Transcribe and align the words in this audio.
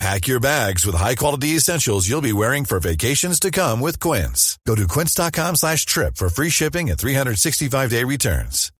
Pack 0.00 0.26
your 0.26 0.40
bags 0.40 0.84
with 0.84 0.96
high-quality 0.96 1.56
essentials 1.56 2.08
you'll 2.08 2.20
be 2.20 2.32
wearing 2.32 2.64
for 2.64 2.80
vacations 2.80 3.38
to 3.40 3.50
come 3.50 3.80
with 3.80 4.00
Quince. 4.00 4.58
Go 4.66 4.74
to 4.74 4.86
quince.com 4.88 5.56
slash 5.56 5.86
trip 5.86 6.16
for 6.16 6.28
free 6.28 6.50
shipping 6.50 6.90
and 6.90 6.98
365-day 6.98 8.04
returns. 8.04 8.70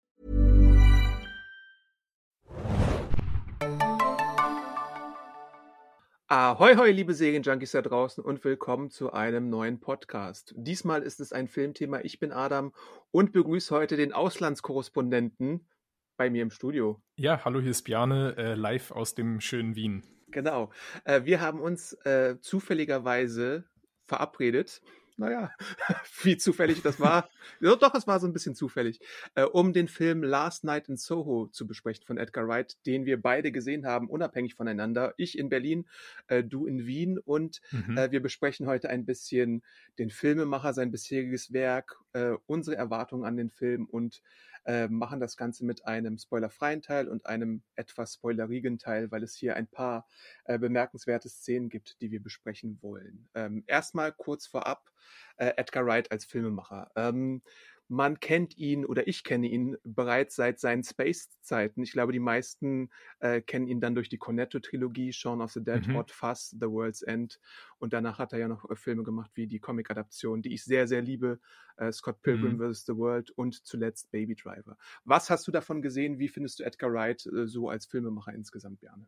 Ahoi, 6.26 6.74
hoi, 6.76 6.90
liebe 6.90 7.14
Serienjunkies 7.14 7.72
da 7.72 7.82
draußen 7.82 8.24
und 8.24 8.42
willkommen 8.44 8.90
zu 8.90 9.12
einem 9.12 9.50
neuen 9.50 9.78
Podcast. 9.78 10.52
Diesmal 10.56 11.02
ist 11.02 11.20
es 11.20 11.32
ein 11.32 11.46
Filmthema. 11.48 12.00
Ich 12.00 12.18
bin 12.18 12.32
Adam 12.32 12.72
und 13.12 13.32
begrüße 13.32 13.72
heute 13.74 13.96
den 13.96 14.12
Auslandskorrespondenten 14.12 15.68
bei 16.16 16.30
mir 16.30 16.42
im 16.42 16.50
Studio. 16.50 17.00
Ja, 17.16 17.44
hallo, 17.44 17.60
hier 17.60 17.70
ist 17.70 17.82
Bjarne, 17.82 18.34
äh, 18.36 18.54
live 18.54 18.90
aus 18.90 19.14
dem 19.14 19.40
schönen 19.40 19.76
Wien. 19.76 20.02
Genau. 20.34 20.72
Äh, 21.04 21.24
wir 21.24 21.40
haben 21.40 21.60
uns 21.60 21.92
äh, 22.04 22.38
zufälligerweise 22.40 23.64
verabredet. 24.04 24.82
Naja, 25.16 25.52
wie 26.24 26.36
zufällig 26.36 26.82
das 26.82 26.98
war. 26.98 27.28
ja, 27.60 27.76
doch, 27.76 27.94
es 27.94 28.08
war 28.08 28.18
so 28.18 28.26
ein 28.26 28.32
bisschen 28.32 28.56
zufällig, 28.56 28.98
äh, 29.36 29.44
um 29.44 29.72
den 29.72 29.86
Film 29.86 30.24
Last 30.24 30.64
Night 30.64 30.88
in 30.88 30.96
Soho 30.96 31.46
zu 31.52 31.68
besprechen 31.68 32.04
von 32.04 32.18
Edgar 32.18 32.48
Wright, 32.48 32.76
den 32.84 33.06
wir 33.06 33.22
beide 33.22 33.52
gesehen 33.52 33.86
haben, 33.86 34.10
unabhängig 34.10 34.56
voneinander. 34.56 35.14
Ich 35.16 35.38
in 35.38 35.48
Berlin, 35.50 35.86
äh, 36.26 36.42
du 36.42 36.66
in 36.66 36.84
Wien 36.84 37.20
und 37.20 37.60
Mhm. 37.70 37.96
äh, 37.96 38.10
wir 38.10 38.20
besprechen 38.20 38.66
heute 38.66 38.90
ein 38.90 39.06
bisschen 39.06 39.62
den 40.00 40.10
Filmemacher, 40.10 40.74
sein 40.74 40.90
bisheriges 40.90 41.52
Werk, 41.52 41.94
äh, 42.12 42.32
unsere 42.46 42.76
Erwartungen 42.76 43.24
an 43.24 43.36
den 43.36 43.50
Film 43.50 43.86
und 43.86 44.20
äh, 44.66 44.88
machen 44.88 45.20
das 45.20 45.36
Ganze 45.36 45.64
mit 45.64 45.86
einem 45.86 46.18
spoilerfreien 46.18 46.82
Teil 46.82 47.08
und 47.08 47.26
einem 47.26 47.62
etwas 47.76 48.14
spoilerigen 48.14 48.78
Teil, 48.78 49.10
weil 49.10 49.22
es 49.22 49.34
hier 49.34 49.56
ein 49.56 49.66
paar 49.66 50.06
äh, 50.44 50.58
bemerkenswerte 50.58 51.28
Szenen 51.28 51.68
gibt, 51.68 52.00
die 52.00 52.10
wir 52.10 52.22
besprechen 52.22 52.78
wollen. 52.82 53.28
Ähm, 53.34 53.64
erstmal 53.66 54.12
kurz 54.12 54.46
vorab, 54.46 54.90
äh, 55.36 55.52
Edgar 55.56 55.86
Wright 55.86 56.10
als 56.10 56.24
Filmemacher. 56.24 56.90
Ähm, 56.96 57.42
man 57.88 58.18
kennt 58.20 58.56
ihn 58.56 58.84
oder 58.84 59.06
ich 59.08 59.24
kenne 59.24 59.46
ihn 59.48 59.76
bereits 59.84 60.36
seit 60.36 60.58
seinen 60.58 60.82
Space-Zeiten. 60.84 61.82
Ich 61.82 61.92
glaube, 61.92 62.12
die 62.12 62.18
meisten 62.20 62.90
äh, 63.20 63.40
kennen 63.42 63.66
ihn 63.68 63.80
dann 63.80 63.94
durch 63.94 64.08
die 64.08 64.18
Cornetto-Trilogie, 64.18 65.12
Shaun 65.12 65.40
of 65.42 65.52
the 65.52 65.62
Dead, 65.62 65.86
Mhm. 65.86 65.94
Hot 65.94 66.10
Fuzz, 66.10 66.50
The 66.58 66.66
World's 66.70 67.02
End. 67.02 67.40
Und 67.78 67.92
danach 67.92 68.18
hat 68.18 68.32
er 68.32 68.38
ja 68.38 68.48
noch 68.48 68.68
äh, 68.70 68.76
Filme 68.76 69.02
gemacht 69.04 69.30
wie 69.34 69.46
die 69.46 69.60
Comic-Adaption, 69.60 70.42
die 70.42 70.54
ich 70.54 70.64
sehr, 70.64 70.86
sehr 70.88 71.02
liebe. 71.02 71.40
Äh, 71.76 71.92
Scott 71.92 72.22
Pilgrim 72.22 72.56
Mhm. 72.56 72.72
vs. 72.72 72.86
The 72.86 72.96
World 72.96 73.30
und 73.32 73.66
zuletzt 73.66 74.10
Baby 74.10 74.34
Driver. 74.34 74.76
Was 75.04 75.28
hast 75.30 75.46
du 75.46 75.52
davon 75.52 75.82
gesehen? 75.82 76.18
Wie 76.18 76.28
findest 76.28 76.58
du 76.60 76.64
Edgar 76.64 76.92
Wright 76.92 77.26
äh, 77.26 77.46
so 77.46 77.68
als 77.68 77.86
Filmemacher 77.86 78.32
insgesamt, 78.32 78.80
Bjarne? 78.80 79.06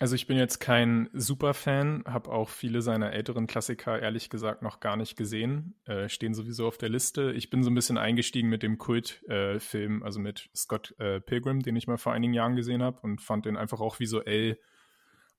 Also 0.00 0.14
ich 0.14 0.28
bin 0.28 0.36
jetzt 0.36 0.60
kein 0.60 1.10
Superfan, 1.12 2.04
habe 2.06 2.30
auch 2.30 2.50
viele 2.50 2.82
seiner 2.82 3.12
älteren 3.12 3.48
Klassiker 3.48 4.00
ehrlich 4.00 4.30
gesagt 4.30 4.62
noch 4.62 4.78
gar 4.78 4.96
nicht 4.96 5.16
gesehen, 5.16 5.74
äh, 5.86 6.08
stehen 6.08 6.34
sowieso 6.34 6.68
auf 6.68 6.78
der 6.78 6.88
Liste. 6.88 7.32
Ich 7.32 7.50
bin 7.50 7.64
so 7.64 7.70
ein 7.70 7.74
bisschen 7.74 7.98
eingestiegen 7.98 8.48
mit 8.48 8.62
dem 8.62 8.78
Kultfilm, 8.78 10.04
also 10.04 10.20
mit 10.20 10.50
Scott 10.54 10.94
äh, 11.00 11.20
Pilgrim, 11.20 11.62
den 11.62 11.74
ich 11.74 11.88
mal 11.88 11.98
vor 11.98 12.12
einigen 12.12 12.32
Jahren 12.32 12.54
gesehen 12.54 12.80
habe 12.80 13.00
und 13.00 13.20
fand 13.20 13.44
den 13.44 13.56
einfach 13.56 13.80
auch 13.80 13.98
visuell 13.98 14.60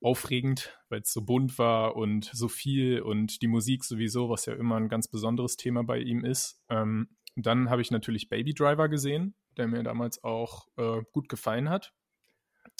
aufregend, 0.02 0.77
weil 0.89 1.02
es 1.02 1.13
so 1.13 1.21
bunt 1.21 1.57
war 1.57 1.95
und 1.95 2.25
so 2.25 2.49
viel 2.49 3.02
und 3.02 3.41
die 3.41 3.47
Musik 3.47 3.86
sowieso, 3.86 4.30
was 4.30 4.45
ja 4.45 4.55
immer 4.55 4.76
ein 4.76 4.89
ganz 4.89 5.08
besonderes 5.08 5.55
Thema 5.55 5.83
bei 5.83 5.99
ihm 5.99 6.26
ist. 6.26 6.61
Ähm, 6.70 7.08
dann 7.37 7.70
habe 7.70 7.81
ich 7.81 7.91
natürlich 7.91 8.27
Baby 8.27 8.53
Driver 8.53 8.89
gesehen, 8.89 9.36
der 9.55 9.67
mir 9.67 9.83
damals 9.83 10.21
auch 10.21 10.67
äh, 10.76 11.02
gut 11.14 11.30
gefallen 11.30 11.70
hat. 11.70 11.93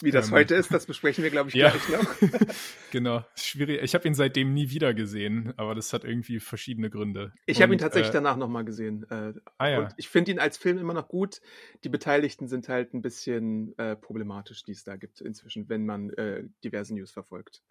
Wie 0.02 0.10
das 0.10 0.28
Ähm, 0.28 0.34
heute 0.34 0.54
ist, 0.54 0.72
das 0.72 0.86
besprechen 0.86 1.22
wir, 1.24 1.30
glaube 1.30 1.48
ich, 1.48 1.54
ja. 1.56 1.70
gleich 1.70 1.88
noch. 1.88 2.48
genau, 2.90 3.24
schwierig. 3.34 3.82
Ich 3.82 3.94
habe 3.94 4.06
ihn 4.06 4.14
seitdem 4.14 4.54
nie 4.54 4.70
wieder 4.70 4.94
gesehen, 4.94 5.52
aber 5.56 5.74
das 5.74 5.92
hat 5.92 6.04
irgendwie 6.04 6.40
verschiedene 6.40 6.90
Gründe. 6.90 7.32
Ich 7.46 7.62
habe 7.62 7.72
ihn 7.72 7.78
tatsächlich 7.78 8.10
äh, 8.10 8.14
danach 8.14 8.36
nochmal 8.36 8.64
gesehen. 8.64 9.06
Äh, 9.10 9.34
Ah 9.58 9.68
ja. 9.68 9.78
Und 9.80 9.94
ich 9.96 10.08
finde 10.08 10.32
ihn 10.32 10.38
als 10.38 10.56
Film 10.56 10.78
immer 10.78 10.94
noch 10.94 11.08
gut. 11.08 11.40
Die 11.84 11.88
Beteiligten 11.88 12.48
sind 12.48 12.68
halt 12.68 12.94
ein 12.94 13.02
bisschen 13.02 13.76
äh, 13.78 13.96
problematisch, 13.96 14.64
die 14.64 14.72
es 14.72 14.84
da 14.84 14.96
gibt 14.96 15.20
inzwischen, 15.20 15.68
wenn 15.68 15.86
man 15.86 16.10
äh, 16.10 16.44
diverse 16.64 16.94
News 16.94 17.10
verfolgt. 17.10 17.62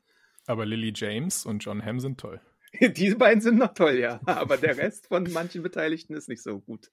Aber 0.46 0.66
Lily 0.66 0.94
James 0.96 1.46
und 1.46 1.59
John 1.59 1.84
Hamm 1.84 2.00
sind 2.00 2.19
toll. 2.19 2.41
Diese 2.81 3.16
beiden 3.16 3.41
sind 3.41 3.57
noch 3.57 3.73
toll, 3.73 3.96
ja. 3.96 4.19
Aber 4.25 4.57
der 4.57 4.78
Rest 4.78 5.07
von 5.07 5.31
manchen 5.31 5.63
Beteiligten 5.63 6.13
ist 6.13 6.29
nicht 6.29 6.44
so 6.44 6.59
gut. 6.59 6.91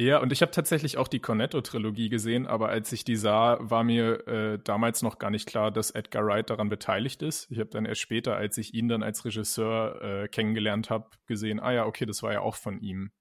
Ja, 0.00 0.18
und 0.22 0.32
ich 0.32 0.40
habe 0.40 0.50
tatsächlich 0.50 0.96
auch 0.96 1.08
die 1.08 1.20
Cornetto-Trilogie 1.20 2.08
gesehen, 2.08 2.46
aber 2.46 2.70
als 2.70 2.90
ich 2.90 3.04
die 3.04 3.16
sah, 3.16 3.58
war 3.60 3.84
mir 3.84 4.26
äh, 4.26 4.58
damals 4.64 5.02
noch 5.02 5.18
gar 5.18 5.30
nicht 5.30 5.46
klar, 5.46 5.70
dass 5.70 5.90
Edgar 5.90 6.24
Wright 6.24 6.48
daran 6.48 6.70
beteiligt 6.70 7.20
ist. 7.20 7.50
Ich 7.50 7.58
habe 7.58 7.68
dann 7.68 7.84
erst 7.84 8.00
später, 8.00 8.34
als 8.34 8.56
ich 8.56 8.72
ihn 8.72 8.88
dann 8.88 9.02
als 9.02 9.26
Regisseur 9.26 10.00
äh, 10.24 10.28
kennengelernt 10.28 10.88
habe, 10.88 11.10
gesehen, 11.26 11.60
ah 11.60 11.72
ja, 11.72 11.84
okay, 11.84 12.06
das 12.06 12.22
war 12.22 12.32
ja 12.32 12.40
auch 12.40 12.56
von 12.56 12.80
ihm. 12.80 13.12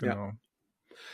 Ja. 0.00 0.14
Genau. 0.14 0.32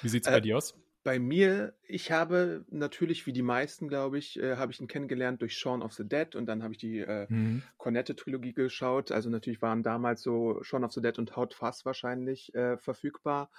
Wie 0.03 0.09
sieht's 0.11 0.29
Äh, 0.29 0.33
bei 0.33 0.41
dir 0.41 0.59
aus? 0.59 0.75
Bei 1.05 1.19
mir, 1.19 1.75
ich 1.83 2.13
habe 2.13 2.65
natürlich, 2.71 3.27
wie 3.27 3.33
die 3.33 3.43
meisten, 3.43 3.89
glaube 3.89 4.19
ich, 4.19 4.39
äh, 4.39 4.57
habe 4.57 4.71
ich 4.71 4.81
ihn 4.81 4.87
kennengelernt 4.87 5.43
durch 5.43 5.57
Shaun 5.59 5.83
of 5.83 5.95
the 5.95 6.09
Dead 6.09 6.37
und 6.37 6.47
dann 6.47 6.63
habe 6.63 6.75
ich 6.75 6.79
die 6.79 7.01
äh, 7.01 7.27
Mhm. 7.29 7.65
Cornette-Trilogie 7.79 8.53
geschaut. 8.53 9.11
Also 9.11 9.29
natürlich 9.29 9.61
waren 9.63 9.83
damals 9.83 10.23
so 10.23 10.63
Shaun 10.63 10.85
of 10.85 10.93
the 10.93 11.03
Dead 11.03 11.19
und 11.19 11.35
Hot 11.35 11.55
Fuzz 11.55 11.85
wahrscheinlich 11.85 12.55
äh, 12.55 12.79
verfügbar. 12.79 13.51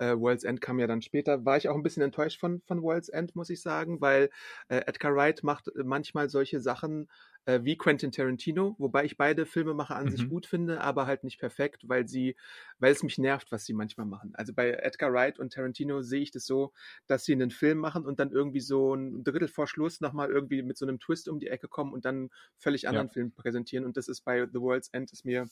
Äh, 0.00 0.16
World's 0.18 0.44
End 0.44 0.60
kam 0.60 0.78
ja 0.80 0.86
dann 0.86 1.02
später. 1.02 1.44
War 1.44 1.56
ich 1.56 1.68
auch 1.68 1.74
ein 1.76 1.82
bisschen 1.82 2.02
enttäuscht 2.02 2.40
von, 2.40 2.62
von 2.66 2.82
World's 2.82 3.08
End, 3.08 3.36
muss 3.36 3.50
ich 3.50 3.62
sagen, 3.62 4.00
weil 4.00 4.30
äh, 4.68 4.78
Edgar 4.86 5.14
Wright 5.14 5.42
macht 5.44 5.68
äh, 5.68 5.84
manchmal 5.84 6.28
solche 6.30 6.60
Sachen 6.60 7.08
äh, 7.44 7.60
wie 7.62 7.76
Quentin 7.76 8.12
Tarantino, 8.12 8.76
wobei 8.78 9.04
ich 9.04 9.16
beide 9.16 9.46
Filmemacher 9.46 9.96
an 9.96 10.10
sich 10.10 10.26
Mhm. 10.26 10.28
gut 10.28 10.46
finde, 10.46 10.80
aber 10.80 11.06
halt 11.06 11.24
nicht 11.24 11.38
perfekt, 11.38 11.88
weil 11.88 12.08
sie, 12.08 12.36
weil 12.78 12.92
es 12.92 13.02
mich 13.02 13.18
nervt, 13.18 13.52
was 13.52 13.64
sie 13.64 13.72
manchmal 13.74 14.06
machen. 14.06 14.32
Also 14.34 14.52
bei 14.54 14.70
Edgar 14.70 15.12
Wright 15.12 15.38
und 15.38 15.52
Tarantino 15.52 16.02
sehe 16.02 16.22
ich 16.22 16.30
das 16.30 16.44
so, 16.46 16.72
dass 17.06 17.24
sie 17.24 17.32
einen 17.32 17.50
Film 17.50 17.78
machen 17.78 18.04
und 18.06 18.18
dann 18.20 18.30
irgendwie 18.32 18.60
so 18.60 18.94
ein 18.94 19.24
Drittel 19.24 19.48
vor 19.48 19.66
Schluss 19.66 20.00
nochmal 20.00 20.30
irgendwie 20.30 20.62
mit 20.62 20.76
so 20.78 20.86
einem 20.86 20.98
Twist 20.98 21.28
um 21.28 21.38
die 21.40 21.48
Ecke 21.48 21.68
kommen 21.68 21.92
und 21.92 22.04
dann 22.04 22.16
einen 22.16 22.30
völlig 22.56 22.88
anderen 22.88 23.08
Ja. 23.08 23.10
Film 23.10 23.32
präsentieren. 23.32 23.84
Und 23.84 23.96
das 23.96 24.08
ist 24.08 24.22
bei 24.22 24.46
The 24.46 24.60
World's 24.60 24.88
End 24.92 25.12
ist 25.12 25.24
mir 25.24 25.46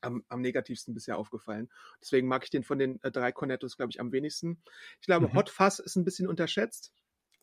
am, 0.00 0.24
am 0.28 0.40
negativsten 0.40 0.94
bisher 0.94 1.16
aufgefallen. 1.18 1.70
Deswegen 2.00 2.28
mag 2.28 2.44
ich 2.44 2.50
den 2.50 2.62
von 2.62 2.78
den 2.78 3.02
äh, 3.02 3.10
drei 3.10 3.32
Cornettos, 3.32 3.76
glaube 3.76 3.90
ich, 3.90 4.00
am 4.00 4.12
wenigsten. 4.12 4.62
Ich 5.00 5.06
glaube, 5.06 5.28
Mhm. 5.28 5.34
Hot 5.34 5.50
Fuzz 5.50 5.78
ist 5.78 5.96
ein 5.96 6.04
bisschen 6.04 6.28
unterschätzt. 6.28 6.92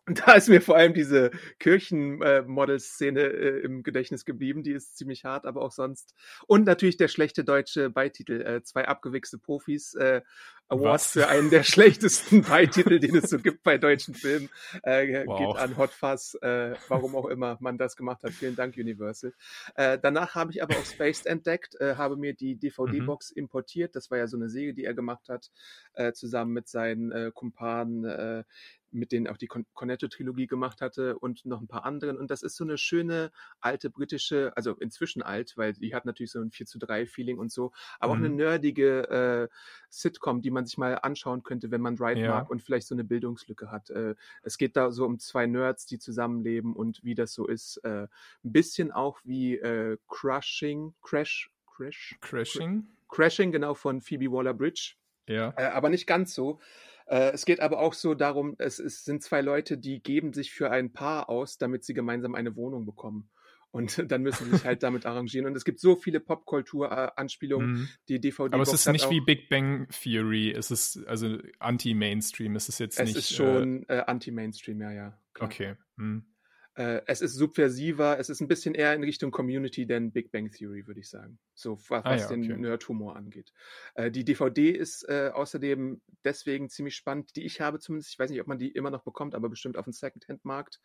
Und 0.08 0.20
da 0.26 0.34
ist 0.34 0.48
mir 0.48 0.62
vor 0.62 0.78
allem 0.78 0.94
diese 0.94 1.32
Kirchen-Model-Szene 1.60 3.22
äh, 3.22 3.60
im 3.60 3.84
Gedächtnis 3.84 4.24
geblieben. 4.24 4.64
Die 4.64 4.72
ist 4.72 4.98
ziemlich 4.98 5.26
hart, 5.26 5.46
aber 5.46 5.62
auch 5.62 5.72
sonst. 5.72 6.16
Und 6.48 6.66
natürlich 6.66 6.98
der 6.98 7.10
schlechte 7.10 7.44
deutsche 7.44 7.90
Beititel. 7.90 8.42
Äh, 8.42 8.64
zwei 8.64 8.88
abgewichste 8.88 9.38
Profis. 9.38 9.94
Award 10.70 10.94
Was? 10.96 11.12
für 11.12 11.28
einen 11.30 11.50
der 11.50 11.64
schlechtesten 11.64 12.42
Beititel, 12.42 13.00
den 13.00 13.16
es 13.16 13.30
so 13.30 13.40
gibt 13.40 13.64
bei 13.64 13.78
deutschen 13.78 14.14
Filmen. 14.14 14.50
Äh, 14.84 15.26
Wow. 15.26 15.38
Geht 15.56 15.62
an 15.64 15.78
Hot 15.78 15.92
Fuzz, 15.92 16.36
äh, 16.42 16.76
warum 16.90 17.16
auch 17.16 17.28
immer 17.28 17.58
man 17.62 17.78
das 17.78 17.96
gemacht 17.96 18.24
hat. 18.24 18.34
Vielen 18.34 18.56
Dank, 18.56 18.76
Universal. 18.78 19.34
Äh, 19.76 19.98
danach 20.02 20.36
habe 20.36 20.52
ich 20.52 20.62
aber 20.64 20.76
auch 20.78 20.86
Spaced 20.86 21.26
entdeckt, 21.26 21.76
äh, 21.80 21.96
habe 21.96 22.18
mir 22.18 22.34
die 22.34 22.56
DVD-Box 22.56 23.32
importiert. 23.32 23.96
Das 23.96 24.12
war 24.12 24.18
ja 24.18 24.28
so 24.28 24.36
eine 24.38 24.50
Serie, 24.50 24.74
die 24.74 24.84
er 24.86 24.94
gemacht 24.94 25.30
hat, 25.30 25.52
äh, 25.94 26.12
zusammen 26.14 26.52
mit 26.54 26.68
seinen 26.68 27.12
äh, 27.12 27.32
Kumpanen, 27.34 28.44
mit 28.92 29.12
denen 29.12 29.28
auch 29.28 29.36
die 29.38 29.48
Con 29.48 29.66
Cornetto-Trilogie 29.74 30.48
gemacht 30.48 30.80
hatte 30.80 31.20
und 31.20 31.46
noch 31.46 31.60
ein 31.60 31.68
paar 31.68 31.84
anderen. 31.86 32.18
Und 32.18 32.32
das 32.32 32.42
ist 32.42 32.56
so 32.56 32.64
eine 32.64 32.78
schöne 32.78 33.32
alte 33.60 33.90
britische, 33.90 34.54
also 34.56 34.76
inzwischen 34.76 35.22
alt, 35.22 35.54
weil 35.58 35.74
die 35.74 35.94
hat 35.94 36.06
natürlich 36.06 36.32
so 36.32 36.40
ein 36.40 36.52
4 36.52 36.66
zu 36.66 36.80
3 36.80 37.06
Feeling 37.06 37.38
und 37.38 37.52
so, 37.52 37.74
aber 38.00 38.14
auch 38.14 38.18
eine 38.18 38.30
Mhm. 38.30 38.36
nerdige 38.38 39.50
Sitcom, 39.90 40.42
die 40.42 40.52
man 40.52 40.57
sich 40.66 40.78
mal 40.78 40.96
anschauen 40.96 41.44
könnte, 41.44 41.72
wenn 41.72 41.82
man 41.82 42.00
Wright 42.00 42.18
Ja. 42.18 42.30
mag 42.30 42.50
und 42.50 42.62
vielleicht 42.62 42.88
so 42.88 42.96
eine 42.96 43.04
Bildungslücke 43.04 43.72
hat. 43.72 43.90
Äh, 43.90 44.16
es 44.44 44.58
geht 44.58 44.76
da 44.76 44.92
so 44.92 45.06
um 45.06 45.20
zwei 45.20 45.46
Nerds, 45.46 45.86
die 45.86 46.00
zusammenleben 46.00 46.74
und 46.76 47.04
wie 47.04 47.16
das 47.16 47.34
so 47.34 47.48
ist. 47.48 47.78
Äh, 47.84 48.08
ein 48.44 48.52
bisschen 48.52 48.92
auch 48.92 49.20
wie 49.24 49.56
äh, 49.58 49.98
Crushing, 50.08 50.94
Crash, 51.02 51.52
Crash, 51.66 52.18
Crashing? 52.22 52.88
Crashing, 53.10 53.52
genau, 53.52 53.74
von 53.74 54.02
Phoebe 54.02 54.32
Waller-Bridge. 54.32 54.96
Ja. 55.28 55.54
Äh, 55.58 55.66
aber 55.68 55.90
nicht 55.90 56.08
ganz 56.08 56.34
so. 56.34 56.60
Äh, 57.06 57.32
es 57.32 57.46
geht 57.46 57.60
aber 57.60 57.80
auch 57.80 57.94
so 57.94 58.14
darum, 58.14 58.56
es, 58.58 58.80
es 58.80 59.06
sind 59.06 59.24
zwei 59.24 59.42
Leute, 59.42 59.78
die 59.78 60.02
geben 60.02 60.34
sich 60.34 60.52
für 60.52 60.72
ein 60.72 60.92
Paar 60.92 61.30
aus, 61.30 61.58
damit 61.58 61.84
sie 61.84 61.94
gemeinsam 61.94 62.36
eine 62.36 62.56
Wohnung 62.56 62.86
bekommen. 62.86 63.30
Und 63.78 64.04
dann 64.12 64.24
müssen 64.24 64.46
sie 64.46 64.58
sich 64.58 64.66
halt 64.66 64.82
damit 64.82 65.06
arrangieren. 65.06 65.46
Und 65.46 65.56
es 65.56 65.64
gibt 65.64 65.80
so 65.80 65.96
viele 65.96 66.20
Popkultur-Anspielungen, 66.20 67.72
mhm. 67.72 67.90
die 68.10 68.20
DVD. 68.20 68.56
Aber 68.56 68.64
es 68.64 68.74
ist 68.74 68.88
nicht 68.92 69.10
wie 69.12 69.22
Big 69.22 69.50
Bang 69.50 69.88
Theory. 69.90 70.52
Es 70.52 70.72
ist 70.72 71.06
also 71.06 71.38
anti-Mainstream. 71.60 72.56
Es 72.56 72.70
ist 72.70 72.80
jetzt 72.80 73.00
es 73.00 73.06
nicht. 73.06 73.18
Es 73.18 73.30
ist 73.30 73.38
schon 73.38 73.88
äh, 73.88 73.98
äh, 73.98 74.04
anti-Mainstream, 74.08 74.82
ja, 74.82 74.92
ja. 74.92 75.20
Klar. 75.34 75.50
Okay. 75.50 75.76
Mhm. 75.96 76.26
Äh, 76.78 77.02
es 77.08 77.22
ist 77.22 77.34
subversiver, 77.34 78.20
es 78.20 78.30
ist 78.30 78.40
ein 78.40 78.48
bisschen 78.48 78.76
eher 78.76 78.94
in 78.94 79.04
Richtung 79.04 79.32
Community 79.32 79.88
denn 79.88 80.12
Big 80.12 80.32
Bang 80.32 80.52
Theory, 80.52 80.86
würde 80.86 81.00
ich 81.00 81.10
sagen. 81.10 81.40
So 81.56 81.80
was, 81.90 82.06
ah, 82.06 82.16
ja, 82.16 82.28
den 82.28 82.44
okay. 82.44 82.56
Nerd-Humor 82.56 83.16
angeht. 83.16 83.52
Äh, 83.96 84.12
die 84.12 84.24
DVD 84.24 84.70
ist 84.70 85.02
äh, 85.10 85.32
außerdem 85.34 86.02
deswegen 86.24 86.70
ziemlich 86.70 86.96
spannend, 86.96 87.36
die 87.36 87.46
ich 87.46 87.62
habe 87.62 87.80
zumindest, 87.80 88.12
ich 88.12 88.20
weiß 88.20 88.30
nicht, 88.30 88.42
ob 88.42 88.46
man 88.46 88.60
die 88.60 88.70
immer 88.70 88.92
noch 88.92 89.02
bekommt, 89.02 89.34
aber 89.34 89.50
bestimmt 89.50 89.76
auf 89.76 89.86
dem 89.86 89.94
Secondhand-Markt 89.94 90.80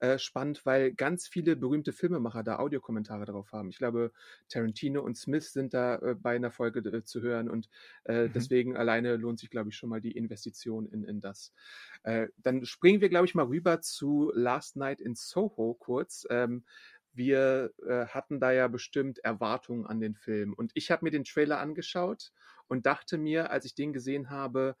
äh, 0.00 0.18
spannend, 0.18 0.66
weil 0.66 0.92
ganz 0.92 1.26
viele 1.26 1.56
berühmte 1.56 1.94
Filmemacher 1.94 2.42
da 2.42 2.58
Audiokommentare 2.58 3.24
drauf 3.24 3.50
haben. 3.52 3.70
Ich 3.70 3.78
glaube, 3.78 4.12
Tarantino 4.50 5.00
und 5.00 5.16
Smith 5.16 5.54
sind 5.54 5.72
da 5.72 5.96
äh, 5.96 6.14
bei 6.14 6.36
einer 6.36 6.50
Folge 6.50 6.80
äh, 6.80 7.04
zu 7.04 7.22
hören 7.22 7.48
und 7.48 7.70
mhm. 8.06 8.30
deswegen 8.34 8.76
alleine 8.76 9.16
lohnt 9.16 9.38
sich, 9.38 9.48
glaube 9.48 9.70
ich, 9.70 9.76
schon 9.76 9.88
mal 9.88 10.00
die 10.00 10.12
Investition 10.12 10.86
in, 10.86 11.04
in 11.04 11.20
das. 11.20 11.52
dann 12.02 12.64
springen 12.64 13.00
wir, 13.00 13.08
glaube 13.08 13.26
ich, 13.26 13.34
mal 13.34 13.46
rüber 13.46 13.80
zu 13.80 14.30
Last 14.34 14.76
Night 14.76 15.00
in 15.00 15.14
Soul 15.14 15.37
Soho 15.38 15.74
kurz. 15.74 16.26
Ähm, 16.30 16.64
wir 17.12 17.72
äh, 17.86 18.06
hatten 18.06 18.40
da 18.40 18.52
ja 18.52 18.68
bestimmt 18.68 19.18
Erwartungen 19.18 19.86
an 19.86 20.00
den 20.00 20.14
Film. 20.14 20.52
Und 20.52 20.72
ich 20.74 20.90
habe 20.90 21.04
mir 21.04 21.10
den 21.10 21.24
Trailer 21.24 21.58
angeschaut 21.58 22.32
und 22.68 22.86
dachte 22.86 23.18
mir, 23.18 23.50
als 23.50 23.64
ich 23.64 23.74
den 23.74 23.92
gesehen 23.92 24.30
habe, 24.30 24.76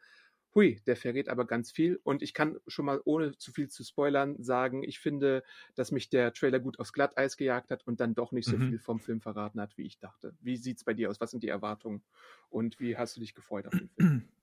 hui, 0.54 0.80
der 0.86 0.96
verrät 0.96 1.28
aber 1.28 1.46
ganz 1.46 1.70
viel. 1.70 2.00
Und 2.02 2.22
ich 2.22 2.34
kann 2.34 2.58
schon 2.66 2.84
mal, 2.84 3.00
ohne 3.04 3.36
zu 3.36 3.52
viel 3.52 3.68
zu 3.68 3.84
spoilern, 3.84 4.42
sagen, 4.42 4.82
ich 4.82 4.98
finde, 4.98 5.42
dass 5.74 5.92
mich 5.92 6.10
der 6.10 6.32
Trailer 6.32 6.60
gut 6.60 6.78
aufs 6.78 6.92
Glatteis 6.92 7.36
gejagt 7.36 7.70
hat 7.70 7.86
und 7.86 8.00
dann 8.00 8.14
doch 8.14 8.32
nicht 8.32 8.46
so 8.46 8.56
mhm. 8.56 8.68
viel 8.68 8.78
vom 8.78 9.00
Film 9.00 9.20
verraten 9.20 9.60
hat, 9.60 9.76
wie 9.76 9.86
ich 9.86 9.98
dachte. 9.98 10.34
Wie 10.40 10.56
sieht 10.56 10.78
es 10.78 10.84
bei 10.84 10.94
dir 10.94 11.10
aus? 11.10 11.20
Was 11.20 11.30
sind 11.30 11.42
die 11.42 11.48
Erwartungen? 11.48 12.02
Und 12.50 12.80
wie 12.80 12.96
hast 12.96 13.16
du 13.16 13.20
dich 13.20 13.34
gefreut 13.34 13.66
auf 13.66 13.74
den 13.74 13.88
Film? 13.88 14.28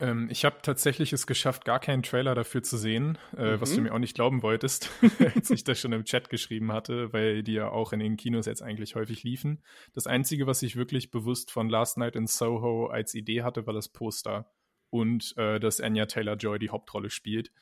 Ähm, 0.00 0.28
ich 0.30 0.44
habe 0.44 0.56
tatsächlich 0.62 1.12
es 1.12 1.26
geschafft, 1.26 1.64
gar 1.64 1.80
keinen 1.80 2.02
Trailer 2.02 2.34
dafür 2.34 2.62
zu 2.62 2.76
sehen, 2.76 3.18
äh, 3.36 3.56
mhm. 3.56 3.60
was 3.60 3.70
du 3.70 3.78
mhm. 3.78 3.84
mir 3.84 3.94
auch 3.94 3.98
nicht 3.98 4.14
glauben 4.14 4.42
wolltest, 4.42 4.90
als 5.34 5.50
ich 5.50 5.64
das 5.64 5.80
schon 5.80 5.92
im 5.92 6.04
Chat 6.04 6.30
geschrieben 6.30 6.72
hatte, 6.72 7.12
weil 7.12 7.42
die 7.42 7.54
ja 7.54 7.68
auch 7.68 7.92
in 7.92 8.00
den 8.00 8.16
Kinos 8.16 8.46
jetzt 8.46 8.62
eigentlich 8.62 8.94
häufig 8.94 9.22
liefen. 9.22 9.62
Das 9.92 10.06
Einzige, 10.06 10.46
was 10.46 10.62
ich 10.62 10.76
wirklich 10.76 11.10
bewusst 11.10 11.50
von 11.50 11.68
Last 11.68 11.98
Night 11.98 12.16
in 12.16 12.26
Soho 12.26 12.86
als 12.86 13.14
Idee 13.14 13.42
hatte, 13.42 13.66
war 13.66 13.74
das 13.74 13.88
Poster 13.88 14.50
und 14.90 15.36
äh, 15.36 15.58
dass 15.58 15.80
Anya 15.80 16.06
Taylor-Joy 16.06 16.58
die 16.58 16.70
Hauptrolle 16.70 17.10
spielt. 17.10 17.52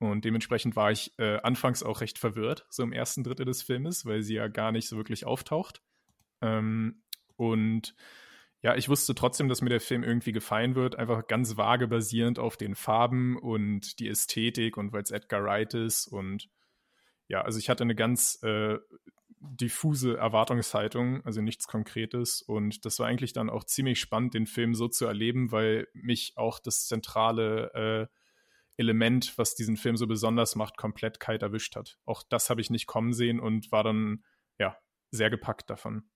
Und 0.00 0.24
dementsprechend 0.24 0.76
war 0.76 0.90
ich 0.90 1.12
äh, 1.18 1.36
anfangs 1.42 1.82
auch 1.82 2.00
recht 2.00 2.18
verwirrt, 2.18 2.66
so 2.70 2.82
im 2.82 2.92
ersten 2.92 3.22
Drittel 3.22 3.44
des 3.44 3.62
Filmes, 3.62 4.06
weil 4.06 4.22
sie 4.22 4.34
ja 4.34 4.48
gar 4.48 4.72
nicht 4.72 4.88
so 4.88 4.96
wirklich 4.96 5.26
auftaucht. 5.26 5.82
Ähm, 6.40 7.02
und 7.36 7.94
ja, 8.62 8.76
ich 8.76 8.88
wusste 8.88 9.14
trotzdem, 9.14 9.48
dass 9.48 9.62
mir 9.62 9.70
der 9.70 9.80
Film 9.80 10.02
irgendwie 10.02 10.32
gefallen 10.32 10.74
wird, 10.74 10.96
einfach 10.96 11.26
ganz 11.26 11.56
vage 11.56 11.88
basierend 11.88 12.38
auf 12.38 12.56
den 12.56 12.74
Farben 12.74 13.38
und 13.38 13.98
die 13.98 14.08
Ästhetik 14.08 14.76
und 14.76 14.92
weil 14.92 15.02
es 15.02 15.10
Edgar 15.10 15.42
Wright 15.44 15.72
ist 15.74 16.06
und 16.06 16.48
ja, 17.28 17.42
also 17.42 17.58
ich 17.58 17.70
hatte 17.70 17.84
eine 17.84 17.94
ganz 17.94 18.38
äh, 18.42 18.76
diffuse 19.40 20.16
Erwartungshaltung, 20.16 21.24
also 21.24 21.40
nichts 21.40 21.66
Konkretes 21.66 22.42
und 22.42 22.84
das 22.84 22.98
war 22.98 23.06
eigentlich 23.06 23.32
dann 23.32 23.48
auch 23.48 23.64
ziemlich 23.64 23.98
spannend, 23.98 24.34
den 24.34 24.46
Film 24.46 24.74
so 24.74 24.88
zu 24.88 25.06
erleben, 25.06 25.52
weil 25.52 25.88
mich 25.94 26.34
auch 26.36 26.58
das 26.58 26.86
zentrale 26.86 28.08
äh, 28.10 28.14
Element, 28.76 29.36
was 29.38 29.54
diesen 29.54 29.76
Film 29.76 29.96
so 29.96 30.06
besonders 30.06 30.56
macht, 30.56 30.76
komplett 30.76 31.20
kalt 31.20 31.42
erwischt 31.42 31.76
hat. 31.76 31.98
Auch 32.04 32.22
das 32.28 32.50
habe 32.50 32.60
ich 32.60 32.70
nicht 32.70 32.86
kommen 32.86 33.12
sehen 33.12 33.40
und 33.40 33.72
war 33.72 33.84
dann 33.84 34.24
ja 34.58 34.76
sehr 35.10 35.30
gepackt 35.30 35.70
davon. 35.70 36.10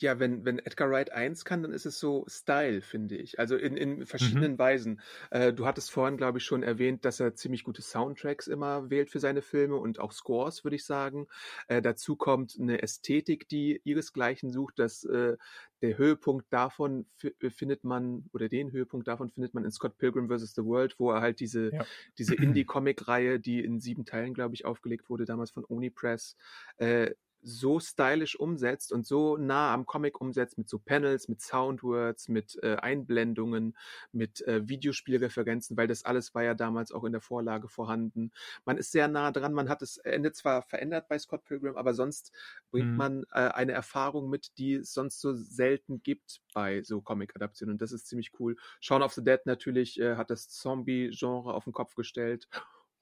Ja, 0.00 0.18
wenn, 0.18 0.44
wenn 0.44 0.58
Edgar 0.58 0.90
Wright 0.90 1.12
eins 1.12 1.44
kann, 1.44 1.62
dann 1.62 1.72
ist 1.72 1.86
es 1.86 1.98
so 1.98 2.24
Style, 2.28 2.80
finde 2.80 3.16
ich. 3.16 3.38
Also 3.38 3.56
in, 3.56 3.76
in 3.76 4.06
verschiedenen 4.06 4.52
mhm. 4.52 4.58
Weisen. 4.58 5.00
Äh, 5.30 5.52
du 5.52 5.66
hattest 5.66 5.90
vorhin, 5.90 6.16
glaube 6.16 6.38
ich, 6.38 6.44
schon 6.44 6.62
erwähnt, 6.62 7.04
dass 7.04 7.20
er 7.20 7.34
ziemlich 7.34 7.64
gute 7.64 7.82
Soundtracks 7.82 8.46
immer 8.46 8.90
wählt 8.90 9.10
für 9.10 9.20
seine 9.20 9.42
Filme 9.42 9.76
und 9.76 9.98
auch 9.98 10.12
Scores, 10.12 10.64
würde 10.64 10.76
ich 10.76 10.84
sagen. 10.84 11.26
Äh, 11.66 11.82
dazu 11.82 12.16
kommt 12.16 12.56
eine 12.60 12.82
Ästhetik, 12.82 13.48
die 13.48 13.80
ihresgleichen 13.84 14.50
sucht. 14.50 14.78
Dass, 14.78 15.04
äh, 15.04 15.36
der 15.82 15.96
Höhepunkt 15.96 16.46
davon 16.50 17.06
äh, 17.22 17.50
findet 17.50 17.84
man, 17.84 18.28
oder 18.32 18.48
den 18.48 18.72
Höhepunkt 18.72 19.06
davon 19.06 19.30
findet 19.30 19.54
man 19.54 19.64
in 19.64 19.70
Scott 19.70 19.96
Pilgrim 19.98 20.28
vs. 20.28 20.54
The 20.54 20.64
World, 20.64 20.98
wo 20.98 21.12
er 21.12 21.20
halt 21.20 21.40
diese, 21.40 21.72
ja. 21.72 21.84
diese 22.18 22.34
Indie-Comic-Reihe, 22.64 23.38
die 23.40 23.62
in 23.62 23.80
sieben 23.80 24.04
Teilen, 24.04 24.34
glaube 24.34 24.54
ich, 24.54 24.64
aufgelegt 24.64 25.08
wurde, 25.08 25.24
damals 25.24 25.50
von 25.50 25.64
Oni 25.68 25.90
Press, 25.90 26.36
äh, 26.78 27.12
so 27.42 27.80
stylisch 27.80 28.38
umsetzt 28.38 28.92
und 28.92 29.06
so 29.06 29.36
nah 29.36 29.72
am 29.72 29.86
Comic 29.86 30.20
umsetzt 30.20 30.58
mit 30.58 30.68
so 30.68 30.78
Panels, 30.78 31.28
mit 31.28 31.40
Soundwords, 31.40 32.28
mit 32.28 32.58
äh, 32.62 32.76
Einblendungen, 32.76 33.76
mit 34.12 34.40
äh, 34.46 34.68
Videospielreferenzen, 34.68 35.76
weil 35.76 35.86
das 35.86 36.04
alles 36.04 36.34
war 36.34 36.42
ja 36.42 36.54
damals 36.54 36.92
auch 36.92 37.04
in 37.04 37.12
der 37.12 37.20
Vorlage 37.20 37.68
vorhanden. 37.68 38.32
Man 38.64 38.76
ist 38.76 38.92
sehr 38.92 39.08
nah 39.08 39.30
dran, 39.30 39.52
man 39.52 39.68
hat 39.68 39.82
das 39.82 39.98
Ende 39.98 40.32
zwar 40.32 40.62
verändert 40.62 41.08
bei 41.08 41.18
Scott 41.18 41.44
Pilgrim, 41.44 41.76
aber 41.76 41.94
sonst 41.94 42.32
bringt 42.70 42.90
mhm. 42.90 42.96
man 42.96 43.22
äh, 43.30 43.48
eine 43.48 43.72
Erfahrung 43.72 44.28
mit, 44.28 44.58
die 44.58 44.74
es 44.74 44.92
sonst 44.92 45.20
so 45.20 45.34
selten 45.34 46.02
gibt 46.02 46.40
bei 46.54 46.82
so 46.82 47.00
Comic-Adaptionen 47.00 47.74
und 47.74 47.82
das 47.82 47.92
ist 47.92 48.08
ziemlich 48.08 48.32
cool. 48.40 48.56
Shaun 48.80 49.02
of 49.02 49.12
the 49.12 49.24
Dead 49.24 49.40
natürlich 49.44 50.00
äh, 50.00 50.16
hat 50.16 50.30
das 50.30 50.48
Zombie-Genre 50.48 51.54
auf 51.54 51.64
den 51.64 51.72
Kopf 51.72 51.94
gestellt. 51.94 52.48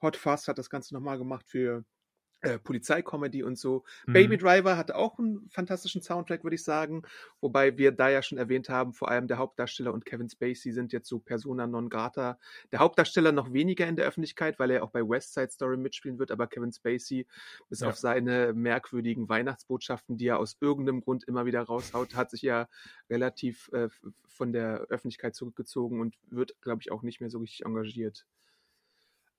Hot 0.03 0.17
Fuzz 0.17 0.47
hat 0.47 0.59
das 0.59 0.69
Ganze 0.69 0.95
nochmal 0.95 1.19
gemacht 1.19 1.47
für 1.49 1.85
äh, 2.43 2.59
Polizeicomedy 2.59 3.43
und 3.43 3.59
so. 3.59 3.85
Mhm. 4.07 4.13
Baby 4.13 4.37
Driver 4.37 4.77
hatte 4.77 4.97
auch 4.97 5.19
einen 5.19 5.49
fantastischen 5.49 6.03
Soundtrack, 6.03 6.45
würde 6.45 6.57
ich 6.57 6.65
sagen. 6.65 7.03
Wobei 7.41 7.79
wir 7.79 7.93
da 7.93 8.11
ja 8.11 8.23
schon 8.23 8.37
erwähnt 8.37 8.69
haben, 8.69 8.93
vor 8.93 9.11
allem 9.11 9.27
der 9.27 9.39
Hauptdarsteller 9.39 9.93
und 9.93 10.05
Kevin 10.05 10.29
Spacey 10.29 10.73
sind 10.73 10.93
jetzt 10.93 11.09
so 11.09 11.19
Persona 11.19 11.67
non 11.67 11.89
grata. 11.89 12.39
Der 12.73 12.81
Hauptdarsteller 12.81 13.33
noch 13.33 13.53
weniger 13.53 13.87
in 13.87 13.97
der 13.97 14.07
Öffentlichkeit, 14.07 14.59
weil 14.59 14.71
er 14.71 14.85
auch 14.85 14.91
bei 14.91 15.01
West 15.01 15.35
Side 15.35 15.51
Story 15.51 15.77
mitspielen 15.77 16.19
wird, 16.19 16.31
aber 16.31 16.47
Kevin 16.47 16.73
Spacey, 16.73 17.27
bis 17.69 17.81
ja. 17.81 17.89
auf 17.89 17.97
seine 17.97 18.53
merkwürdigen 18.53 19.29
Weihnachtsbotschaften, 19.29 20.19
die 20.19 20.27
er 20.27 20.39
aus 20.39 20.59
irgendeinem 20.61 21.01
Grund 21.01 21.25
immer 21.25 21.47
wieder 21.47 21.63
raushaut, 21.63 22.15
hat 22.15 22.31
sich 22.31 22.43
ja 22.43 22.69
relativ 23.09 23.71
äh, 23.73 23.89
von 24.29 24.53
der 24.53 24.87
Öffentlichkeit 24.91 25.35
zurückgezogen 25.35 26.01
und 26.01 26.17
wird, 26.29 26.61
glaube 26.61 26.83
ich, 26.83 26.93
auch 26.93 27.03
nicht 27.03 27.21
mehr 27.21 27.31
so 27.31 27.39
richtig 27.39 27.65
engagiert. 27.65 28.27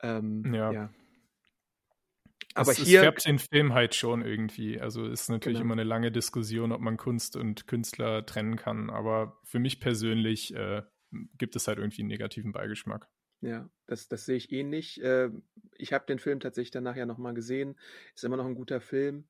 Ähm, 0.02 0.54
ja. 0.54 0.72
ja. 0.72 0.90
Aber 2.58 2.72
es, 2.72 2.78
hier. 2.78 3.00
Es 3.00 3.04
färbt 3.04 3.26
den 3.26 3.40
Film 3.40 3.74
halt 3.74 3.96
schon 3.96 4.22
irgendwie. 4.22 4.80
Also 4.80 5.06
ist 5.06 5.30
natürlich 5.30 5.60
genau. 5.60 5.66
immer 5.66 5.74
eine 5.74 5.84
lange 5.84 6.12
Diskussion, 6.12 6.72
ob 6.72 6.82
man 6.82 6.98
Kunst 6.98 7.36
und 7.36 7.68
Künstler 7.68 8.26
trennen 8.26 8.56
kann. 8.56 8.90
Aber 8.90 9.40
für 9.44 9.60
mich 9.60 9.80
persönlich 9.80 10.54
äh, 10.56 10.84
gibt 11.38 11.56
es 11.56 11.68
halt 11.68 11.78
irgendwie 11.78 12.02
einen 12.02 12.10
negativen 12.10 12.52
Beigeschmack. 12.52 13.08
Ja, 13.42 13.70
das, 13.86 14.08
das 14.08 14.26
sehe 14.26 14.38
ich 14.38 14.52
ähnlich. 14.52 15.02
Äh, 15.02 15.30
ich 15.78 15.94
habe 15.94 16.06
den 16.08 16.20
Film 16.20 16.40
tatsächlich 16.40 16.72
danach 16.72 16.96
ja 16.96 17.06
nochmal 17.06 17.34
gesehen. 17.34 17.76
Ist 18.16 18.24
immer 18.24 18.38
noch 18.38 18.46
ein 18.46 18.56
guter 18.56 18.82
Film. 18.82 19.28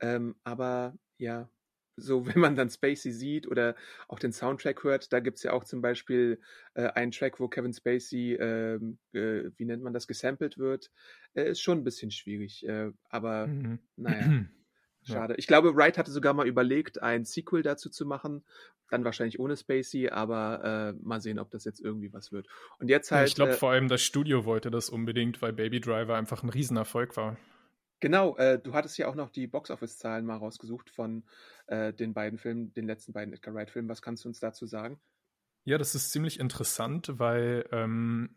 Ähm, 0.00 0.36
aber 0.44 0.98
ja, 1.18 1.50
so 1.96 2.26
wenn 2.26 2.40
man 2.40 2.56
dann 2.56 2.70
Spacey 2.70 3.12
sieht 3.12 3.46
oder 3.46 3.74
auch 4.08 4.18
den 4.18 4.32
Soundtrack 4.32 4.84
hört, 4.84 5.12
da 5.12 5.20
gibt 5.20 5.38
es 5.38 5.42
ja 5.42 5.52
auch 5.52 5.64
zum 5.64 5.82
Beispiel 5.82 6.40
äh, 6.74 6.88
einen 6.88 7.12
Track, 7.12 7.40
wo 7.40 7.48
Kevin 7.48 7.72
Spacey, 7.72 8.34
äh, 8.34 8.74
äh, 9.12 9.50
wie 9.56 9.64
nennt 9.64 9.82
man 9.82 9.92
das, 9.92 10.06
gesampelt 10.06 10.58
wird, 10.58 10.90
äh, 11.34 11.50
ist 11.50 11.60
schon 11.60 11.78
ein 11.78 11.84
bisschen 11.84 12.10
schwierig. 12.10 12.66
Äh, 12.66 12.90
aber 13.08 13.46
mhm. 13.46 13.78
naja, 13.96 14.44
schade. 15.02 15.34
Ja. 15.34 15.38
Ich 15.38 15.46
glaube, 15.46 15.74
Wright 15.74 15.98
hatte 15.98 16.10
sogar 16.10 16.34
mal 16.34 16.46
überlegt, 16.46 17.02
ein 17.02 17.24
Sequel 17.24 17.62
dazu 17.62 17.90
zu 17.90 18.06
machen, 18.06 18.44
dann 18.90 19.04
wahrscheinlich 19.04 19.38
ohne 19.38 19.56
Spacey, 19.56 20.08
aber 20.08 20.94
äh, 20.98 21.04
mal 21.06 21.20
sehen, 21.20 21.38
ob 21.38 21.50
das 21.50 21.64
jetzt 21.64 21.80
irgendwie 21.80 22.12
was 22.12 22.32
wird. 22.32 22.48
Und 22.78 22.88
jetzt 22.88 23.12
halt. 23.12 23.28
ich 23.28 23.34
glaube 23.34 23.52
vor 23.52 23.70
allem 23.70 23.88
das 23.88 24.02
Studio 24.02 24.44
wollte 24.44 24.70
das 24.70 24.90
unbedingt, 24.90 25.40
weil 25.42 25.52
Baby 25.52 25.80
Driver 25.80 26.16
einfach 26.16 26.42
ein 26.42 26.48
Riesenerfolg 26.48 27.16
war. 27.16 27.36
Genau, 28.00 28.36
äh, 28.36 28.58
du 28.58 28.72
hattest 28.72 28.96
ja 28.98 29.08
auch 29.08 29.14
noch 29.14 29.30
die 29.30 29.46
Boxoffice-Zahlen 29.46 30.24
mal 30.24 30.36
rausgesucht 30.36 30.90
von 30.90 31.22
äh, 31.66 31.92
den 31.92 32.14
beiden 32.14 32.38
Filmen, 32.38 32.72
den 32.72 32.86
letzten 32.86 33.12
beiden 33.12 33.32
Edgar 33.34 33.54
Wright-Filmen. 33.54 33.90
Was 33.90 34.02
kannst 34.02 34.24
du 34.24 34.28
uns 34.28 34.40
dazu 34.40 34.66
sagen? 34.66 34.98
Ja, 35.64 35.76
das 35.76 35.94
ist 35.94 36.10
ziemlich 36.10 36.40
interessant, 36.40 37.18
weil 37.18 37.68
ähm, 37.70 38.34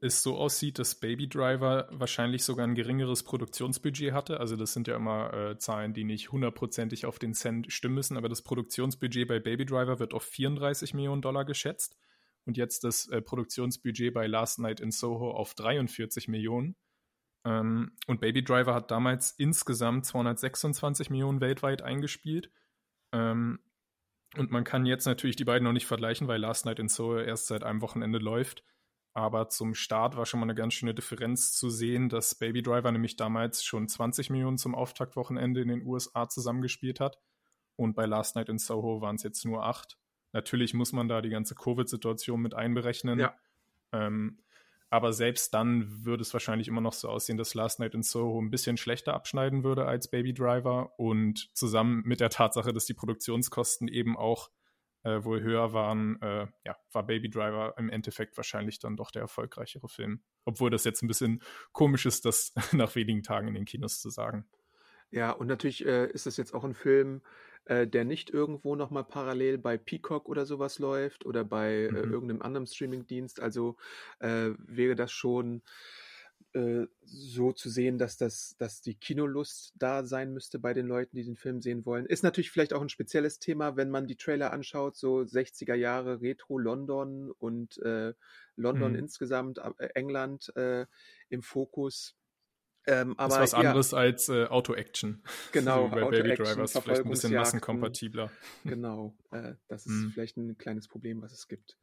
es 0.00 0.22
so 0.22 0.36
aussieht, 0.36 0.78
dass 0.78 1.00
Baby 1.00 1.28
Driver 1.28 1.88
wahrscheinlich 1.90 2.44
sogar 2.44 2.66
ein 2.66 2.74
geringeres 2.74 3.22
Produktionsbudget 3.22 4.12
hatte. 4.12 4.40
Also 4.40 4.56
das 4.56 4.74
sind 4.74 4.86
ja 4.88 4.96
immer 4.96 5.32
äh, 5.32 5.58
Zahlen, 5.58 5.94
die 5.94 6.04
nicht 6.04 6.32
hundertprozentig 6.32 7.06
auf 7.06 7.18
den 7.18 7.32
Cent 7.32 7.72
stimmen 7.72 7.94
müssen, 7.94 8.18
aber 8.18 8.28
das 8.28 8.42
Produktionsbudget 8.42 9.26
bei 9.26 9.40
Baby 9.40 9.64
Driver 9.64 9.98
wird 9.98 10.12
auf 10.12 10.24
34 10.24 10.92
Millionen 10.92 11.22
Dollar 11.22 11.46
geschätzt 11.46 11.96
und 12.44 12.58
jetzt 12.58 12.84
das 12.84 13.08
äh, 13.08 13.22
Produktionsbudget 13.22 14.12
bei 14.12 14.26
Last 14.26 14.58
Night 14.58 14.80
in 14.80 14.90
Soho 14.90 15.30
auf 15.30 15.54
43 15.54 16.28
Millionen. 16.28 16.76
Ähm, 17.46 17.92
und 18.08 18.20
Baby 18.20 18.42
Driver 18.42 18.74
hat 18.74 18.90
damals 18.90 19.30
insgesamt 19.30 20.04
226 20.04 21.10
Millionen 21.10 21.40
weltweit 21.40 21.80
eingespielt. 21.80 22.50
Ähm, 23.12 23.60
und 24.36 24.50
man 24.50 24.64
kann 24.64 24.84
jetzt 24.84 25.06
natürlich 25.06 25.36
die 25.36 25.44
beiden 25.44 25.64
noch 25.64 25.72
nicht 25.72 25.86
vergleichen, 25.86 26.26
weil 26.26 26.40
Last 26.40 26.66
Night 26.66 26.80
in 26.80 26.88
Soul 26.88 27.22
erst 27.22 27.46
seit 27.46 27.62
einem 27.62 27.80
Wochenende 27.80 28.18
läuft. 28.18 28.64
Aber 29.14 29.48
zum 29.48 29.74
Start 29.74 30.16
war 30.16 30.26
schon 30.26 30.40
mal 30.40 30.44
eine 30.44 30.56
ganz 30.56 30.74
schöne 30.74 30.92
Differenz 30.92 31.52
zu 31.52 31.70
sehen, 31.70 32.08
dass 32.08 32.34
Baby 32.34 32.62
Driver 32.62 32.90
nämlich 32.92 33.16
damals 33.16 33.64
schon 33.64 33.88
20 33.88 34.28
Millionen 34.28 34.58
zum 34.58 34.74
Auftaktwochenende 34.74 35.62
in 35.62 35.68
den 35.68 35.86
USA 35.86 36.28
zusammengespielt 36.28 37.00
hat. 37.00 37.18
Und 37.76 37.94
bei 37.94 38.06
Last 38.06 38.34
Night 38.34 38.48
in 38.48 38.58
Soho 38.58 39.00
waren 39.00 39.16
es 39.16 39.22
jetzt 39.22 39.44
nur 39.44 39.64
acht. 39.64 39.96
Natürlich 40.32 40.74
muss 40.74 40.92
man 40.92 41.08
da 41.08 41.22
die 41.22 41.30
ganze 41.30 41.54
Covid-Situation 41.54 42.42
mit 42.42 42.54
einberechnen. 42.54 43.20
Ja. 43.20 43.34
Ähm, 43.92 44.40
aber 44.88 45.12
selbst 45.12 45.52
dann 45.52 46.04
würde 46.04 46.22
es 46.22 46.32
wahrscheinlich 46.32 46.68
immer 46.68 46.80
noch 46.80 46.92
so 46.92 47.08
aussehen, 47.08 47.36
dass 47.36 47.54
Last 47.54 47.80
Night 47.80 47.94
in 47.94 48.02
Soho 48.02 48.40
ein 48.40 48.50
bisschen 48.50 48.76
schlechter 48.76 49.14
abschneiden 49.14 49.64
würde 49.64 49.86
als 49.86 50.08
Baby 50.08 50.32
Driver. 50.32 50.98
Und 50.98 51.50
zusammen 51.54 52.02
mit 52.04 52.20
der 52.20 52.30
Tatsache, 52.30 52.72
dass 52.72 52.86
die 52.86 52.94
Produktionskosten 52.94 53.88
eben 53.88 54.16
auch 54.16 54.50
äh, 55.02 55.24
wohl 55.24 55.42
höher 55.42 55.72
waren, 55.72 56.20
äh, 56.22 56.46
ja, 56.64 56.76
war 56.92 57.04
Baby 57.04 57.30
Driver 57.30 57.74
im 57.78 57.90
Endeffekt 57.90 58.36
wahrscheinlich 58.36 58.78
dann 58.78 58.96
doch 58.96 59.10
der 59.10 59.22
erfolgreichere 59.22 59.88
Film. 59.88 60.22
Obwohl 60.44 60.70
das 60.70 60.84
jetzt 60.84 61.02
ein 61.02 61.08
bisschen 61.08 61.42
komisch 61.72 62.06
ist, 62.06 62.24
das 62.24 62.52
nach 62.72 62.94
wenigen 62.94 63.22
Tagen 63.22 63.48
in 63.48 63.54
den 63.54 63.64
Kinos 63.64 64.00
zu 64.00 64.10
sagen. 64.10 64.48
Ja, 65.10 65.30
und 65.32 65.46
natürlich 65.46 65.84
äh, 65.84 66.10
ist 66.10 66.26
es 66.26 66.36
jetzt 66.36 66.54
auch 66.54 66.64
ein 66.64 66.74
Film, 66.74 67.22
äh, 67.66 67.86
der 67.86 68.04
nicht 68.04 68.30
irgendwo 68.30 68.76
nochmal 68.76 69.04
parallel 69.04 69.58
bei 69.58 69.76
Peacock 69.76 70.28
oder 70.28 70.46
sowas 70.46 70.78
läuft 70.78 71.26
oder 71.26 71.44
bei 71.44 71.84
äh, 71.84 71.90
mhm. 71.90 72.12
irgendeinem 72.12 72.42
anderen 72.42 72.66
Streamingdienst. 72.66 73.40
Also 73.40 73.76
äh, 74.20 74.50
wäre 74.58 74.96
das 74.96 75.12
schon 75.12 75.62
äh, 76.56 76.86
so 77.04 77.52
zu 77.52 77.68
sehen, 77.68 77.98
dass 77.98 78.16
das, 78.16 78.56
dass 78.58 78.80
die 78.80 78.94
Kinolust 78.94 79.74
da 79.76 80.04
sein 80.04 80.32
müsste 80.32 80.58
bei 80.58 80.72
den 80.72 80.86
Leuten, 80.86 81.16
die 81.16 81.24
den 81.24 81.36
Film 81.36 81.60
sehen 81.60 81.84
wollen. 81.84 82.06
Ist 82.06 82.22
natürlich 82.22 82.50
vielleicht 82.50 82.72
auch 82.72 82.80
ein 82.80 82.88
spezielles 82.88 83.38
Thema, 83.38 83.76
wenn 83.76 83.90
man 83.90 84.06
die 84.06 84.16
Trailer 84.16 84.52
anschaut, 84.52 84.96
so 84.96 85.18
60er 85.18 85.74
Jahre 85.74 86.22
Retro 86.22 86.58
London 86.58 87.30
und 87.30 87.78
äh, 87.82 88.14
London 88.56 88.92
mhm. 88.92 88.98
insgesamt, 88.98 89.58
äh, 89.58 89.88
England 89.94 90.54
äh, 90.56 90.86
im 91.28 91.42
Fokus. 91.42 92.16
Ähm, 92.86 93.18
aber, 93.18 93.36
das 93.36 93.36
ist 93.36 93.52
was 93.54 93.62
ja, 93.62 93.68
anderes 93.68 93.94
als 93.94 94.28
äh, 94.28 94.46
Auto-Action. 94.46 95.22
Genau, 95.52 95.88
so 95.88 95.88
bei 95.94 96.04
Baby 96.04 96.34
Drivers 96.36 96.72
vielleicht 96.72 97.02
ein 97.04 97.10
bisschen 97.10 97.34
massenkompatibler. 97.34 98.30
Genau, 98.64 99.16
äh, 99.32 99.54
das 99.68 99.86
ist 99.86 99.92
mhm. 99.92 100.10
vielleicht 100.12 100.36
ein 100.36 100.56
kleines 100.56 100.88
Problem, 100.88 101.22
was 101.22 101.32
es 101.32 101.48
gibt 101.48 101.76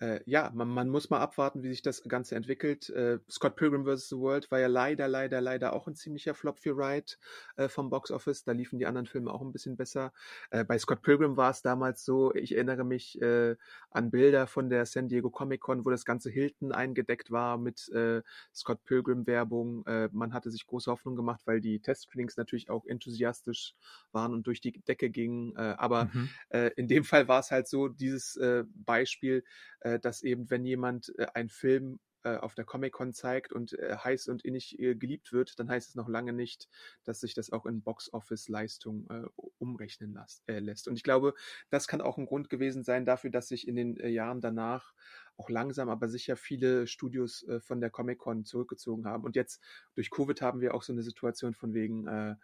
äh, 0.00 0.20
ja, 0.26 0.50
man, 0.54 0.68
man, 0.68 0.88
muss 0.88 1.10
mal 1.10 1.20
abwarten, 1.20 1.62
wie 1.62 1.68
sich 1.68 1.82
das 1.82 2.02
Ganze 2.02 2.34
entwickelt. 2.34 2.90
Äh, 2.90 3.20
Scott 3.30 3.54
Pilgrim 3.54 3.84
vs. 3.84 4.08
The 4.08 4.16
World 4.16 4.50
war 4.50 4.58
ja 4.58 4.66
leider, 4.66 5.06
leider, 5.06 5.40
leider 5.40 5.72
auch 5.72 5.86
ein 5.86 5.94
ziemlicher 5.94 6.34
Flop 6.34 6.58
für 6.58 6.76
Wright 6.76 7.16
äh, 7.56 7.68
vom 7.68 7.90
Box 7.90 8.10
Office. 8.10 8.42
Da 8.42 8.52
liefen 8.52 8.80
die 8.80 8.86
anderen 8.86 9.06
Filme 9.06 9.32
auch 9.32 9.40
ein 9.40 9.52
bisschen 9.52 9.76
besser. 9.76 10.12
Äh, 10.50 10.64
bei 10.64 10.78
Scott 10.78 11.02
Pilgrim 11.02 11.36
war 11.36 11.50
es 11.50 11.62
damals 11.62 12.04
so, 12.04 12.34
ich 12.34 12.56
erinnere 12.56 12.82
mich 12.82 13.20
äh, 13.22 13.54
an 13.90 14.10
Bilder 14.10 14.48
von 14.48 14.68
der 14.68 14.84
San 14.84 15.08
Diego 15.08 15.30
Comic 15.30 15.60
Con, 15.60 15.84
wo 15.84 15.90
das 15.90 16.04
ganze 16.04 16.28
Hilton 16.28 16.72
eingedeckt 16.72 17.30
war 17.30 17.56
mit 17.56 17.88
äh, 17.90 18.22
Scott 18.52 18.82
Pilgrim 18.84 19.26
Werbung. 19.26 19.84
man 20.12 20.32
hatte 20.32 20.50
sich 20.50 20.66
große 20.66 20.90
Hoffnung 20.90 21.16
gemacht, 21.16 21.42
weil 21.44 21.60
die 21.60 21.80
Testscreenings 21.80 22.36
natürlich 22.36 22.70
auch 22.70 22.84
enthusiastisch 22.86 23.74
waren 24.12 24.32
und 24.32 24.46
durch 24.46 24.60
die 24.60 24.72
Decke 24.72 25.10
gingen. 25.10 25.56
aber 25.56 26.10
mhm. 26.12 26.28
in 26.76 26.88
dem 26.88 27.04
Fall 27.04 27.28
war 27.28 27.40
es 27.40 27.50
halt 27.50 27.68
so, 27.68 27.88
dieses 27.88 28.38
Beispiel, 28.74 29.44
äh, 29.84 30.00
dass 30.00 30.22
eben, 30.22 30.50
wenn 30.50 30.64
jemand 30.64 31.12
äh, 31.18 31.26
einen 31.34 31.50
Film 31.50 32.00
äh, 32.24 32.36
auf 32.38 32.54
der 32.54 32.64
Comic-Con 32.64 33.12
zeigt 33.12 33.52
und 33.52 33.74
äh, 33.74 33.96
heiß 33.96 34.28
und 34.28 34.42
innig 34.44 34.78
äh, 34.78 34.94
geliebt 34.94 35.32
wird, 35.32 35.58
dann 35.60 35.68
heißt 35.68 35.90
es 35.90 35.94
noch 35.94 36.08
lange 36.08 36.32
nicht, 36.32 36.68
dass 37.04 37.20
sich 37.20 37.34
das 37.34 37.52
auch 37.52 37.66
in 37.66 37.82
Box-Office-Leistung 37.82 39.06
äh, 39.10 39.26
umrechnen 39.58 40.14
las, 40.14 40.42
lässt. 40.48 40.88
Und 40.88 40.96
ich 40.96 41.02
glaube, 41.02 41.34
das 41.68 41.86
kann 41.86 42.00
auch 42.00 42.16
ein 42.16 42.24
Grund 42.24 42.48
gewesen 42.48 42.82
sein 42.82 43.04
dafür, 43.04 43.30
dass 43.30 43.48
sich 43.48 43.68
in 43.68 43.76
den 43.76 43.96
Jahren 43.96 44.40
danach 44.40 44.94
auch 45.36 45.50
langsam, 45.50 45.90
aber 45.90 46.08
sicher 46.08 46.36
viele 46.36 46.86
Studios 46.86 47.44
von 47.60 47.80
der 47.80 47.90
Comic-Con 47.90 48.44
zurückgezogen 48.44 49.04
haben. 49.04 49.24
Und 49.24 49.36
jetzt 49.36 49.60
durch 49.94 50.10
Covid 50.10 50.40
haben 50.40 50.60
wir 50.60 50.74
auch 50.74 50.82
so 50.82 50.92
eine 50.92 51.02
Situation 51.02 51.54
von 51.54 51.74
wegen, 51.74 52.06
äh, 52.06 52.36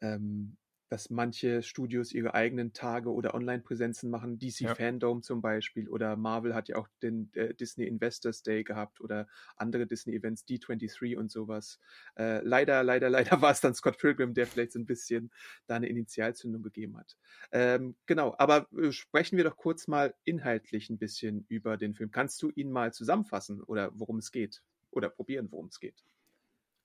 ähm, 0.00 0.56
dass 0.94 1.10
manche 1.10 1.60
Studios 1.64 2.12
ihre 2.12 2.34
eigenen 2.34 2.72
Tage 2.72 3.12
oder 3.12 3.34
Online-Präsenzen 3.34 4.10
machen. 4.10 4.38
DC 4.38 4.60
ja. 4.60 4.74
Fandom 4.76 5.24
zum 5.24 5.42
Beispiel 5.42 5.88
oder 5.88 6.14
Marvel 6.14 6.54
hat 6.54 6.68
ja 6.68 6.76
auch 6.76 6.86
den 7.02 7.34
äh, 7.34 7.52
Disney 7.52 7.84
Investors 7.84 8.44
Day 8.44 8.62
gehabt 8.62 9.00
oder 9.00 9.26
andere 9.56 9.88
Disney-Events, 9.88 10.46
D23 10.46 11.16
und 11.16 11.32
sowas. 11.32 11.80
Äh, 12.16 12.44
leider, 12.44 12.84
leider, 12.84 13.10
leider 13.10 13.42
war 13.42 13.50
es 13.50 13.60
dann 13.60 13.74
Scott 13.74 13.98
Pilgrim, 13.98 14.34
der 14.34 14.46
vielleicht 14.46 14.70
so 14.70 14.78
ein 14.78 14.86
bisschen 14.86 15.32
da 15.66 15.74
eine 15.74 15.88
Initialzündung 15.88 16.62
gegeben 16.62 16.96
hat. 16.96 17.16
Ähm, 17.50 17.96
genau, 18.06 18.36
aber 18.38 18.68
äh, 18.78 18.92
sprechen 18.92 19.36
wir 19.36 19.42
doch 19.42 19.56
kurz 19.56 19.88
mal 19.88 20.14
inhaltlich 20.22 20.90
ein 20.90 20.98
bisschen 20.98 21.44
über 21.48 21.76
den 21.76 21.96
Film. 21.96 22.12
Kannst 22.12 22.40
du 22.40 22.52
ihn 22.54 22.70
mal 22.70 22.92
zusammenfassen 22.92 23.64
oder 23.64 23.90
worum 23.96 24.18
es 24.18 24.30
geht? 24.30 24.62
Oder 24.92 25.08
probieren, 25.08 25.50
worum 25.50 25.66
es 25.66 25.80
geht? 25.80 26.04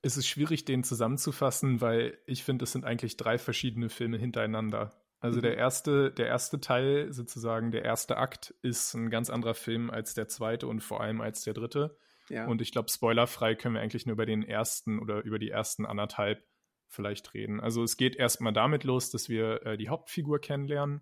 Es 0.01 0.17
ist 0.17 0.27
schwierig, 0.27 0.65
den 0.65 0.83
zusammenzufassen, 0.83 1.81
weil 1.81 2.17
ich 2.25 2.43
finde, 2.43 2.63
es 2.63 2.71
sind 2.71 2.85
eigentlich 2.85 3.17
drei 3.17 3.37
verschiedene 3.37 3.89
Filme 3.89 4.17
hintereinander. 4.17 4.93
Also 5.19 5.37
mhm. 5.39 5.43
der 5.43 5.57
erste, 5.57 6.11
der 6.11 6.27
erste 6.27 6.61
Teil, 6.61 7.11
sozusagen 7.11 7.71
der 7.71 7.83
erste 7.83 8.17
Akt, 8.17 8.53
ist 8.61 8.93
ein 8.93 9.09
ganz 9.09 9.29
anderer 9.29 9.53
Film 9.53 9.89
als 9.89 10.13
der 10.13 10.27
zweite 10.27 10.67
und 10.67 10.81
vor 10.81 11.01
allem 11.01 11.19
als 11.19 11.43
der 11.43 11.53
dritte. 11.53 11.97
Ja. 12.29 12.45
Und 12.45 12.61
ich 12.61 12.71
glaube, 12.71 12.89
spoilerfrei 12.89 13.55
können 13.55 13.75
wir 13.75 13.81
eigentlich 13.81 14.05
nur 14.05 14.13
über 14.13 14.25
den 14.25 14.43
ersten 14.43 14.99
oder 14.99 15.23
über 15.23 15.39
die 15.39 15.49
ersten 15.49 15.85
anderthalb 15.85 16.45
vielleicht 16.87 17.33
reden. 17.33 17.59
Also 17.59 17.83
es 17.83 17.97
geht 17.97 18.15
erstmal 18.15 18.53
damit 18.53 18.83
los, 18.83 19.11
dass 19.11 19.29
wir 19.29 19.65
äh, 19.65 19.77
die 19.77 19.89
Hauptfigur 19.89 20.39
kennenlernen. 20.39 21.01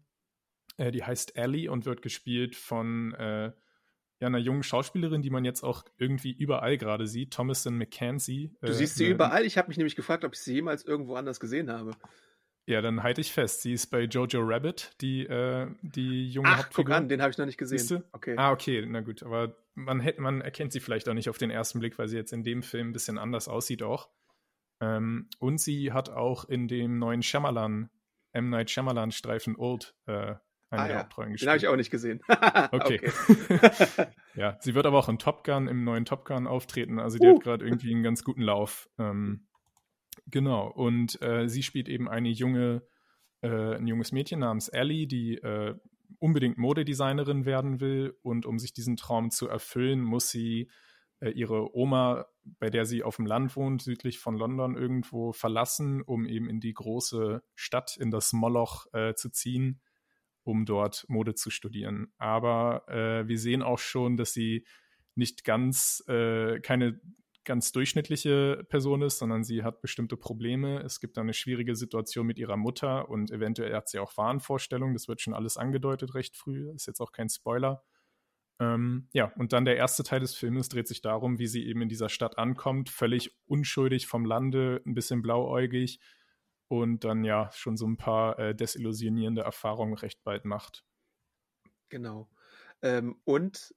Äh, 0.77 0.91
die 0.91 1.03
heißt 1.03 1.35
Ellie 1.35 1.69
und 1.69 1.85
wird 1.85 2.01
gespielt 2.01 2.55
von 2.55 3.13
äh, 3.13 3.51
ja, 4.19 4.27
einer 4.27 4.37
jungen 4.39 4.63
Schauspielerin, 4.63 5.21
die 5.21 5.29
man 5.29 5.45
jetzt 5.45 5.63
auch 5.63 5.83
irgendwie 5.97 6.31
überall 6.31 6.77
gerade 6.77 7.07
sieht, 7.07 7.31
Thomason 7.31 7.77
McKenzie. 7.77 8.55
Du 8.61 8.67
äh, 8.67 8.73
siehst 8.73 8.95
sie 8.95 9.07
überall. 9.07 9.45
Ich 9.45 9.57
habe 9.57 9.67
mich 9.67 9.77
nämlich 9.77 9.95
gefragt, 9.95 10.25
ob 10.25 10.33
ich 10.33 10.39
sie 10.39 10.55
jemals 10.55 10.83
irgendwo 10.85 11.15
anders 11.15 11.39
gesehen 11.39 11.71
habe. 11.71 11.91
Ja, 12.65 12.81
dann 12.81 13.01
halte 13.01 13.21
ich 13.21 13.31
fest. 13.31 13.61
Sie 13.61 13.71
ist 13.71 13.87
bei 13.87 14.01
Jojo 14.01 14.41
Rabbit, 14.41 14.91
die, 14.99 15.25
äh, 15.25 15.67
die 15.81 16.29
junge 16.29 16.49
Ach, 16.49 16.57
Hauptfigur. 16.57 16.85
guck 16.85 16.93
an, 16.95 17.07
den 17.07 17.21
habe 17.21 17.31
ich 17.31 17.37
noch 17.37 17.45
nicht 17.45 17.57
gesehen. 17.57 17.77
Siehste? 17.77 18.03
Okay. 18.11 18.35
Ah, 18.37 18.51
okay, 18.51 18.85
na 18.85 18.99
gut. 19.01 19.23
Aber 19.23 19.55
man, 19.75 20.01
hätte, 20.01 20.21
man 20.21 20.41
erkennt 20.41 20.73
sie 20.73 20.81
vielleicht 20.81 21.07
auch 21.07 21.13
nicht 21.13 21.29
auf 21.29 21.37
den 21.37 21.49
ersten 21.49 21.79
Blick, 21.79 21.97
weil 21.97 22.09
sie 22.09 22.17
jetzt 22.17 22.33
in 22.33 22.43
dem 22.43 22.63
Film 22.63 22.89
ein 22.89 22.93
bisschen 22.93 23.17
anders 23.17 23.47
aussieht 23.47 23.83
auch. 23.83 24.09
Ähm, 24.81 25.29
und 25.39 25.61
sie 25.61 25.93
hat 25.93 26.09
auch 26.09 26.43
in 26.45 26.67
dem 26.67 26.99
neuen 26.99 27.23
Shyamalan, 27.23 27.89
M. 28.33 28.49
Night 28.49 28.69
Shyamalan-Streifen 28.69 29.55
Old 29.55 29.95
äh, 30.05 30.35
eine 30.69 30.81
ah, 30.81 30.87
der 30.87 30.95
ja. 30.95 31.03
Hauptrollen 31.03 31.31
gespielt. 31.31 31.47
Den 31.47 31.51
habe 31.51 31.57
ich 31.57 31.67
auch 31.67 31.75
nicht 31.75 31.91
gesehen. 31.91 32.21
okay. 32.71 33.11
ja, 34.35 34.57
sie 34.59 34.75
wird 34.75 34.85
aber 34.85 34.99
auch 34.99 35.09
in 35.09 35.17
Top 35.17 35.43
Gun, 35.43 35.67
im 35.67 35.83
neuen 35.83 36.05
Top 36.05 36.25
Gun 36.25 36.47
auftreten. 36.47 36.99
Also 36.99 37.17
die 37.17 37.27
uh. 37.27 37.35
hat 37.35 37.43
gerade 37.43 37.65
irgendwie 37.65 37.93
einen 37.93 38.03
ganz 38.03 38.23
guten 38.23 38.41
Lauf. 38.41 38.89
Ähm, 38.99 39.47
genau. 40.25 40.67
Und 40.67 41.21
äh, 41.21 41.47
sie 41.47 41.63
spielt 41.63 41.87
eben 41.87 42.09
eine 42.09 42.29
junge, 42.29 42.83
äh, 43.41 43.75
ein 43.75 43.87
junges 43.87 44.11
Mädchen 44.11 44.39
namens 44.39 44.67
Ellie, 44.67 45.07
die 45.07 45.35
äh, 45.35 45.75
unbedingt 46.19 46.57
Modedesignerin 46.57 47.45
werden 47.45 47.79
will. 47.79 48.17
Und 48.21 48.45
um 48.45 48.59
sich 48.59 48.73
diesen 48.73 48.97
Traum 48.97 49.31
zu 49.31 49.47
erfüllen, 49.47 50.01
muss 50.01 50.29
sie 50.29 50.69
äh, 51.21 51.29
ihre 51.29 51.73
Oma, 51.73 52.25
bei 52.43 52.69
der 52.69 52.85
sie 52.85 53.03
auf 53.03 53.15
dem 53.15 53.25
Land 53.25 53.55
wohnt, 53.55 53.81
südlich 53.81 54.19
von 54.19 54.35
London 54.35 54.75
irgendwo 54.75 55.31
verlassen, 55.31 56.01
um 56.01 56.25
eben 56.25 56.49
in 56.49 56.59
die 56.59 56.73
große 56.73 57.41
Stadt, 57.55 57.95
in 57.95 58.11
das 58.11 58.33
Moloch 58.33 58.87
äh, 58.91 59.13
zu 59.13 59.29
ziehen 59.29 59.79
um 60.47 60.65
dort 60.65 61.05
Mode 61.09 61.35
zu 61.35 61.49
studieren. 61.49 62.13
Aber 62.17 62.87
äh, 62.87 63.27
wir 63.27 63.37
sehen 63.37 63.61
auch 63.61 63.79
schon, 63.79 64.15
dass 64.15 64.31
sie 64.31 64.65
nicht 65.15 65.43
ganz, 65.43 66.03
äh, 66.07 66.59
keine 66.61 67.01
ganz 67.43 67.71
durchschnittliche 67.71 68.65
Person 68.69 69.01
ist, 69.01 69.19
sondern 69.19 69.43
sie 69.43 69.63
hat 69.63 69.81
bestimmte 69.81 70.17
Probleme. 70.17 70.81
Es 70.83 70.99
gibt 70.99 71.17
eine 71.17 71.33
schwierige 71.33 71.75
Situation 71.75 72.25
mit 72.25 72.39
ihrer 72.39 72.57
Mutter 72.57 73.09
und 73.09 73.31
eventuell 73.31 73.73
hat 73.73 73.89
sie 73.89 73.99
auch 73.99 74.15
Wahnvorstellungen. 74.17 74.93
Das 74.93 75.07
wird 75.07 75.21
schon 75.21 75.33
alles 75.33 75.57
angedeutet 75.57 76.13
recht 76.13 76.35
früh. 76.35 76.71
Ist 76.73 76.87
jetzt 76.87 77.01
auch 77.01 77.11
kein 77.11 77.29
Spoiler. 77.29 77.83
Ähm, 78.59 79.07
ja, 79.13 79.31
und 79.37 79.53
dann 79.53 79.65
der 79.65 79.77
erste 79.77 80.03
Teil 80.03 80.19
des 80.19 80.33
Filmes 80.33 80.69
dreht 80.69 80.87
sich 80.87 81.01
darum, 81.01 81.39
wie 81.39 81.47
sie 81.47 81.65
eben 81.65 81.81
in 81.81 81.89
dieser 81.89 82.09
Stadt 82.09 82.37
ankommt, 82.37 82.89
völlig 82.89 83.31
unschuldig 83.45 84.07
vom 84.07 84.25
Lande, 84.25 84.81
ein 84.85 84.93
bisschen 84.93 85.21
blauäugig, 85.21 85.99
und 86.67 87.03
dann 87.03 87.23
ja 87.23 87.49
schon 87.53 87.77
so 87.77 87.87
ein 87.87 87.97
paar 87.97 88.37
äh, 88.39 88.55
desillusionierende 88.55 89.41
Erfahrungen 89.41 89.93
recht 89.93 90.23
bald 90.23 90.45
macht. 90.45 90.83
Genau. 91.89 92.29
Ähm, 92.81 93.19
und 93.23 93.73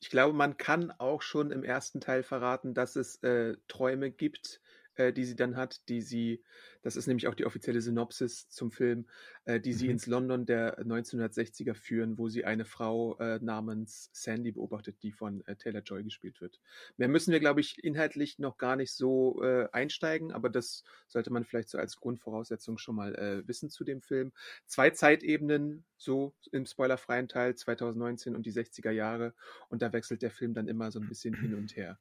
ich 0.00 0.10
glaube, 0.10 0.34
man 0.34 0.56
kann 0.56 0.90
auch 0.90 1.22
schon 1.22 1.50
im 1.50 1.64
ersten 1.64 2.00
Teil 2.00 2.22
verraten, 2.22 2.74
dass 2.74 2.96
es 2.96 3.22
äh, 3.22 3.56
Träume 3.68 4.10
gibt, 4.10 4.60
äh, 4.96 5.12
die 5.12 5.24
sie 5.24 5.36
dann 5.36 5.56
hat, 5.56 5.88
die 5.88 6.02
sie 6.02 6.44
Das 6.84 6.96
ist 6.96 7.06
nämlich 7.06 7.26
auch 7.28 7.34
die 7.34 7.46
offizielle 7.46 7.80
Synopsis 7.80 8.48
zum 8.50 8.70
Film, 8.70 9.06
äh, 9.46 9.58
die 9.58 9.72
sie 9.72 9.86
mhm. 9.86 9.92
ins 9.92 10.06
London 10.06 10.44
der 10.44 10.78
1960er 10.84 11.74
führen, 11.74 12.18
wo 12.18 12.28
sie 12.28 12.44
eine 12.44 12.66
Frau 12.66 13.16
äh, 13.18 13.38
namens 13.40 14.10
Sandy 14.12 14.52
beobachtet, 14.52 15.02
die 15.02 15.10
von 15.10 15.42
äh, 15.46 15.56
Taylor 15.56 15.80
Joy 15.80 16.04
gespielt 16.04 16.42
wird. 16.42 16.60
Mehr 16.98 17.08
müssen 17.08 17.32
wir, 17.32 17.40
glaube 17.40 17.60
ich, 17.60 17.82
inhaltlich 17.82 18.38
noch 18.38 18.58
gar 18.58 18.76
nicht 18.76 18.92
so 18.92 19.42
äh, 19.42 19.66
einsteigen, 19.72 20.30
aber 20.30 20.50
das 20.50 20.84
sollte 21.08 21.32
man 21.32 21.44
vielleicht 21.44 21.70
so 21.70 21.78
als 21.78 21.96
Grundvoraussetzung 21.96 22.76
schon 22.76 22.96
mal 22.96 23.14
äh, 23.14 23.48
wissen 23.48 23.70
zu 23.70 23.82
dem 23.82 24.02
Film. 24.02 24.32
Zwei 24.66 24.90
Zeitebenen, 24.90 25.84
so 25.96 26.34
im 26.52 26.66
spoilerfreien 26.66 27.28
Teil 27.28 27.54
2019 27.54 28.36
und 28.36 28.44
die 28.44 28.52
60er 28.52 28.90
Jahre 28.90 29.32
und 29.70 29.80
da 29.80 29.94
wechselt 29.94 30.20
der 30.20 30.30
Film 30.30 30.52
dann 30.52 30.68
immer 30.68 30.90
so 30.90 31.00
ein 31.00 31.08
bisschen 31.08 31.34
hin 31.34 31.54
und 31.54 31.76
her. 31.76 31.98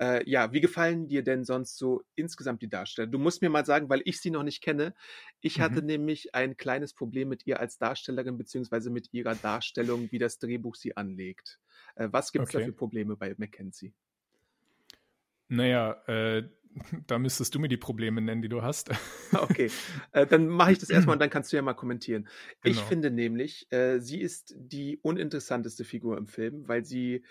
Äh, 0.00 0.28
ja, 0.28 0.52
wie 0.52 0.60
gefallen 0.60 1.06
dir 1.06 1.22
denn 1.22 1.44
sonst 1.44 1.76
so 1.76 2.02
insgesamt 2.14 2.62
die 2.62 2.70
Darsteller? 2.70 3.08
Du 3.08 3.18
musst 3.18 3.42
mir 3.42 3.50
mal 3.50 3.66
sagen, 3.66 3.90
weil 3.90 4.00
ich 4.04 4.20
sie 4.22 4.30
noch 4.30 4.42
nicht 4.42 4.62
kenne. 4.62 4.94
Ich 5.40 5.58
mhm. 5.58 5.62
hatte 5.62 5.82
nämlich 5.82 6.34
ein 6.34 6.56
kleines 6.56 6.94
Problem 6.94 7.28
mit 7.28 7.46
ihr 7.46 7.60
als 7.60 7.78
Darstellerin, 7.78 8.38
beziehungsweise 8.38 8.90
mit 8.90 9.12
ihrer 9.12 9.34
Darstellung, 9.34 10.10
wie 10.10 10.18
das 10.18 10.38
Drehbuch 10.38 10.76
sie 10.76 10.96
anlegt. 10.96 11.60
Äh, 11.96 12.08
was 12.10 12.32
gibt 12.32 12.44
es 12.48 12.54
okay. 12.54 12.60
da 12.60 12.66
für 12.66 12.72
Probleme 12.72 13.16
bei 13.16 13.34
Mackenzie? 13.36 13.92
Naja, 15.48 16.02
äh, 16.06 16.48
da 17.06 17.18
müsstest 17.18 17.54
du 17.54 17.58
mir 17.58 17.68
die 17.68 17.76
Probleme 17.76 18.20
nennen, 18.20 18.42
die 18.42 18.48
du 18.48 18.62
hast. 18.62 18.90
okay, 19.32 19.70
äh, 20.12 20.26
dann 20.26 20.48
mache 20.48 20.72
ich 20.72 20.78
das 20.78 20.90
erstmal 20.90 21.16
und 21.16 21.20
dann 21.20 21.30
kannst 21.30 21.52
du 21.52 21.56
ja 21.56 21.62
mal 21.62 21.74
kommentieren. 21.74 22.28
Genau. 22.62 22.74
Ich 22.74 22.80
finde 22.82 23.10
nämlich, 23.10 23.70
äh, 23.70 24.00
sie 24.00 24.20
ist 24.20 24.54
die 24.56 24.98
uninteressanteste 25.02 25.84
Figur 25.84 26.16
im 26.16 26.26
Film, 26.26 26.68
weil 26.68 26.84
sie 26.84 27.24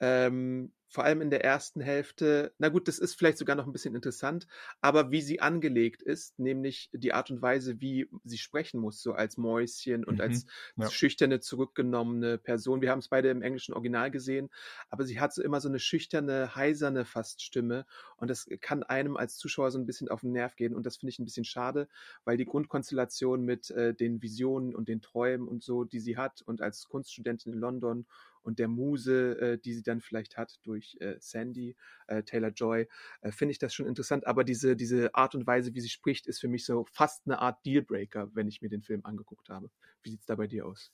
ähm, 0.00 0.72
vor 0.88 1.04
allem 1.04 1.20
in 1.20 1.30
der 1.30 1.44
ersten 1.44 1.80
Hälfte, 1.80 2.54
na 2.58 2.70
gut, 2.70 2.88
das 2.88 2.98
ist 2.98 3.14
vielleicht 3.14 3.36
sogar 3.36 3.56
noch 3.56 3.66
ein 3.66 3.72
bisschen 3.72 3.94
interessant, 3.94 4.46
aber 4.80 5.10
wie 5.10 5.20
sie 5.20 5.40
angelegt 5.40 6.02
ist, 6.02 6.38
nämlich 6.38 6.88
die 6.92 7.12
Art 7.12 7.30
und 7.30 7.42
Weise, 7.42 7.80
wie 7.80 8.08
sie 8.24 8.38
sprechen 8.38 8.80
muss, 8.80 9.02
so 9.02 9.12
als 9.12 9.36
Mäuschen 9.36 10.04
und 10.04 10.16
mhm, 10.16 10.20
als 10.22 10.46
ja. 10.76 10.90
schüchterne, 10.90 11.40
zurückgenommene 11.40 12.38
Person. 12.38 12.80
Wir 12.80 12.90
haben 12.90 13.00
es 13.00 13.08
beide 13.08 13.28
im 13.28 13.42
englischen 13.42 13.74
Original 13.74 14.10
gesehen, 14.10 14.48
aber 14.88 15.04
sie 15.04 15.20
hat 15.20 15.34
so 15.34 15.42
immer 15.42 15.60
so 15.60 15.68
eine 15.68 15.78
schüchterne, 15.78 16.54
heiserne 16.54 17.04
fast 17.04 17.42
Stimme 17.42 17.84
und 18.16 18.28
das 18.28 18.48
kann 18.60 18.82
einem 18.82 19.18
als 19.18 19.36
Zuschauer 19.36 19.70
so 19.70 19.78
ein 19.78 19.86
bisschen 19.86 20.08
auf 20.08 20.22
den 20.22 20.32
Nerv 20.32 20.56
gehen 20.56 20.74
und 20.74 20.86
das 20.86 20.96
finde 20.96 21.10
ich 21.10 21.18
ein 21.18 21.26
bisschen 21.26 21.44
schade, 21.44 21.88
weil 22.24 22.38
die 22.38 22.46
Grundkonstellation 22.46 23.44
mit 23.44 23.70
äh, 23.70 23.92
den 23.92 24.22
Visionen 24.22 24.74
und 24.74 24.88
den 24.88 25.02
Träumen 25.02 25.48
und 25.48 25.62
so, 25.62 25.84
die 25.84 26.00
sie 26.00 26.16
hat 26.16 26.40
und 26.42 26.62
als 26.62 26.88
Kunststudentin 26.88 27.52
in 27.52 27.58
London 27.58 28.06
und 28.42 28.58
der 28.58 28.68
Muse, 28.68 29.38
äh, 29.40 29.58
die 29.58 29.74
sie 29.74 29.82
dann 29.82 30.00
vielleicht 30.00 30.36
hat 30.36 30.58
durch 30.62 30.96
äh, 31.00 31.16
Sandy, 31.20 31.76
äh, 32.06 32.22
Taylor 32.22 32.50
Joy, 32.50 32.88
äh, 33.20 33.32
finde 33.32 33.52
ich 33.52 33.58
das 33.58 33.74
schon 33.74 33.86
interessant. 33.86 34.26
Aber 34.26 34.44
diese, 34.44 34.76
diese 34.76 35.14
Art 35.14 35.34
und 35.34 35.46
Weise, 35.46 35.74
wie 35.74 35.80
sie 35.80 35.88
spricht, 35.88 36.26
ist 36.26 36.40
für 36.40 36.48
mich 36.48 36.64
so 36.64 36.84
fast 36.90 37.26
eine 37.26 37.40
Art 37.40 37.64
Dealbreaker, 37.64 38.30
wenn 38.34 38.48
ich 38.48 38.62
mir 38.62 38.68
den 38.68 38.82
Film 38.82 39.04
angeguckt 39.04 39.48
habe. 39.48 39.70
Wie 40.02 40.10
sieht 40.10 40.20
es 40.20 40.26
da 40.26 40.34
bei 40.34 40.46
dir 40.46 40.66
aus? 40.66 40.92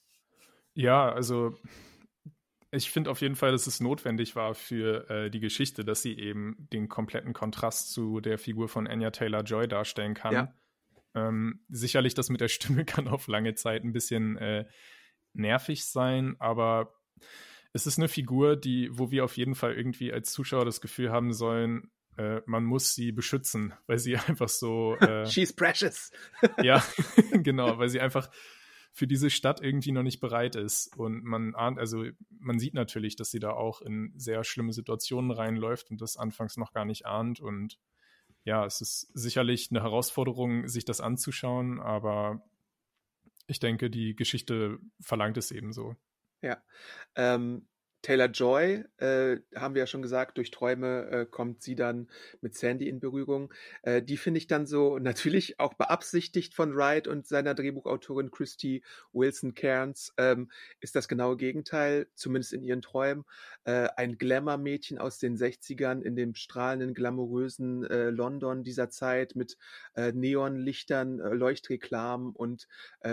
Ja, 0.74 1.12
also 1.12 1.56
ich 2.74 2.90
finde 2.90 3.10
auf 3.10 3.20
jeden 3.20 3.36
Fall, 3.36 3.52
dass 3.52 3.68
es 3.68 3.80
notwendig 3.80 4.34
war 4.34 4.54
für 4.54 5.08
äh, 5.08 5.30
die 5.30 5.38
Geschichte, 5.38 5.84
dass 5.84 6.02
sie 6.02 6.18
eben 6.18 6.56
den 6.72 6.88
kompletten 6.88 7.32
Kontrast 7.32 7.92
zu 7.92 8.20
der 8.20 8.36
Figur 8.36 8.68
von 8.68 8.88
Anya 8.88 9.12
Taylor 9.12 9.42
Joy 9.42 9.68
darstellen 9.68 10.14
kann. 10.14 10.32
Ja. 10.32 10.54
Ähm, 11.14 11.64
sicherlich, 11.68 12.14
das 12.14 12.30
mit 12.30 12.40
der 12.40 12.48
Stimme 12.48 12.84
kann 12.84 13.06
auf 13.06 13.28
lange 13.28 13.54
Zeit 13.54 13.84
ein 13.84 13.92
bisschen 13.92 14.36
äh, 14.38 14.64
nervig 15.32 15.84
sein, 15.84 16.34
aber 16.40 16.94
es 17.72 17.86
ist 17.86 17.98
eine 17.98 18.08
Figur, 18.08 18.56
die, 18.56 18.88
wo 18.92 19.10
wir 19.10 19.24
auf 19.24 19.36
jeden 19.36 19.54
Fall 19.54 19.74
irgendwie 19.74 20.12
als 20.12 20.32
Zuschauer 20.32 20.64
das 20.64 20.80
Gefühl 20.80 21.10
haben 21.10 21.32
sollen, 21.32 21.90
äh, 22.16 22.40
man 22.46 22.64
muss 22.64 22.94
sie 22.94 23.12
beschützen, 23.12 23.74
weil 23.86 23.98
sie 23.98 24.16
einfach 24.28 24.48
so. 24.48 24.96
Äh, 24.96 25.26
She's 25.30 25.52
precious. 25.52 26.10
ja, 26.62 26.84
genau, 27.32 27.78
weil 27.78 27.88
sie 27.88 28.00
einfach 28.00 28.30
für 28.92 29.08
diese 29.08 29.28
Stadt 29.28 29.60
irgendwie 29.60 29.90
noch 29.90 30.04
nicht 30.04 30.20
bereit 30.20 30.54
ist. 30.54 30.96
Und 30.96 31.24
man 31.24 31.56
ahnt, 31.56 31.80
also 31.80 32.04
man 32.38 32.60
sieht 32.60 32.74
natürlich, 32.74 33.16
dass 33.16 33.32
sie 33.32 33.40
da 33.40 33.50
auch 33.50 33.82
in 33.82 34.12
sehr 34.16 34.44
schlimme 34.44 34.72
Situationen 34.72 35.32
reinläuft 35.32 35.90
und 35.90 36.00
das 36.00 36.16
anfangs 36.16 36.56
noch 36.56 36.72
gar 36.72 36.84
nicht 36.84 37.04
ahnt. 37.04 37.40
Und 37.40 37.80
ja, 38.44 38.64
es 38.64 38.80
ist 38.80 39.10
sicherlich 39.12 39.70
eine 39.72 39.82
Herausforderung, 39.82 40.68
sich 40.68 40.84
das 40.84 41.00
anzuschauen, 41.00 41.80
aber 41.80 42.44
ich 43.48 43.58
denke, 43.58 43.90
die 43.90 44.14
Geschichte 44.14 44.78
verlangt 45.00 45.36
es 45.38 45.50
ebenso. 45.50 45.96
Ja. 46.44 46.62
Ähm, 47.16 47.66
Taylor 48.04 48.28
Joy, 48.28 48.84
äh, 48.98 49.38
haben 49.56 49.74
wir 49.74 49.80
ja 49.80 49.86
schon 49.86 50.02
gesagt, 50.02 50.36
durch 50.36 50.50
Träume 50.50 51.08
äh, 51.10 51.26
kommt 51.26 51.62
sie 51.62 51.74
dann 51.74 52.08
mit 52.42 52.54
Sandy 52.54 52.86
in 52.86 53.00
Berührung. 53.00 53.50
Äh, 53.80 54.02
die 54.02 54.18
finde 54.18 54.36
ich 54.36 54.46
dann 54.46 54.66
so 54.66 54.98
natürlich 55.00 55.58
auch 55.58 55.72
beabsichtigt 55.72 56.54
von 56.54 56.76
Wright 56.76 57.08
und 57.08 57.26
seiner 57.26 57.54
Drehbuchautorin 57.54 58.30
Christy 58.30 58.82
Wilson 59.14 59.54
Cairns, 59.54 60.12
ähm, 60.18 60.50
ist 60.80 60.94
das 60.94 61.08
genaue 61.08 61.38
Gegenteil, 61.38 62.06
zumindest 62.14 62.52
in 62.52 62.62
ihren 62.62 62.82
Träumen. 62.82 63.24
Äh, 63.64 63.88
ein 63.96 64.18
Glamour-Mädchen 64.18 64.98
aus 64.98 65.18
den 65.18 65.38
60ern 65.38 66.02
in 66.02 66.14
dem 66.14 66.34
strahlenden, 66.34 66.92
glamourösen 66.92 67.84
äh, 67.84 68.10
London 68.10 68.64
dieser 68.64 68.90
Zeit 68.90 69.34
mit 69.34 69.56
äh, 69.94 70.12
Neonlichtern, 70.12 71.16
Leuchtreklamen 71.16 72.32
und 72.34 72.68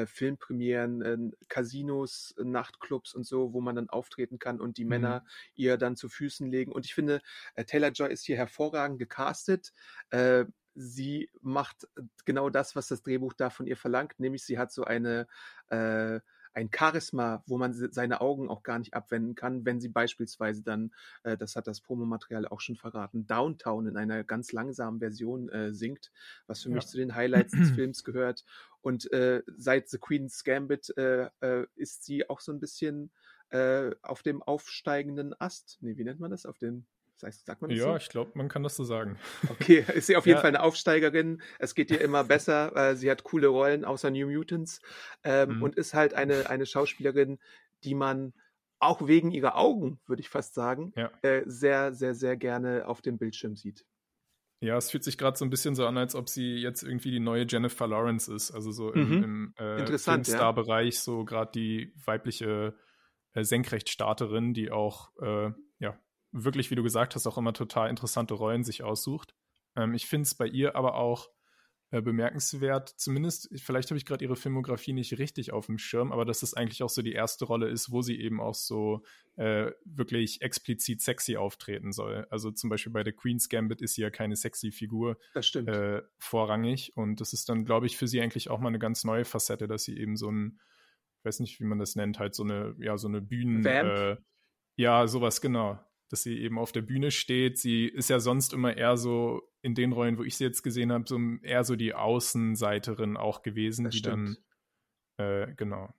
Filmpremieren, 0.05 1.33
Casinos, 1.47 2.35
Nachtclubs 2.41 3.13
und 3.13 3.25
so, 3.25 3.53
wo 3.53 3.61
man 3.61 3.75
dann 3.75 3.89
auftreten 3.89 4.39
kann 4.39 4.59
und 4.59 4.77
die 4.77 4.80
die 4.81 4.85
mhm. 4.85 4.89
Männer 4.89 5.25
ihr 5.55 5.77
dann 5.77 5.95
zu 5.95 6.09
Füßen 6.09 6.49
legen. 6.49 6.71
Und 6.71 6.85
ich 6.85 6.95
finde, 6.95 7.21
äh, 7.55 7.63
Taylor 7.63 7.91
Joy 7.91 8.11
ist 8.11 8.25
hier 8.25 8.37
hervorragend 8.37 8.97
gecastet. 8.97 9.73
Äh, 10.09 10.45
sie 10.73 11.29
macht 11.41 11.87
genau 12.25 12.49
das, 12.49 12.75
was 12.75 12.87
das 12.87 13.03
Drehbuch 13.03 13.33
da 13.33 13.49
von 13.49 13.67
ihr 13.67 13.77
verlangt, 13.77 14.19
nämlich 14.19 14.43
sie 14.43 14.57
hat 14.57 14.71
so 14.71 14.83
eine 14.83 15.27
äh, 15.67 16.19
ein 16.53 16.69
Charisma, 16.73 17.43
wo 17.47 17.57
man 17.57 17.73
seine 17.73 18.21
Augen 18.21 18.49
auch 18.49 18.63
gar 18.63 18.79
nicht 18.79 18.93
abwenden 18.93 19.35
kann, 19.35 19.65
wenn 19.65 19.79
sie 19.79 19.87
beispielsweise 19.87 20.63
dann, 20.63 20.93
äh, 21.23 21.37
das 21.37 21.55
hat 21.55 21.67
das 21.67 21.81
Promomaterial 21.81 22.47
auch 22.47 22.59
schon 22.59 22.75
verraten, 22.75 23.25
Downtown 23.25 23.87
in 23.87 23.97
einer 23.97 24.23
ganz 24.23 24.51
langsamen 24.51 24.99
Version 24.99 25.49
äh, 25.49 25.73
singt, 25.73 26.11
was 26.47 26.61
für 26.61 26.69
ja. 26.69 26.75
mich 26.75 26.87
zu 26.87 26.97
den 26.97 27.15
Highlights 27.15 27.53
des 27.53 27.71
Films 27.75 28.03
gehört. 28.03 28.43
Und 28.81 29.11
äh, 29.13 29.43
seit 29.57 29.89
The 29.89 29.97
Queen's 29.97 30.43
Gambit 30.43 30.93
äh, 30.97 31.29
äh, 31.39 31.67
ist 31.75 32.03
sie 32.03 32.29
auch 32.29 32.41
so 32.41 32.51
ein 32.51 32.59
bisschen 32.59 33.11
äh, 33.51 33.91
auf 34.01 34.23
dem 34.23 34.41
aufsteigenden 34.41 35.39
Ast. 35.39 35.77
Nee, 35.81 35.97
wie 35.97 36.03
nennt 36.03 36.19
man 36.19 36.31
das? 36.31 36.45
Auf 36.45 36.57
dem 36.57 36.85
Sagt 37.29 37.61
man 37.61 37.69
das 37.69 37.77
ja, 37.77 37.91
so? 37.91 37.95
ich 37.97 38.09
glaube, 38.09 38.31
man 38.33 38.49
kann 38.49 38.63
das 38.63 38.75
so 38.75 38.83
sagen. 38.83 39.17
Okay, 39.49 39.85
ist 39.93 40.07
sie 40.07 40.15
auf 40.15 40.25
jeden 40.25 40.37
ja. 40.37 40.41
Fall 40.41 40.49
eine 40.49 40.63
Aufsteigerin. 40.63 41.41
Es 41.59 41.75
geht 41.75 41.91
ihr 41.91 42.01
immer 42.01 42.23
besser. 42.23 42.75
Äh, 42.75 42.95
sie 42.95 43.11
hat 43.11 43.23
coole 43.23 43.47
Rollen 43.47 43.85
außer 43.85 44.09
New 44.09 44.27
Mutants 44.27 44.81
ähm, 45.23 45.57
mhm. 45.57 45.61
und 45.61 45.75
ist 45.75 45.93
halt 45.93 46.15
eine, 46.15 46.49
eine 46.49 46.65
Schauspielerin, 46.65 47.37
die 47.83 47.93
man 47.93 48.33
auch 48.79 49.07
wegen 49.07 49.29
ihrer 49.29 49.55
Augen, 49.55 49.99
würde 50.07 50.21
ich 50.21 50.29
fast 50.29 50.55
sagen, 50.55 50.93
ja. 50.95 51.11
äh, 51.21 51.43
sehr, 51.45 51.93
sehr, 51.93 52.15
sehr 52.15 52.35
gerne 52.35 52.87
auf 52.87 53.03
dem 53.03 53.19
Bildschirm 53.19 53.55
sieht. 53.55 53.85
Ja, 54.59 54.77
es 54.77 54.89
fühlt 54.89 55.03
sich 55.03 55.17
gerade 55.17 55.37
so 55.37 55.45
ein 55.45 55.51
bisschen 55.51 55.75
so 55.75 55.85
an, 55.85 55.97
als 55.97 56.15
ob 56.15 56.29
sie 56.29 56.55
jetzt 56.55 56.83
irgendwie 56.83 57.11
die 57.11 57.19
neue 57.19 57.45
Jennifer 57.47 57.87
Lawrence 57.87 58.33
ist. 58.33 58.51
Also 58.51 58.71
so 58.71 58.91
im, 58.91 59.09
mhm. 59.09 59.23
im 59.23 59.53
äh, 59.57 59.97
Filmstar-Bereich, 59.97 60.95
ja. 60.95 61.01
so 61.01 61.25
gerade 61.25 61.51
die 61.53 61.93
weibliche 62.05 62.75
äh, 63.33 63.43
Senkrechtstarterin, 63.43 64.53
die 64.53 64.71
auch, 64.71 65.11
äh, 65.21 65.51
ja, 65.79 65.99
wirklich, 66.31 66.71
wie 66.71 66.75
du 66.75 66.83
gesagt 66.83 67.15
hast, 67.15 67.27
auch 67.27 67.37
immer 67.37 67.53
total 67.53 67.89
interessante 67.89 68.33
Rollen 68.33 68.63
sich 68.63 68.83
aussucht. 68.83 69.33
Ähm, 69.75 69.93
ich 69.93 70.05
finde 70.07 70.23
es 70.23 70.35
bei 70.35 70.47
ihr 70.47 70.75
aber 70.75 70.95
auch 70.95 71.29
äh, 71.93 72.01
bemerkenswert, 72.01 72.87
zumindest, 72.87 73.49
vielleicht 73.61 73.89
habe 73.89 73.97
ich 73.97 74.05
gerade 74.05 74.23
ihre 74.23 74.37
Filmografie 74.37 74.93
nicht 74.93 75.17
richtig 75.19 75.51
auf 75.51 75.65
dem 75.65 75.77
Schirm, 75.77 76.13
aber 76.13 76.23
dass 76.23 76.39
das 76.39 76.53
eigentlich 76.53 76.83
auch 76.83 76.89
so 76.89 77.01
die 77.01 77.11
erste 77.11 77.43
Rolle 77.43 77.67
ist, 77.67 77.91
wo 77.91 78.01
sie 78.01 78.17
eben 78.17 78.39
auch 78.39 78.53
so 78.53 79.03
äh, 79.35 79.71
wirklich 79.83 80.41
explizit 80.41 81.01
sexy 81.01 81.35
auftreten 81.35 81.91
soll. 81.91 82.25
Also 82.29 82.51
zum 82.51 82.69
Beispiel 82.69 82.93
bei 82.93 83.03
The 83.03 83.11
Queen's 83.11 83.49
Gambit 83.49 83.81
ist 83.81 83.95
sie 83.95 84.03
ja 84.03 84.09
keine 84.09 84.37
sexy 84.37 84.71
Figur 84.71 85.17
äh, 85.35 86.01
vorrangig 86.17 86.95
und 86.95 87.19
das 87.19 87.33
ist 87.33 87.49
dann, 87.49 87.65
glaube 87.65 87.87
ich, 87.87 87.97
für 87.97 88.07
sie 88.07 88.21
eigentlich 88.21 88.49
auch 88.49 88.59
mal 88.59 88.69
eine 88.69 88.79
ganz 88.79 89.03
neue 89.03 89.25
Facette, 89.25 89.67
dass 89.67 89.83
sie 89.83 89.97
eben 89.97 90.15
so 90.15 90.31
ein 90.31 90.61
ich 91.21 91.25
weiß 91.25 91.39
nicht, 91.39 91.59
wie 91.59 91.65
man 91.65 91.77
das 91.77 91.95
nennt, 91.95 92.17
halt 92.17 92.33
so 92.33 92.41
eine, 92.43 92.75
ja, 92.79 92.97
so 92.97 93.07
eine 93.07 93.21
Bühnen. 93.21 93.63
Äh, 93.63 94.17
ja, 94.75 95.05
sowas, 95.05 95.39
genau. 95.39 95.79
Dass 96.09 96.23
sie 96.23 96.39
eben 96.39 96.57
auf 96.57 96.71
der 96.71 96.81
Bühne 96.81 97.11
steht. 97.11 97.59
Sie 97.59 97.85
ist 97.85 98.09
ja 98.09 98.19
sonst 98.19 98.53
immer 98.53 98.75
eher 98.75 98.97
so 98.97 99.43
in 99.61 99.75
den 99.75 99.91
Rollen, 99.91 100.17
wo 100.17 100.23
ich 100.23 100.35
sie 100.35 100.45
jetzt 100.45 100.63
gesehen 100.63 100.91
habe, 100.91 101.05
so 101.07 101.19
eher 101.43 101.63
so 101.63 101.75
die 101.75 101.93
Außenseiterin 101.93 103.17
auch 103.17 103.43
gewesen, 103.43 103.85
das 103.85 103.91
die 103.93 103.99
stimmt. 103.99 104.39
dann, 105.17 105.27
äh, 105.27 105.53
genau. 105.53 105.93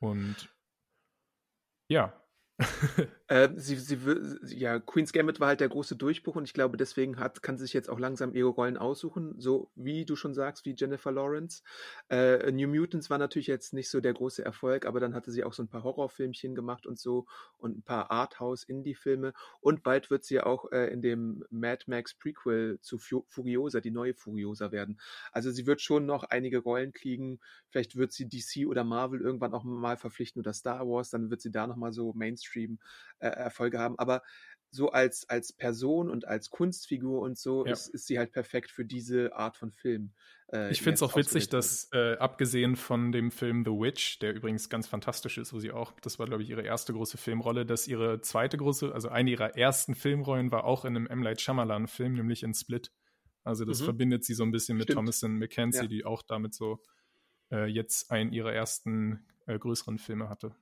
Und 0.00 0.52
ja. 1.88 2.20
Äh, 3.28 3.48
sie, 3.56 3.74
sie, 3.74 3.98
ja, 4.56 4.78
Queen's 4.78 5.12
Gambit 5.12 5.40
war 5.40 5.48
halt 5.48 5.58
der 5.60 5.68
große 5.68 5.96
Durchbruch 5.96 6.36
und 6.36 6.44
ich 6.44 6.52
glaube, 6.52 6.76
deswegen 6.76 7.18
hat, 7.18 7.42
kann 7.42 7.58
sie 7.58 7.64
sich 7.64 7.72
jetzt 7.72 7.90
auch 7.90 7.98
langsam 7.98 8.32
ihre 8.34 8.48
Rollen 8.48 8.76
aussuchen, 8.76 9.34
so 9.40 9.68
wie 9.74 10.04
du 10.04 10.14
schon 10.14 10.32
sagst, 10.32 10.64
wie 10.64 10.76
Jennifer 10.76 11.10
Lawrence. 11.10 11.64
Äh, 12.08 12.52
New 12.52 12.68
Mutants 12.68 13.10
war 13.10 13.18
natürlich 13.18 13.48
jetzt 13.48 13.72
nicht 13.72 13.88
so 13.90 14.00
der 14.00 14.12
große 14.14 14.44
Erfolg, 14.44 14.86
aber 14.86 15.00
dann 15.00 15.12
hatte 15.12 15.32
sie 15.32 15.42
auch 15.42 15.52
so 15.54 15.64
ein 15.64 15.68
paar 15.68 15.82
Horrorfilmchen 15.82 16.54
gemacht 16.54 16.86
und 16.86 17.00
so 17.00 17.26
und 17.58 17.78
ein 17.78 17.82
paar 17.82 18.12
Arthouse-Indie-Filme 18.12 19.32
und 19.60 19.82
bald 19.82 20.08
wird 20.08 20.24
sie 20.24 20.40
auch 20.40 20.70
äh, 20.70 20.86
in 20.92 21.02
dem 21.02 21.44
Mad 21.50 21.82
Max 21.88 22.14
Prequel 22.14 22.78
zu 22.80 22.98
Furiosa, 22.98 23.80
die 23.80 23.90
neue 23.90 24.14
Furiosa 24.14 24.70
werden. 24.70 25.00
Also 25.32 25.50
sie 25.50 25.66
wird 25.66 25.80
schon 25.80 26.06
noch 26.06 26.22
einige 26.22 26.58
Rollen 26.58 26.92
kriegen. 26.92 27.40
Vielleicht 27.70 27.96
wird 27.96 28.12
sie 28.12 28.28
DC 28.28 28.68
oder 28.68 28.84
Marvel 28.84 29.20
irgendwann 29.20 29.52
auch 29.52 29.64
mal 29.64 29.96
verpflichten 29.96 30.40
oder 30.40 30.52
Star 30.52 30.86
Wars, 30.86 31.10
dann 31.10 31.28
wird 31.30 31.40
sie 31.40 31.50
da 31.50 31.66
nochmal 31.66 31.92
so 31.92 32.12
Mainstream 32.12 32.78
äh, 33.18 33.28
Erfolge 33.28 33.78
haben. 33.78 33.98
Aber 33.98 34.22
so 34.70 34.90
als, 34.90 35.28
als 35.28 35.52
Person 35.52 36.10
und 36.10 36.26
als 36.26 36.50
Kunstfigur 36.50 37.20
und 37.20 37.38
so 37.38 37.64
ja. 37.64 37.72
ist, 37.72 37.88
ist 37.88 38.06
sie 38.06 38.18
halt 38.18 38.32
perfekt 38.32 38.70
für 38.70 38.84
diese 38.84 39.34
Art 39.34 39.56
von 39.56 39.72
Film. 39.72 40.12
Äh, 40.52 40.70
ich 40.70 40.82
finde 40.82 40.94
es 40.94 41.02
auch 41.02 41.16
witzig, 41.16 41.48
dass 41.48 41.88
äh, 41.92 42.16
abgesehen 42.16 42.76
von 42.76 43.12
dem 43.12 43.30
Film 43.30 43.64
The 43.64 43.70
Witch, 43.70 44.18
der 44.18 44.34
übrigens 44.34 44.68
ganz 44.68 44.86
fantastisch 44.86 45.38
ist, 45.38 45.52
wo 45.52 45.58
sie 45.58 45.72
auch, 45.72 45.92
das 46.00 46.18
war 46.18 46.26
glaube 46.26 46.42
ich 46.42 46.50
ihre 46.50 46.62
erste 46.62 46.92
große 46.92 47.16
Filmrolle, 47.16 47.64
dass 47.64 47.88
ihre 47.88 48.20
zweite 48.20 48.56
große, 48.56 48.92
also 48.92 49.08
eine 49.08 49.30
ihrer 49.30 49.56
ersten 49.56 49.94
Filmrollen 49.94 50.52
war 50.52 50.64
auch 50.64 50.84
in 50.84 50.96
einem 50.96 51.06
M. 51.06 51.22
Light 51.22 51.40
Shyamalan 51.40 51.88
Film, 51.88 52.14
nämlich 52.14 52.42
in 52.42 52.54
Split. 52.54 52.92
Also 53.44 53.64
das 53.64 53.80
mhm. 53.80 53.84
verbindet 53.84 54.24
sie 54.24 54.34
so 54.34 54.42
ein 54.42 54.50
bisschen 54.50 54.76
mit 54.76 54.86
Stimmt. 54.86 54.98
Thomason 54.98 55.38
McKenzie, 55.38 55.82
ja. 55.82 55.86
die 55.86 56.04
auch 56.04 56.22
damit 56.22 56.54
so 56.54 56.82
äh, 57.50 57.66
jetzt 57.66 58.10
einen 58.10 58.32
ihrer 58.32 58.52
ersten 58.52 59.24
äh, 59.46 59.58
größeren 59.58 59.98
Filme 59.98 60.28
hatte. 60.28 60.54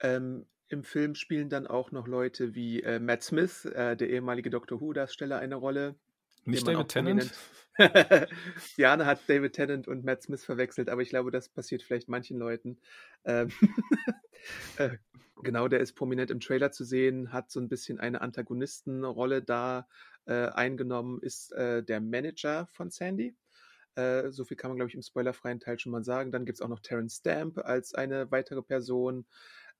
Ähm, 0.00 0.46
im 0.68 0.84
Film 0.84 1.14
spielen 1.14 1.48
dann 1.48 1.66
auch 1.66 1.90
noch 1.90 2.06
Leute 2.06 2.54
wie 2.54 2.82
äh, 2.82 2.98
Matt 2.98 3.22
Smith, 3.22 3.64
äh, 3.66 3.96
der 3.96 4.08
ehemalige 4.10 4.50
Doctor 4.50 4.80
Who-Darsteller, 4.80 5.38
eine 5.38 5.56
Rolle. 5.56 5.96
Nicht 6.44 6.66
David 6.66 6.88
Tennant? 6.88 7.32
Jana 8.76 9.06
hat 9.06 9.20
David 9.26 9.54
Tennant 9.54 9.88
und 9.88 10.04
Matt 10.04 10.22
Smith 10.22 10.44
verwechselt, 10.44 10.88
aber 10.88 11.02
ich 11.02 11.08
glaube, 11.08 11.30
das 11.30 11.48
passiert 11.48 11.82
vielleicht 11.82 12.08
manchen 12.08 12.38
Leuten. 12.38 12.78
Ähm, 13.24 13.50
äh, 14.78 14.90
genau, 15.42 15.68
der 15.68 15.80
ist 15.80 15.94
prominent 15.94 16.30
im 16.30 16.40
Trailer 16.40 16.70
zu 16.70 16.84
sehen, 16.84 17.32
hat 17.32 17.50
so 17.50 17.60
ein 17.60 17.68
bisschen 17.68 17.98
eine 17.98 18.20
Antagonistenrolle 18.20 19.42
da 19.42 19.88
äh, 20.26 20.48
eingenommen, 20.48 21.20
ist 21.20 21.52
äh, 21.52 21.82
der 21.82 22.00
Manager 22.00 22.66
von 22.72 22.90
Sandy. 22.90 23.34
Äh, 23.96 24.30
so 24.30 24.44
viel 24.44 24.56
kann 24.56 24.70
man, 24.70 24.76
glaube 24.76 24.88
ich, 24.88 24.94
im 24.94 25.02
spoilerfreien 25.02 25.60
Teil 25.60 25.78
schon 25.78 25.92
mal 25.92 26.04
sagen. 26.04 26.32
Dann 26.32 26.44
gibt 26.44 26.56
es 26.58 26.62
auch 26.62 26.68
noch 26.68 26.80
Terence 26.80 27.16
Stamp 27.16 27.58
als 27.58 27.94
eine 27.94 28.30
weitere 28.30 28.62
Person. 28.62 29.24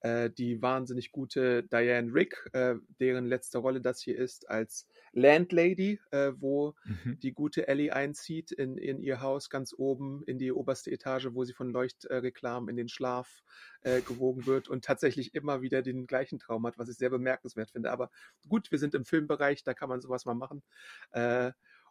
Äh, 0.05 0.29
die 0.29 0.61
wahnsinnig 0.61 1.13
gute 1.13 1.63
Diane 1.63 2.13
Rick, 2.13 2.51
äh, 2.53 2.75
deren 3.01 3.25
letzte 3.25 3.57
Rolle 3.57 3.81
das 3.81 4.03
hier 4.03 4.19
ist, 4.19 4.51
als 4.51 4.87
Landlady, 5.13 5.99
äh, 6.11 6.33
wo 6.37 6.75
mhm. 6.85 7.19
die 7.21 7.33
gute 7.33 7.69
Ellie 7.69 7.91
einzieht 7.91 8.53
in, 8.53 8.77
in 8.77 9.01
ihr 9.01 9.23
Haus 9.23 9.49
ganz 9.49 9.73
oben 9.75 10.23
in 10.27 10.37
die 10.39 10.53
oberste 10.53 10.91
Etage, 10.91 11.29
wo 11.33 11.45
sie 11.45 11.55
von 11.55 11.71
Leuchtreklamen 11.71 12.69
in 12.69 12.77
den 12.77 12.91
Schlaf 12.91 13.43
äh, 13.81 14.03
gewogen 14.03 14.45
wird 14.45 14.69
und 14.69 14.85
tatsächlich 14.85 15.35
immer 15.35 15.63
wieder 15.63 15.81
den 15.81 16.07
gleichen 16.07 16.39
Traum 16.39 16.67
hat, 16.67 16.77
was 16.77 16.91
ich 16.91 16.99
sehr 16.99 17.09
bemerkenswert 17.09 17.71
finde. 17.71 17.91
Aber 17.91 18.11
gut, 18.47 18.71
wir 18.71 18.79
sind 18.79 18.95
im 18.95 19.07
Filmbereich, 19.07 19.65
da 19.65 19.73
kann 19.73 19.89
man 19.89 20.03
sowas 20.03 20.27
mal 20.27 20.35
machen. 20.35 20.63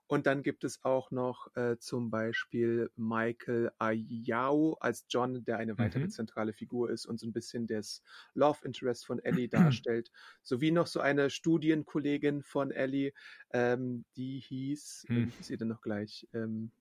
Äh, 0.07 0.13
und 0.13 0.27
dann 0.27 0.43
gibt 0.43 0.63
es 0.63 0.83
auch 0.83 1.11
noch 1.11 1.55
äh, 1.55 1.77
zum 1.79 2.09
Beispiel 2.09 2.91
Michael 2.95 3.71
Ayao 3.79 4.77
als 4.79 5.05
John, 5.09 5.43
der 5.45 5.57
eine 5.57 5.77
weitere 5.77 6.03
mhm. 6.03 6.09
zentrale 6.09 6.53
Figur 6.53 6.89
ist 6.89 7.05
und 7.05 7.19
so 7.19 7.27
ein 7.27 7.33
bisschen 7.33 7.67
das 7.67 8.03
Love 8.33 8.59
Interest 8.65 9.05
von 9.05 9.19
Ellie 9.19 9.47
darstellt. 9.83 10.11
Sowie 10.41 10.71
noch 10.71 10.87
so 10.87 10.99
eine 10.99 11.29
Studienkollegin 11.29 12.43
von 12.43 12.71
Ellie, 12.71 13.13
ähm, 13.51 14.05
die 14.15 14.39
hieß, 14.39 15.05
mhm. 15.07 15.15
wie 15.15 15.31
hieß 15.31 15.47
sie 15.47 15.57
denn 15.57 15.69
noch 15.69 15.81
gleich? 15.81 16.27
Ähm, 16.33 16.71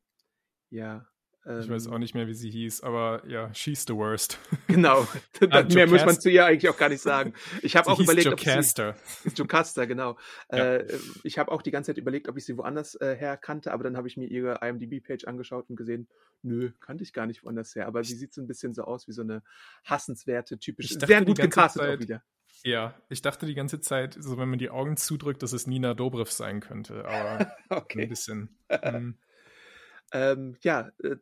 ja, 0.71 1.07
ich 1.45 1.69
weiß 1.69 1.89
auch 1.89 1.95
ähm. 1.95 2.01
nicht 2.01 2.15
mehr, 2.15 2.29
wie 2.29 2.35
sie 2.35 2.51
hieß, 2.51 2.83
aber 2.83 3.23
ja, 3.27 3.53
she's 3.53 3.85
the 3.87 3.95
worst. 3.95 4.39
Genau. 4.69 5.07
ah, 5.51 5.63
mehr 5.75 5.89
muss 5.89 6.05
man 6.05 6.19
zu 6.19 6.31
ihr 6.31 6.47
eigentlich 6.47 6.69
auch 6.71 6.77
gar 6.77 6.89
nicht 6.89 7.03
sagen. 7.03 7.35
Ich 7.63 7.77
habe 7.77 7.91
auch 7.91 7.99
überlegt, 7.99 8.27
Jocaster. 8.27 8.91
ob 8.91 9.31
sie 9.31 9.35
Jocaster, 9.35 9.87
genau. 9.87 10.17
Ja. 10.51 10.77
Äh, 10.77 10.99
ich 11.25 11.39
habe 11.39 11.51
auch 11.51 11.63
die 11.63 11.71
ganze 11.71 11.91
Zeit 11.91 11.99
überlegt, 11.99 12.29
ob 12.29 12.37
ich 12.39 12.47
sie 12.47 12.57
woanders 12.57 12.95
äh, 12.95 13.17
her 13.17 13.37
kannte, 13.37 13.73
aber 13.73 13.85
dann 13.85 13.97
habe 13.97 14.09
ich 14.09 14.17
mir 14.17 14.27
ihre 14.27 14.61
IMDb-Page 14.63 15.27
angeschaut 15.27 15.69
und 15.69 15.77
gesehen, 15.77 16.09
nö, 16.43 16.71
kannte 16.81 17.03
ich 17.03 17.13
gar 17.13 17.27
nicht 17.27 17.45
woanders 17.45 17.75
her. 17.75 17.87
Aber 17.87 18.05
sie 18.05 18.15
sieht 18.15 18.33
so 18.33 18.41
ein 18.41 18.47
bisschen 18.47 18.73
so 18.73 18.85
aus 18.85 19.09
wie 19.09 19.13
so 19.13 19.23
eine 19.23 19.43
hassenswerte, 19.85 20.59
typische, 20.59 20.99
sehr 20.99 21.25
gut 21.25 21.39
gecastet 21.39 21.83
auch 21.83 21.99
wieder. 21.99 22.23
Ja, 22.65 22.95
ich 23.09 23.21
dachte 23.21 23.47
die 23.47 23.55
ganze 23.55 23.81
Zeit, 23.81 24.17
so 24.19 24.39
wenn 24.39 24.49
man 24.49 24.59
die 24.59 24.71
Augen 24.71 24.97
zudrückt, 24.97 25.43
dass 25.43 25.53
es 25.53 25.67
Nina 25.67 25.95
Dobrev 25.95 26.31
sein 26.31 26.61
könnte, 26.61 27.05
aber 27.05 27.53
okay. 27.69 28.03
ein 28.03 28.09
bisschen. 28.09 28.57
Hm. 28.71 29.19
ähm, 30.13 30.57
ja, 30.63 30.93
äh, 31.03 31.17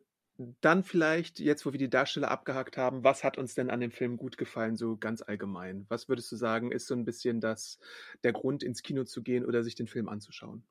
dann 0.61 0.83
vielleicht, 0.83 1.39
jetzt 1.39 1.65
wo 1.65 1.71
wir 1.71 1.79
die 1.79 1.89
Darsteller 1.89 2.31
abgehakt 2.31 2.77
haben, 2.77 3.03
was 3.03 3.23
hat 3.23 3.37
uns 3.37 3.55
denn 3.55 3.69
an 3.69 3.79
dem 3.79 3.91
Film 3.91 4.17
gut 4.17 4.37
gefallen, 4.37 4.75
so 4.75 4.97
ganz 4.97 5.21
allgemein? 5.21 5.85
Was 5.89 6.09
würdest 6.09 6.31
du 6.31 6.35
sagen, 6.35 6.71
ist 6.71 6.87
so 6.87 6.95
ein 6.95 7.05
bisschen 7.05 7.39
das, 7.41 7.79
der 8.23 8.33
Grund, 8.33 8.63
ins 8.63 8.83
Kino 8.83 9.03
zu 9.03 9.23
gehen 9.23 9.45
oder 9.45 9.63
sich 9.63 9.75
den 9.75 9.87
Film 9.87 10.09
anzuschauen? 10.09 10.63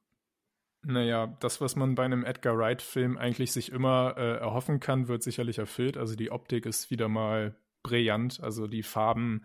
Naja, 0.82 1.36
das, 1.40 1.60
was 1.60 1.76
man 1.76 1.94
bei 1.94 2.04
einem 2.04 2.24
Edgar 2.24 2.56
Wright-Film 2.56 3.18
eigentlich 3.18 3.52
sich 3.52 3.70
immer 3.70 4.14
äh, 4.16 4.38
erhoffen 4.38 4.80
kann, 4.80 5.08
wird 5.08 5.22
sicherlich 5.22 5.58
erfüllt. 5.58 5.98
Also 5.98 6.16
die 6.16 6.30
Optik 6.30 6.64
ist 6.64 6.90
wieder 6.90 7.08
mal 7.08 7.54
brillant, 7.82 8.40
also 8.42 8.66
die 8.66 8.82
Farben 8.82 9.44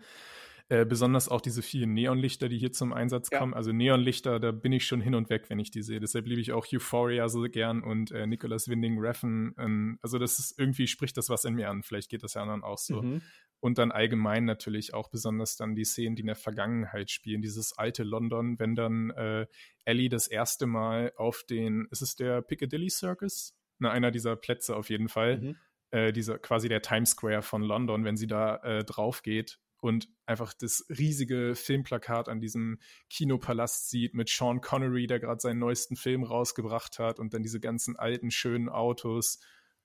äh, 0.68 0.84
besonders 0.84 1.28
auch 1.28 1.40
diese 1.40 1.62
vielen 1.62 1.94
Neonlichter, 1.94 2.48
die 2.48 2.58
hier 2.58 2.72
zum 2.72 2.92
Einsatz 2.92 3.28
ja. 3.30 3.38
kommen. 3.38 3.54
Also 3.54 3.70
Neonlichter, 3.70 4.40
da 4.40 4.50
bin 4.50 4.72
ich 4.72 4.84
schon 4.84 5.00
hin 5.00 5.14
und 5.14 5.30
weg, 5.30 5.44
wenn 5.48 5.60
ich 5.60 5.70
die 5.70 5.82
sehe. 5.82 6.00
Deshalb 6.00 6.26
liebe 6.26 6.40
ich 6.40 6.52
auch 6.52 6.66
Euphoria 6.72 7.28
so 7.28 7.42
gern 7.42 7.84
und 7.84 8.10
äh, 8.10 8.26
Nicholas 8.26 8.66
Winding 8.66 8.98
Refn. 8.98 9.54
Ähm, 9.58 10.00
also 10.02 10.18
das 10.18 10.40
ist 10.40 10.58
irgendwie 10.58 10.88
spricht 10.88 11.16
das 11.16 11.28
was 11.28 11.44
in 11.44 11.54
mir 11.54 11.70
an. 11.70 11.84
Vielleicht 11.84 12.10
geht 12.10 12.24
das 12.24 12.34
ja 12.34 12.42
anderen 12.42 12.64
auch 12.64 12.78
so. 12.78 13.00
Mhm. 13.00 13.22
Und 13.60 13.78
dann 13.78 13.92
allgemein 13.92 14.44
natürlich 14.44 14.92
auch 14.92 15.08
besonders 15.08 15.54
dann 15.54 15.76
die 15.76 15.84
Szenen, 15.84 16.16
die 16.16 16.22
in 16.22 16.26
der 16.26 16.34
Vergangenheit 16.34 17.12
spielen. 17.12 17.42
Dieses 17.42 17.78
alte 17.78 18.02
London, 18.02 18.58
wenn 18.58 18.74
dann 18.74 19.10
äh, 19.10 19.46
Ellie 19.84 20.08
das 20.08 20.26
erste 20.26 20.66
Mal 20.66 21.12
auf 21.16 21.44
den, 21.48 21.86
ist 21.92 22.02
es 22.02 22.16
der 22.16 22.42
Piccadilly 22.42 22.90
Circus? 22.90 23.54
Na, 23.78 23.92
einer 23.92 24.10
dieser 24.10 24.34
Plätze 24.34 24.74
auf 24.74 24.90
jeden 24.90 25.08
Fall. 25.08 25.38
Mhm. 25.38 25.56
Äh, 25.92 26.12
dieser 26.12 26.40
quasi 26.40 26.68
der 26.68 26.82
Times 26.82 27.10
Square 27.10 27.42
von 27.42 27.62
London, 27.62 28.04
wenn 28.04 28.16
sie 28.16 28.26
da 28.26 28.56
äh, 28.64 28.84
drauf 28.84 29.22
geht 29.22 29.60
und 29.80 30.08
einfach 30.24 30.54
das 30.54 30.86
riesige 30.88 31.54
Filmplakat 31.54 32.28
an 32.28 32.40
diesem 32.40 32.78
Kinopalast 33.10 33.90
sieht 33.90 34.14
mit 34.14 34.28
Sean 34.28 34.60
Connery, 34.60 35.06
der 35.06 35.20
gerade 35.20 35.40
seinen 35.40 35.58
neuesten 35.58 35.96
Film 35.96 36.24
rausgebracht 36.24 36.98
hat 36.98 37.18
und 37.18 37.34
dann 37.34 37.42
diese 37.42 37.60
ganzen 37.60 37.96
alten, 37.96 38.30
schönen 38.30 38.68
Autos 38.68 39.38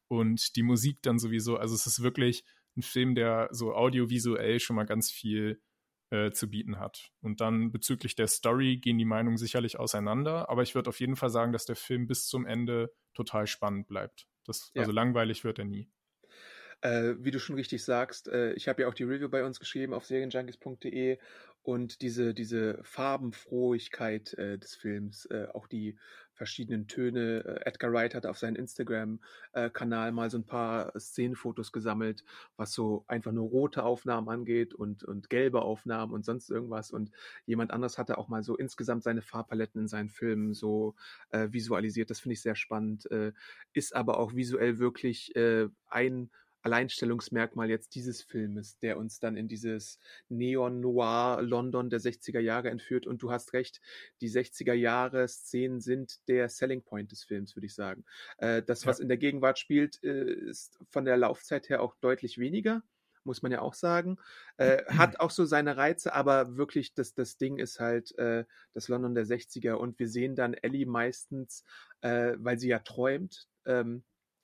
und 0.08 0.56
die 0.56 0.63
Musik 0.63 1.01
dann 1.01 1.19
sowieso. 1.19 1.58
Also 1.58 1.75
es 1.75 1.86
ist 1.88 2.01
wirklich 2.01 2.43
ein 2.77 2.82
Film, 2.82 3.15
der 3.15 3.49
so 3.51 3.75
audiovisuell 3.75 4.60
schon 4.60 4.77
mal 4.77 4.86
ganz 4.86 5.12
viel 5.12 5.62
äh, 6.10 6.32
zu 6.32 6.49
bieten 6.49 6.80
hat. 6.80 7.12
Und 7.21 7.41
dann 7.41 7.71
bezüglich 7.71 8.15
der 8.15 8.27
Story 8.27 8.77
gehen 8.77 8.97
die 8.97 9.06
Meinungen 9.06 9.38
sicherlich 9.38 9.80
auseinander, 9.80 10.49
aber 10.49 10.63
ich 10.63 10.75
würde 10.75 10.89
auf 10.89 10.99
jeden 10.99 11.15
Fall 11.15 11.30
sagen, 11.30 11.54
dass 11.54 11.65
der 11.65 11.75
Film 11.75 12.08
bis 12.08 12.27
zum 12.27 12.45
Ende 12.45 12.93
total 13.13 13.47
spannend 13.47 13.88
bleibt. 13.88 14.27
Das, 14.45 14.71
ja. 14.73 14.82
Also 14.82 14.91
langweilig 14.91 15.43
wird 15.43 15.60
er 15.60 15.65
nie. 15.65 15.89
Äh, 16.82 17.15
wie 17.20 17.32
du 17.32 17.39
schon 17.39 17.56
richtig 17.56 17.84
sagst, 17.84 18.28
äh, 18.28 18.54
ich 18.54 18.67
habe 18.67 18.82
ja 18.82 18.88
auch 18.88 18.94
die 18.94 19.04
Review 19.04 19.30
bei 19.30 19.44
uns 19.44 19.60
geschrieben 19.60 19.94
auf 19.94 20.06
serienjunkies.de 20.06 21.20
und 21.63 22.02
diese, 22.02 22.34
diese 22.34 22.80
Farbenfrohigkeit 22.82 24.34
äh, 24.34 24.58
des 24.58 24.76
Films, 24.76 25.26
äh, 25.28 25.48
auch 25.54 25.67
die 25.67 25.96
verschiedenen 26.34 26.88
Töne. 26.88 27.44
Äh, 27.46 27.70
Edgar 27.70 27.94
Wright 27.94 28.15
hat 28.15 28.26
auf 28.26 28.39
seinem 28.39 28.56
Instagram-Kanal 28.56 30.12
mal 30.12 30.32
so 30.32 30.39
ein 30.39 30.46
paar 30.46 30.91
Szenenfotos 31.00 31.72
gesammelt, 31.72 32.24
was 32.58 32.74
so 32.74 33.06
einfach 33.08 33.32
nur 33.32 33.48
rote 33.48 33.84
Aufnahmen 33.84 34.28
angeht 34.28 34.74
und, 34.74 35.04
und 35.04 35.30
gelbe 35.30 35.62
Aufnahmen 35.62 36.13
und 36.13 36.26
sonst 36.26 36.50
irgendwas. 36.50 36.89
Und 36.89 37.12
jemand 37.46 37.70
anderes 37.70 38.00
hatte 38.00 38.17
auch 38.17 38.28
mal 38.28 38.41
so 38.41 38.58
insgesamt 38.58 39.04
seine 39.04 39.22
Farbpaletten 39.22 39.82
in 39.82 39.88
seinen 39.88 40.10
Filmen 40.10 40.56
so 40.56 40.96
äh, 41.30 41.50
visualisiert. 41.52 42.10
Das 42.10 42.22
finde 42.22 42.34
ich 42.34 42.41
sehr 42.41 42.56
spannend. 42.56 43.08
Ist 43.74 43.96
aber 43.96 44.17
auch 44.17 44.34
visuell 44.34 44.80
wirklich 44.80 45.34
ein 45.89 46.30
Alleinstellungsmerkmal 46.62 47.69
jetzt 47.69 47.95
dieses 47.95 48.21
Filmes, 48.21 48.78
der 48.80 48.97
uns 48.97 49.19
dann 49.19 49.36
in 49.36 49.47
dieses 49.47 50.00
Neon-Noir-London 50.30 51.89
der 51.89 52.00
60er 52.00 52.39
Jahre 52.39 52.69
entführt. 52.69 53.08
Und 53.08 53.21
du 53.21 53.32
hast 53.32 53.54
recht, 53.54 53.82
die 54.21 54.30
60er 54.30 54.74
Jahre 54.74 55.28
Szenen 55.28 55.82
sind 55.82 56.28
der 56.28 56.50
Selling 56.50 56.84
Point 56.84 57.12
des 57.12 57.24
Films, 57.24 57.56
würde 57.56 57.67
ich 57.67 57.76
sagen. 57.76 58.06
Äh, 58.38 58.62
das, 58.63 58.86
was 58.86 59.00
ja. 59.00 59.04
in 59.04 59.10
der 59.10 59.17
Gegenwart 59.17 59.60
spielt, 59.60 60.04
äh, 60.04 60.34
ist 60.34 60.80
von 60.89 61.06
der 61.06 61.17
Laufzeit 61.17 61.69
her 61.69 61.82
auch 61.82 61.95
deutlich 62.02 62.38
weniger 62.38 62.84
muss 63.24 63.41
man 63.41 63.52
ja 63.52 63.62
auch 63.62 63.74
sagen. 63.74 64.17
Äh, 64.58 64.84
hat 64.88 65.19
auch 65.19 65.32
so 65.32 65.45
seine 65.45 65.78
Reize, 65.78 66.13
aber 66.13 66.58
wirklich 66.58 66.93
das, 66.93 67.13
das 67.13 67.38
Ding 67.38 67.58
ist 67.58 67.80
halt 67.80 68.17
äh, 68.17 68.45
das 68.74 68.88
London 68.88 69.13
der 69.13 69.26
60er 69.26 69.74
und 69.74 70.00
wir 70.00 70.08
sehen 70.08 70.36
dann 70.36 70.54
Ellie 70.54 70.86
meistens, 70.86 71.63
äh, 72.02 72.34
weil 72.38 72.58
sie 72.58 72.69
ja 72.69 72.80
träumt, 72.80 73.47
ähm, 73.65 74.04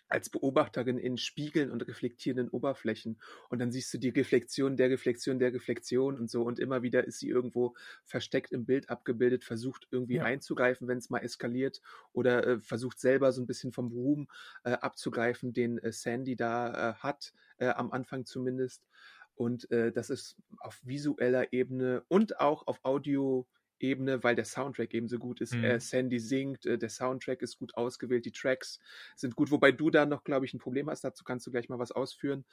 als 0.10 0.30
Beobachterin 0.30 0.98
in 0.98 1.18
Spiegeln 1.18 1.72
und 1.72 1.88
reflektierenden 1.88 2.50
Oberflächen. 2.50 3.20
Und 3.50 3.60
dann 3.60 3.72
siehst 3.72 3.94
du 3.94 3.98
die 3.98 4.10
Reflexion 4.10 4.78
der 4.78 4.90
Reflexion 4.90 5.40
der 5.40 5.54
Reflexion 5.54 6.18
und 6.18 6.30
so. 6.30 6.44
Und 6.44 6.60
immer 6.60 6.82
wieder 6.82 7.06
ist 7.06 7.20
sie 7.20 7.30
irgendwo 7.30 7.76
versteckt 8.04 8.52
im 8.52 8.66
Bild 8.66 8.90
abgebildet, 8.90 9.44
versucht 9.44 9.88
irgendwie 9.92 10.16
ja. 10.16 10.24
einzugreifen, 10.24 10.88
wenn 10.88 10.98
es 10.98 11.10
mal 11.10 11.20
eskaliert 11.20 11.82
oder 12.14 12.46
äh, 12.46 12.60
versucht 12.60 13.00
selber 13.00 13.32
so 13.32 13.42
ein 13.42 13.48
bisschen 13.48 13.72
vom 13.72 13.88
Ruhm 13.88 14.28
äh, 14.64 14.72
abzugreifen, 14.72 15.54
den 15.54 15.78
äh, 15.80 15.92
Sandy 15.92 16.36
da 16.36 16.92
äh, 16.92 16.94
hat, 16.96 17.34
äh, 17.58 17.68
am 17.68 17.92
Anfang 17.92 18.26
zumindest. 18.26 18.88
Und 19.36 19.70
äh, 19.72 19.92
das 19.92 20.10
ist 20.10 20.36
auf 20.58 20.80
visueller 20.84 21.54
Ebene 21.54 22.04
und 22.08 22.40
auch 22.40 22.66
auf 22.66 22.80
Audio 22.84 23.48
Ebene, 23.80 24.24
weil 24.24 24.36
der 24.36 24.46
Soundtrack 24.46 24.94
eben 24.94 25.08
so 25.08 25.18
gut 25.18 25.42
ist. 25.42 25.54
Mhm. 25.54 25.64
Äh, 25.64 25.80
Sandy 25.80 26.20
singt, 26.20 26.66
äh, 26.66 26.78
der 26.78 26.90
Soundtrack 26.90 27.42
ist 27.42 27.58
gut 27.58 27.76
ausgewählt, 27.76 28.26
die 28.26 28.32
Tracks 28.32 28.80
sind 29.16 29.36
gut, 29.36 29.52
wobei 29.52 29.72
du 29.72 29.90
da 29.90 30.06
noch, 30.06 30.24
glaube 30.24 30.46
ich, 30.46 30.54
ein 30.54 30.60
Problem 30.60 30.90
hast. 30.90 31.04
Dazu 31.04 31.24
kannst 31.24 31.46
du 31.48 31.52
gleich 31.52 31.70
mal 31.70 31.80
was 31.80 31.92
ausführen. 31.92 32.46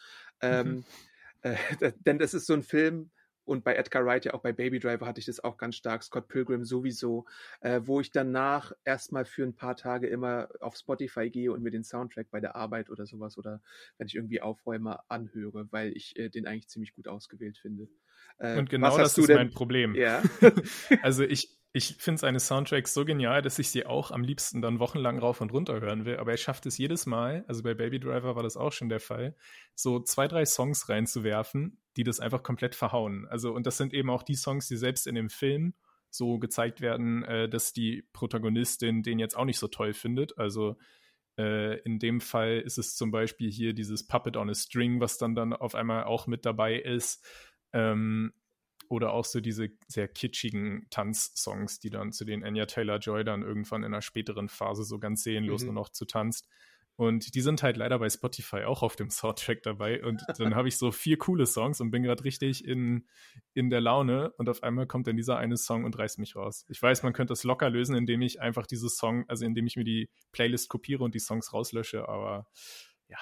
Mhm. 0.43 0.49
Ähm, 0.49 0.85
äh, 1.43 1.57
denn 2.07 2.19
das 2.19 2.35
ist 2.35 2.47
so 2.47 2.55
ein 2.55 2.63
Film, 2.63 3.11
und 3.45 3.65
bei 3.65 3.75
Edgar 3.75 4.05
Wright, 4.05 4.25
ja 4.25 4.35
auch 4.35 4.41
bei 4.41 4.53
Baby 4.53 4.79
Driver 4.79 5.07
hatte 5.07 5.21
ich 5.21 5.27
das 5.27 5.43
auch 5.43 5.57
ganz 5.57 5.77
stark, 5.77 6.03
Scott 6.03 6.29
Pilgrim 6.29 6.65
sowieso, 6.65 7.27
äh, 7.61 7.81
wo 7.85 8.01
ich 8.01 8.11
danach 8.11 8.73
erstmal 8.85 9.25
für 9.25 9.45
ein 9.45 9.55
paar 9.55 9.77
Tage 9.77 10.07
immer 10.07 10.49
auf 10.61 10.77
Spotify 10.77 11.31
gehe 11.31 11.53
und 11.53 11.63
mir 11.63 11.71
den 11.71 11.85
Soundtrack 11.85 12.31
bei 12.31 12.41
der 12.41 12.57
Arbeit 12.57 12.91
oder 12.91 13.07
sowas 13.07 13.39
oder 13.39 13.61
wenn 13.99 14.07
ich 14.07 14.15
irgendwie 14.15 14.41
aufräume, 14.41 14.99
anhöre, 15.09 15.69
weil 15.71 15.97
ich 15.97 16.17
äh, 16.19 16.29
den 16.29 16.47
eigentlich 16.47 16.69
ziemlich 16.69 16.95
gut 16.95 17.09
ausgewählt 17.09 17.59
finde. 17.59 17.89
Äh, 18.39 18.59
und 18.59 18.71
genau 18.71 18.97
das 18.97 19.17
ist 19.19 19.29
denn? 19.29 19.37
mein 19.37 19.51
Problem. 19.51 19.95
Ja. 19.95 20.23
also 21.03 21.23
ich, 21.25 21.57
ich 21.77 21.97
finde 21.99 22.21
seine 22.21 22.39
Soundtracks 22.39 22.95
so 22.95 23.05
genial, 23.05 23.43
dass 23.43 23.59
ich 23.59 23.69
sie 23.69 23.85
auch 23.85 24.13
am 24.13 24.23
liebsten 24.23 24.63
dann 24.63 24.79
wochenlang 24.79 25.19
rauf 25.19 25.41
und 25.41 25.53
runter 25.53 25.81
hören 25.81 26.05
will. 26.05 26.19
Aber 26.19 26.31
er 26.31 26.37
schafft 26.37 26.67
es 26.67 26.79
jedes 26.79 27.05
Mal, 27.05 27.45
also 27.49 27.65
bei 27.65 27.75
Baby 27.75 27.99
Driver 27.99 28.37
war 28.37 28.45
das 28.45 28.57
auch 28.57 28.71
schon 28.71 28.89
der 28.89 29.01
Fall, 29.01 29.35
so 29.75 29.99
zwei, 29.99 30.29
drei 30.29 30.47
Songs 30.47 30.89
reinzuwerfen, 30.89 31.81
die 31.97 32.05
das 32.05 32.21
einfach 32.21 32.45
komplett 32.45 32.77
verhauen. 32.77 33.27
Also, 33.29 33.53
und 33.53 33.67
das 33.67 33.77
sind 33.77 33.93
eben 33.93 34.09
auch 34.09 34.23
die 34.23 34.37
Songs, 34.37 34.69
die 34.69 34.77
selbst 34.77 35.09
in 35.09 35.17
dem 35.17 35.29
Film 35.29 35.75
so 36.11 36.39
gezeigt 36.39 36.81
werden, 36.81 37.25
äh, 37.25 37.49
dass 37.49 37.73
die 37.73 38.09
Protagonistin 38.13 39.03
den 39.03 39.19
jetzt 39.19 39.37
auch 39.37 39.45
nicht 39.45 39.59
so 39.59 39.67
toll 39.67 39.95
findet. 39.95 40.39
Also 40.39 40.77
äh, 41.37 41.81
in 41.81 41.99
dem 41.99 42.21
Fall 42.21 42.61
ist 42.61 42.79
es 42.79 42.95
zum 42.95 43.11
Beispiel 43.11 43.51
hier 43.51 43.75
dieses 43.75 44.07
Puppet 44.07 44.37
on 44.37 44.49
a 44.49 44.55
String, 44.55 45.01
was 45.01 45.19
dann 45.19 45.35
dann 45.35 45.53
auf 45.53 45.75
einmal 45.75 46.05
auch 46.05 46.29
mit 46.29 46.47
dabei 46.47 46.77
ist. 46.77 47.27
Ähm, 47.73 48.33
oder 48.95 49.13
auch 49.13 49.25
so 49.25 49.41
diese 49.41 49.69
sehr 49.89 50.09
kitschigen 50.09 50.87
Tanzsongs, 50.91 51.81
die 51.81 51.91
dann 51.91 52.13
zu 52.13 52.25
den 52.25 52.45
Anya 52.45 52.67
Taylor 52.67 52.99
Joy 52.99 53.25
dann 53.25 53.43
irgendwann 53.43 53.83
in 53.83 53.93
einer 53.93 54.03
späteren 54.03 54.49
Phase 54.49 54.85
so 54.85 54.99
ganz 54.99 55.23
seelenlos 55.23 55.63
mhm. 55.63 55.67
nur 55.67 55.75
noch 55.75 55.89
zu 55.91 56.05
tanzt. 56.05 56.49
Und 56.97 57.35
die 57.35 57.41
sind 57.41 57.63
halt 57.65 57.77
leider 57.77 57.99
bei 57.99 58.09
Spotify 58.09 58.65
auch 58.65 58.83
auf 58.83 58.95
dem 58.95 59.11
Soundtrack 59.11 59.63
dabei. 59.63 60.03
Und 60.05 60.23
dann 60.39 60.55
habe 60.55 60.69
ich 60.69 60.77
so 60.77 60.93
vier 60.93 61.19
coole 61.19 61.47
Songs 61.47 61.81
und 61.81 61.91
bin 61.91 62.05
gerade 62.05 62.23
richtig 62.23 62.65
in, 62.65 63.09
in 63.53 63.69
der 63.69 63.81
Laune. 63.81 64.33
Und 64.39 64.49
auf 64.49 64.63
einmal 64.63 64.87
kommt 64.87 65.09
dann 65.09 65.17
dieser 65.17 65.37
eine 65.37 65.57
Song 65.57 65.85
und 65.85 65.99
reißt 65.99 66.21
mich 66.21 66.37
raus. 66.37 66.65
Ich 66.69 66.81
weiß, 66.81 67.03
man 67.03 67.13
könnte 67.13 67.33
das 67.33 67.43
locker 67.43 67.69
lösen, 67.69 67.97
indem 67.97 68.23
ich 68.23 68.41
einfach 68.41 68.67
dieses 68.67 68.97
Song, 68.97 69.25
also 69.29 69.45
indem 69.45 69.67
ich 69.67 69.77
mir 69.77 69.85
die 69.85 70.09
Playlist 70.31 70.69
kopiere 70.69 71.03
und 71.03 71.15
die 71.15 71.21
Songs 71.21 71.53
rauslösche. 71.53 72.09
Aber 72.09 72.47
ja. 73.09 73.19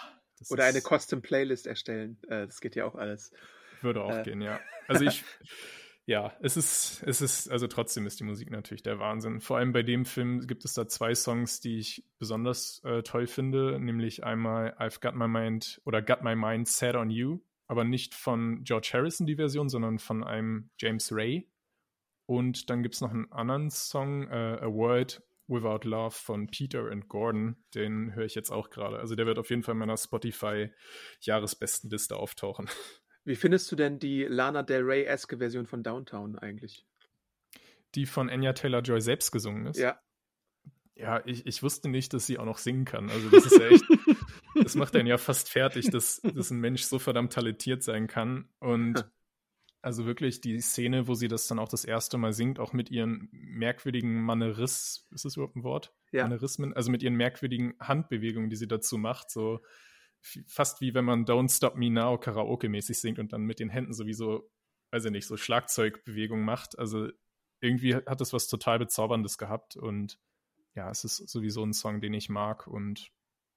Oder 0.51 0.65
eine 0.65 0.83
Custom 0.83 1.23
Playlist 1.23 1.67
erstellen. 1.67 2.19
Äh, 2.29 2.47
das 2.47 2.61
geht 2.61 2.77
ja 2.77 2.85
auch 2.85 2.95
alles. 2.95 3.33
Würde 3.83 4.03
auch 4.03 4.19
äh. 4.19 4.23
gehen, 4.23 4.41
ja. 4.41 4.61
Also 4.89 5.05
ich, 5.05 5.25
ja, 6.07 6.33
es 6.41 6.57
ist, 6.57 7.03
es 7.05 7.21
ist, 7.21 7.51
also 7.51 7.67
trotzdem 7.67 8.07
ist 8.07 8.21
die 8.21 8.25
Musik 8.25 8.51
natürlich 8.51 8.83
der 8.83 8.99
Wahnsinn. 8.99 9.41
Vor 9.41 9.59
allem 9.59 9.73
bei 9.73 9.83
dem 9.83 10.05
Film 10.05 10.47
gibt 10.47 10.65
es 10.65 10.75
da 10.75 10.89
zwei 10.89 11.15
Songs, 11.15 11.61
die 11.61 11.79
ich 11.79 12.05
besonders 12.19 12.83
äh, 12.85 13.03
toll 13.03 13.27
finde, 13.27 13.79
nämlich 13.81 14.25
einmal 14.25 14.75
I've 14.79 15.01
Got 15.01 15.15
My 15.15 15.29
Mind 15.29 15.81
oder 15.85 16.03
Got 16.03 16.23
My 16.23 16.35
Mind 16.35 16.69
Set 16.69 16.97
on 16.97 17.11
You, 17.11 17.41
aber 17.67 17.85
nicht 17.85 18.15
von 18.15 18.65
George 18.65 18.91
Harrison 18.93 19.27
die 19.27 19.37
Version, 19.37 19.69
sondern 19.69 19.99
von 19.99 20.25
einem 20.25 20.71
James 20.79 21.13
Ray. 21.13 21.49
Und 22.27 22.71
dann 22.71 22.83
gibt 22.83 22.95
es 22.95 23.01
noch 23.01 23.11
einen 23.11 23.31
anderen 23.33 23.71
Song, 23.71 24.29
äh, 24.29 24.59
A 24.61 24.67
World 24.67 25.23
Without 25.49 25.89
Love 25.89 26.13
von 26.13 26.47
Peter 26.49 26.91
and 26.91 27.09
Gordon. 27.09 27.57
Den 27.75 28.15
höre 28.15 28.25
ich 28.25 28.35
jetzt 28.35 28.51
auch 28.51 28.71
gerade. 28.71 28.99
Also 28.99 29.15
der 29.15 29.27
wird 29.27 29.39
auf 29.39 29.51
jeden 29.51 29.63
Fall 29.63 29.73
in 29.73 29.79
meiner 29.79 29.97
Spotify-Jahresbestenliste 29.97 32.17
auftauchen. 32.17 32.71
Wie 33.25 33.37
findest 33.37 33.71
du 33.71 33.77
denn 33.77 33.99
die 33.99 34.25
Lana 34.25 34.63
Del 34.63 34.83
Rey-eske 34.83 35.39
Version 35.39 35.67
von 35.67 35.83
Downtown 35.83 36.39
eigentlich? 36.39 36.85
Die 37.95 38.07
von 38.07 38.31
Anya 38.31 38.53
Taylor-Joy 38.53 39.01
selbst 39.01 39.31
gesungen 39.31 39.67
ist? 39.67 39.79
Ja. 39.79 40.01
Ja, 40.95 41.23
ich, 41.25 41.47
ich 41.47 41.63
wusste 41.63 41.89
nicht, 41.89 42.13
dass 42.13 42.27
sie 42.27 42.39
auch 42.39 42.45
noch 42.45 42.59
singen 42.59 42.85
kann. 42.85 43.11
Also 43.11 43.31
das 43.31 43.47
ist 43.47 43.59
ja 43.59 43.67
echt, 43.69 43.85
das 44.63 44.75
macht 44.75 44.95
einen 44.95 45.07
ja 45.07 45.19
fast 45.19 45.49
fertig, 45.49 45.91
dass, 45.91 46.21
dass 46.21 46.51
ein 46.51 46.61
Mensch 46.61 46.83
so 46.83 46.99
verdammt 46.99 47.33
talentiert 47.33 47.83
sein 47.83 48.07
kann. 48.07 48.49
Und 48.59 49.11
also 49.81 50.07
wirklich 50.07 50.41
die 50.41 50.61
Szene, 50.61 51.09
wo 51.09 51.15
sie 51.15 51.29
das 51.29 51.49
dann 51.49 51.59
auch 51.59 51.69
das 51.69 51.85
erste 51.85 52.19
Mal 52.19 52.33
singt, 52.33 52.61
auch 52.61 52.73
mit 52.73 52.91
ihren 52.91 53.29
merkwürdigen 53.33 54.23
Maneris, 54.23 55.09
ist 55.11 55.25
das 55.25 55.37
überhaupt 55.37 55.57
ein 55.57 55.65
Wort? 55.65 55.93
Ja. 56.13 56.23
Manerismen, 56.23 56.73
also 56.73 56.91
mit 56.91 57.03
ihren 57.03 57.17
merkwürdigen 57.17 57.75
Handbewegungen, 57.81 58.49
die 58.49 58.57
sie 58.57 58.69
dazu 58.69 58.97
macht, 58.97 59.31
so 59.31 59.61
fast 60.47 60.81
wie 60.81 60.95
wenn 60.95 61.05
man 61.05 61.25
Don't 61.25 61.55
Stop 61.55 61.77
Me 61.77 61.91
Now 61.91 62.17
Karaoke-mäßig 62.17 63.01
singt 63.01 63.19
und 63.19 63.33
dann 63.33 63.43
mit 63.43 63.59
den 63.59 63.69
Händen 63.69 63.93
sowieso, 63.93 64.51
weiß 64.93 65.07
ich 65.07 65.11
nicht, 65.11 65.27
so 65.27 65.37
Schlagzeugbewegungen 65.37 66.45
macht. 66.45 66.79
Also 66.79 67.09
irgendwie 67.61 67.97
hat 67.97 68.21
das 68.21 68.33
was 68.33 68.49
total 68.49 68.79
Bezauberndes 68.79 69.39
gehabt 69.39 69.77
und 69.77 70.19
ja, 70.75 70.91
es 70.91 71.05
ist 71.05 71.29
sowieso 71.29 71.63
ein 71.65 71.73
Song, 71.73 72.01
den 72.01 72.15
ich 72.15 72.29
mag 72.29 72.67
und 72.67 73.11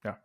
ja, 0.04 0.22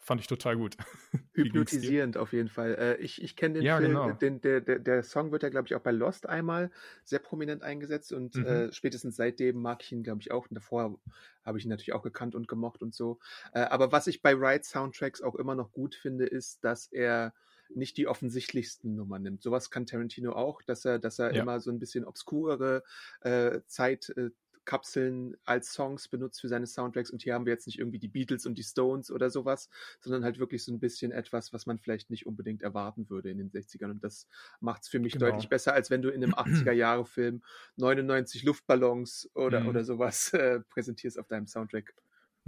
fand 0.00 0.20
ich 0.20 0.26
total 0.26 0.56
gut. 0.56 0.76
Hypnotisierend 1.34 2.16
auf 2.16 2.32
jeden 2.32 2.48
Fall. 2.48 2.74
Äh, 2.74 2.96
ich 2.96 3.22
ich 3.22 3.36
kenne 3.36 3.54
den 3.54 3.62
ja, 3.64 3.76
Film, 3.76 3.90
genau. 3.90 4.12
den, 4.12 4.40
der, 4.40 4.60
der, 4.60 4.78
der 4.78 5.02
Song 5.02 5.30
wird 5.30 5.42
ja, 5.42 5.50
glaube 5.50 5.66
ich, 5.66 5.74
auch 5.74 5.80
bei 5.80 5.90
Lost 5.90 6.26
einmal 6.26 6.70
sehr 7.04 7.18
prominent 7.18 7.62
eingesetzt 7.62 8.12
und 8.12 8.34
mhm. 8.34 8.46
äh, 8.46 8.72
spätestens 8.72 9.16
seitdem 9.16 9.60
mag 9.60 9.82
ich 9.82 9.92
ihn, 9.92 10.02
glaube 10.02 10.20
ich, 10.20 10.30
auch. 10.30 10.48
Und 10.48 10.54
davor 10.54 10.98
habe 11.44 11.58
ich 11.58 11.64
ihn 11.64 11.70
natürlich 11.70 11.92
auch 11.92 12.02
gekannt 12.02 12.34
und 12.34 12.48
gemocht 12.48 12.82
und 12.82 12.94
so. 12.94 13.18
Äh, 13.52 13.60
aber 13.60 13.92
was 13.92 14.06
ich 14.06 14.22
bei 14.22 14.32
Ride 14.32 14.64
Soundtracks 14.64 15.20
auch 15.20 15.34
immer 15.34 15.54
noch 15.54 15.72
gut 15.72 15.94
finde, 15.94 16.24
ist, 16.26 16.64
dass 16.64 16.86
er 16.86 17.34
nicht 17.74 17.96
die 17.96 18.06
offensichtlichsten 18.06 18.94
Nummern 18.94 19.22
nimmt. 19.22 19.42
Sowas 19.42 19.70
kann 19.70 19.86
Tarantino 19.86 20.32
auch, 20.32 20.62
dass 20.62 20.84
er, 20.84 20.98
dass 20.98 21.18
er 21.18 21.34
ja. 21.34 21.42
immer 21.42 21.60
so 21.60 21.70
ein 21.70 21.78
bisschen 21.78 22.04
obskurere 22.04 22.82
äh, 23.20 23.60
Zeit, 23.66 24.10
äh, 24.16 24.30
Kapseln 24.68 25.34
als 25.46 25.72
Songs 25.72 26.08
benutzt 26.08 26.42
für 26.42 26.48
seine 26.48 26.66
Soundtracks 26.66 27.10
und 27.10 27.22
hier 27.22 27.32
haben 27.32 27.46
wir 27.46 27.54
jetzt 27.54 27.66
nicht 27.66 27.78
irgendwie 27.78 27.98
die 27.98 28.08
Beatles 28.08 28.44
und 28.44 28.58
die 28.58 28.62
Stones 28.62 29.10
oder 29.10 29.30
sowas, 29.30 29.70
sondern 30.00 30.24
halt 30.24 30.38
wirklich 30.38 30.62
so 30.62 30.70
ein 30.70 30.78
bisschen 30.78 31.10
etwas, 31.10 31.54
was 31.54 31.64
man 31.64 31.78
vielleicht 31.78 32.10
nicht 32.10 32.26
unbedingt 32.26 32.60
erwarten 32.60 33.08
würde 33.08 33.30
in 33.30 33.38
den 33.38 33.50
60ern 33.50 33.90
und 33.90 34.04
das 34.04 34.28
macht 34.60 34.82
es 34.82 34.88
für 34.88 34.98
mich 34.98 35.14
genau. 35.14 35.30
deutlich 35.30 35.48
besser, 35.48 35.72
als 35.72 35.88
wenn 35.88 36.02
du 36.02 36.10
in 36.10 36.22
einem 36.22 36.34
80er-Jahre-Film 36.34 37.42
99 37.76 38.44
Luftballons 38.44 39.30
oder, 39.34 39.60
mhm. 39.60 39.68
oder 39.68 39.84
sowas 39.84 40.34
äh, 40.34 40.60
präsentierst 40.60 41.18
auf 41.18 41.28
deinem 41.28 41.46
Soundtrack 41.46 41.94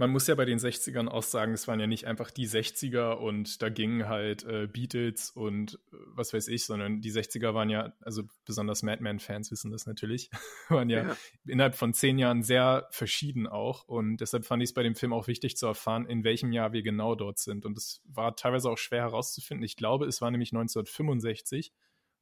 man 0.01 0.09
muss 0.09 0.25
ja 0.25 0.33
bei 0.33 0.45
den 0.45 0.57
60ern 0.57 1.07
auch 1.07 1.21
sagen, 1.21 1.53
es 1.53 1.67
waren 1.67 1.79
ja 1.79 1.85
nicht 1.85 2.07
einfach 2.07 2.31
die 2.31 2.47
60er 2.47 3.13
und 3.13 3.61
da 3.61 3.69
gingen 3.69 4.09
halt 4.09 4.43
äh, 4.43 4.65
Beatles 4.65 5.29
und 5.29 5.75
äh, 5.75 5.97
was 6.07 6.33
weiß 6.33 6.47
ich, 6.47 6.65
sondern 6.65 7.01
die 7.01 7.11
60er 7.11 7.53
waren 7.53 7.69
ja, 7.69 7.93
also 8.01 8.23
besonders 8.43 8.81
Madman-Fans 8.81 9.51
wissen 9.51 9.69
das 9.69 9.85
natürlich, 9.85 10.31
waren 10.69 10.89
ja, 10.89 11.03
ja, 11.03 11.17
innerhalb 11.45 11.75
von 11.75 11.93
zehn 11.93 12.17
Jahren 12.17 12.41
sehr 12.41 12.87
verschieden 12.89 13.45
auch 13.45 13.87
und 13.87 14.17
deshalb 14.17 14.43
fand 14.43 14.63
ich 14.63 14.69
es 14.69 14.73
bei 14.73 14.81
dem 14.81 14.95
Film 14.95 15.13
auch 15.13 15.27
wichtig 15.27 15.55
zu 15.55 15.67
erfahren, 15.67 16.07
in 16.07 16.23
welchem 16.23 16.51
Jahr 16.51 16.73
wir 16.73 16.81
genau 16.81 17.13
dort 17.13 17.37
sind 17.37 17.63
und 17.63 17.77
es 17.77 18.01
war 18.05 18.35
teilweise 18.35 18.71
auch 18.71 18.79
schwer 18.79 19.01
herauszufinden. 19.01 19.63
Ich 19.63 19.77
glaube, 19.77 20.07
es 20.07 20.19
war 20.19 20.31
nämlich 20.31 20.51
1965 20.51 21.73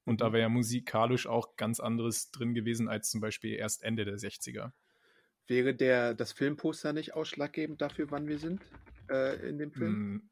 und 0.03 0.19
da 0.19 0.27
mhm. 0.27 0.33
wäre 0.33 0.41
ja 0.41 0.49
musikalisch 0.49 1.27
auch 1.27 1.55
ganz 1.55 1.79
anderes 1.79 2.29
drin 2.31 2.53
gewesen 2.53 2.89
als 2.89 3.09
zum 3.09 3.21
Beispiel 3.21 3.53
erst 3.53 3.83
Ende 3.83 4.03
der 4.03 4.17
60er. 4.17 4.73
Wäre 5.49 5.73
der, 5.73 6.13
das 6.13 6.31
Filmposter 6.31 6.93
nicht 6.93 7.15
ausschlaggebend 7.15 7.81
dafür, 7.81 8.11
wann 8.11 8.27
wir 8.27 8.37
sind 8.37 8.61
äh, 9.09 9.49
in 9.49 9.57
dem 9.57 9.71
Film? 9.71 10.29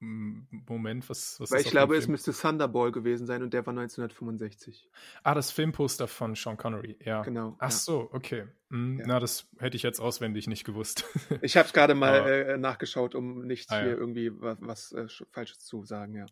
Mm, 0.00 0.40
Moment, 0.66 1.08
was, 1.08 1.38
was 1.38 1.52
Weil 1.52 1.60
ich 1.60 1.70
glaube, 1.70 1.96
es 1.96 2.08
müsste 2.08 2.32
Thunderball 2.32 2.90
gewesen 2.90 3.26
sein 3.26 3.44
und 3.44 3.54
der 3.54 3.64
war 3.64 3.72
1965. 3.72 4.90
Ah, 5.22 5.34
das 5.34 5.52
Filmposter 5.52 6.08
von 6.08 6.34
Sean 6.34 6.56
Connery, 6.56 6.98
ja. 7.04 7.22
Genau. 7.22 7.54
Ach 7.58 7.70
ja. 7.70 7.76
so, 7.76 8.08
okay. 8.12 8.48
Hm, 8.70 8.98
ja. 8.98 9.04
Na, 9.06 9.20
das 9.20 9.48
hätte 9.58 9.76
ich 9.76 9.84
jetzt 9.84 10.00
auswendig 10.00 10.48
nicht 10.48 10.64
gewusst. 10.64 11.04
ich 11.42 11.56
habe 11.56 11.66
es 11.68 11.72
gerade 11.72 11.94
mal 11.94 12.26
äh, 12.26 12.58
nachgeschaut, 12.58 13.14
um 13.14 13.46
nicht 13.46 13.70
ah, 13.70 13.80
hier 13.80 13.90
ja. 13.90 13.96
irgendwie 13.96 14.32
was, 14.40 14.56
was 14.60 14.92
äh, 14.92 15.06
Falsches 15.30 15.60
zu 15.60 15.84
sagen, 15.84 16.14
ja. 16.14 16.26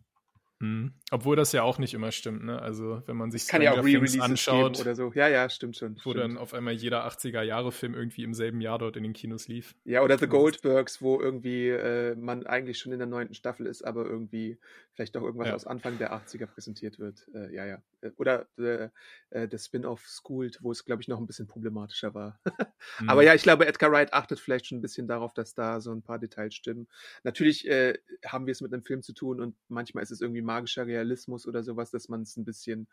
Mhm. 0.59 0.93
Obwohl 1.11 1.35
das 1.37 1.53
ja 1.53 1.63
auch 1.63 1.79
nicht 1.79 1.93
immer 1.93 2.11
stimmt, 2.11 2.43
ne? 2.43 2.61
Also 2.61 3.01
wenn 3.05 3.15
man 3.15 3.31
sich 3.31 3.47
Kann 3.47 3.61
ja 3.61 3.71
auch 3.71 3.77
Re-Releases 3.77 4.19
anschaut 4.19 4.79
oder 4.79 4.93
so. 4.93 5.11
Ja, 5.15 5.27
ja, 5.29 5.49
stimmt 5.49 5.77
schon. 5.77 5.95
Wo 5.95 6.11
stimmt. 6.11 6.17
dann 6.17 6.37
auf 6.37 6.53
einmal 6.53 6.73
jeder 6.73 7.07
80er-Jahre-Film 7.07 7.93
irgendwie 7.93 8.23
im 8.23 8.33
selben 8.33 8.59
Jahr 8.59 8.77
dort 8.77 8.97
in 8.97 9.03
den 9.03 9.13
Kinos 9.13 9.47
lief. 9.47 9.75
Ja, 9.85 10.01
oder 10.01 10.17
The 10.17 10.27
Goldbergs, 10.27 11.01
wo 11.01 11.19
irgendwie 11.19 11.69
äh, 11.69 12.15
man 12.15 12.45
eigentlich 12.45 12.77
schon 12.77 12.91
in 12.91 12.99
der 12.99 13.07
neunten 13.07 13.33
Staffel 13.35 13.67
ist, 13.67 13.83
aber 13.83 14.05
irgendwie 14.05 14.59
vielleicht 14.93 15.15
doch 15.15 15.23
irgendwas 15.23 15.47
Ja. 15.47 15.55
aus 15.55 15.65
Anfang 15.65 15.97
der 15.97 16.13
80er 16.13 16.45
präsentiert 16.45 16.99
wird. 16.99 17.25
Äh, 17.33 17.55
ja, 17.55 17.65
ja. 17.65 17.81
Äh, 18.01 18.11
Oder 18.17 18.47
äh, 18.57 18.89
äh, 19.29 19.47
das 19.47 19.65
Spin-off 19.65 20.05
Schooled, 20.05 20.59
wo 20.61 20.71
es, 20.71 20.83
glaube 20.83 21.01
ich, 21.01 21.07
noch 21.07 21.19
ein 21.19 21.27
bisschen 21.27 21.47
problematischer 21.47 22.13
war. 22.13 22.39
Mhm. 22.99 23.09
Aber 23.09 23.23
ja, 23.23 23.33
ich 23.35 23.43
glaube, 23.43 23.67
Edgar 23.67 23.91
Wright 23.91 24.13
achtet 24.13 24.39
vielleicht 24.39 24.65
schon 24.65 24.79
ein 24.79 24.81
bisschen 24.81 25.07
darauf, 25.07 25.33
dass 25.33 25.53
da 25.53 25.79
so 25.79 25.91
ein 25.91 26.01
paar 26.01 26.17
Details 26.17 26.55
stimmen. 26.55 26.87
Natürlich 27.23 27.67
äh, 27.67 27.93
haben 28.25 28.45
wir 28.45 28.51
es 28.51 28.61
mit 28.61 28.73
einem 28.73 28.83
Film 28.83 29.01
zu 29.03 29.13
tun 29.13 29.39
und 29.39 29.55
manchmal 29.67 30.03
ist 30.03 30.11
es 30.11 30.21
irgendwie 30.21 30.41
magischer 30.49 30.87
Realismus 30.87 31.45
oder 31.47 31.61
sowas, 31.61 31.91
dass 31.91 32.09
man 32.09 32.23
es 32.23 32.35
ein 32.37 32.43
bisschen 32.43 32.87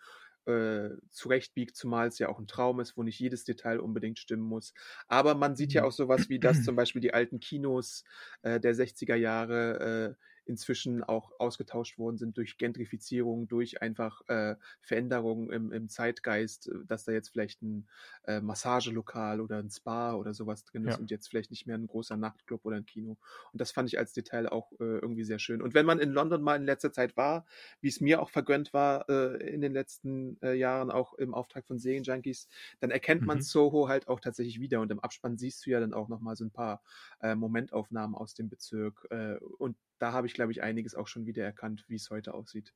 äh, 0.44 0.90
zurechtbiegt, 1.10 1.74
zumal 1.74 2.08
es 2.08 2.18
ja 2.18 2.28
auch 2.28 2.38
ein 2.38 2.46
Traum 2.46 2.80
ist, 2.80 2.96
wo 2.96 3.02
nicht 3.02 3.18
jedes 3.18 3.44
Detail 3.44 3.80
unbedingt 3.80 4.18
stimmen 4.18 4.44
muss. 4.44 4.74
Aber 5.08 5.34
man 5.34 5.56
sieht 5.56 5.72
ja 5.72 5.84
auch 5.84 5.92
sowas 5.92 6.28
wie, 6.28 6.38
dass 6.38 6.62
zum 6.64 6.76
Beispiel 6.76 7.00
die 7.00 7.14
alten 7.14 7.40
Kinos 7.40 8.04
äh, 8.42 8.60
der 8.60 8.74
60er 8.74 9.16
Jahre 9.16 10.16
äh, 10.18 10.35
inzwischen 10.46 11.02
auch 11.04 11.32
ausgetauscht 11.38 11.98
worden 11.98 12.16
sind 12.18 12.36
durch 12.38 12.58
Gentrifizierung, 12.58 13.48
durch 13.48 13.82
einfach 13.82 14.22
äh, 14.28 14.56
Veränderungen 14.80 15.50
im, 15.50 15.72
im 15.72 15.88
Zeitgeist, 15.88 16.68
äh, 16.68 16.84
dass 16.86 17.04
da 17.04 17.12
jetzt 17.12 17.28
vielleicht 17.30 17.62
ein 17.62 17.88
äh, 18.24 18.40
Massagelokal 18.40 19.40
oder 19.40 19.58
ein 19.58 19.70
Spa 19.70 20.14
oder 20.14 20.34
sowas 20.34 20.64
drin 20.64 20.84
ist 20.86 20.96
Ja. 20.96 21.00
und 21.00 21.10
jetzt 21.10 21.28
vielleicht 21.28 21.50
nicht 21.50 21.66
mehr 21.66 21.76
ein 21.76 21.86
großer 21.86 22.16
Nachtclub 22.16 22.64
oder 22.64 22.76
ein 22.76 22.86
Kino. 22.86 23.18
Und 23.52 23.60
das 23.60 23.72
fand 23.72 23.88
ich 23.88 23.98
als 23.98 24.12
Detail 24.12 24.48
auch 24.48 24.72
äh, 24.72 24.98
irgendwie 24.98 25.24
sehr 25.24 25.38
schön. 25.38 25.62
Und 25.62 25.74
wenn 25.74 25.86
man 25.86 25.98
in 25.98 26.10
London 26.10 26.42
mal 26.42 26.56
in 26.56 26.64
letzter 26.64 26.92
Zeit 26.92 27.16
war, 27.16 27.46
wie 27.80 27.88
es 27.88 28.00
mir 28.00 28.20
auch 28.22 28.30
vergönnt 28.30 28.72
war 28.72 29.08
äh, 29.08 29.36
in 29.52 29.60
den 29.60 29.72
letzten 29.72 30.40
äh, 30.42 30.54
Jahren, 30.54 30.90
auch 30.90 31.14
im 31.14 31.34
Auftrag 31.34 31.66
von 31.66 31.78
Serienjunkies, 31.78 32.48
dann 32.80 32.90
erkennt 32.90 33.26
man 33.26 33.40
Mhm. 33.40 33.40
Soho 33.40 33.88
halt 33.88 34.08
auch 34.08 34.20
tatsächlich 34.20 34.60
wieder. 34.60 34.80
Und 34.80 34.90
im 34.90 35.00
Abspann 35.00 35.36
siehst 35.38 35.64
du 35.66 35.70
ja 35.70 35.80
dann 35.80 35.94
auch 35.94 36.08
nochmal 36.08 36.36
so 36.36 36.44
ein 36.44 36.50
paar 36.50 36.82
äh, 37.20 37.34
Momentaufnahmen 37.34 38.14
aus 38.16 38.34
dem 38.34 38.48
Bezirk. 38.48 39.06
Äh, 39.10 39.36
und 39.58 39.76
da 39.98 40.12
habe 40.12 40.26
ich, 40.26 40.34
glaube 40.34 40.52
ich, 40.52 40.62
einiges 40.62 40.94
auch 40.94 41.06
schon 41.08 41.26
wieder 41.26 41.44
erkannt, 41.44 41.84
wie 41.88 41.96
es 41.96 42.10
heute 42.10 42.34
aussieht. 42.34 42.72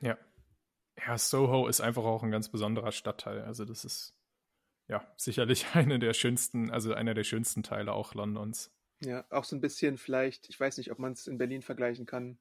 Ja. 0.00 0.18
Ja, 1.06 1.16
Soho 1.16 1.66
ist 1.66 1.80
einfach 1.80 2.04
auch 2.04 2.22
ein 2.22 2.30
ganz 2.30 2.48
besonderer 2.50 2.92
Stadtteil. 2.92 3.42
Also 3.42 3.64
das 3.64 3.84
ist 3.84 4.14
ja 4.88 5.06
sicherlich 5.16 5.66
eine 5.74 5.98
der 5.98 6.12
schönsten, 6.14 6.70
also 6.70 6.92
einer 6.94 7.14
der 7.14 7.24
schönsten 7.24 7.62
Teile 7.62 7.92
auch 7.92 8.14
Londons. 8.14 8.70
Ja, 9.02 9.24
auch 9.30 9.44
so 9.44 9.56
ein 9.56 9.62
bisschen 9.62 9.96
vielleicht, 9.96 10.50
ich 10.50 10.60
weiß 10.60 10.76
nicht, 10.76 10.90
ob 10.92 10.98
man 10.98 11.12
es 11.12 11.26
in 11.26 11.38
Berlin 11.38 11.62
vergleichen 11.62 12.04
kann, 12.04 12.38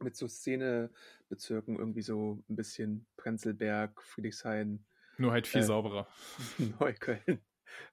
mit 0.00 0.16
so 0.16 0.28
Szenebezirken, 0.28 1.76
irgendwie 1.78 2.02
so 2.02 2.42
ein 2.50 2.56
bisschen 2.56 3.06
Prenzlberg, 3.16 4.02
Friedrichshain, 4.02 4.84
Nur 5.16 5.32
halt 5.32 5.46
viel 5.46 5.60
Äh, 5.62 5.64
sauberer. 5.64 6.06
Neukölln. 6.80 7.40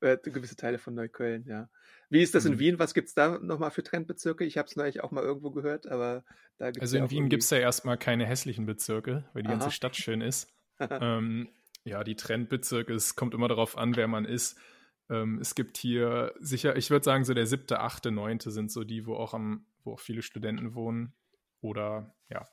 Äh, 0.01 0.17
gewisse 0.23 0.55
Teile 0.55 0.77
von 0.79 0.93
Neukölln, 0.93 1.45
ja. 1.45 1.69
Wie 2.09 2.21
ist 2.21 2.35
das 2.35 2.45
in 2.45 2.53
Mhm. 2.53 2.59
Wien? 2.59 2.79
Was 2.79 2.93
gibt 2.93 3.07
es 3.07 3.13
da 3.13 3.39
nochmal 3.39 3.71
für 3.71 3.83
Trendbezirke? 3.83 4.43
Ich 4.43 4.57
habe 4.57 4.67
es 4.67 4.75
neulich 4.75 5.01
auch 5.03 5.11
mal 5.11 5.23
irgendwo 5.23 5.51
gehört, 5.51 5.87
aber 5.87 6.23
da 6.57 6.67
gibt 6.71 6.77
es 6.77 6.81
Also 6.83 6.97
ja 6.97 7.03
in 7.03 7.09
Wien 7.09 7.17
irgendwie- 7.19 7.29
gibt 7.29 7.43
es 7.43 7.49
ja 7.49 7.57
erstmal 7.59 7.97
keine 7.97 8.25
hässlichen 8.25 8.65
Bezirke, 8.65 9.25
weil 9.33 9.43
die 9.43 9.47
Aha. 9.49 9.57
ganze 9.57 9.71
Stadt 9.71 9.95
schön 9.95 10.21
ist. 10.21 10.49
ähm, 11.01 11.49
ja, 11.83 12.03
die 12.03 12.15
Trendbezirke, 12.15 12.93
es 12.93 13.15
kommt 13.15 13.33
immer 13.33 13.47
darauf 13.47 13.77
an, 13.77 13.95
wer 13.95 14.07
man 14.07 14.25
ist. 14.25 14.57
Ähm, 15.09 15.39
es 15.39 15.55
gibt 15.55 15.77
hier 15.77 16.33
sicher, 16.39 16.75
ich 16.75 16.89
würde 16.89 17.03
sagen, 17.03 17.23
so 17.23 17.33
der 17.33 17.45
siebte, 17.47 17.79
achte, 17.79 18.11
neunte 18.11 18.51
sind 18.51 18.71
so 18.71 18.83
die, 18.83 19.05
wo 19.05 19.15
auch 19.15 19.33
am, 19.33 19.65
wo 19.83 19.93
auch 19.93 19.99
viele 19.99 20.21
Studenten 20.21 20.73
wohnen. 20.75 21.13
Oder 21.61 22.13
ja, 22.29 22.47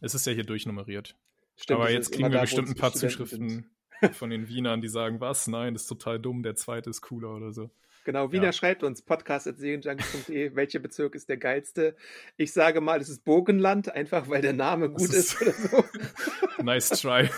es 0.00 0.14
ist 0.14 0.26
ja 0.26 0.32
hier 0.32 0.44
durchnummeriert. 0.44 1.16
Stimmt, 1.56 1.80
Aber 1.80 1.90
jetzt 1.90 2.12
kriegen 2.12 2.24
wir 2.30 2.30
da, 2.36 2.40
bestimmt 2.42 2.68
ein 2.68 2.74
paar 2.76 2.90
Studenten 2.92 3.48
sind. 3.48 3.70
Von 4.12 4.30
den 4.30 4.48
Wienern, 4.48 4.80
die 4.80 4.88
sagen, 4.88 5.20
was? 5.20 5.46
Nein, 5.48 5.74
das 5.74 5.82
ist 5.82 5.88
total 5.88 6.18
dumm, 6.18 6.42
der 6.42 6.54
zweite 6.54 6.90
ist 6.90 7.00
cooler 7.02 7.34
oder 7.34 7.52
so. 7.52 7.70
Genau, 8.04 8.32
Wiener 8.32 8.44
Ja. 8.46 8.52
schreibt 8.52 8.82
uns 8.84 9.02
podcast.serienjunkies.de, 9.02 10.54
welcher 10.54 10.78
Bezirk 10.78 11.14
ist 11.14 11.28
der 11.28 11.36
geilste? 11.36 11.94
Ich 12.38 12.52
sage 12.52 12.80
mal, 12.80 13.00
es 13.00 13.08
ist 13.10 13.24
Burgenland, 13.24 13.90
einfach 13.94 14.28
weil 14.30 14.40
der 14.40 14.54
Name 14.54 14.88
gut 14.88 15.02
ist- 15.12 15.40
ist 15.40 15.42
oder 15.42 15.52
so. 15.52 15.84
Nice 16.62 16.88
try. 16.90 17.28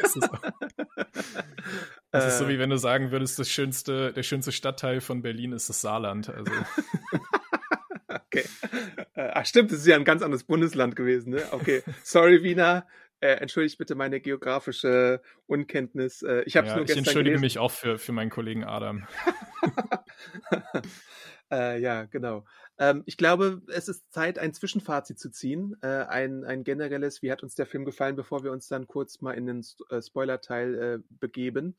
das 0.00 0.16
ist, 0.16 0.28
das 2.10 2.26
ist 2.26 2.38
so 2.38 2.44
Äh, 2.44 2.48
wie 2.48 2.58
wenn 2.58 2.70
du 2.70 2.76
sagen 2.76 3.10
würdest, 3.12 3.38
das 3.38 3.48
schönste, 3.50 4.12
der 4.12 4.22
schönste 4.22 4.52
Stadtteil 4.52 5.00
von 5.00 5.22
Berlin 5.22 5.52
ist 5.52 5.68
das 5.68 5.80
Saarland. 5.80 6.28
Also 6.28 6.50
Okay. 8.26 8.44
Äh, 9.14 9.30
ach 9.34 9.46
stimmt, 9.46 9.70
das 9.70 9.78
ist 9.80 9.86
ja 9.86 9.96
ein 9.96 10.04
ganz 10.04 10.22
anderes 10.22 10.44
Bundesland 10.44 10.96
gewesen, 10.96 11.30
ne? 11.30 11.42
Okay. 11.52 11.82
Sorry, 12.02 12.42
Wiener. 12.42 12.86
Äh, 13.24 13.36
entschuldigt 13.36 13.78
bitte 13.78 13.94
meine 13.94 14.20
geografische 14.20 15.22
Unkenntnis. 15.46 16.20
Äh, 16.20 16.42
ich 16.42 16.58
habe 16.58 16.66
es 16.66 16.72
ja, 16.72 16.76
nur 16.76 16.82
ich 16.82 16.88
gestern 16.88 17.04
entschuldige 17.04 17.36
gelesen. 17.36 17.40
mich 17.40 17.58
auch 17.58 17.70
für, 17.70 17.96
für 17.96 18.12
meinen 18.12 18.28
Kollegen 18.28 18.64
Adam. 18.64 19.06
äh, 21.50 21.80
ja, 21.80 22.04
genau. 22.04 22.44
Ähm, 22.76 23.02
ich 23.06 23.16
glaube, 23.16 23.62
es 23.68 23.88
ist 23.88 24.12
Zeit, 24.12 24.38
ein 24.38 24.52
Zwischenfazit 24.52 25.18
zu 25.18 25.30
ziehen. 25.30 25.74
Äh, 25.80 26.04
ein, 26.04 26.44
ein 26.44 26.64
generelles, 26.64 27.22
wie 27.22 27.32
hat 27.32 27.42
uns 27.42 27.54
der 27.54 27.64
Film 27.64 27.86
gefallen, 27.86 28.14
bevor 28.14 28.44
wir 28.44 28.52
uns 28.52 28.68
dann 28.68 28.86
kurz 28.86 29.22
mal 29.22 29.32
in 29.32 29.46
den 29.46 29.64
äh, 29.88 30.02
Spoiler-Teil 30.02 30.74
äh, 30.74 30.98
begeben. 31.08 31.78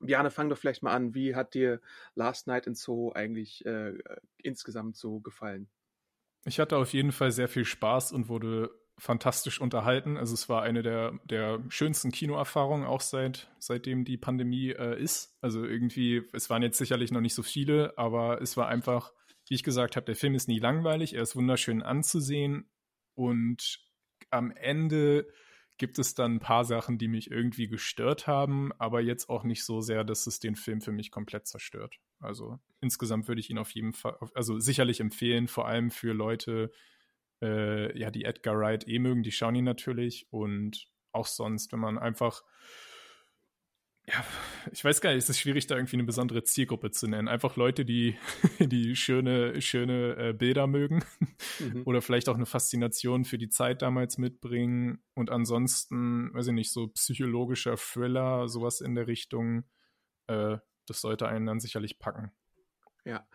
Bjarne, 0.00 0.32
fang 0.32 0.48
doch 0.48 0.58
vielleicht 0.58 0.82
mal 0.82 0.92
an. 0.92 1.14
Wie 1.14 1.36
hat 1.36 1.54
dir 1.54 1.80
Last 2.16 2.48
Night 2.48 2.66
in 2.66 2.74
Soho 2.74 3.12
eigentlich 3.12 3.62
insgesamt 4.38 4.96
so 4.96 5.20
gefallen? 5.20 5.68
Ich 6.46 6.58
hatte 6.58 6.78
auf 6.78 6.94
jeden 6.94 7.12
Fall 7.12 7.30
sehr 7.32 7.48
viel 7.48 7.66
Spaß 7.66 8.12
und 8.12 8.30
wurde 8.30 8.70
fantastisch 9.00 9.60
unterhalten. 9.60 10.16
Also 10.16 10.34
es 10.34 10.48
war 10.48 10.62
eine 10.62 10.82
der, 10.82 11.18
der 11.24 11.60
schönsten 11.68 12.12
Kinoerfahrungen 12.12 12.86
auch 12.86 13.00
seit 13.00 13.50
seitdem 13.58 14.04
die 14.04 14.18
Pandemie 14.18 14.70
äh, 14.70 15.02
ist. 15.02 15.36
Also 15.40 15.64
irgendwie, 15.64 16.22
es 16.32 16.50
waren 16.50 16.62
jetzt 16.62 16.78
sicherlich 16.78 17.10
noch 17.10 17.20
nicht 17.20 17.34
so 17.34 17.42
viele, 17.42 17.96
aber 17.96 18.40
es 18.42 18.56
war 18.56 18.68
einfach, 18.68 19.12
wie 19.48 19.54
ich 19.54 19.64
gesagt 19.64 19.96
habe, 19.96 20.06
der 20.06 20.16
Film 20.16 20.34
ist 20.34 20.48
nie 20.48 20.58
langweilig, 20.58 21.14
er 21.14 21.22
ist 21.22 21.34
wunderschön 21.34 21.82
anzusehen 21.82 22.70
und 23.14 23.80
am 24.30 24.50
Ende 24.52 25.26
gibt 25.78 25.98
es 25.98 26.14
dann 26.14 26.34
ein 26.34 26.40
paar 26.40 26.66
Sachen, 26.66 26.98
die 26.98 27.08
mich 27.08 27.30
irgendwie 27.30 27.66
gestört 27.66 28.26
haben, 28.26 28.70
aber 28.78 29.00
jetzt 29.00 29.30
auch 29.30 29.44
nicht 29.44 29.64
so 29.64 29.80
sehr, 29.80 30.04
dass 30.04 30.26
es 30.26 30.38
den 30.38 30.54
Film 30.54 30.82
für 30.82 30.92
mich 30.92 31.10
komplett 31.10 31.46
zerstört. 31.46 31.96
Also 32.18 32.58
insgesamt 32.82 33.28
würde 33.28 33.40
ich 33.40 33.48
ihn 33.48 33.56
auf 33.56 33.70
jeden 33.70 33.94
Fall, 33.94 34.18
also 34.34 34.58
sicherlich 34.58 35.00
empfehlen, 35.00 35.48
vor 35.48 35.66
allem 35.66 35.90
für 35.90 36.12
Leute, 36.12 36.70
äh, 37.42 37.96
ja, 37.98 38.10
die 38.10 38.24
Edgar 38.24 38.58
Wright 38.58 38.86
eh 38.86 38.98
mögen, 38.98 39.22
die 39.22 39.32
schauen 39.32 39.54
ihn 39.54 39.64
natürlich 39.64 40.26
und 40.30 40.88
auch 41.12 41.26
sonst, 41.26 41.72
wenn 41.72 41.80
man 41.80 41.98
einfach 41.98 42.42
ja, 44.06 44.24
ich 44.72 44.84
weiß 44.84 45.00
gar 45.00 45.10
nicht, 45.10 45.22
es 45.22 45.28
ist 45.28 45.38
schwierig, 45.38 45.66
da 45.66 45.76
irgendwie 45.76 45.96
eine 45.96 46.04
besondere 46.04 46.42
Zielgruppe 46.42 46.90
zu 46.90 47.06
nennen. 47.06 47.28
Einfach 47.28 47.56
Leute, 47.56 47.84
die, 47.84 48.16
die 48.58 48.96
schöne, 48.96 49.60
schöne 49.60 50.16
äh, 50.16 50.32
Bilder 50.32 50.66
mögen 50.66 51.04
Mhm. 51.60 51.82
oder 51.86 52.02
vielleicht 52.02 52.28
auch 52.28 52.34
eine 52.34 52.46
Faszination 52.46 53.24
für 53.24 53.38
die 53.38 53.48
Zeit 53.48 53.82
damals 53.82 54.18
mitbringen. 54.18 55.02
Und 55.14 55.30
ansonsten, 55.30 56.32
weiß 56.34 56.48
ich 56.48 56.54
nicht, 56.54 56.72
so 56.72 56.88
psychologischer 56.88 57.76
Thriller, 57.76 58.48
sowas 58.48 58.80
in 58.80 58.94
der 58.94 59.06
Richtung, 59.06 59.64
äh, 60.26 60.58
das 60.86 61.00
sollte 61.00 61.28
einen 61.28 61.46
dann 61.46 61.60
sicherlich 61.60 61.98
packen. 61.98 62.32
Ja, 63.04 63.26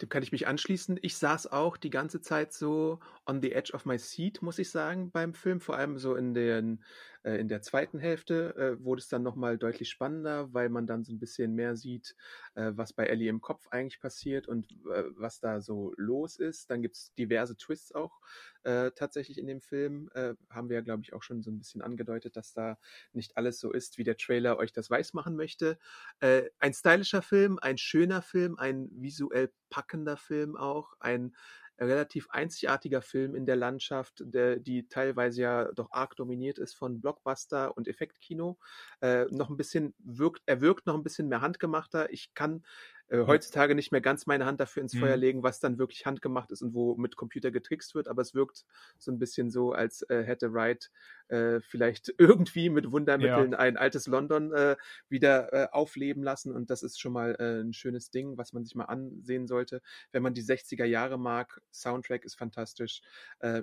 dem 0.00 0.08
kann 0.08 0.22
ich 0.22 0.32
mich 0.32 0.46
anschließen. 0.46 0.98
Ich 1.02 1.16
saß 1.16 1.48
auch 1.48 1.76
die 1.76 1.90
ganze 1.90 2.20
Zeit 2.20 2.52
so 2.52 2.98
on 3.26 3.40
the 3.40 3.52
edge 3.52 3.72
of 3.72 3.84
my 3.84 3.98
seat, 3.98 4.42
muss 4.42 4.58
ich 4.58 4.70
sagen, 4.70 5.10
beim 5.10 5.34
Film. 5.34 5.60
Vor 5.60 5.76
allem 5.76 5.98
so 5.98 6.16
in, 6.16 6.34
den, 6.34 6.82
in 7.24 7.48
der 7.48 7.62
zweiten 7.62 7.98
Hälfte 7.98 8.54
äh, 8.56 8.84
wurde 8.84 9.00
es 9.00 9.08
dann 9.08 9.22
nochmal 9.22 9.58
deutlich 9.58 9.88
spannender, 9.88 10.52
weil 10.52 10.68
man 10.68 10.86
dann 10.86 11.04
so 11.04 11.12
ein 11.12 11.18
bisschen 11.18 11.54
mehr 11.54 11.76
sieht, 11.76 12.14
äh, 12.54 12.72
was 12.74 12.92
bei 12.92 13.06
Ellie 13.06 13.30
im 13.30 13.40
Kopf 13.40 13.66
eigentlich 13.68 14.00
passiert 14.00 14.46
und 14.46 14.70
äh, 14.72 15.04
was 15.16 15.40
da 15.40 15.60
so 15.60 15.94
los 15.96 16.36
ist. 16.36 16.70
Dann 16.70 16.82
gibt 16.82 16.96
es 16.96 17.14
diverse 17.14 17.56
Twists 17.56 17.94
auch 17.94 18.20
äh, 18.64 18.90
tatsächlich 18.92 19.38
in 19.38 19.46
dem 19.46 19.60
Film. 19.60 20.10
Äh, 20.14 20.34
haben 20.50 20.68
wir 20.68 20.76
ja, 20.76 20.82
glaube 20.82 21.02
ich, 21.02 21.12
auch 21.12 21.22
schon 21.22 21.42
so 21.42 21.50
ein 21.50 21.58
bisschen 21.58 21.82
angedeutet, 21.82 22.36
dass 22.36 22.52
da 22.52 22.78
nicht 23.12 23.36
alles 23.36 23.58
so 23.58 23.72
ist, 23.72 23.98
wie 23.98 24.04
der 24.04 24.16
Trailer 24.16 24.58
euch 24.58 24.72
das 24.72 24.90
weiß 24.90 25.14
machen 25.14 25.36
möchte. 25.36 25.78
Äh, 26.20 26.50
ein 26.58 26.74
stylischer 26.74 27.22
Film, 27.22 27.58
ein 27.60 27.78
schöner 27.78 28.22
Film, 28.22 28.58
ein 28.58 28.90
visuell 28.92 29.50
packender 29.70 30.16
Film 30.16 30.56
auch, 30.56 30.94
ein 31.00 31.34
relativ 31.78 32.28
einzigartiger 32.30 33.02
Film 33.02 33.34
in 33.34 33.46
der 33.46 33.56
Landschaft, 33.56 34.22
der, 34.24 34.56
die 34.56 34.88
teilweise 34.88 35.42
ja 35.42 35.72
doch 35.72 35.90
arg 35.90 36.16
dominiert 36.16 36.58
ist 36.58 36.74
von 36.74 37.00
Blockbuster 37.00 37.76
und 37.76 37.88
Effektkino. 37.88 38.58
Äh, 39.00 39.26
noch 39.30 39.50
ein 39.50 39.56
bisschen 39.56 39.94
wirkt, 39.98 40.42
er 40.46 40.60
wirkt 40.60 40.86
noch 40.86 40.94
ein 40.94 41.02
bisschen 41.02 41.28
mehr 41.28 41.40
handgemachter. 41.40 42.12
Ich 42.12 42.34
kann 42.34 42.64
äh, 43.08 43.26
heutzutage 43.26 43.74
nicht 43.74 43.92
mehr 43.92 44.00
ganz 44.00 44.26
meine 44.26 44.46
Hand 44.46 44.60
dafür 44.60 44.82
ins 44.82 44.94
mhm. 44.94 45.00
Feuer 45.00 45.16
legen, 45.16 45.42
was 45.42 45.60
dann 45.60 45.78
wirklich 45.78 46.06
handgemacht 46.06 46.50
ist 46.50 46.62
und 46.62 46.74
wo 46.74 46.96
mit 46.96 47.16
Computer 47.16 47.50
getrickst 47.50 47.94
wird, 47.94 48.08
aber 48.08 48.22
es 48.22 48.34
wirkt 48.34 48.64
so 48.98 49.12
ein 49.12 49.18
bisschen 49.18 49.50
so, 49.50 49.72
als 49.72 50.02
äh, 50.08 50.22
hätte 50.22 50.52
Wright 50.52 50.90
äh, 51.28 51.60
vielleicht 51.60 52.14
irgendwie 52.18 52.70
mit 52.70 52.90
Wundermitteln 52.90 53.52
ja. 53.52 53.58
ein 53.58 53.76
altes 53.76 54.06
London 54.06 54.52
äh, 54.52 54.76
wieder 55.08 55.52
äh, 55.52 55.68
aufleben 55.70 56.22
lassen 56.22 56.54
und 56.54 56.70
das 56.70 56.82
ist 56.82 56.98
schon 56.98 57.12
mal 57.12 57.36
ein 57.36 57.72
schönes 57.72 58.10
Ding, 58.10 58.38
was 58.38 58.52
man 58.52 58.64
sich 58.64 58.74
mal 58.74 58.84
ansehen 58.84 59.46
sollte, 59.46 59.82
wenn 60.12 60.22
man 60.22 60.34
die 60.34 60.42
60er 60.42 60.84
Jahre 60.84 61.18
mag. 61.18 61.60
Soundtrack 61.72 62.24
ist 62.24 62.36
fantastisch. 62.36 63.02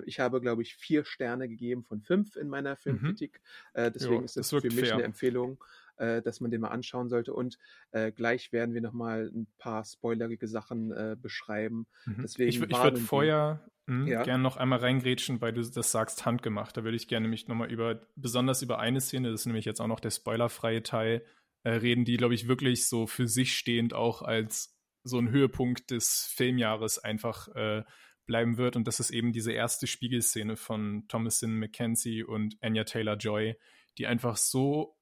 Ich 0.04 0.20
habe, 0.20 0.40
glaube 0.40 0.62
ich, 0.62 0.74
vier 0.74 1.04
Sterne 1.04 1.48
gegeben 1.48 1.84
von 1.84 2.02
fünf 2.02 2.36
in 2.36 2.48
meiner 2.48 2.72
mhm. 2.72 2.76
Filmkritik. 2.76 3.40
Mhm. 3.74 3.92
deswegen 3.94 4.14
jo, 4.14 4.22
ist 4.22 4.36
das, 4.36 4.50
das 4.50 4.60
für 4.60 4.68
mich 4.68 4.80
fair. 4.80 4.94
eine 4.94 5.04
Empfehlung 5.04 5.62
äh, 5.96 6.22
dass 6.22 6.40
man 6.40 6.50
den 6.50 6.60
mal 6.60 6.68
anschauen 6.68 7.08
sollte. 7.08 7.32
Und 7.32 7.58
äh, 7.90 8.12
gleich 8.12 8.52
werden 8.52 8.74
wir 8.74 8.80
nochmal 8.80 9.30
ein 9.34 9.46
paar 9.58 9.84
spoilerige 9.84 10.48
Sachen 10.48 10.92
äh, 10.92 11.16
beschreiben. 11.20 11.86
Mhm. 12.06 12.22
Deswegen 12.22 12.48
ich, 12.48 12.60
ich 12.60 12.82
würde 12.82 13.00
vorher 13.00 13.64
hm, 13.86 14.06
ja. 14.06 14.22
gerne 14.22 14.42
noch 14.42 14.56
einmal 14.56 14.78
reingrätschen, 14.78 15.40
weil 15.40 15.52
du 15.52 15.62
das 15.62 15.90
sagst, 15.90 16.24
handgemacht. 16.24 16.76
Da 16.76 16.84
würde 16.84 16.96
ich 16.96 17.08
gerne 17.08 17.24
nämlich 17.24 17.48
nochmal 17.48 17.70
über, 17.70 18.06
besonders 18.16 18.62
über 18.62 18.78
eine 18.78 19.00
Szene, 19.00 19.30
das 19.30 19.40
ist 19.40 19.46
nämlich 19.46 19.64
jetzt 19.64 19.80
auch 19.80 19.88
noch 19.88 20.00
der 20.00 20.10
spoilerfreie 20.10 20.82
Teil, 20.82 21.24
äh, 21.64 21.70
reden, 21.70 22.04
die, 22.04 22.16
glaube 22.16 22.34
ich, 22.34 22.48
wirklich 22.48 22.88
so 22.88 23.06
für 23.06 23.26
sich 23.26 23.56
stehend 23.56 23.94
auch 23.94 24.22
als 24.22 24.76
so 25.04 25.18
ein 25.18 25.30
Höhepunkt 25.30 25.90
des 25.90 26.32
Filmjahres 26.34 26.98
einfach 26.98 27.48
äh, 27.54 27.82
bleiben 28.26 28.56
wird. 28.56 28.76
Und 28.76 28.86
das 28.86 29.00
ist 29.00 29.10
eben 29.10 29.32
diese 29.32 29.52
erste 29.52 29.86
Spiegelszene 29.86 30.56
von 30.56 31.06
Thomasin 31.08 31.58
McKenzie 31.58 32.22
und 32.22 32.56
Anya 32.62 32.84
Taylor 32.84 33.16
Joy, 33.16 33.56
die 33.98 34.06
einfach 34.06 34.36
so 34.36 34.96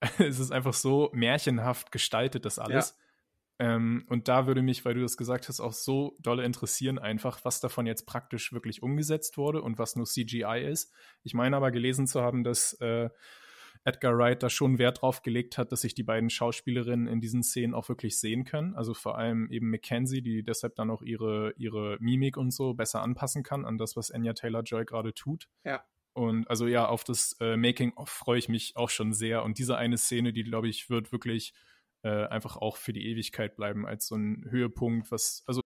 es 0.18 0.38
ist 0.38 0.50
einfach 0.50 0.74
so 0.74 1.10
märchenhaft 1.12 1.92
gestaltet, 1.92 2.44
das 2.44 2.58
alles. 2.58 2.96
Ja. 3.58 3.74
Ähm, 3.74 4.04
und 4.08 4.28
da 4.28 4.46
würde 4.46 4.62
mich, 4.62 4.84
weil 4.84 4.94
du 4.94 5.02
das 5.02 5.18
gesagt 5.18 5.48
hast, 5.48 5.60
auch 5.60 5.74
so 5.74 6.16
dolle 6.18 6.44
interessieren, 6.44 6.98
einfach, 6.98 7.44
was 7.44 7.60
davon 7.60 7.86
jetzt 7.86 8.06
praktisch 8.06 8.52
wirklich 8.54 8.82
umgesetzt 8.82 9.36
wurde 9.36 9.60
und 9.60 9.78
was 9.78 9.96
nur 9.96 10.06
CGI 10.06 10.66
ist. 10.66 10.94
Ich 11.22 11.34
meine 11.34 11.56
aber 11.56 11.70
gelesen 11.70 12.06
zu 12.06 12.22
haben, 12.22 12.42
dass 12.42 12.72
äh, 12.80 13.10
Edgar 13.84 14.16
Wright 14.16 14.42
da 14.42 14.48
schon 14.48 14.78
Wert 14.78 15.02
drauf 15.02 15.22
gelegt 15.22 15.58
hat, 15.58 15.72
dass 15.72 15.82
sich 15.82 15.94
die 15.94 16.02
beiden 16.02 16.30
Schauspielerinnen 16.30 17.06
in 17.06 17.20
diesen 17.20 17.42
Szenen 17.42 17.74
auch 17.74 17.88
wirklich 17.88 18.18
sehen 18.18 18.44
können. 18.44 18.74
Also 18.74 18.94
vor 18.94 19.18
allem 19.18 19.50
eben 19.50 19.70
Mackenzie, 19.70 20.22
die 20.22 20.42
deshalb 20.42 20.74
dann 20.76 20.90
auch 20.90 21.02
ihre, 21.02 21.52
ihre 21.56 21.98
Mimik 22.00 22.38
und 22.38 22.52
so 22.52 22.74
besser 22.74 23.02
anpassen 23.02 23.42
kann 23.42 23.64
an 23.64 23.78
das, 23.78 23.96
was 23.96 24.10
Anya 24.10 24.32
Taylor 24.32 24.62
Joy 24.62 24.84
gerade 24.84 25.14
tut. 25.14 25.48
Ja. 25.64 25.84
Und 26.12 26.48
also 26.50 26.66
ja, 26.66 26.86
auf 26.86 27.04
das 27.04 27.36
äh, 27.40 27.56
Making-of 27.56 28.08
freue 28.08 28.38
ich 28.38 28.48
mich 28.48 28.76
auch 28.76 28.90
schon 28.90 29.12
sehr. 29.12 29.44
Und 29.44 29.58
diese 29.58 29.76
eine 29.76 29.96
Szene, 29.96 30.32
die 30.32 30.42
glaube 30.42 30.68
ich, 30.68 30.90
wird 30.90 31.12
wirklich 31.12 31.54
äh, 32.02 32.26
einfach 32.26 32.56
auch 32.56 32.76
für 32.76 32.92
die 32.92 33.06
Ewigkeit 33.06 33.56
bleiben 33.56 33.86
als 33.86 34.06
so 34.06 34.16
ein 34.16 34.46
Höhepunkt, 34.50 35.10
was, 35.10 35.42
also. 35.46 35.60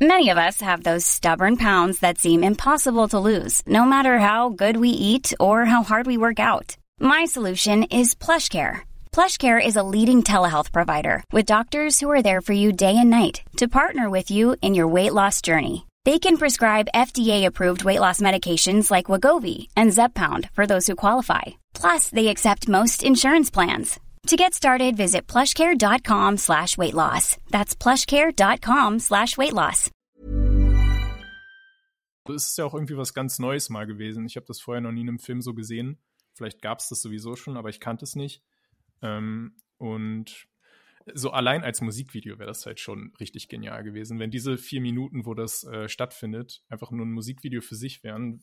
Many 0.00 0.30
of 0.30 0.36
us 0.36 0.60
have 0.60 0.82
those 0.82 1.06
stubborn 1.06 1.56
pounds 1.56 2.00
that 2.00 2.18
seem 2.18 2.42
impossible 2.42 3.06
to 3.08 3.20
lose, 3.20 3.62
no 3.66 3.84
matter 3.84 4.18
how 4.18 4.50
good 4.50 4.76
we 4.76 4.88
eat 4.88 5.32
or 5.38 5.64
how 5.64 5.84
hard 5.84 6.06
we 6.06 6.16
work 6.16 6.40
out. 6.40 6.76
My 6.98 7.24
solution 7.24 7.84
is 7.84 8.16
PlushCare. 8.16 8.80
PlushCare 9.12 9.64
is 9.64 9.76
a 9.76 9.84
leading 9.84 10.24
telehealth 10.24 10.72
provider 10.72 11.22
with 11.30 11.46
doctors 11.46 12.00
who 12.00 12.10
are 12.10 12.22
there 12.22 12.40
for 12.40 12.52
you 12.52 12.72
day 12.72 12.96
and 12.98 13.10
night 13.10 13.42
to 13.58 13.68
partner 13.68 14.10
with 14.10 14.28
you 14.30 14.56
in 14.60 14.74
your 14.74 14.88
weight 14.88 15.14
loss 15.14 15.40
journey. 15.40 15.86
They 16.04 16.18
can 16.18 16.36
prescribe 16.36 16.88
FDA-approved 16.94 17.84
weight 17.84 18.00
loss 18.00 18.20
medications 18.20 18.90
like 18.90 19.06
Wagovi 19.06 19.68
and 19.76 19.92
Zeppound 19.92 20.50
for 20.52 20.66
those 20.66 20.88
who 20.88 20.96
qualify. 20.96 21.42
Plus, 21.74 22.10
they 22.10 22.26
accept 22.28 22.68
most 22.68 23.04
insurance 23.04 23.50
plans. 23.52 24.00
To 24.26 24.36
get 24.36 24.54
started, 24.54 24.96
visit 24.96 25.28
plushcare.com 25.28 26.38
slash 26.38 26.76
weight 26.76 26.94
loss. 26.94 27.36
That's 27.50 27.76
plushcare.com 27.76 28.98
slash 28.98 29.36
weight 29.36 29.52
loss. 29.52 29.90
Das 32.24 32.46
ist 32.46 32.58
ja 32.58 32.64
auch 32.64 32.74
irgendwie 32.74 32.96
was 32.96 33.14
ganz 33.14 33.38
Neues 33.38 33.68
mal 33.68 33.86
gewesen. 33.86 34.26
Ich 34.26 34.36
habe 34.36 34.46
das 34.46 34.60
vorher 34.60 34.80
noch 34.80 34.92
nie 34.92 35.00
in 35.02 35.08
einem 35.08 35.18
Film 35.18 35.40
so 35.40 35.54
gesehen. 35.54 35.98
Vielleicht 36.34 36.62
gab 36.62 36.78
es 36.78 36.88
das 36.88 37.02
sowieso 37.02 37.36
schon, 37.36 37.56
aber 37.56 37.68
ich 37.68 37.80
kannte 37.80 38.04
es 38.04 38.14
nicht. 38.16 38.42
Ähm, 39.02 39.56
und 39.78 40.46
so 41.14 41.30
allein 41.30 41.64
als 41.64 41.80
Musikvideo 41.80 42.38
wäre 42.38 42.48
das 42.48 42.66
halt 42.66 42.80
schon 42.80 43.12
richtig 43.20 43.48
genial 43.48 43.82
gewesen. 43.82 44.18
Wenn 44.18 44.30
diese 44.30 44.58
vier 44.58 44.80
Minuten, 44.80 45.26
wo 45.26 45.34
das 45.34 45.64
äh, 45.64 45.88
stattfindet, 45.88 46.62
einfach 46.68 46.90
nur 46.90 47.06
ein 47.06 47.12
Musikvideo 47.12 47.60
für 47.60 47.74
sich 47.74 48.02
wären, 48.02 48.42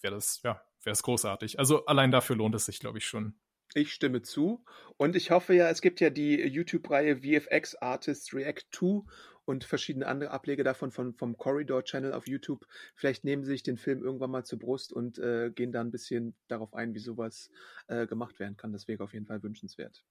wäre 0.00 0.14
das, 0.14 0.40
ja, 0.42 0.60
wäre 0.82 0.92
es 0.92 1.02
großartig. 1.02 1.58
Also 1.58 1.86
allein 1.86 2.10
dafür 2.10 2.36
lohnt 2.36 2.54
es 2.54 2.66
sich, 2.66 2.78
glaube 2.78 2.98
ich, 2.98 3.06
schon. 3.06 3.34
Ich 3.74 3.92
stimme 3.92 4.22
zu. 4.22 4.64
Und 4.96 5.16
ich 5.16 5.30
hoffe 5.30 5.54
ja, 5.54 5.68
es 5.68 5.80
gibt 5.80 6.00
ja 6.00 6.10
die 6.10 6.40
YouTube-Reihe 6.40 7.16
VFX 7.16 7.74
Artists 7.76 8.32
React 8.32 8.62
2 8.70 9.02
und 9.46 9.64
verschiedene 9.64 10.06
andere 10.06 10.30
Ableger 10.30 10.64
davon 10.64 10.90
von, 10.90 11.14
vom 11.14 11.36
Corridor 11.36 11.82
Channel 11.84 12.12
auf 12.12 12.26
YouTube. 12.28 12.66
Vielleicht 12.94 13.24
nehmen 13.24 13.44
sie 13.44 13.52
sich 13.52 13.62
den 13.62 13.76
Film 13.76 14.02
irgendwann 14.02 14.30
mal 14.30 14.44
zur 14.44 14.58
Brust 14.58 14.92
und 14.92 15.18
äh, 15.18 15.50
gehen 15.50 15.72
da 15.72 15.80
ein 15.80 15.90
bisschen 15.90 16.36
darauf 16.48 16.72
ein, 16.74 16.94
wie 16.94 17.00
sowas 17.00 17.50
äh, 17.88 18.06
gemacht 18.06 18.38
werden 18.38 18.56
kann. 18.56 18.72
Das 18.72 18.86
wäre 18.86 19.02
auf 19.02 19.12
jeden 19.12 19.26
Fall 19.26 19.42
wünschenswert. 19.42 20.04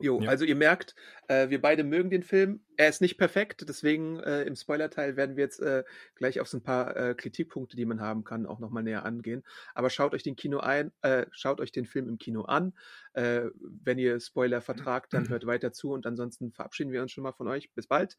Jo, 0.00 0.20
ja. 0.20 0.30
also 0.30 0.44
ihr 0.44 0.54
merkt, 0.54 0.94
äh, 1.26 1.50
wir 1.50 1.60
beide 1.60 1.82
mögen 1.82 2.08
den 2.08 2.22
Film. 2.22 2.60
Er 2.76 2.88
ist 2.88 3.00
nicht 3.00 3.18
perfekt, 3.18 3.64
deswegen 3.68 4.20
äh, 4.20 4.42
im 4.42 4.54
Spoiler-Teil 4.54 5.16
werden 5.16 5.36
wir 5.36 5.42
jetzt 5.42 5.58
äh, 5.58 5.82
gleich 6.14 6.38
auf 6.38 6.46
so 6.46 6.58
ein 6.58 6.62
paar 6.62 6.96
äh, 6.96 7.14
Kritikpunkte, 7.16 7.76
die 7.76 7.84
man 7.84 8.00
haben 8.00 8.22
kann, 8.22 8.46
auch 8.46 8.60
nochmal 8.60 8.84
näher 8.84 9.04
angehen. 9.04 9.42
Aber 9.74 9.90
schaut 9.90 10.14
euch 10.14 10.22
den 10.22 10.36
Kino 10.36 10.60
ein, 10.60 10.92
äh, 11.02 11.26
schaut 11.32 11.60
euch 11.60 11.72
den 11.72 11.84
Film 11.84 12.08
im 12.08 12.18
Kino 12.18 12.42
an. 12.42 12.74
Äh, 13.14 13.46
wenn 13.58 13.98
ihr 13.98 14.20
Spoiler 14.20 14.60
vertragt, 14.60 15.12
dann 15.14 15.28
hört 15.28 15.46
weiter 15.46 15.72
zu 15.72 15.90
und 15.90 16.06
ansonsten 16.06 16.52
verabschieden 16.52 16.92
wir 16.92 17.02
uns 17.02 17.10
schon 17.10 17.24
mal 17.24 17.32
von 17.32 17.48
euch. 17.48 17.72
Bis 17.74 17.88
bald. 17.88 18.16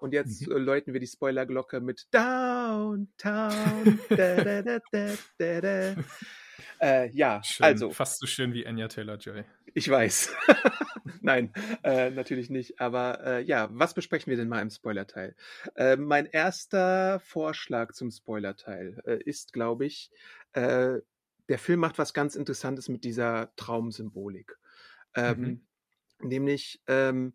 Und 0.00 0.12
jetzt 0.12 0.46
mhm. 0.46 0.56
läuten 0.56 0.92
wir 0.92 1.00
die 1.00 1.06
Spoiler-Glocke 1.06 1.80
mit 1.80 2.06
Downtown. 2.10 3.98
da, 4.08 4.36
da, 4.36 4.62
da, 4.62 4.78
da, 4.90 5.12
da, 5.38 5.60
da. 5.60 5.94
Ja, 7.12 7.42
schön, 7.44 7.64
also. 7.64 7.90
Fast 7.90 8.18
so 8.18 8.26
schön 8.26 8.52
wie 8.54 8.66
Anya 8.66 8.88
Taylor-Joy. 8.88 9.44
Ich 9.74 9.88
weiß. 9.88 10.34
Nein, 11.22 11.52
äh, 11.82 12.10
natürlich 12.10 12.50
nicht. 12.50 12.80
Aber 12.80 13.24
äh, 13.24 13.42
ja, 13.42 13.68
was 13.72 13.94
besprechen 13.94 14.30
wir 14.30 14.36
denn 14.36 14.48
mal 14.48 14.60
im 14.60 14.70
Spoiler-Teil? 14.70 15.34
Äh, 15.76 15.96
mein 15.96 16.26
erster 16.26 17.20
Vorschlag 17.20 17.92
zum 17.92 18.10
Spoiler-Teil 18.10 19.02
äh, 19.06 19.22
ist, 19.24 19.52
glaube 19.52 19.86
ich, 19.86 20.10
äh, 20.52 20.98
der 21.48 21.58
Film 21.58 21.80
macht 21.80 21.98
was 21.98 22.14
ganz 22.14 22.34
Interessantes 22.34 22.88
mit 22.88 23.04
dieser 23.04 23.52
Traumsymbolik. 23.56 24.58
Ähm, 25.14 25.40
mhm. 25.40 25.66
Nämlich, 26.28 26.82
ähm, 26.86 27.34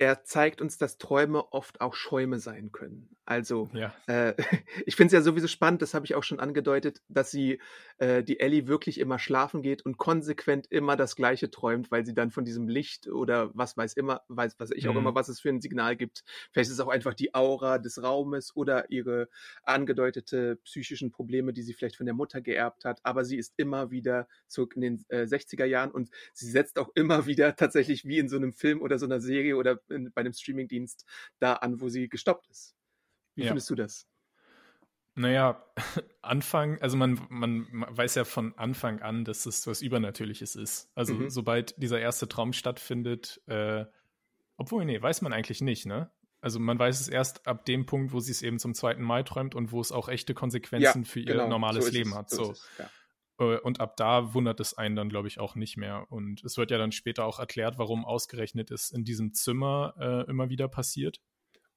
er 0.00 0.24
zeigt 0.24 0.62
uns, 0.62 0.78
dass 0.78 0.96
Träume 0.96 1.52
oft 1.52 1.82
auch 1.82 1.94
Schäume 1.94 2.38
sein 2.38 2.72
können. 2.72 3.10
Also, 3.26 3.68
ja. 3.74 3.94
äh, 4.06 4.34
ich 4.86 4.96
finde 4.96 5.08
es 5.08 5.12
ja 5.12 5.20
sowieso 5.20 5.46
spannend, 5.46 5.82
das 5.82 5.92
habe 5.92 6.06
ich 6.06 6.14
auch 6.14 6.22
schon 6.22 6.40
angedeutet, 6.40 7.02
dass 7.08 7.30
sie, 7.30 7.60
äh, 7.98 8.24
die 8.24 8.40
Ellie 8.40 8.66
wirklich 8.66 8.98
immer 8.98 9.18
schlafen 9.18 9.60
geht 9.60 9.82
und 9.82 9.98
konsequent 9.98 10.66
immer 10.72 10.96
das 10.96 11.16
Gleiche 11.16 11.50
träumt, 11.50 11.90
weil 11.90 12.06
sie 12.06 12.14
dann 12.14 12.30
von 12.30 12.46
diesem 12.46 12.66
Licht 12.66 13.08
oder 13.08 13.50
was 13.54 13.76
weiß 13.76 13.92
immer, 13.92 14.22
weiß, 14.28 14.54
was 14.58 14.70
ich 14.70 14.88
auch 14.88 14.96
immer, 14.96 15.10
mhm. 15.10 15.16
was 15.16 15.28
es 15.28 15.38
für 15.38 15.50
ein 15.50 15.60
Signal 15.60 15.96
gibt. 15.96 16.24
Vielleicht 16.50 16.70
ist 16.70 16.74
es 16.74 16.80
auch 16.80 16.88
einfach 16.88 17.12
die 17.12 17.34
Aura 17.34 17.76
des 17.76 18.02
Raumes 18.02 18.56
oder 18.56 18.90
ihre 18.90 19.28
angedeutete 19.64 20.56
psychischen 20.64 21.12
Probleme, 21.12 21.52
die 21.52 21.62
sie 21.62 21.74
vielleicht 21.74 21.96
von 21.96 22.06
der 22.06 22.14
Mutter 22.14 22.40
geerbt 22.40 22.86
hat. 22.86 23.00
Aber 23.02 23.26
sie 23.26 23.36
ist 23.36 23.52
immer 23.58 23.90
wieder 23.90 24.28
zurück 24.48 24.76
in 24.76 24.80
den 24.80 25.04
äh, 25.10 25.24
60er 25.24 25.66
Jahren 25.66 25.90
und 25.90 26.08
sie 26.32 26.50
setzt 26.50 26.78
auch 26.78 26.88
immer 26.94 27.26
wieder 27.26 27.54
tatsächlich 27.54 28.06
wie 28.06 28.18
in 28.18 28.30
so 28.30 28.36
einem 28.36 28.54
Film 28.54 28.80
oder 28.80 28.98
so 28.98 29.04
einer 29.04 29.20
Serie 29.20 29.56
oder 29.56 29.78
in, 29.90 30.12
bei 30.12 30.20
einem 30.20 30.32
Streamingdienst 30.32 31.04
da 31.38 31.54
an, 31.54 31.80
wo 31.80 31.88
sie 31.88 32.08
gestoppt 32.08 32.48
ist. 32.48 32.74
Wie 33.34 33.42
ja. 33.42 33.48
findest 33.48 33.70
du 33.70 33.74
das? 33.74 34.06
Naja, 35.14 35.64
Anfang, 36.22 36.80
also 36.80 36.96
man, 36.96 37.20
man, 37.28 37.66
weiß 37.70 38.14
ja 38.14 38.24
von 38.24 38.56
Anfang 38.56 39.00
an, 39.02 39.24
dass 39.24 39.46
es 39.46 39.66
was 39.66 39.82
Übernatürliches 39.82 40.56
ist. 40.56 40.90
Also 40.94 41.14
mhm. 41.14 41.30
sobald 41.30 41.80
dieser 41.82 42.00
erste 42.00 42.28
Traum 42.28 42.52
stattfindet, 42.52 43.40
äh, 43.46 43.84
obwohl, 44.56 44.84
nee, 44.84 45.00
weiß 45.00 45.22
man 45.22 45.32
eigentlich 45.32 45.60
nicht, 45.60 45.86
ne? 45.86 46.10
Also 46.42 46.58
man 46.58 46.78
weiß 46.78 47.00
es 47.00 47.08
erst 47.08 47.46
ab 47.46 47.66
dem 47.66 47.84
Punkt, 47.84 48.12
wo 48.12 48.20
sie 48.20 48.32
es 48.32 48.40
eben 48.40 48.58
zum 48.58 48.74
zweiten 48.74 49.02
Mal 49.02 49.24
träumt 49.24 49.54
und 49.54 49.72
wo 49.72 49.80
es 49.80 49.92
auch 49.92 50.08
echte 50.08 50.32
Konsequenzen 50.32 51.02
ja, 51.02 51.08
für 51.08 51.20
ihr 51.20 51.32
genau, 51.32 51.48
normales 51.48 51.86
so 51.86 51.92
Leben 51.92 52.10
es, 52.10 52.16
hat. 52.16 52.30
So. 52.30 52.52
Es, 52.52 52.66
ja. 52.78 52.90
Äh, 53.40 53.58
und 53.58 53.80
ab 53.80 53.96
da 53.96 54.34
wundert 54.34 54.60
es 54.60 54.76
einen 54.78 54.94
dann, 54.94 55.08
glaube 55.08 55.26
ich, 55.26 55.40
auch 55.40 55.56
nicht 55.56 55.76
mehr. 55.76 56.06
Und 56.10 56.44
es 56.44 56.56
wird 56.56 56.70
ja 56.70 56.78
dann 56.78 56.92
später 56.92 57.24
auch 57.24 57.40
erklärt, 57.40 57.78
warum 57.78 58.04
ausgerechnet 58.04 58.70
es 58.70 58.90
in 58.90 59.04
diesem 59.04 59.32
Zimmer 59.32 59.94
äh, 59.98 60.30
immer 60.30 60.50
wieder 60.50 60.68
passiert. 60.68 61.20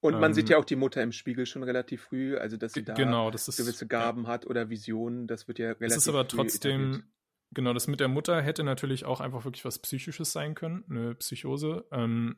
Und 0.00 0.20
man 0.20 0.30
ähm, 0.30 0.34
sieht 0.34 0.50
ja 0.50 0.58
auch 0.58 0.66
die 0.66 0.76
Mutter 0.76 1.02
im 1.02 1.12
Spiegel 1.12 1.46
schon 1.46 1.62
relativ 1.62 2.02
früh, 2.02 2.36
also 2.36 2.58
dass 2.58 2.74
sie 2.74 2.84
da 2.84 2.92
genau, 2.92 3.30
das 3.30 3.48
ist, 3.48 3.56
gewisse 3.56 3.86
Gaben 3.86 4.24
ja. 4.24 4.28
hat 4.28 4.46
oder 4.46 4.68
Visionen, 4.68 5.26
das 5.26 5.48
wird 5.48 5.58
ja 5.58 5.68
relativ 5.68 5.86
früh. 5.88 5.96
Es 5.96 5.96
ist 5.96 6.08
aber 6.08 6.28
trotzdem, 6.28 6.80
etabliert. 6.80 7.04
genau, 7.52 7.72
das 7.72 7.86
mit 7.86 8.00
der 8.00 8.08
Mutter 8.08 8.42
hätte 8.42 8.64
natürlich 8.64 9.06
auch 9.06 9.22
einfach 9.22 9.46
wirklich 9.46 9.64
was 9.64 9.78
Psychisches 9.78 10.30
sein 10.30 10.54
können, 10.54 10.84
eine 10.90 11.14
Psychose. 11.14 11.86
Ähm, 11.90 12.36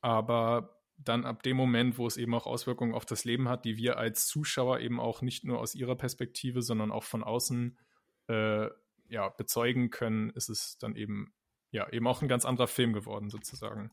aber 0.00 0.80
dann 0.96 1.24
ab 1.24 1.44
dem 1.44 1.56
Moment, 1.56 1.98
wo 1.98 2.06
es 2.08 2.16
eben 2.16 2.34
auch 2.34 2.46
Auswirkungen 2.46 2.94
auf 2.94 3.06
das 3.06 3.24
Leben 3.24 3.48
hat, 3.48 3.64
die 3.64 3.76
wir 3.76 3.96
als 3.96 4.26
Zuschauer 4.26 4.80
eben 4.80 4.98
auch 4.98 5.22
nicht 5.22 5.44
nur 5.44 5.60
aus 5.60 5.76
ihrer 5.76 5.94
Perspektive, 5.94 6.62
sondern 6.62 6.90
auch 6.90 7.04
von 7.04 7.22
außen 7.22 7.78
äh, 7.78 7.93
ja, 8.28 9.28
bezeugen 9.28 9.90
können, 9.90 10.30
ist 10.30 10.48
es 10.48 10.78
dann 10.78 10.96
eben 10.96 11.34
ja 11.70 11.88
eben 11.90 12.06
auch 12.06 12.22
ein 12.22 12.28
ganz 12.28 12.44
anderer 12.44 12.68
Film 12.68 12.92
geworden 12.92 13.28
sozusagen. 13.28 13.90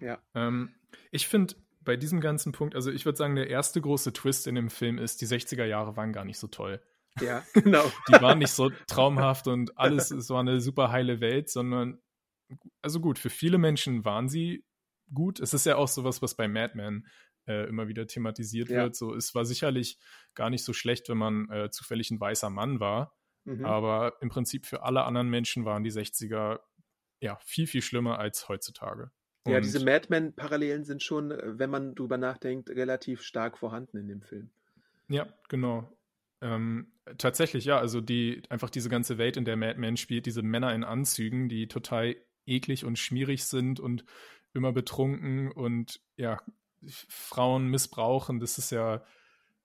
Ja. 0.00 0.18
Ähm, 0.34 0.74
ich 1.10 1.28
finde 1.28 1.54
bei 1.80 1.96
diesem 1.96 2.20
ganzen 2.20 2.52
Punkt, 2.52 2.74
also 2.74 2.90
ich 2.90 3.04
würde 3.04 3.16
sagen, 3.16 3.36
der 3.36 3.48
erste 3.48 3.80
große 3.80 4.12
Twist 4.12 4.46
in 4.46 4.54
dem 4.54 4.68
Film 4.68 4.98
ist, 4.98 5.20
die 5.20 5.26
60er 5.26 5.64
Jahre 5.64 5.96
waren 5.96 6.12
gar 6.12 6.24
nicht 6.24 6.38
so 6.38 6.48
toll. 6.48 6.82
Ja, 7.20 7.42
genau. 7.54 7.90
Die 8.08 8.20
waren 8.20 8.38
nicht 8.38 8.52
so 8.52 8.70
traumhaft 8.86 9.46
und 9.46 9.78
alles, 9.78 10.10
es 10.10 10.28
war 10.28 10.40
eine 10.40 10.60
super 10.60 10.90
heile 10.90 11.20
Welt, 11.20 11.48
sondern, 11.48 12.00
also 12.82 13.00
gut, 13.00 13.18
für 13.18 13.30
viele 13.30 13.58
Menschen 13.58 14.04
waren 14.04 14.28
sie 14.28 14.64
gut. 15.12 15.40
Es 15.40 15.54
ist 15.54 15.66
ja 15.66 15.76
auch 15.76 15.88
sowas, 15.88 16.20
was 16.20 16.34
bei 16.34 16.48
Mad 16.48 16.76
Men 16.76 17.06
äh, 17.50 17.64
immer 17.68 17.88
wieder 17.88 18.06
thematisiert 18.06 18.68
Ja. 18.68 18.84
wird. 18.84 18.96
So, 18.96 19.14
es 19.14 19.34
war 19.34 19.44
sicherlich 19.44 19.98
gar 20.34 20.50
nicht 20.50 20.64
so 20.64 20.72
schlecht, 20.72 21.08
wenn 21.08 21.18
man 21.18 21.48
äh, 21.50 21.70
zufällig 21.70 22.10
ein 22.10 22.20
weißer 22.20 22.50
Mann 22.50 22.78
war. 22.80 23.14
Mhm. 23.44 23.64
Aber 23.64 24.14
im 24.20 24.28
Prinzip 24.28 24.66
für 24.66 24.82
alle 24.82 25.02
anderen 25.04 25.28
Menschen 25.28 25.64
waren 25.64 25.82
die 25.82 25.90
60er 25.92 26.60
ja 27.20 27.38
viel, 27.44 27.66
viel 27.66 27.82
schlimmer 27.82 28.18
als 28.18 28.48
heutzutage. 28.48 29.10
Ja, 29.46 29.56
Und- 29.56 29.64
diese 29.64 29.84
Mad 29.84 30.06
Men-Parallelen 30.10 30.84
sind 30.84 31.02
schon, 31.02 31.30
äh, 31.30 31.58
wenn 31.58 31.70
man 31.70 31.94
drüber 31.94 32.18
nachdenkt, 32.18 32.70
relativ 32.70 33.22
stark 33.22 33.58
vorhanden 33.58 33.96
in 33.98 34.08
dem 34.08 34.22
Film. 34.22 34.50
Ja, 35.08 35.26
genau. 35.48 35.90
Ähm, 36.42 36.92
tatsächlich, 37.18 37.64
ja, 37.64 37.78
also 37.78 38.00
die, 38.00 38.42
einfach 38.48 38.70
diese 38.70 38.88
ganze 38.88 39.18
Welt, 39.18 39.36
in 39.36 39.44
der 39.44 39.56
Mad 39.56 39.78
Men 39.78 39.96
spielt, 39.96 40.26
diese 40.26 40.42
Männer 40.42 40.74
in 40.74 40.84
Anzügen, 40.84 41.48
die 41.48 41.66
total 41.68 42.16
eklig 42.46 42.84
und 42.84 42.98
schmierig 42.98 43.44
sind 43.44 43.80
und 43.80 44.04
immer 44.54 44.72
betrunken 44.72 45.50
und 45.52 46.00
ja, 46.16 46.40
Frauen 46.88 47.68
missbrauchen, 47.68 48.40
das 48.40 48.58
ist 48.58 48.70
ja, 48.70 49.02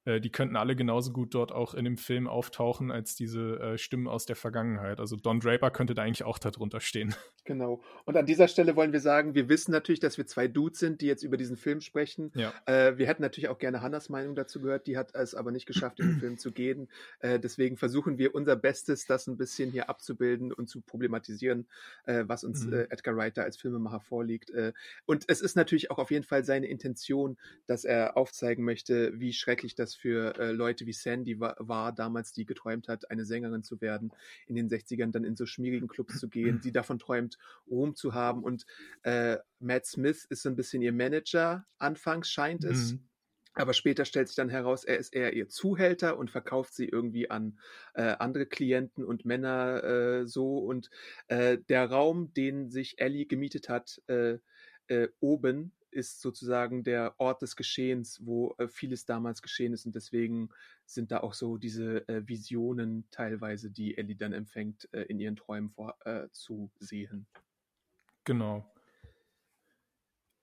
äh, 0.06 0.22
die 0.22 0.32
könnten 0.32 0.56
alle 0.56 0.76
genauso 0.76 1.12
gut 1.12 1.34
dort 1.36 1.52
auch 1.52 1.74
in 1.74 1.86
dem 1.86 1.98
Film 1.98 2.28
auftauchen 2.28 2.92
als 2.92 3.16
diese 3.16 3.60
äh, 3.60 3.78
Stimmen 3.78 4.08
aus 4.08 4.26
der 4.26 4.36
Vergangenheit. 4.36 5.00
Also 5.00 5.16
Don 5.16 5.40
Draper 5.40 5.72
könnte 5.72 5.94
da 5.94 6.04
eigentlich 6.04 6.24
auch 6.24 6.40
darunter 6.40 6.80
stehen. 6.80 7.14
Genau. 7.48 7.84
Und 8.06 8.18
an 8.18 8.26
dieser 8.26 8.48
Stelle 8.48 8.76
wollen 8.76 8.92
wir 8.92 9.00
sagen, 9.00 9.36
wir 9.36 9.50
wissen 9.50 9.72
natürlich, 9.72 10.00
dass 10.00 10.18
wir 10.18 10.26
zwei 10.26 10.48
Dudes 10.48 10.80
sind, 10.80 11.02
die 11.02 11.06
jetzt 11.06 11.22
über 11.22 11.38
diesen 11.38 11.58
Film 11.58 11.80
sprechen. 11.80 12.32
Ja. 12.34 12.52
Äh, 12.66 12.98
wir 12.98 13.06
hätten 13.06 13.22
natürlich 13.22 13.50
auch 13.50 13.60
gerne 13.60 13.84
Hannas 13.84 14.10
Meinung 14.10 14.34
dazu 14.34 14.60
gehört, 14.60 14.88
die 14.88 14.98
hat 14.98 15.14
es 15.14 15.36
aber 15.36 15.52
nicht 15.52 15.68
geschafft, 15.68 16.00
in 16.00 16.08
den 16.08 16.20
Film 16.20 16.38
zu 16.40 16.52
gehen. 16.52 16.90
Äh, 17.20 17.40
deswegen 17.40 17.78
versuchen 17.78 18.18
wir 18.18 18.34
unser 18.34 18.56
Bestes, 18.56 19.06
das 19.06 19.28
ein 19.28 19.38
bisschen 19.38 19.70
hier 19.70 19.90
abzubilden 19.90 20.52
und 20.52 20.70
zu 20.70 20.82
problematisieren, 20.82 21.68
äh, 22.06 22.24
was 22.26 22.44
uns 22.44 22.66
Mhm. 22.66 22.74
äh, 22.74 22.82
Edgar 22.90 23.16
Wright 23.16 23.38
da 23.38 23.44
als 23.44 23.58
Filmemacher 23.58 24.00
vorliegt. 24.00 24.52
Und 25.06 25.26
es 25.28 25.42
ist 25.42 25.56
natürlich 25.56 25.92
auch 25.92 26.00
auf 26.00 26.10
jeden 26.10 26.26
Fall 26.26 26.44
seine 26.44 26.66
Intention, 26.66 27.38
dass 27.68 27.86
er 27.86 28.18
aufzeigen 28.18 28.66
möchte, 28.66 29.20
wie 29.20 29.34
schrecklich 29.34 29.76
das 29.76 29.95
für 29.96 30.38
äh, 30.38 30.52
Leute 30.52 30.86
wie 30.86 30.94
Sandy 30.94 31.40
war, 31.40 31.56
war, 31.60 31.94
damals, 31.94 32.32
die 32.32 32.46
geträumt 32.46 32.88
hat, 32.88 33.10
eine 33.12 33.26
Sängerin 33.26 33.64
zu 33.64 33.82
werden, 33.82 34.12
in 34.48 34.56
den 34.56 34.70
60ern 34.70 35.12
dann 35.12 35.24
in 35.24 35.36
so 35.36 35.46
schmierigen 35.46 35.88
Clubs 35.88 36.20
zu 36.20 36.30
gehen, 36.30 36.62
die 36.62 36.72
davon 36.72 37.00
träumt, 37.00 37.38
Ruhm 37.70 37.96
zu 37.96 38.14
haben. 38.14 38.44
Und 38.44 38.66
äh, 39.04 39.38
Matt 39.60 39.86
Smith 39.86 40.26
ist 40.26 40.44
so 40.44 40.50
ein 40.50 40.56
bisschen 40.56 40.82
ihr 40.82 40.94
Manager, 40.94 41.66
anfangs 41.78 42.30
scheint 42.30 42.64
es. 42.64 42.94
Mhm. 42.94 43.08
Aber 43.56 43.74
später 43.74 44.04
stellt 44.04 44.28
sich 44.28 44.36
dann 44.36 44.50
heraus, 44.50 44.84
er 44.84 44.98
ist 44.98 45.16
eher 45.16 45.34
ihr 45.34 45.48
Zuhälter 45.48 46.18
und 46.18 46.30
verkauft 46.30 46.74
sie 46.74 46.90
irgendwie 46.90 47.30
an 47.30 47.58
äh, 47.94 48.16
andere 48.20 48.46
Klienten 48.46 49.06
und 49.06 49.24
Männer 49.24 49.84
äh, 49.84 50.28
so. 50.28 50.58
Und 50.58 50.90
äh, 51.30 51.58
der 51.70 51.90
Raum, 51.90 52.34
den 52.34 52.70
sich 52.70 53.00
Ellie 53.00 53.26
gemietet 53.26 53.70
hat, 53.70 54.02
äh, 54.08 54.40
äh, 54.88 55.08
oben, 55.22 55.72
ist 55.96 56.22
sozusagen 56.22 56.84
der 56.84 57.16
Ort 57.20 57.42
des 57.42 57.56
Geschehens, 57.56 58.20
wo 58.26 58.54
äh, 58.58 58.68
vieles 58.68 59.06
damals 59.06 59.42
geschehen 59.42 59.74
ist. 59.74 59.86
Und 59.86 59.96
deswegen 59.96 60.50
sind 60.86 61.12
da 61.12 61.22
auch 61.22 61.34
so 61.34 61.58
diese 61.58 62.08
äh, 62.08 62.28
Visionen 62.28 63.08
teilweise, 63.12 63.72
die 63.72 63.98
Ellie 63.98 64.16
dann 64.16 64.34
empfängt, 64.34 64.88
äh, 64.94 65.04
in 65.04 65.20
ihren 65.20 65.36
Träumen 65.36 65.70
vor, 65.72 65.98
äh, 66.06 66.28
zu 66.32 66.72
sehen. 66.80 67.28
Genau. 68.26 68.72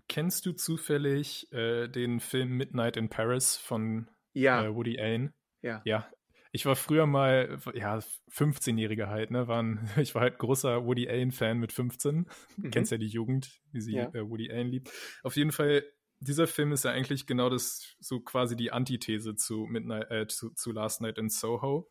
Kennst 0.08 0.46
du 0.46 0.52
zufällig 0.52 1.50
äh, 1.52 1.88
den 1.88 2.20
Film 2.20 2.56
Midnight 2.56 2.96
in 2.96 3.08
Paris 3.08 3.56
von 3.56 4.10
Ja, 4.34 4.64
äh, 4.64 4.74
Woody 4.74 4.98
Allen? 5.00 5.32
ja. 5.62 5.80
Ja, 5.84 6.10
ich 6.52 6.66
war 6.66 6.76
früher 6.76 7.06
mal, 7.06 7.58
ja, 7.74 7.98
15-Jähriger 8.30 9.06
halt, 9.08 9.30
ne? 9.30 9.48
Waren, 9.48 9.80
ich 9.96 10.14
war 10.14 10.22
halt 10.22 10.38
großer 10.38 10.84
Woody 10.84 11.08
Allen-Fan 11.08 11.58
mit 11.58 11.72
15. 11.72 12.26
Mhm. 12.56 12.70
Kennst 12.70 12.92
ja 12.92 12.98
die 12.98 13.06
Jugend, 13.06 13.60
wie 13.72 13.80
sie 13.80 13.94
Ja. 13.94 14.08
äh, 14.14 14.28
Woody 14.28 14.50
Allen 14.50 14.68
liebt. 14.68 14.90
Auf 15.22 15.36
jeden 15.36 15.52
Fall, 15.52 15.84
dieser 16.20 16.46
Film 16.46 16.72
ist 16.72 16.84
ja 16.84 16.92
eigentlich 16.92 17.26
genau 17.26 17.48
das, 17.48 17.96
so 18.00 18.20
quasi 18.20 18.54
die 18.56 18.70
Antithese 18.70 19.34
zu, 19.34 19.66
Midnight, 19.66 20.10
äh, 20.10 20.26
zu, 20.28 20.50
zu 20.50 20.72
Last 20.72 21.00
Night 21.00 21.18
in 21.18 21.28
Soho. 21.28 21.90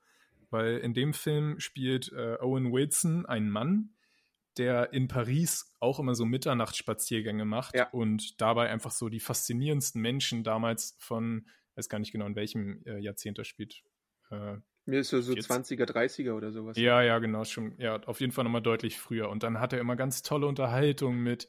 Weil 0.52 0.78
in 0.80 0.94
dem 0.94 1.14
Film 1.14 1.60
spielt 1.60 2.12
äh, 2.12 2.38
Owen 2.42 2.72
Wilson 2.74 3.26
einen 3.26 3.50
Mann, 3.50 3.96
der 4.58 4.92
in 4.92 5.08
Paris 5.08 5.74
auch 5.80 5.98
immer 6.00 6.14
so 6.14 6.26
Mitternachtsspaziergänge 6.26 7.46
macht 7.46 7.74
Ja. 7.76 7.90
und 7.92 8.40
dabei 8.42 8.70
einfach 8.70 8.92
so 8.92 9.08
die 9.08 9.22
faszinierendsten 9.22 10.02
Menschen 10.02 10.44
damals 10.44 10.98
von, 11.00 11.48
weiß 11.76 11.88
gar 11.88 12.00
nicht 12.00 12.12
genau, 12.12 12.26
in 12.26 12.36
welchem 12.36 12.84
äh, 12.86 13.00
Jahrzehnt 13.00 13.38
er 13.38 13.46
spielt. 13.46 13.82
Äh, 14.32 14.58
Mir 14.86 15.02
ist 15.02 15.10
so, 15.10 15.22
so 15.22 15.34
Jetzt- 15.36 15.46
20er, 15.46 15.86
30er 15.86 16.36
oder 16.36 16.52
sowas. 16.52 16.78
ja, 16.78 17.02
ja, 17.04 17.20
genau, 17.20 17.44
schon. 17.44 17.76
Ja, 17.78 17.98
auf 18.04 18.20
jeden 18.20 18.32
Fall 18.32 18.44
nochmal 18.44 18.62
deutlich 18.64 18.98
früher. 18.98 19.30
Und 19.30 19.44
dann 19.44 19.60
hat 19.60 19.74
er 19.74 19.80
immer 19.80 19.96
ganz 19.96 20.24
tolle 20.24 20.48
Unterhaltung 20.48 21.18
mit, 21.20 21.48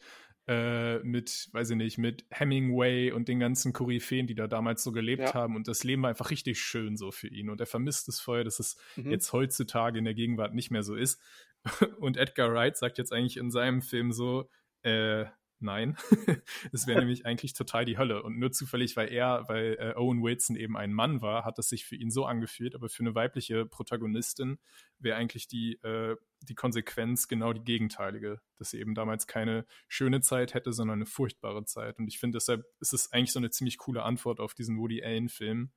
äh, 0.49 0.99
mit, 0.99 1.49
weiß 1.53 1.71
ich 1.71 1.77
nicht, 1.77 1.99
mit 1.99 2.27
Hemingway 2.31 3.11
und 3.13 3.29
den 3.29 3.39
ganzen 3.41 3.73
Koryphäen, 3.73 4.27
die 4.27 4.35
da 4.35 4.49
damals 4.49 4.83
so 4.83 4.93
gelebt 4.93 5.23
Ja. 5.23 5.35
haben. 5.35 5.57
Und 5.57 5.67
das 5.69 5.83
Leben 5.85 6.03
war 6.03 6.11
einfach 6.11 6.31
richtig 6.31 6.61
schön 6.61 6.97
so 6.97 7.11
für 7.11 7.29
ihn. 7.29 7.49
Und 7.49 7.61
er 7.61 7.67
vermisst 7.67 8.09
es 8.09 8.21
voll, 8.21 8.45
dass 8.45 8.59
es 8.59 8.77
Mhm. 8.97 9.11
jetzt 9.13 9.33
heutzutage 9.33 9.99
in 9.99 10.05
der 10.05 10.15
Gegenwart 10.15 10.53
nicht 10.55 10.71
mehr 10.71 10.83
so 10.83 10.95
ist. 10.95 11.21
Und 12.01 12.17
Edgar 12.17 12.53
Wright 12.53 12.77
sagt 12.77 12.99
jetzt 12.99 13.13
eigentlich 13.13 13.37
in 13.37 13.51
seinem 13.51 13.83
Film 13.83 14.13
so, 14.13 14.49
äh, 14.83 15.27
nein. 15.63 15.97
Es 16.73 16.87
wäre 16.87 16.99
nämlich 17.01 17.27
eigentlich 17.27 17.53
total 17.53 17.85
die 17.85 17.99
Hölle. 17.99 18.23
Und 18.23 18.39
nur 18.39 18.53
zufällig, 18.53 18.97
weil 18.97 19.13
er, 19.13 19.49
weil 19.49 19.77
äh, 19.79 19.95
Owen 19.97 20.23
Wilson 20.23 20.57
eben 20.57 20.77
ein 20.77 20.93
Mann 20.93 21.23
war, 21.23 21.45
hat 21.45 21.59
es 21.59 21.69
sich 21.69 21.85
für 21.85 21.97
ihn 21.97 22.11
so 22.11 22.25
angefühlt. 22.25 22.75
Aber 22.75 22.89
für 22.89 23.03
eine 23.03 23.15
weibliche 23.15 23.67
Protagonistin 23.67 24.59
wäre 24.99 25.17
eigentlich 25.17 25.49
die, 25.49 25.75
äh, 25.83 26.17
die 26.43 26.55
Konsequenz 26.55 27.29
genau 27.29 27.53
die 27.53 27.65
gegenteilige, 27.65 28.41
dass 28.57 28.71
sie 28.71 28.81
eben 28.81 28.95
damals 28.95 29.27
keine 29.27 29.67
schöne 29.89 30.21
Zeit 30.21 30.55
hätte, 30.55 30.73
sondern 30.73 30.99
eine 30.99 31.07
furchtbare 31.07 31.65
Zeit. 31.65 31.99
Und 31.99 32.09
ich 32.09 32.19
finde, 32.19 32.37
deshalb 32.37 32.65
ist 32.81 32.93
es 32.93 33.13
eigentlich 33.13 33.33
so 33.33 33.39
eine 33.39 33.51
ziemlich 33.51 33.79
coole 33.79 34.03
Antwort 34.03 34.41
auf 34.41 34.55
diesen 34.55 34.79
Woody 34.79 35.03
Allen-Film. 35.03 35.71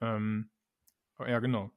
Ähm, 0.00 0.50
ja, 1.18 1.38
genau. 1.38 1.70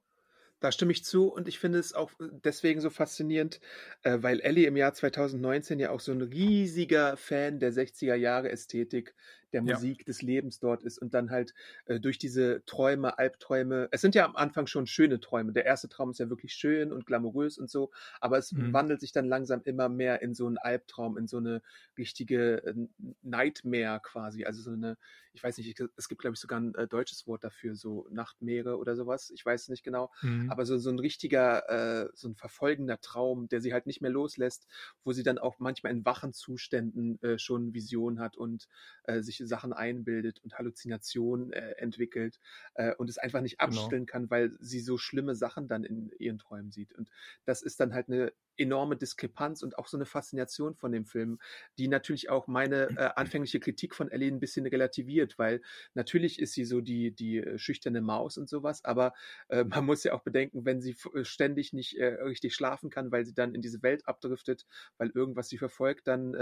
Da 0.59 0.71
stimme 0.71 0.91
ich 0.93 1.03
zu 1.03 1.27
und 1.27 1.47
ich 1.47 1.59
finde 1.59 1.79
es 1.79 1.93
auch 1.93 2.11
deswegen 2.19 2.81
so 2.81 2.89
faszinierend, 2.89 3.59
äh, 4.03 4.17
weil 4.21 4.39
Ellie 4.39 4.67
im 4.67 4.77
Jahr 4.77 4.93
2019 4.93 5.79
ja 5.79 5.91
auch 5.91 5.99
so 5.99 6.11
ein 6.11 6.21
riesiger 6.21 7.17
Fan 7.17 7.59
der 7.59 7.73
60er 7.73 8.15
Jahre 8.15 8.49
Ästhetik, 8.51 9.13
der 9.55 9.63
Ja. 9.63 9.85
Musik, 9.85 10.05
des 10.05 10.21
Lebens 10.21 10.59
dort 10.59 10.83
ist 10.83 10.99
und 10.99 11.15
dann 11.15 11.31
halt 11.31 11.55
äh, 11.85 11.99
durch 11.99 12.19
diese 12.19 12.63
Träume, 12.65 13.17
Albträume, 13.17 13.87
es 13.91 14.01
sind 14.01 14.15
ja 14.15 14.25
am 14.25 14.35
Anfang 14.35 14.67
schon 14.67 14.87
schöne 14.87 15.19
Träume. 15.19 15.53
Der 15.53 15.65
erste 15.65 15.89
Traum 15.89 16.11
ist 16.11 16.19
ja 16.19 16.29
wirklich 16.29 16.53
schön 16.53 16.91
und 16.93 17.07
glamourös 17.07 17.57
und 17.57 17.69
so, 17.69 17.91
aber 18.21 18.37
es 18.37 18.51
Mhm. 18.51 18.73
wandelt 18.73 19.01
sich 19.01 19.11
dann 19.11 19.25
langsam 19.27 19.61
immer 19.63 19.89
mehr 19.89 20.21
in 20.21 20.33
so 20.35 20.45
einen 20.47 20.57
Albtraum, 20.59 21.17
in 21.17 21.27
so 21.27 21.37
eine 21.37 21.61
richtige 21.97 22.63
äh, 22.65 22.75
Nightmare 23.21 23.99
quasi, 24.03 24.45
also 24.45 24.61
so 24.61 24.71
eine, 24.71 24.97
ich 25.33 25.43
weiß 25.43 25.57
nicht, 25.57 25.79
es 25.97 26.07
gibt 26.09 26.21
glaube 26.21 26.35
ich 26.35 26.39
sogar 26.39 26.59
ein 26.59 26.75
äh, 26.75 26.87
deutsches 26.87 27.27
Wort 27.27 27.43
dafür, 27.43 27.75
so 27.75 28.07
Nachtmeere 28.11 28.77
oder 28.77 28.95
sowas, 28.95 29.31
ich 29.33 29.45
weiß 29.45 29.63
es 29.63 29.69
nicht 29.69 29.83
genau, 29.83 30.11
Mhm. 30.21 30.47
aber 30.47 30.65
so, 30.65 30.77
so 30.77 30.89
ein 30.89 30.99
richtiger, 30.99 31.69
äh, 32.05 32.09
so 32.13 32.27
ein 32.29 32.35
verfolgender 32.35 32.99
Traum, 33.01 33.47
der 33.47 33.61
sie 33.61 33.73
halt 33.73 33.85
nicht 33.87 34.01
mehr 34.01 34.11
loslässt, 34.11 34.67
wo 35.03 35.11
sie 35.13 35.23
dann 35.23 35.37
auch 35.37 35.59
manchmal 35.59 35.91
in 35.91 36.05
wachen 36.05 36.33
Zuständen 36.33 37.21
äh, 37.21 37.37
schon 37.37 37.73
Visionen 37.73 38.19
hat 38.19 38.37
und 38.37 38.67
äh, 39.03 39.21
Sachen 39.45 39.73
einbildet 39.73 40.39
und 40.43 40.57
Halluzinationen 40.57 41.53
äh, 41.53 41.71
entwickelt 41.77 42.39
äh, 42.75 42.93
und 42.95 43.09
es 43.09 43.17
einfach 43.17 43.41
nicht 43.41 43.59
Genau. 43.59 43.65
abstellen 43.65 44.05
kann, 44.05 44.29
weil 44.29 44.51
sie 44.59 44.79
so 44.81 44.97
schlimme 44.97 45.35
Sachen 45.35 45.67
dann 45.67 45.83
in 45.83 46.11
ihren 46.19 46.37
Träumen 46.37 46.71
sieht. 46.71 46.93
Und 46.93 47.09
das 47.45 47.61
ist 47.61 47.79
dann 47.79 47.93
halt 47.93 48.07
eine 48.09 48.33
enorme 48.57 48.95
Diskrepanz 48.95 49.63
und 49.63 49.77
auch 49.77 49.87
so 49.87 49.97
eine 49.97 50.05
Faszination 50.05 50.75
von 50.75 50.91
dem 50.91 51.05
Film, 51.05 51.39
die 51.77 51.87
natürlich 51.87 52.29
auch 52.29 52.47
meine 52.47 52.89
äh, 52.97 53.09
anfängliche 53.15 53.59
Kritik 53.59 53.95
von 53.95 54.09
Ellie 54.09 54.31
ein 54.31 54.39
bisschen 54.39 54.65
relativiert, 54.65 55.37
weil 55.37 55.61
natürlich 55.93 56.39
ist 56.39 56.53
sie 56.53 56.65
so 56.65 56.81
die, 56.81 57.11
die 57.11 57.37
äh, 57.37 57.57
schüchterne 57.57 58.01
Maus 58.01 58.37
und 58.37 58.49
sowas, 58.49 58.83
aber 58.85 59.13
äh, 59.49 59.63
man 59.63 59.85
muss 59.85 60.03
ja 60.03 60.13
auch 60.13 60.23
bedenken, 60.23 60.65
wenn 60.65 60.81
sie 60.81 60.95
äh, 61.13 61.23
ständig 61.23 61.73
nicht 61.73 61.97
äh, 61.97 62.05
richtig 62.23 62.55
schlafen 62.55 62.89
kann, 62.89 63.11
weil 63.11 63.25
sie 63.25 63.33
dann 63.33 63.53
in 63.53 63.61
diese 63.61 63.81
Welt 63.83 64.07
abdriftet, 64.07 64.65
weil 64.97 65.09
irgendwas 65.09 65.49
sie 65.49 65.57
verfolgt, 65.57 66.07
dann 66.07 66.33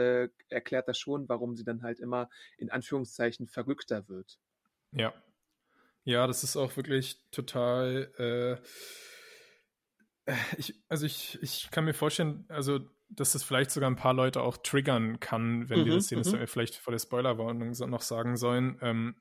erklärt 0.49 0.87
das 0.87 0.97
schon, 0.97 1.27
warum 1.29 1.55
sie 1.55 1.63
dann 1.63 1.83
halt 1.83 1.99
immer 1.99 2.29
in 2.57 2.69
Anführungszeichen 2.69 3.47
verrückter 3.47 4.07
wird. 4.07 4.39
Ja. 4.91 5.13
Ja, 6.03 6.27
das 6.27 6.43
ist 6.43 6.57
auch 6.57 6.75
wirklich 6.75 7.17
total. 7.31 8.59
Ich, 10.57 10.73
also 10.87 11.05
ich, 11.05 11.37
ich 11.41 11.69
kann 11.71 11.85
mir 11.85 11.93
vorstellen, 11.93 12.45
also 12.49 12.79
dass 13.09 13.33
das 13.33 13.43
vielleicht 13.43 13.71
sogar 13.71 13.89
ein 13.89 13.95
paar 13.95 14.13
Leute 14.13 14.41
auch 14.41 14.57
triggern 14.57 15.19
kann, 15.19 15.69
wenn 15.69 15.85
wir 15.85 15.91
Mhm, 15.91 15.95
das 15.95 16.07
sehen, 16.07 16.19
mhm. 16.19 16.23
hätten 16.23 16.39
wir 16.39 16.47
vielleicht 16.47 16.75
vor 16.75 16.91
der 16.91 16.99
Spoilerwarnung 16.99 17.71
noch 17.89 18.01
sagen 18.01 18.37
sollen, 18.37 18.77
ähm, 18.81 19.15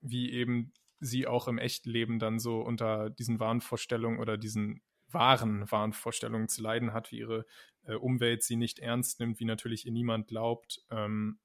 wie 0.00 0.30
eben 0.32 0.72
sie 1.00 1.26
auch 1.26 1.48
im 1.48 1.58
echten 1.58 1.90
Leben 1.90 2.18
dann 2.18 2.38
so 2.38 2.60
unter 2.60 3.10
diesen 3.10 3.40
Wahnvorstellungen 3.40 4.18
oder 4.20 4.38
diesen 4.38 4.82
wahren 5.08 5.70
Wahnvorstellungen 5.70 6.48
zu 6.48 6.62
leiden 6.62 6.92
hat, 6.92 7.12
wie 7.12 7.18
ihre 7.18 7.44
äh, 7.82 7.94
Umwelt 7.94 8.42
sie 8.42 8.56
nicht 8.56 8.78
ernst 8.78 9.20
nimmt, 9.20 9.40
wie 9.40 9.44
natürlich 9.44 9.84
ihr 9.86 9.92
niemand 9.92 10.28
glaubt. 10.28 10.82
Ähm, 10.90 11.38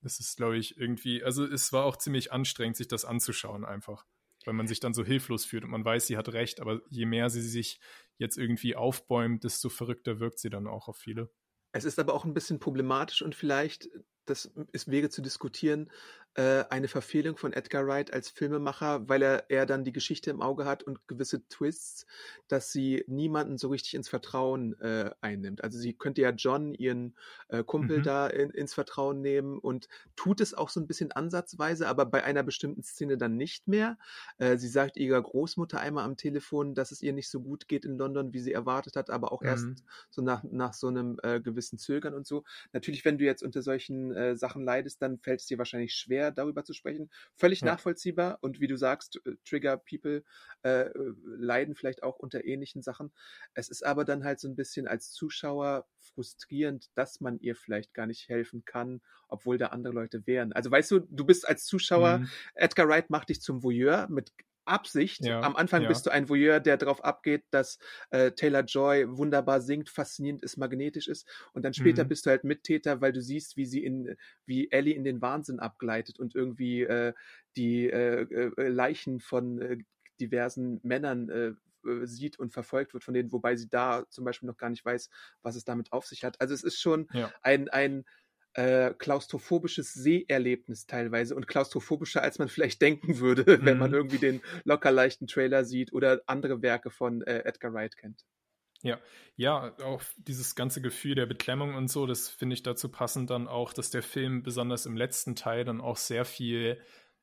Das 0.00 0.20
ist, 0.20 0.36
glaube 0.36 0.56
ich, 0.56 0.76
irgendwie, 0.78 1.24
also 1.24 1.44
es 1.44 1.72
war 1.72 1.84
auch 1.84 1.96
ziemlich 1.96 2.32
anstrengend, 2.32 2.76
sich 2.76 2.88
das 2.88 3.04
anzuschauen 3.04 3.64
einfach, 3.64 4.06
weil 4.44 4.54
man 4.54 4.68
sich 4.68 4.80
dann 4.80 4.94
so 4.94 5.04
hilflos 5.04 5.44
fühlt 5.44 5.64
und 5.64 5.70
man 5.70 5.84
weiß, 5.84 6.06
sie 6.06 6.16
hat 6.16 6.28
recht, 6.32 6.60
aber 6.60 6.80
je 6.88 7.04
mehr 7.06 7.30
sie 7.30 7.42
sich 7.42 7.80
jetzt 8.18 8.36
irgendwie 8.36 8.76
aufbäumt, 8.76 9.44
desto 9.44 9.68
verrückter 9.68 10.20
wirkt 10.20 10.38
sie 10.38 10.50
dann 10.50 10.66
auch 10.66 10.88
auf 10.88 10.96
viele. 10.96 11.30
Es 11.72 11.84
ist 11.84 11.98
aber 11.98 12.14
auch 12.14 12.24
ein 12.24 12.34
bisschen 12.34 12.58
problematisch 12.58 13.22
und 13.22 13.34
vielleicht 13.34 13.88
das 14.30 14.50
ist 14.72 14.90
Wege 14.90 15.10
zu 15.10 15.22
diskutieren, 15.22 15.90
äh, 16.38 16.64
eine 16.70 16.86
Verfehlung 16.86 17.36
von 17.36 17.52
Edgar 17.52 17.86
Wright 17.86 18.12
als 18.12 18.28
Filmemacher, 18.28 19.08
weil 19.08 19.22
er, 19.22 19.50
er 19.50 19.66
dann 19.66 19.82
die 19.82 19.92
Geschichte 19.92 20.30
im 20.30 20.40
Auge 20.40 20.66
hat 20.66 20.84
und 20.84 21.08
gewisse 21.08 21.44
Twists, 21.48 22.06
dass 22.46 22.70
sie 22.70 23.02
niemanden 23.08 23.58
so 23.58 23.68
richtig 23.68 23.94
ins 23.94 24.08
Vertrauen 24.08 24.80
äh, 24.80 25.10
einnimmt. 25.20 25.64
Also 25.64 25.78
sie 25.80 25.94
könnte 25.94 26.20
ja 26.22 26.30
John, 26.30 26.74
ihren 26.74 27.16
äh, 27.48 27.64
Kumpel, 27.64 27.98
mhm. 27.98 28.02
da 28.04 28.28
in, 28.28 28.50
ins 28.50 28.72
Vertrauen 28.72 29.20
nehmen 29.20 29.58
und 29.58 29.88
tut 30.14 30.40
es 30.40 30.54
auch 30.54 30.68
so 30.68 30.78
ein 30.78 30.86
bisschen 30.86 31.10
ansatzweise, 31.10 31.88
aber 31.88 32.06
bei 32.06 32.22
einer 32.22 32.44
bestimmten 32.44 32.84
Szene 32.84 33.18
dann 33.18 33.36
nicht 33.36 33.66
mehr. 33.66 33.98
Äh, 34.36 34.58
sie 34.58 34.68
sagt 34.68 34.96
ihrer 34.96 35.20
Großmutter 35.20 35.80
einmal 35.80 36.04
am 36.04 36.16
Telefon, 36.16 36.76
dass 36.76 36.92
es 36.92 37.02
ihr 37.02 37.14
nicht 37.14 37.30
so 37.30 37.40
gut 37.40 37.66
geht 37.66 37.84
in 37.84 37.98
London, 37.98 38.32
wie 38.32 38.40
sie 38.40 38.52
erwartet 38.52 38.94
hat, 38.94 39.10
aber 39.10 39.32
auch 39.32 39.42
mhm. 39.42 39.48
erst 39.48 39.66
so 40.10 40.22
nach, 40.22 40.44
nach 40.44 40.72
so 40.72 40.86
einem 40.86 41.18
äh, 41.24 41.40
gewissen 41.40 41.78
Zögern 41.78 42.14
und 42.14 42.28
so. 42.28 42.44
Natürlich, 42.72 43.04
wenn 43.04 43.18
du 43.18 43.24
jetzt 43.24 43.42
unter 43.42 43.62
solchen 43.62 44.12
äh, 44.18 44.36
Sachen 44.36 44.64
leidest, 44.64 45.00
dann 45.00 45.18
fällt 45.18 45.40
es 45.40 45.46
dir 45.46 45.58
wahrscheinlich 45.58 45.94
schwer, 45.94 46.30
darüber 46.30 46.64
zu 46.64 46.72
sprechen. 46.72 47.10
Völlig 47.34 47.60
ja. 47.60 47.68
nachvollziehbar 47.68 48.38
und 48.40 48.60
wie 48.60 48.66
du 48.66 48.76
sagst, 48.76 49.20
äh, 49.24 49.32
Trigger 49.44 49.76
People 49.76 50.24
äh, 50.64 50.88
äh, 50.88 51.14
leiden 51.24 51.74
vielleicht 51.74 52.02
auch 52.02 52.18
unter 52.18 52.44
ähnlichen 52.44 52.82
Sachen. 52.82 53.12
Es 53.54 53.68
ist 53.68 53.84
aber 53.84 54.04
dann 54.04 54.24
halt 54.24 54.40
so 54.40 54.48
ein 54.48 54.56
bisschen 54.56 54.88
als 54.88 55.12
Zuschauer 55.12 55.86
frustrierend, 56.14 56.90
dass 56.94 57.20
man 57.20 57.38
ihr 57.38 57.54
vielleicht 57.54 57.94
gar 57.94 58.06
nicht 58.06 58.28
helfen 58.28 58.64
kann, 58.64 59.00
obwohl 59.28 59.58
da 59.58 59.68
andere 59.68 59.94
Leute 59.94 60.26
wären. 60.26 60.52
Also 60.52 60.70
weißt 60.70 60.90
du, 60.90 61.00
du 61.00 61.24
bist 61.24 61.48
als 61.48 61.64
Zuschauer, 61.64 62.18
mhm. 62.18 62.28
Edgar 62.54 62.88
Wright 62.88 63.10
macht 63.10 63.28
dich 63.28 63.40
zum 63.40 63.62
Voyeur 63.62 64.08
mit 64.08 64.32
Absicht. 64.68 65.24
Ja, 65.24 65.40
Am 65.40 65.56
Anfang 65.56 65.82
ja. 65.82 65.88
bist 65.88 66.06
du 66.06 66.10
ein 66.10 66.28
Voyeur, 66.28 66.60
der 66.60 66.76
darauf 66.76 67.04
abgeht, 67.04 67.44
dass 67.50 67.78
äh, 68.10 68.32
Taylor 68.32 68.62
Joy 68.62 69.06
wunderbar 69.08 69.60
singt, 69.60 69.88
faszinierend 69.88 70.42
ist, 70.42 70.56
magnetisch 70.56 71.08
ist. 71.08 71.28
Und 71.52 71.64
dann 71.64 71.74
später 71.74 72.04
mhm. 72.04 72.08
bist 72.08 72.26
du 72.26 72.30
halt 72.30 72.44
Mittäter, 72.44 73.00
weil 73.00 73.12
du 73.12 73.20
siehst, 73.20 73.56
wie 73.56 73.66
sie 73.66 73.84
in, 73.84 74.16
wie 74.46 74.70
Ellie 74.70 74.94
in 74.94 75.04
den 75.04 75.20
Wahnsinn 75.20 75.60
abgleitet 75.60 76.18
und 76.18 76.34
irgendwie 76.34 76.82
äh, 76.82 77.12
die 77.56 77.88
äh, 77.88 78.22
äh 78.22 78.68
Leichen 78.68 79.20
von 79.20 79.60
äh, 79.60 79.78
diversen 80.20 80.80
Männern 80.82 81.28
äh, 81.28 81.52
sieht 82.04 82.38
und 82.38 82.52
verfolgt 82.52 82.92
wird 82.92 83.04
von 83.04 83.14
denen, 83.14 83.32
wobei 83.32 83.56
sie 83.56 83.68
da 83.68 84.04
zum 84.10 84.24
Beispiel 84.24 84.48
noch 84.48 84.56
gar 84.56 84.70
nicht 84.70 84.84
weiß, 84.84 85.10
was 85.42 85.56
es 85.56 85.64
damit 85.64 85.92
auf 85.92 86.06
sich 86.06 86.24
hat. 86.24 86.40
Also 86.40 86.54
es 86.54 86.64
ist 86.64 86.80
schon 86.80 87.08
ja. 87.12 87.32
ein, 87.42 87.68
ein 87.68 88.04
äh, 88.54 88.92
klaustrophobisches 88.94 89.92
Seherlebnis 89.94 90.86
teilweise 90.86 91.34
und 91.34 91.46
klaustrophobischer, 91.46 92.22
als 92.22 92.38
man 92.38 92.48
vielleicht 92.48 92.82
denken 92.82 93.18
würde, 93.18 93.58
mhm. 93.58 93.64
wenn 93.64 93.78
man 93.78 93.90
mhm. 93.90 93.96
irgendwie 93.96 94.18
den 94.18 94.40
locker 94.64 94.90
leichten 94.90 95.26
Trailer 95.26 95.64
sieht 95.64 95.92
oder 95.92 96.22
andere 96.26 96.62
Werke 96.62 96.90
von 96.90 97.22
äh, 97.22 97.40
Edgar 97.44 97.72
Wright 97.72 97.96
kennt. 97.96 98.24
Ja, 98.82 99.00
ja, 99.34 99.74
auch 99.82 100.02
dieses 100.16 100.54
ganze 100.54 100.80
Gefühl 100.80 101.16
der 101.16 101.26
Beklemmung 101.26 101.74
und 101.74 101.88
so, 101.88 102.06
das 102.06 102.28
finde 102.28 102.54
ich 102.54 102.62
dazu 102.62 102.88
passend 102.88 103.28
dann 103.30 103.48
auch, 103.48 103.72
dass 103.72 103.90
der 103.90 104.04
Film 104.04 104.44
besonders 104.44 104.86
im 104.86 104.96
letzten 104.96 105.34
Teil 105.34 105.64
dann 105.64 105.80
auch 105.80 105.96
sehr 105.96 106.24
viel 106.24 106.80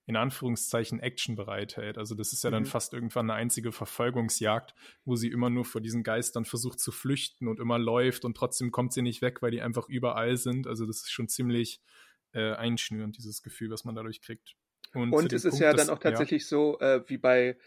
in 0.07 0.15
Anführungszeichen 0.15 0.99
Action 0.99 1.35
bereithält. 1.35 1.97
Also 1.97 2.13
das 2.13 2.31
ist 2.31 2.43
ja 2.43 2.51
dann 2.51 2.63
mhm. 2.63 2.67
fast 2.67 2.93
irgendwann 2.93 3.29
eine 3.29 3.39
einzige 3.39 3.71
Verfolgungsjagd, 3.71 4.75
wo 5.03 5.15
sie 5.15 5.29
immer 5.29 5.49
nur 5.49 5.65
vor 5.65 5.81
diesen 5.81 6.03
Geistern 6.03 6.45
versucht 6.45 6.79
zu 6.79 6.91
flüchten 6.91 7.47
und 7.47 7.59
immer 7.59 7.79
läuft 7.79 8.23
und 8.23 8.37
trotzdem 8.37 8.71
kommt 8.71 8.93
sie 8.93 9.01
nicht 9.01 9.21
weg, 9.21 9.41
weil 9.41 9.51
die 9.51 9.61
einfach 9.61 9.89
überall 9.89 10.37
sind. 10.37 10.67
Also 10.67 10.85
das 10.85 10.97
ist 10.97 11.11
schon 11.11 11.27
ziemlich 11.27 11.81
äh, 12.33 12.53
einschnürend, 12.53 13.17
dieses 13.17 13.41
Gefühl, 13.41 13.71
was 13.71 13.83
man 13.83 13.95
dadurch 13.95 14.21
kriegt. 14.21 14.55
Und, 14.93 15.11
und 15.11 15.33
es 15.33 15.43
ist 15.43 15.51
Punkt, 15.51 15.63
ja 15.63 15.73
dann 15.73 15.89
auch 15.89 15.99
tatsächlich 15.99 16.43
ja. 16.43 16.47
so, 16.47 16.79
äh, 16.79 17.03
wie 17.07 17.17
bei 17.17 17.57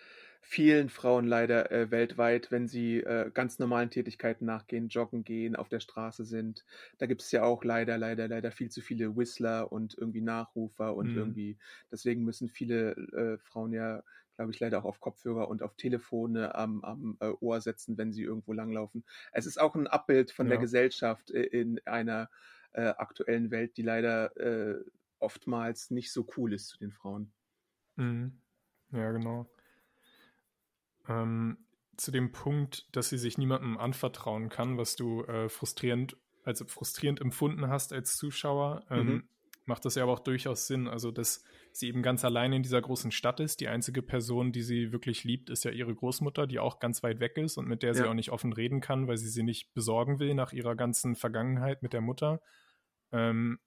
vielen 0.48 0.88
Frauen 0.88 1.26
leider 1.26 1.70
äh, 1.70 1.90
weltweit, 1.90 2.50
wenn 2.50 2.68
sie 2.68 3.00
äh, 3.00 3.30
ganz 3.34 3.58
normalen 3.58 3.90
Tätigkeiten 3.90 4.46
nachgehen, 4.46 4.88
joggen 4.88 5.22
gehen, 5.22 5.54
auf 5.54 5.68
der 5.68 5.80
Straße 5.80 6.24
sind. 6.24 6.64
Da 6.96 7.04
gibt 7.04 7.20
es 7.20 7.30
ja 7.32 7.42
auch 7.42 7.64
leider, 7.64 7.98
leider, 7.98 8.28
leider 8.28 8.50
viel 8.50 8.70
zu 8.70 8.80
viele 8.80 9.14
Whistler 9.14 9.70
und 9.70 9.94
irgendwie 9.98 10.22
Nachrufer 10.22 10.96
und 10.96 11.10
mhm. 11.10 11.18
irgendwie, 11.18 11.58
deswegen 11.92 12.24
müssen 12.24 12.48
viele 12.48 12.92
äh, 13.12 13.36
Frauen 13.44 13.74
ja, 13.74 14.02
glaube 14.36 14.52
ich, 14.52 14.58
leider 14.58 14.78
auch 14.78 14.86
auf 14.86 15.00
Kopfhörer 15.00 15.48
und 15.48 15.62
auf 15.62 15.76
Telefone 15.76 16.54
am, 16.54 16.82
am 16.82 17.18
äh, 17.20 17.28
Ohr 17.40 17.60
setzen, 17.60 17.98
wenn 17.98 18.14
sie 18.14 18.22
irgendwo 18.22 18.54
langlaufen. 18.54 19.04
Es 19.32 19.44
ist 19.44 19.60
auch 19.60 19.74
ein 19.74 19.86
Abbild 19.86 20.30
von 20.30 20.46
ja. 20.46 20.52
der 20.52 20.60
Gesellschaft 20.60 21.30
äh, 21.30 21.42
in 21.42 21.78
einer 21.84 22.30
äh, 22.72 22.86
aktuellen 22.86 23.50
Welt, 23.50 23.76
die 23.76 23.82
leider 23.82 24.32
oftmals 25.18 25.90
nicht 25.90 26.10
so 26.10 26.26
cool 26.36 26.54
ist 26.54 26.68
zu 26.68 26.78
den 26.78 26.92
Frauen. 26.92 27.32
Mhm. 27.96 28.40
Ja, 28.92 29.12
genau 29.12 29.46
ähm, 31.08 31.58
zu 31.96 32.10
dem 32.10 32.32
Punkt, 32.32 32.86
dass 32.92 33.08
sie 33.08 33.18
sich 33.18 33.38
niemandem 33.38 33.76
anvertrauen 33.76 34.48
kann, 34.48 34.78
was 34.78 34.96
du 34.96 35.24
äh, 35.24 35.48
frustrierend, 35.48 36.16
also 36.44 36.64
frustrierend 36.66 37.20
empfunden 37.20 37.68
hast 37.68 37.92
als 37.92 38.16
Zuschauer, 38.16 38.84
ähm, 38.90 39.06
mhm. 39.06 39.28
macht 39.64 39.84
das 39.84 39.96
ja 39.96 40.04
aber 40.04 40.12
auch 40.12 40.20
durchaus 40.20 40.66
Sinn. 40.66 40.86
Also, 40.86 41.10
dass 41.10 41.42
sie 41.72 41.88
eben 41.88 42.02
ganz 42.02 42.24
allein 42.24 42.52
in 42.52 42.62
dieser 42.62 42.80
großen 42.80 43.10
Stadt 43.10 43.40
ist. 43.40 43.60
Die 43.60 43.68
einzige 43.68 44.02
Person, 44.02 44.52
die 44.52 44.62
sie 44.62 44.92
wirklich 44.92 45.24
liebt, 45.24 45.50
ist 45.50 45.64
ja 45.64 45.70
ihre 45.70 45.94
Großmutter, 45.94 46.46
die 46.46 46.58
auch 46.58 46.78
ganz 46.78 47.02
weit 47.02 47.20
weg 47.20 47.36
ist 47.36 47.56
und 47.56 47.66
mit 47.66 47.82
der 47.82 47.90
ja. 47.90 47.94
sie 47.94 48.04
auch 48.04 48.14
nicht 48.14 48.30
offen 48.30 48.52
reden 48.52 48.80
kann, 48.80 49.08
weil 49.08 49.16
sie 49.16 49.28
sie 49.28 49.42
nicht 49.42 49.74
besorgen 49.74 50.18
will 50.18 50.34
nach 50.34 50.52
ihrer 50.52 50.76
ganzen 50.76 51.16
Vergangenheit 51.16 51.82
mit 51.82 51.92
der 51.92 52.00
Mutter. 52.00 52.40
Ähm, 53.12 53.58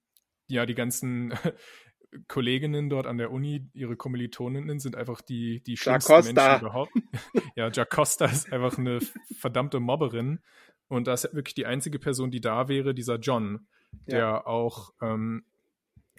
ja, 0.48 0.66
die 0.66 0.74
ganzen 0.74 1.32
Kolleginnen 2.28 2.90
dort 2.90 3.06
an 3.06 3.18
der 3.18 3.30
Uni, 3.30 3.68
ihre 3.72 3.96
Kommilitoninnen 3.96 4.78
sind 4.78 4.96
einfach 4.96 5.20
die, 5.20 5.62
die 5.62 5.76
schlimmsten 5.76 6.12
Jacosta. 6.12 6.48
Menschen 6.48 6.66
überhaupt. 6.66 6.92
ja, 7.56 7.70
Jacosta 7.70 8.26
ist 8.26 8.52
einfach 8.52 8.78
eine 8.78 9.00
verdammte 9.38 9.80
Mobberin. 9.80 10.40
Und 10.88 11.06
da 11.06 11.14
ist 11.14 11.32
wirklich 11.32 11.54
die 11.54 11.66
einzige 11.66 11.98
Person, 11.98 12.30
die 12.30 12.40
da 12.40 12.68
wäre, 12.68 12.94
dieser 12.94 13.18
John, 13.18 13.66
der 14.06 14.18
ja. 14.18 14.46
auch 14.46 14.92
ähm, 15.00 15.44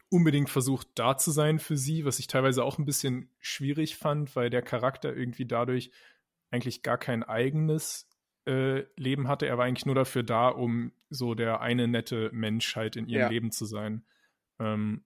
unbedingt 0.10 0.50
versucht, 0.50 0.88
da 0.96 1.18
zu 1.18 1.32
sein 1.32 1.60
für 1.60 1.78
sie, 1.78 2.06
was 2.06 2.20
ich 2.20 2.28
teilweise 2.28 2.64
auch 2.64 2.80
ein 2.80 2.86
bisschen 2.86 3.30
schwierig 3.39 3.96
fand, 3.96 4.36
weil 4.36 4.50
der 4.50 4.62
Charakter 4.62 5.16
irgendwie 5.16 5.46
dadurch 5.46 5.91
eigentlich 6.50 6.82
gar 6.82 6.98
kein 6.98 7.24
eigenes 7.24 8.08
äh, 8.46 8.84
Leben 8.96 9.28
hatte. 9.28 9.48
Er 9.48 9.58
war 9.58 9.66
eigentlich 9.66 9.86
nur 9.86 9.96
dafür 9.96 10.24
da, 10.24 10.50
um 10.50 10.91
so 11.10 11.34
der 11.36 11.62
eine 11.62 11.88
nette 11.88 12.30
Mensch 12.32 12.76
halt 12.76 12.96
in 12.96 13.08
ihrem 13.08 13.22
ja. 13.22 13.30
Leben 13.30 13.52
zu 13.52 13.66
sein. 13.66 14.06
Ähm, 14.60 15.04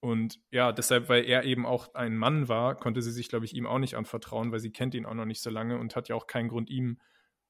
und 0.00 0.40
ja, 0.50 0.72
deshalb, 0.72 1.10
weil 1.10 1.24
er 1.24 1.44
eben 1.44 1.66
auch 1.66 1.94
ein 1.94 2.16
Mann 2.16 2.48
war, 2.48 2.74
konnte 2.74 3.02
sie 3.02 3.12
sich, 3.12 3.28
glaube 3.28 3.44
ich, 3.44 3.54
ihm 3.54 3.66
auch 3.66 3.78
nicht 3.78 3.96
anvertrauen, 3.96 4.50
weil 4.50 4.60
sie 4.60 4.72
kennt 4.72 4.94
ihn 4.94 5.04
auch 5.04 5.14
noch 5.14 5.26
nicht 5.26 5.42
so 5.42 5.50
lange 5.50 5.78
und 5.78 5.94
hat 5.94 6.08
ja 6.08 6.16
auch 6.16 6.26
keinen 6.26 6.48
Grund, 6.48 6.70
ihm 6.70 7.00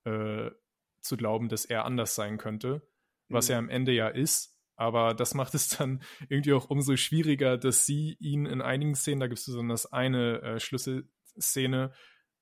äh, 0.05 0.51
zu 1.01 1.17
glauben, 1.17 1.49
dass 1.49 1.65
er 1.65 1.85
anders 1.85 2.17
sein 2.17 2.39
könnte, 2.39 2.87
was 3.29 3.49
mhm. 3.49 3.53
er 3.53 3.59
am 3.59 3.69
Ende 3.69 3.93
ja 3.93 4.09
ist. 4.09 4.57
Aber 4.75 5.15
das 5.15 5.35
macht 5.35 5.55
es 5.55 5.69
dann 5.69 6.03
irgendwie 6.29 6.53
auch 6.53 6.69
umso 6.69 6.97
schwieriger, 6.97 7.57
dass 7.57 7.87
sie 7.87 8.17
ihn 8.19 8.47
in 8.47 8.63
einigen 8.63 8.97
Szenen, 8.97 9.21
da 9.21 9.29
gibt 9.29 9.39
es 9.39 9.47
besonders 9.47 9.93
eine 9.93 10.43
äh, 10.43 10.61
Schlüsselszene, 10.61 11.93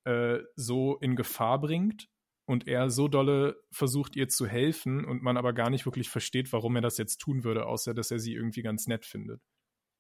äh, 0.05 0.39
so 0.57 0.97
in 0.99 1.17
Gefahr 1.17 1.61
bringt 1.61 2.09
und 2.47 2.67
er 2.67 2.89
so 2.89 3.09
dolle 3.09 3.61
versucht, 3.71 4.17
ihr 4.17 4.29
zu 4.29 4.47
helfen 4.47 5.05
und 5.05 5.23
man 5.23 5.37
aber 5.37 5.53
gar 5.53 5.69
nicht 5.69 5.85
wirklich 5.85 6.09
versteht, 6.09 6.51
warum 6.55 6.77
er 6.77 6.83
das 6.83 6.97
jetzt 6.97 7.19
tun 7.19 7.45
würde, 7.45 7.67
außer 7.67 7.93
dass 7.93 8.11
er 8.11 8.19
sie 8.19 8.33
irgendwie 8.33 8.63
ganz 8.63 8.87
nett 8.87 9.05
findet. 9.05 9.43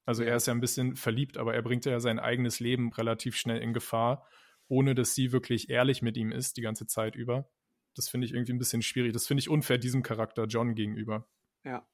Also 0.09 0.22
er 0.22 0.36
ist 0.36 0.46
ja 0.46 0.54
ein 0.54 0.61
bisschen 0.62 0.96
verliebt, 0.96 1.36
aber 1.36 1.52
er 1.54 1.61
bringt 1.61 1.84
ja 1.84 2.00
sein 2.00 2.18
eigenes 2.18 2.61
Leben 2.61 2.90
relativ 2.94 3.36
schnell 3.36 3.61
in 3.61 3.74
Gefahr, 3.74 4.26
ohne 4.66 4.94
dass 4.94 5.14
sie 5.14 5.32
wirklich 5.32 5.68
ehrlich 5.68 6.00
mit 6.00 6.16
ihm 6.16 6.32
ist 6.32 6.56
die 6.56 6.62
ganze 6.62 6.86
Zeit 6.86 7.14
über. 7.14 7.50
Das 7.94 8.09
finde 8.09 8.26
ich 8.26 8.32
irgendwie 8.32 8.54
ein 8.54 8.59
bisschen 8.59 8.80
schwierig. 8.80 9.12
Das 9.12 9.26
finde 9.26 9.42
ich 9.42 9.50
unfair 9.50 9.76
diesem 9.76 10.02
Charakter 10.02 10.46
John 10.46 10.74
gegenüber. 10.74 11.28
Ja. 11.62 11.86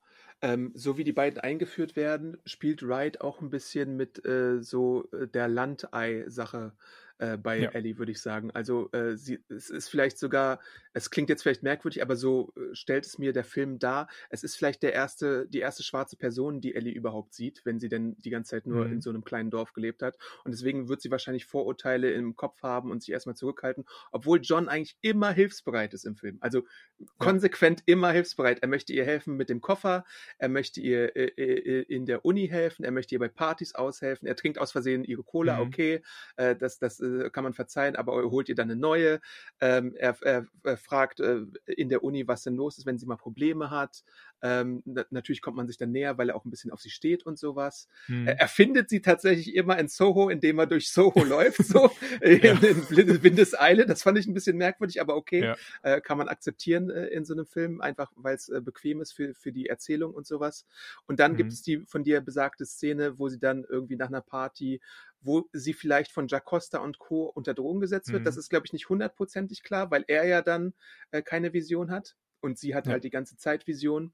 Ähm, 0.42 0.70
so 0.76 0.96
wie 0.96 1.02
die 1.02 1.12
beiden 1.12 1.40
eingeführt 1.40 1.96
werden, 1.96 2.36
spielt 2.44 2.86
Wright 2.86 3.20
auch 3.20 3.40
ein 3.40 3.50
bisschen 3.50 3.96
mit 3.96 4.24
äh, 4.24 4.62
so 4.62 5.10
äh, 5.10 5.26
der 5.26 5.48
Landei-Sache 5.48 6.76
äh, 7.18 7.36
bei 7.36 7.60
ja. 7.60 7.70
Ellie, 7.70 7.98
würde 7.98 8.12
ich 8.12 8.20
sagen. 8.20 8.50
Also 8.50 8.90
äh, 8.92 9.16
sie, 9.16 9.38
es 9.48 9.70
ist 9.70 9.88
vielleicht 9.88 10.18
sogar, 10.18 10.60
es 10.92 11.10
klingt 11.10 11.28
jetzt 11.28 11.42
vielleicht 11.42 11.62
merkwürdig, 11.62 12.02
aber 12.02 12.16
so 12.16 12.52
äh, 12.56 12.74
stellt 12.74 13.06
es 13.06 13.18
mir 13.18 13.32
der 13.32 13.44
Film 13.44 13.78
dar. 13.78 14.08
Es 14.30 14.42
ist 14.42 14.56
vielleicht 14.56 14.82
der 14.82 14.92
erste, 14.92 15.46
die 15.46 15.60
erste 15.60 15.84
schwarze 15.84 16.16
Person, 16.16 16.60
die 16.60 16.74
Ellie 16.74 16.92
überhaupt 16.92 17.32
sieht, 17.34 17.64
wenn 17.64 17.78
sie 17.78 17.88
denn 17.88 18.16
die 18.18 18.30
ganze 18.30 18.50
Zeit 18.50 18.66
nur 18.66 18.86
mhm. 18.86 18.94
in 18.94 19.00
so 19.00 19.10
einem 19.10 19.24
kleinen 19.24 19.50
Dorf 19.50 19.72
gelebt 19.72 20.02
hat. 20.02 20.18
Und 20.44 20.52
deswegen 20.52 20.88
wird 20.88 21.02
sie 21.02 21.10
wahrscheinlich 21.10 21.46
Vorurteile 21.46 22.10
im 22.10 22.34
Kopf 22.34 22.62
haben 22.62 22.90
und 22.90 23.02
sich 23.02 23.12
erstmal 23.12 23.36
zurückhalten, 23.36 23.84
obwohl 24.10 24.40
John 24.42 24.68
eigentlich 24.68 24.96
immer 25.00 25.30
hilfsbereit 25.30 25.94
ist 25.94 26.04
im 26.04 26.16
Film. 26.16 26.38
Also 26.40 26.64
ja. 26.98 27.06
konsequent 27.18 27.82
immer 27.86 28.10
hilfsbereit. 28.10 28.60
Er 28.60 28.68
möchte 28.68 28.92
ihr 28.92 29.04
helfen 29.04 29.36
mit 29.36 29.50
dem 29.50 29.60
Koffer, 29.60 30.04
er 30.38 30.48
möchte 30.48 30.80
ihr 30.80 31.14
äh, 31.14 31.26
äh, 31.36 31.82
in 31.82 32.06
der 32.06 32.24
Uni 32.24 32.48
helfen, 32.48 32.84
er 32.84 32.90
möchte 32.90 33.14
ihr 33.14 33.18
bei 33.20 33.28
Partys 33.28 33.74
aushelfen, 33.74 34.26
er 34.26 34.36
trinkt 34.36 34.58
aus 34.58 34.72
Versehen 34.72 35.04
ihre 35.04 35.22
Cola, 35.22 35.56
mhm. 35.56 35.68
okay, 35.68 36.02
äh, 36.36 36.56
das, 36.56 36.78
das 36.78 37.03
äh, 37.04 37.30
kann 37.30 37.44
man 37.44 37.52
verzeihen, 37.52 37.96
aber 37.96 38.30
holt 38.30 38.48
ihr 38.48 38.54
dann 38.54 38.70
eine 38.70 38.80
neue. 38.80 39.20
Ähm, 39.60 39.94
er, 39.96 40.16
er, 40.22 40.46
er, 40.62 40.76
fragt 40.76 41.20
äh, 41.20 41.42
in 41.66 41.88
der 41.88 42.02
Uni, 42.02 42.26
was 42.26 42.42
denn 42.42 42.54
los 42.54 42.78
ist, 42.78 42.86
wenn 42.86 42.98
sie 42.98 43.06
mal 43.06 43.16
Probleme 43.16 43.70
hat. 43.70 44.02
Ähm, 44.42 44.82
na, 44.84 45.04
natürlich 45.10 45.40
kommt 45.40 45.56
man 45.56 45.66
sich 45.66 45.78
dann 45.78 45.90
näher, 45.90 46.18
weil 46.18 46.28
er 46.28 46.36
auch 46.36 46.44
ein 46.44 46.50
bisschen 46.50 46.70
auf 46.70 46.80
sie 46.80 46.90
steht 46.90 47.24
und 47.24 47.38
sowas. 47.38 47.88
Mhm. 48.08 48.26
Er, 48.26 48.40
er, 48.40 48.48
findet 48.48 48.90
sie 48.90 49.00
tatsächlich 49.00 49.54
immer 49.54 49.78
in 49.78 49.88
Soho, 49.88 50.28
indem 50.28 50.58
er 50.58 50.66
durch 50.66 50.90
Soho 50.90 51.24
läuft, 51.24 51.64
so 51.64 51.90
in, 52.20 52.42
ja. 52.42 52.52
in 52.52 53.22
Windeseile. 53.22 53.86
Das 53.86 54.02
fand 54.02 54.18
ich 54.18 54.26
ein 54.26 54.34
bisschen 54.34 54.56
merkwürdig, 54.56 55.00
aber 55.00 55.16
okay, 55.16 55.44
ja. 55.44 55.56
äh, 55.82 56.00
kann 56.00 56.18
man 56.18 56.28
akzeptieren 56.28 56.90
äh, 56.90 57.06
in 57.06 57.24
so 57.24 57.34
einem 57.34 57.46
Film, 57.46 57.80
einfach 57.80 58.12
weil 58.16 58.34
es 58.34 58.52
bequem 58.62 59.00
ist 59.00 59.12
für, 59.12 59.34
für 59.34 59.52
die 59.52 59.66
Erzählung 59.66 60.14
und 60.14 60.26
sowas. 60.26 60.66
Und 61.06 61.20
dann 61.20 61.32
mhm. 61.32 61.36
gibt 61.36 61.52
es 61.52 61.62
die 61.62 61.78
von 61.86 62.04
dir 62.04 62.20
besagte 62.20 62.66
Szene, 62.66 63.18
wo 63.18 63.28
sie 63.28 63.38
dann 63.38 63.64
irgendwie 63.68 63.96
nach 63.96 64.08
einer 64.08 64.20
Party 64.20 64.80
wo 65.24 65.48
sie 65.52 65.72
vielleicht 65.72 66.12
von 66.12 66.28
Jacosta 66.28 66.78
und 66.78 66.98
Co. 66.98 67.24
unter 67.24 67.54
Drogen 67.54 67.80
gesetzt 67.80 68.12
wird. 68.12 68.22
Mhm. 68.22 68.24
Das 68.26 68.36
ist, 68.36 68.50
glaube 68.50 68.66
ich, 68.66 68.72
nicht 68.72 68.88
hundertprozentig 68.88 69.62
klar, 69.62 69.90
weil 69.90 70.04
er 70.06 70.24
ja 70.26 70.42
dann 70.42 70.74
äh, 71.10 71.22
keine 71.22 71.52
Vision 71.52 71.90
hat 71.90 72.16
und 72.40 72.58
sie 72.58 72.74
hat 72.74 72.86
ja. 72.86 72.92
halt 72.92 73.04
die 73.04 73.10
ganze 73.10 73.36
Zeit 73.36 73.66
Vision. 73.66 74.12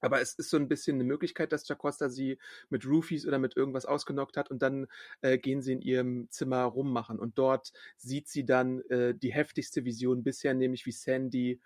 Aber 0.00 0.20
es 0.20 0.34
ist 0.34 0.50
so 0.50 0.56
ein 0.56 0.68
bisschen 0.68 0.96
eine 0.96 1.04
Möglichkeit, 1.04 1.52
dass 1.52 1.66
Jacosta 1.66 2.08
sie 2.08 2.38
mit 2.70 2.86
Roofies 2.86 3.26
oder 3.26 3.38
mit 3.40 3.56
irgendwas 3.56 3.84
ausgenockt 3.84 4.36
hat 4.36 4.50
und 4.50 4.62
dann 4.62 4.86
äh, 5.22 5.38
gehen 5.38 5.60
sie 5.60 5.72
in 5.72 5.80
ihrem 5.80 6.30
Zimmer 6.30 6.62
rummachen. 6.64 7.18
Und 7.18 7.36
dort 7.36 7.72
sieht 7.96 8.28
sie 8.28 8.44
dann 8.44 8.80
äh, 8.90 9.14
die 9.14 9.32
heftigste 9.32 9.84
Vision 9.84 10.22
bisher, 10.22 10.54
nämlich 10.54 10.86
wie 10.86 10.92
Sandy 10.92 11.60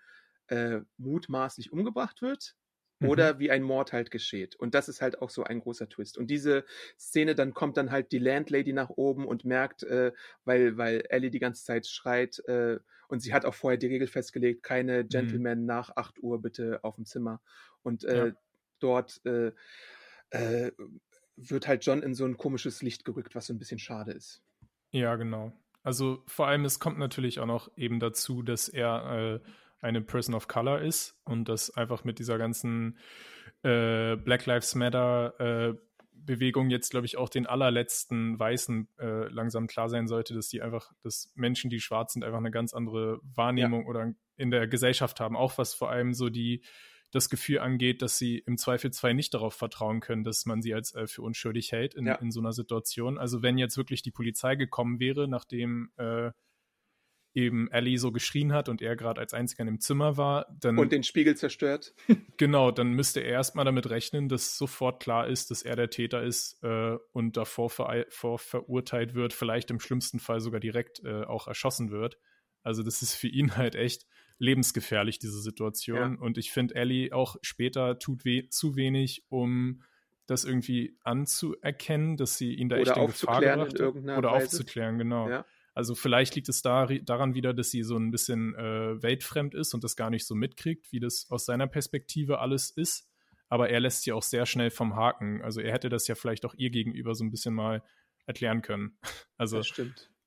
äh, 0.47 0.81
mutmaßlich 0.97 1.71
umgebracht 1.71 2.21
wird 2.21 2.55
oder 3.07 3.35
mhm. 3.35 3.39
wie 3.39 3.51
ein 3.51 3.63
Mord 3.63 3.93
halt 3.93 4.11
geschieht. 4.11 4.55
Und 4.55 4.73
das 4.75 4.89
ist 4.89 5.01
halt 5.01 5.21
auch 5.21 5.29
so 5.29 5.43
ein 5.43 5.59
großer 5.59 5.89
Twist. 5.89 6.17
Und 6.17 6.27
diese 6.27 6.65
Szene, 6.97 7.35
dann 7.35 7.53
kommt 7.53 7.77
dann 7.77 7.91
halt 7.91 8.11
die 8.11 8.19
Landlady 8.19 8.73
nach 8.73 8.89
oben 8.89 9.25
und 9.25 9.45
merkt, 9.45 9.83
äh, 9.83 10.11
weil, 10.45 10.77
weil 10.77 11.03
Ellie 11.09 11.31
die 11.31 11.39
ganze 11.39 11.63
Zeit 11.63 11.87
schreit, 11.87 12.39
äh, 12.47 12.79
und 13.07 13.19
sie 13.19 13.33
hat 13.33 13.45
auch 13.45 13.53
vorher 13.53 13.77
die 13.77 13.87
Regel 13.87 14.07
festgelegt, 14.07 14.63
keine 14.63 15.03
mhm. 15.03 15.09
Gentlemen 15.09 15.59
mhm. 15.61 15.65
nach 15.65 15.95
8 15.95 16.21
Uhr 16.23 16.41
bitte 16.41 16.79
auf 16.83 16.95
dem 16.95 17.05
Zimmer. 17.05 17.41
Und 17.83 18.03
äh, 18.03 18.27
ja. 18.27 18.33
dort 18.79 19.21
äh, 19.25 19.51
äh, 20.31 20.71
wird 21.35 21.67
halt 21.67 21.85
John 21.85 22.01
in 22.01 22.13
so 22.13 22.25
ein 22.25 22.37
komisches 22.37 22.81
Licht 22.81 23.05
gerückt, 23.05 23.35
was 23.35 23.47
so 23.47 23.53
ein 23.53 23.59
bisschen 23.59 23.79
schade 23.79 24.11
ist. 24.11 24.41
Ja, 24.91 25.15
genau. 25.15 25.53
Also 25.83 26.23
vor 26.27 26.47
allem, 26.47 26.65
es 26.65 26.79
kommt 26.79 26.97
natürlich 26.97 27.39
auch 27.39 27.45
noch 27.45 27.69
eben 27.75 27.99
dazu, 27.99 28.41
dass 28.41 28.69
er 28.69 29.41
äh, 29.43 29.47
eine 29.83 30.01
Person 30.01 30.35
of 30.35 30.47
Color 30.47 30.81
ist 30.81 31.19
und 31.25 31.49
das 31.49 31.69
einfach 31.69 32.03
mit 32.03 32.19
dieser 32.19 32.37
ganzen 32.37 32.97
äh, 33.63 34.15
Black 34.15 34.45
Lives 34.45 34.75
Matter 34.75 35.39
äh, 35.39 35.73
Bewegung 36.25 36.69
jetzt, 36.69 36.91
glaube 36.91 37.05
ich, 37.05 37.17
auch 37.17 37.29
den 37.29 37.45
allerletzten 37.45 38.39
Weißen 38.39 38.87
äh, 38.97 39.27
langsam 39.27 39.67
klar 39.67 39.89
sein 39.89 40.07
sollte, 40.07 40.33
dass 40.33 40.47
die 40.47 40.61
einfach, 40.61 40.91
dass 41.01 41.31
Menschen, 41.35 41.69
die 41.69 41.81
schwarz 41.81 42.13
sind, 42.13 42.23
einfach 42.23 42.37
eine 42.37 42.51
ganz 42.51 42.73
andere 42.73 43.19
Wahrnehmung 43.23 43.81
ja. 43.81 43.87
oder 43.87 44.13
in 44.37 44.51
der 44.51 44.67
Gesellschaft 44.67 45.19
haben. 45.19 45.35
Auch 45.35 45.57
was 45.57 45.73
vor 45.73 45.89
allem 45.89 46.13
so 46.13 46.29
die 46.29 46.63
das 47.11 47.29
Gefühl 47.29 47.59
angeht, 47.59 48.01
dass 48.01 48.17
sie 48.17 48.39
im 48.39 48.57
Zweifelsfall 48.57 49.13
nicht 49.13 49.33
darauf 49.33 49.53
vertrauen 49.53 49.99
können, 49.99 50.23
dass 50.23 50.45
man 50.45 50.63
sie 50.63 50.73
als 50.73 50.95
äh, 50.95 51.05
für 51.05 51.21
unschuldig 51.21 51.71
hält 51.71 51.93
in, 51.93 52.07
ja. 52.07 52.15
in 52.15 52.31
so 52.31 52.39
einer 52.39 52.53
Situation. 52.53 53.19
Also 53.19 53.43
wenn 53.43 53.59
jetzt 53.59 53.77
wirklich 53.77 54.01
die 54.01 54.11
Polizei 54.11 54.55
gekommen 54.55 54.99
wäre, 54.99 55.27
nachdem 55.27 55.91
äh, 55.97 56.31
eben 57.33 57.69
Ellie 57.71 57.97
so 57.97 58.11
geschrien 58.11 58.53
hat 58.53 58.69
und 58.69 58.81
er 58.81 58.95
gerade 58.95 59.19
als 59.19 59.33
einziger 59.33 59.61
in 59.61 59.67
dem 59.67 59.79
Zimmer 59.79 60.17
war, 60.17 60.45
dann. 60.59 60.77
Und 60.77 60.91
den 60.91 61.03
Spiegel 61.03 61.35
zerstört. 61.35 61.93
genau, 62.37 62.71
dann 62.71 62.93
müsste 62.93 63.21
er 63.21 63.31
erstmal 63.31 63.65
damit 63.65 63.89
rechnen, 63.89 64.29
dass 64.29 64.57
sofort 64.57 65.01
klar 65.01 65.27
ist, 65.27 65.51
dass 65.51 65.63
er 65.63 65.75
der 65.75 65.89
Täter 65.89 66.23
ist 66.23 66.63
äh, 66.63 66.97
und 67.11 67.37
davor 67.37 67.69
ver 67.69 68.05
vor 68.09 68.39
verurteilt 68.39 69.15
wird, 69.15 69.33
vielleicht 69.33 69.71
im 69.71 69.79
schlimmsten 69.79 70.19
Fall 70.19 70.39
sogar 70.39 70.59
direkt 70.59 71.03
äh, 71.03 71.23
auch 71.23 71.47
erschossen 71.47 71.91
wird. 71.91 72.17
Also, 72.61 72.83
das 72.83 73.01
ist 73.01 73.15
für 73.15 73.27
ihn 73.27 73.57
halt 73.57 73.75
echt 73.75 74.05
lebensgefährlich, 74.37 75.19
diese 75.19 75.41
Situation. 75.41 76.15
Ja. 76.15 76.21
Und 76.21 76.37
ich 76.37 76.51
finde, 76.51 76.75
Ellie 76.75 77.13
auch 77.13 77.35
später 77.41 77.99
tut 77.99 78.25
we 78.25 78.49
zu 78.49 78.75
wenig, 78.75 79.25
um 79.29 79.83
das 80.27 80.45
irgendwie 80.45 80.97
anzuerkennen, 81.03 82.17
dass 82.17 82.37
sie 82.37 82.53
ihn 82.53 82.69
da 82.69 82.77
oder 82.77 82.91
echt 82.91 82.97
in 82.97 83.07
Gefahr 83.07 83.41
gebracht 83.41 83.79
hat. 83.79 83.95
Oder 84.17 84.31
Weise. 84.31 84.45
aufzuklären, 84.45 84.97
genau. 84.97 85.29
Ja. 85.29 85.45
Also 85.73 85.95
vielleicht 85.95 86.35
liegt 86.35 86.49
es 86.49 86.61
da, 86.61 86.85
daran 86.85 87.33
wieder, 87.33 87.53
dass 87.53 87.71
sie 87.71 87.83
so 87.83 87.97
ein 87.97 88.11
bisschen 88.11 88.55
äh, 88.55 89.01
weltfremd 89.01 89.55
ist 89.55 89.73
und 89.73 89.83
das 89.83 89.95
gar 89.95 90.09
nicht 90.09 90.25
so 90.25 90.35
mitkriegt, 90.35 90.91
wie 90.91 90.99
das 90.99 91.27
aus 91.29 91.45
seiner 91.45 91.67
Perspektive 91.67 92.39
alles 92.39 92.69
ist. 92.69 93.09
Aber 93.49 93.69
er 93.69 93.79
lässt 93.79 94.03
sie 94.03 94.11
auch 94.11 94.23
sehr 94.23 94.45
schnell 94.45 94.69
vom 94.69 94.95
Haken. 94.95 95.41
Also 95.41 95.61
er 95.61 95.73
hätte 95.73 95.89
das 95.89 96.07
ja 96.07 96.15
vielleicht 96.15 96.45
auch 96.45 96.53
ihr 96.55 96.69
gegenüber 96.69 97.15
so 97.15 97.23
ein 97.23 97.31
bisschen 97.31 97.53
mal 97.53 97.83
erklären 98.25 98.61
können. 98.61 98.97
Also 99.37 99.61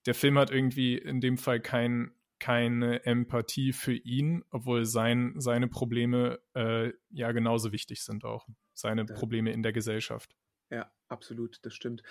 der 0.05 0.14
Film 0.14 0.36
hat 0.38 0.51
irgendwie 0.51 0.99
in 0.99 1.20
dem 1.20 1.38
Fall 1.38 1.61
kein, 1.61 2.12
keine 2.38 3.05
Empathie 3.07 3.72
für 3.72 3.94
ihn, 3.94 4.44
obwohl 4.51 4.84
sein, 4.84 5.34
seine 5.38 5.68
Probleme 5.68 6.38
äh, 6.55 6.92
ja 7.11 7.32
genauso 7.32 7.72
wichtig 7.72 8.03
sind 8.03 8.24
auch. 8.24 8.47
Seine 8.74 9.07
Probleme 9.07 9.53
in 9.53 9.62
der 9.62 9.72
Gesellschaft. 9.72 10.36
Ja, 10.70 10.92
absolut, 11.09 11.64
das 11.64 11.74
stimmt. 11.74 12.03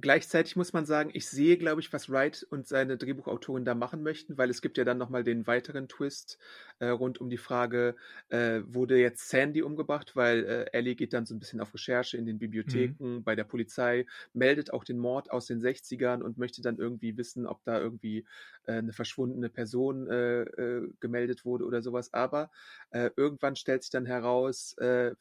Gleichzeitig 0.00 0.56
muss 0.56 0.72
man 0.72 0.86
sagen, 0.86 1.10
ich 1.12 1.28
sehe, 1.28 1.56
glaube 1.56 1.80
ich, 1.80 1.92
was 1.92 2.10
Wright 2.10 2.46
und 2.50 2.66
seine 2.66 2.96
Drehbuchautorin 2.96 3.64
da 3.64 3.74
machen 3.74 4.02
möchten, 4.02 4.38
weil 4.38 4.50
es 4.50 4.62
gibt 4.62 4.78
ja 4.78 4.84
dann 4.84 4.98
nochmal 4.98 5.24
den 5.24 5.46
weiteren 5.46 5.88
Twist 5.88 6.38
äh, 6.78 6.88
rund 6.88 7.20
um 7.20 7.28
die 7.28 7.38
Frage, 7.38 7.96
äh, 8.28 8.60
wurde 8.64 8.98
jetzt 8.98 9.28
Sandy 9.28 9.62
umgebracht, 9.62 10.16
weil 10.16 10.44
äh, 10.44 10.64
Ellie 10.72 10.94
geht 10.94 11.12
dann 11.12 11.26
so 11.26 11.34
ein 11.34 11.38
bisschen 11.38 11.60
auf 11.60 11.74
Recherche 11.74 12.16
in 12.16 12.26
den 12.26 12.38
Bibliotheken, 12.38 13.16
mhm. 13.16 13.24
bei 13.24 13.34
der 13.34 13.44
Polizei, 13.44 14.06
meldet 14.32 14.72
auch 14.72 14.84
den 14.84 14.98
Mord 14.98 15.30
aus 15.30 15.46
den 15.46 15.60
60ern 15.60 16.22
und 16.22 16.38
möchte 16.38 16.62
dann 16.62 16.78
irgendwie 16.78 17.16
wissen, 17.16 17.46
ob 17.46 17.62
da 17.64 17.78
irgendwie 17.78 18.24
äh, 18.64 18.74
eine 18.74 18.92
verschwundene 18.92 19.48
Person 19.48 20.08
äh, 20.08 20.42
äh, 20.42 20.92
gemeldet 21.00 21.44
wurde 21.44 21.64
oder 21.64 21.82
sowas. 21.82 22.12
Aber 22.12 22.50
irgendwann 22.92 23.56
stellt 23.56 23.82
sich 23.82 23.90
dann 23.90 24.06
heraus, 24.06 24.74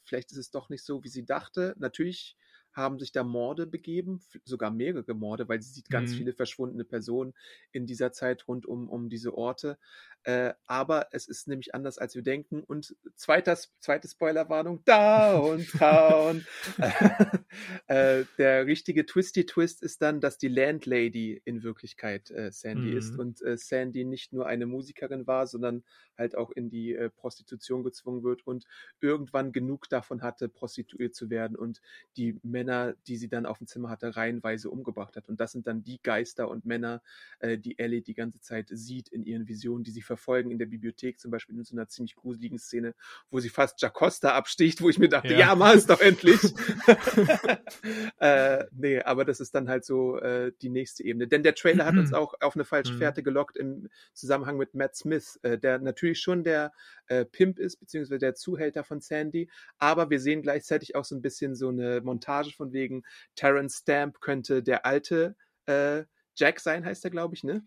vielleicht 0.04 0.32
ist 0.32 0.38
es 0.38 0.52
doch 0.52 0.70
nicht 0.70 0.84
so, 0.84 1.04
wie 1.04 1.08
sie 1.08 1.26
dachte. 1.26 1.76
Natürlich 1.78 2.36
haben 2.80 3.00
sich 3.00 3.12
da 3.12 3.24
Morde 3.24 3.68
begeben, 3.68 4.22
sogar 4.46 4.72
mehrere 4.72 5.14
Morde, 5.14 5.48
weil 5.48 5.62
sie 5.62 5.72
sieht 5.72 5.90
ganz 5.90 6.12
mhm. 6.12 6.16
viele 6.16 6.34
verschwundene 6.34 6.86
Personen 6.86 7.34
in 7.72 7.86
dieser 7.86 8.12
Zeit 8.12 8.48
rund 8.48 8.66
um, 8.66 8.90
um 8.90 9.10
diese 9.10 9.38
Orte. 9.38 9.78
Äh, 10.24 10.54
aber 10.66 11.08
es 11.12 11.28
ist 11.28 11.48
nämlich 11.48 11.74
anders, 11.74 11.98
als 11.98 12.16
wir 12.16 12.24
denken. 12.24 12.64
Und 12.64 12.96
zweiter, 13.16 13.58
zweite 13.80 14.08
Spoilerwarnung, 14.08 14.84
Downtown. 14.84 16.46
äh, 17.88 18.26
der 18.38 18.66
richtige 18.66 19.06
Twisty-Twist 19.06 19.82
ist 19.82 20.02
dann, 20.02 20.20
dass 20.20 20.38
die 20.38 20.50
Landlady 20.50 21.42
in 21.46 21.64
Wirklichkeit 21.64 22.32
äh, 22.32 22.52
Sandy 22.52 22.92
mhm. 22.92 22.98
ist 22.98 23.18
und 23.18 23.42
äh, 23.42 23.58
Sandy 23.58 24.04
nicht 24.04 24.34
nur 24.34 24.46
eine 24.48 24.66
Musikerin 24.66 25.28
war, 25.28 25.48
sondern 25.48 25.84
halt 26.18 26.36
auch 26.36 26.52
in 26.52 26.70
die 26.70 26.94
äh, 26.94 27.10
Prostitution 27.10 27.84
gezwungen 27.84 28.24
wird 28.24 28.46
und 28.46 28.66
irgendwann 29.00 29.52
genug 29.52 29.90
davon 29.90 30.22
hatte, 30.22 30.50
prostituiert 30.50 31.16
zu 31.16 31.30
werden 31.30 31.56
und 31.56 31.82
die 32.18 32.40
Männer, 32.44 32.69
die 33.08 33.18
sie 33.18 33.30
dann 33.30 33.46
auf 33.46 33.58
dem 33.58 33.68
Zimmer 33.68 33.90
hatte, 33.90 34.16
reihenweise 34.16 34.70
umgebracht 34.70 35.16
hat. 35.16 35.28
Und 35.28 35.40
das 35.40 35.52
sind 35.52 35.68
dann 35.68 35.84
die 35.84 36.02
Geister 36.02 36.50
und 36.50 36.66
Männer, 36.66 37.02
äh, 37.40 37.58
die 37.58 37.80
Ellie 37.80 38.02
die 38.02 38.14
ganze 38.14 38.40
Zeit 38.40 38.68
sieht 38.72 39.10
in 39.10 39.24
ihren 39.24 39.48
Visionen, 39.48 39.84
die 39.84 39.92
sie 39.92 40.02
verfolgen 40.02 40.52
in 40.52 40.60
der 40.60 40.66
Bibliothek, 40.66 41.20
zum 41.20 41.32
Beispiel 41.32 41.56
in 41.56 41.64
so 41.64 41.76
einer 41.76 41.88
ziemlich 41.88 42.16
gruseligen 42.16 42.60
Szene, 42.60 42.96
wo 43.30 43.40
sie 43.40 43.50
fast 43.50 43.82
Jacosta 43.82 44.34
absticht, 44.34 44.82
wo 44.82 44.90
ich 44.90 45.00
mir 45.00 45.10
dachte, 45.10 45.34
ja, 45.34 45.40
ja 45.40 45.56
mach 45.56 45.74
es 45.74 45.86
doch 45.86 46.02
endlich. 46.02 46.40
äh, 48.20 48.66
nee, 48.72 49.02
aber 49.02 49.26
das 49.26 49.40
ist 49.40 49.56
dann 49.56 49.70
halt 49.70 49.86
so 49.86 50.18
äh, 50.20 50.52
die 50.62 50.70
nächste 50.70 51.04
Ebene. 51.04 51.28
Denn 51.28 51.44
der 51.44 51.56
Trailer 51.56 51.86
hat 51.86 51.96
uns 51.96 52.14
auch 52.14 52.34
auf 52.42 52.56
eine 52.56 52.66
falsche 52.66 52.94
mhm. 52.94 52.98
Fährte 52.98 53.24
gelockt 53.24 53.58
im 53.58 53.90
Zusammenhang 54.14 54.58
mit 54.58 54.74
Matt 54.74 54.96
Smith, 54.96 55.40
äh, 55.44 55.58
der 55.58 55.80
natürlich 55.80 56.20
schon 56.20 56.44
der 56.44 56.72
äh, 57.08 57.26
Pimp 57.26 57.60
ist, 57.60 57.78
beziehungsweise 57.78 58.20
der 58.20 58.36
Zuhälter 58.36 58.84
von 58.84 59.02
Sandy, 59.02 59.50
aber 59.78 60.10
wir 60.10 60.20
sehen 60.20 60.42
gleichzeitig 60.42 60.96
auch 60.96 61.06
so 61.06 61.16
ein 61.16 61.22
bisschen 61.22 61.56
so 61.56 61.70
eine 61.70 62.02
Montage 62.02 62.52
von 62.60 62.74
wegen 62.74 63.04
Terrence 63.36 63.78
Stamp 63.78 64.20
könnte 64.20 64.62
der 64.62 64.86
alte 64.86 65.38
äh, 65.66 66.04
Jack 66.36 66.60
sein, 66.60 66.86
heißt 66.86 67.06
er, 67.06 67.12
glaube 67.12 67.36
ich, 67.36 67.44
ne? 67.44 67.66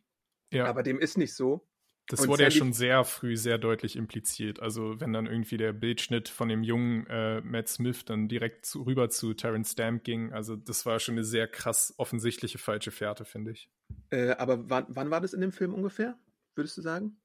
Ja. 0.52 0.66
Aber 0.66 0.82
dem 0.82 1.00
ist 1.00 1.16
nicht 1.16 1.34
so. 1.34 1.66
Das 2.08 2.20
und 2.20 2.28
wurde 2.28 2.42
ja 2.42 2.50
schon 2.50 2.74
sehr 2.74 3.04
früh 3.04 3.36
sehr 3.36 3.56
deutlich 3.56 3.96
impliziert. 3.96 4.60
Also 4.60 5.00
wenn 5.00 5.14
dann 5.14 5.26
irgendwie 5.26 5.56
der 5.56 5.72
Bildschnitt 5.72 6.28
von 6.28 6.48
dem 6.48 6.62
jungen 6.62 7.06
äh, 7.06 7.40
Matt 7.40 7.68
Smith 7.68 8.04
dann 8.04 8.28
direkt 8.28 8.66
zu, 8.66 8.82
rüber 8.82 9.08
zu 9.08 9.32
Terrence 9.32 9.72
Stamp 9.72 10.04
ging, 10.04 10.32
also 10.32 10.56
das 10.56 10.84
war 10.84 10.98
schon 10.98 11.14
eine 11.14 11.24
sehr 11.24 11.48
krass 11.48 11.94
offensichtliche 11.96 12.58
falsche 12.58 12.90
Fährte, 12.90 13.24
finde 13.24 13.52
ich. 13.52 13.70
Äh, 14.10 14.32
aber 14.32 14.68
wann, 14.68 14.86
wann 14.88 15.10
war 15.10 15.20
das 15.20 15.32
in 15.32 15.40
dem 15.40 15.52
Film 15.52 15.72
ungefähr, 15.72 16.18
würdest 16.54 16.76
du 16.76 16.82
sagen? 16.82 17.18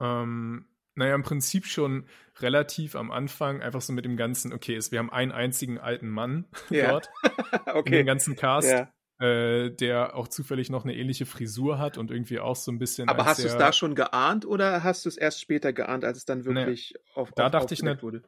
Ähm, 0.00 0.68
naja, 0.94 1.14
im 1.14 1.22
Prinzip 1.22 1.66
schon 1.66 2.06
relativ 2.40 2.96
am 2.96 3.10
Anfang, 3.10 3.62
einfach 3.62 3.80
so 3.80 3.92
mit 3.92 4.04
dem 4.04 4.16
ganzen, 4.16 4.52
okay, 4.52 4.78
wir 4.90 4.98
haben 4.98 5.10
einen 5.10 5.32
einzigen 5.32 5.78
alten 5.78 6.08
Mann 6.08 6.46
ja. 6.70 6.90
dort 6.90 7.10
okay. 7.66 7.82
in 7.86 7.92
dem 7.92 8.06
ganzen 8.06 8.36
Cast. 8.36 8.70
Ja 8.70 8.90
äh, 9.20 9.70
der 9.70 10.16
auch 10.16 10.28
zufällig 10.28 10.70
noch 10.70 10.84
eine 10.84 10.94
ähnliche 10.94 11.24
Frisur 11.26 11.78
hat 11.78 11.98
und 11.98 12.10
irgendwie 12.10 12.40
auch 12.40 12.56
so 12.56 12.72
ein 12.72 12.78
bisschen. 12.78 13.08
Aber 13.08 13.24
hast 13.24 13.42
du 13.42 13.46
es 13.46 13.56
da 13.56 13.72
schon 13.72 13.94
geahnt 13.94 14.44
oder 14.44 14.82
hast 14.82 15.04
du 15.04 15.08
es 15.08 15.16
erst 15.16 15.40
später 15.40 15.72
geahnt, 15.72 16.04
als 16.04 16.18
es 16.18 16.24
dann 16.24 16.44
wirklich 16.44 16.92
ne, 16.92 17.00
auf, 17.14 17.32
da 17.32 17.46
auf, 17.46 17.52
dachte 17.52 17.74
ich 17.74 17.82
nicht, 17.82 18.02
wurde? 18.02 18.22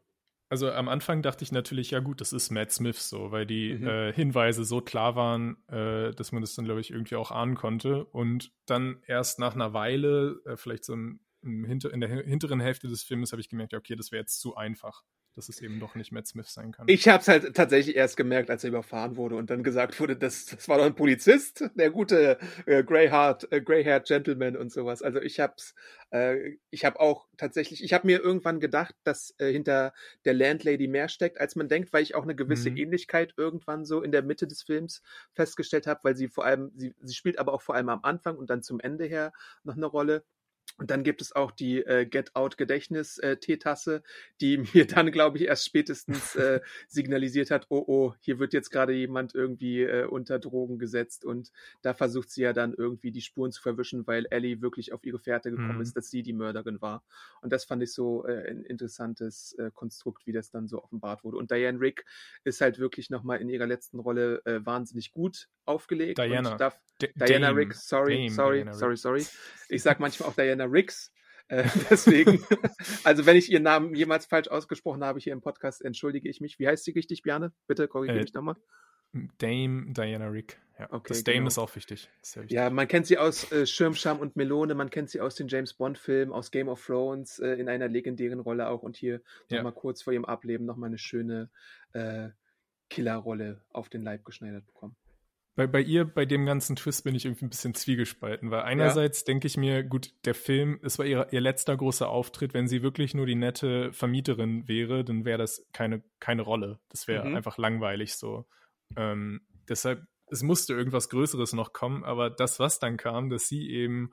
Also 0.49 0.71
am 0.71 0.89
Anfang 0.89 1.23
dachte 1.23 1.43
ich 1.43 1.51
natürlich, 1.51 1.91
ja 1.91 1.99
gut, 1.99 2.21
das 2.21 2.33
ist 2.33 2.53
Matt 2.53 2.71
Smith 2.71 3.09
so, 3.09 3.33
weil 3.33 3.47
die 3.47 3.75
mhm. 3.75 3.87
äh, 3.89 4.12
Hinweise 4.12 4.64
so 4.64 4.81
klar 4.81 5.17
waren, 5.17 5.57
äh, 5.67 6.12
dass 6.12 6.31
man 6.31 6.41
das 6.41 6.55
dann, 6.55 6.64
glaube 6.64 6.81
ich, 6.81 6.93
irgendwie 6.93 7.17
auch 7.17 7.33
ahnen 7.33 7.57
konnte. 7.57 8.05
Und 8.05 8.53
dann 8.67 9.03
erst 9.09 9.41
nach 9.41 9.57
einer 9.57 9.73
Weile, 9.73 10.41
äh, 10.45 10.57
vielleicht 10.57 10.85
so 10.85 10.93
im 10.93 11.19
Hinter-, 11.65 11.93
in 11.93 12.01
der 12.01 12.09
hinteren 12.09 12.61
Hälfte 12.61 12.89
des 12.89 13.03
Filmes, 13.03 13.33
habe 13.33 13.41
ich 13.41 13.49
gemerkt, 13.49 13.73
ja, 13.73 13.79
okay, 13.79 13.97
das 13.97 14.13
wäre 14.13 14.21
jetzt 14.23 14.41
zu 14.41 14.57
einfach. 14.57 15.03
dass 15.37 15.51
es 15.51 15.61
eben 15.61 15.79
doch 15.81 15.95
nicht 15.95 16.13
Matt 16.13 16.27
Smith 16.27 16.49
sein 16.49 16.73
kann. 16.73 16.87
Ich 16.89 17.09
habe 17.09 17.21
es 17.21 17.29
halt 17.29 17.55
tatsächlich 17.55 17.95
erst 17.95 18.17
gemerkt, 18.17 18.51
als 18.51 18.65
er 18.65 18.69
überfahren 18.69 19.17
wurde 19.17 19.37
und 19.37 19.51
dann 19.51 19.63
gesagt 19.63 20.01
wurde, 20.01 20.17
das, 20.17 20.47
das 20.47 20.67
war 20.67 20.79
doch 20.79 20.87
ein 20.87 20.95
Polizist, 20.95 21.63
der 21.75 21.91
gute 21.91 22.39
äh, 22.65 22.83
Greyhaired, 22.83 23.53
äh, 23.53 23.61
Greyhaired 23.61 24.07
Gentleman 24.07 24.57
und 24.57 24.73
sowas. 24.73 25.03
Also 25.03 25.21
ich 25.21 25.39
hab's, 25.39 25.75
äh, 26.11 26.57
ich 26.71 26.87
habe 26.87 26.99
auch 27.01 27.29
tatsächlich, 27.37 27.85
ich 27.85 27.93
habe 27.93 28.07
mir 28.07 28.19
irgendwann 28.21 28.61
gedacht, 28.61 28.95
dass 29.05 29.35
äh, 29.37 29.53
hinter 29.53 29.93
der 30.25 30.33
Landlady 30.33 30.89
mehr 30.89 31.09
steckt, 31.09 31.39
als 31.39 31.55
man 31.55 31.69
denkt, 31.69 31.93
weil 31.93 32.03
ich 32.03 32.15
auch 32.15 32.23
eine 32.23 32.35
gewisse 32.35 32.71
mhm. 32.71 32.79
Ähnlichkeit 32.79 33.35
irgendwann 33.37 33.85
so 33.85 34.01
in 34.01 34.13
der 34.13 34.23
Mitte 34.23 34.47
des 34.47 34.63
Films 34.63 35.03
festgestellt 35.35 35.87
habe, 35.87 36.01
weil 36.03 36.17
sie 36.17 36.29
vor 36.29 36.47
allem, 36.47 36.73
sie, 36.77 36.95
sie 37.03 37.15
spielt 37.15 37.39
aber 37.39 37.53
auch 37.53 37.61
vor 37.61 37.75
allem 37.75 37.91
am 37.91 38.01
Anfang 38.05 38.39
und 38.39 38.49
dann 38.49 38.63
zum 38.63 38.81
Ende 38.81 39.05
her 39.05 39.35
noch 39.65 39.77
eine 39.77 39.87
Rolle. 39.87 40.25
Und 40.79 40.91
dann 40.91 41.05
gibt 41.05 41.22
es 41.22 41.35
auch 41.35 41.53
die 41.53 41.79
äh, 41.79 42.05
Get 42.07 42.37
Out 42.37 42.57
Gedächtnis 42.59 43.18
äh, 43.18 43.37
Teetasse, 43.37 44.03
die 44.41 44.59
mir 44.74 44.87
dann, 44.87 45.11
glaube 45.11 45.39
ich, 45.39 45.45
erst 45.45 45.64
spätestens 45.64 46.35
äh, 46.37 46.61
signalisiert 46.89 47.51
hat, 47.51 47.66
oh 47.70 47.85
oh, 47.87 48.14
hier 48.20 48.39
wird 48.39 48.53
jetzt 48.53 48.70
gerade 48.70 48.93
jemand 48.93 49.35
irgendwie 49.35 49.83
äh, 49.83 50.05
unter 50.05 50.39
Drogen 50.39 50.79
gesetzt 50.79 51.24
und 51.24 51.51
da 51.83 51.95
versucht 51.95 52.31
sie 52.31 52.43
ja 52.43 52.53
dann 52.53 52.74
irgendwie 52.74 53.11
die 53.11 53.20
Spuren 53.20 53.53
zu 53.53 53.62
verwischen, 53.62 54.07
weil 54.07 54.27
Ellie 54.31 54.61
wirklich 54.61 54.93
auf 54.93 55.05
ihre 55.05 55.18
Fährte 55.18 55.51
gekommen 55.51 55.77
mhm. 55.77 55.83
ist, 55.83 55.97
dass 55.97 56.11
sie 56.11 56.22
die 56.22 56.33
Mörderin 56.33 56.81
war. 56.81 57.05
Und 57.41 57.53
das 57.53 57.64
fand 57.64 57.83
ich 57.83 57.93
so 57.93 58.27
äh, 58.27 58.51
ein 58.51 58.62
interessantes 58.64 59.55
äh, 59.59 59.70
Konstrukt, 59.72 60.27
wie 60.27 60.33
das 60.33 60.51
dann 60.51 60.68
so 60.68 60.83
offenbart 60.83 61.24
wurde. 61.24 61.39
Und 61.39 61.51
Diane 61.51 61.81
Rick 61.81 62.05
ist 62.45 62.61
halt 62.61 62.79
wirklich 62.79 63.11
nochmal 63.11 63.41
in 63.41 63.49
ihrer 63.49 63.66
letzten 63.66 63.99
Rolle 63.99 64.43
äh, 64.45 64.64
wahnsinnig 64.64 65.12
gut 65.12 65.49
aufgelegt. 65.64 66.18
Diana. 66.18 66.57
Darf, 66.57 66.81
Diana 66.99 67.51
Rick, 67.51 67.75
sorry, 67.75 68.17
Dame, 68.17 68.31
sorry, 68.31 68.57
Diana 68.59 68.73
sorry, 68.75 68.97
sorry. 68.97 69.27
Ich 69.69 69.83
sag 69.83 70.01
manchmal 70.01 70.29
auch 70.29 70.35
Diana 70.35 70.65
Ricks. 70.65 71.13
Äh, 71.49 71.65
deswegen, 71.91 72.45
also 73.05 73.27
wenn 73.27 73.37
ich 73.37 73.51
ihren 73.51 73.63
Namen 73.63 73.95
jemals 73.95 74.27
falsch 74.27 74.49
ausgesprochen 74.49 75.05
habe 75.05 75.21
hier 75.21 75.33
im 75.33 75.41
Podcast, 75.41 75.85
entschuldige 75.85 76.29
ich 76.29 76.41
mich. 76.41 76.59
Wie 76.59 76.67
heißt 76.67 76.85
sie 76.85 76.93
richtig, 76.93 77.23
Bjane? 77.23 77.53
Bitte 77.67 77.87
korrigiere 77.89 78.19
äh, 78.19 78.23
mich 78.23 78.35
nochmal. 78.35 78.57
Dame 79.39 79.93
Diana 79.93 80.29
Rick. 80.29 80.61
Ja, 80.79 80.93
okay, 80.93 81.09
das 81.09 81.25
Dame 81.25 81.39
genau. 81.39 81.49
ist 81.49 81.59
auch 81.59 81.75
wichtig. 81.75 82.11
Ist 82.23 82.37
wichtig. 82.37 82.53
Ja, 82.53 82.69
man 82.69 82.87
kennt 82.87 83.07
sie 83.07 83.17
aus 83.17 83.51
äh, 83.51 83.67
Schirmscham 83.67 84.19
und 84.19 84.37
Melone, 84.37 84.75
man 84.75 84.91
kennt 84.91 85.09
sie 85.09 85.21
aus 85.21 85.35
den 85.35 85.49
James 85.49 85.73
Bond-Filmen, 85.75 86.35
aus 86.35 86.51
Game 86.51 86.69
of 86.69 86.85
Thrones, 86.85 87.39
äh, 87.39 87.55
in 87.55 87.69
einer 87.69 87.89
legendären 87.89 88.41
Rolle 88.41 88.69
auch 88.69 88.83
und 88.83 88.97
hier 88.97 89.23
ja. 89.49 89.57
nochmal 89.57 89.73
kurz 89.73 90.03
vor 90.03 90.13
ihrem 90.13 90.27
Ableben 90.27 90.67
nochmal 90.67 90.89
eine 90.89 90.99
schöne 90.99 91.51
äh, 91.93 92.29
Killerrolle 92.91 93.63
auf 93.71 93.89
den 93.89 94.03
Leib 94.03 94.25
geschneidert 94.25 94.67
bekommen 94.67 94.97
bei, 95.57 95.67
bei 95.67 95.81
ihr, 95.81 96.05
bei 96.05 96.27
dem 96.27 96.45
ganzen 96.45 96.77
Twist 96.77 97.03
bin 97.05 97.15
ich 97.15 97.25
irgendwie 97.25 97.47
ein 97.47 97.51
bisschen 97.51 97.75
zwiegespalten, 97.75 98.51
weil 98.51 98.63
einerseits 98.63 99.21
ja. 99.21 99.25
denke 99.25 99.47
ich 99.47 99.57
mir, 99.57 99.83
gut, 99.83 100.13
der 100.27 100.35
Film, 100.35 100.79
es 100.83 100.99
war 100.99 101.07
ihr, 101.07 101.29
ihr 101.31 101.41
letzter 101.41 101.75
großer 101.77 102.09
Auftritt, 102.09 102.53
wenn 102.53 102.69
sie 102.69 102.83
wirklich 102.83 103.15
nur 103.15 103.25
die 103.25 103.35
nette 103.35 103.91
Vermieterin 103.93 104.69
wäre, 104.69 105.03
dann 105.03 105.25
wäre 105.25 105.39
das 105.39 105.67
keine, 105.73 106.03
keine 106.21 106.43
Rolle. 106.43 106.79
Das 106.91 107.09
wäre 107.09 107.27
mhm. 107.27 107.37
einfach 107.37 107.57
langweilig 107.57 108.17
so. 108.17 108.47
Ähm, 108.97 109.41
deshalb, 109.67 110.05
es 110.27 110.43
musste 110.43 110.75
irgendwas 110.75 111.09
Größeres 111.09 111.55
noch 111.55 111.73
kommen, 111.73 112.05
aber 112.05 112.29
das, 112.29 112.61
was 112.61 112.79
dann 112.79 112.99
kam, 112.99 113.31
dass 113.31 113.49
sie 113.49 113.71
eben 113.71 114.13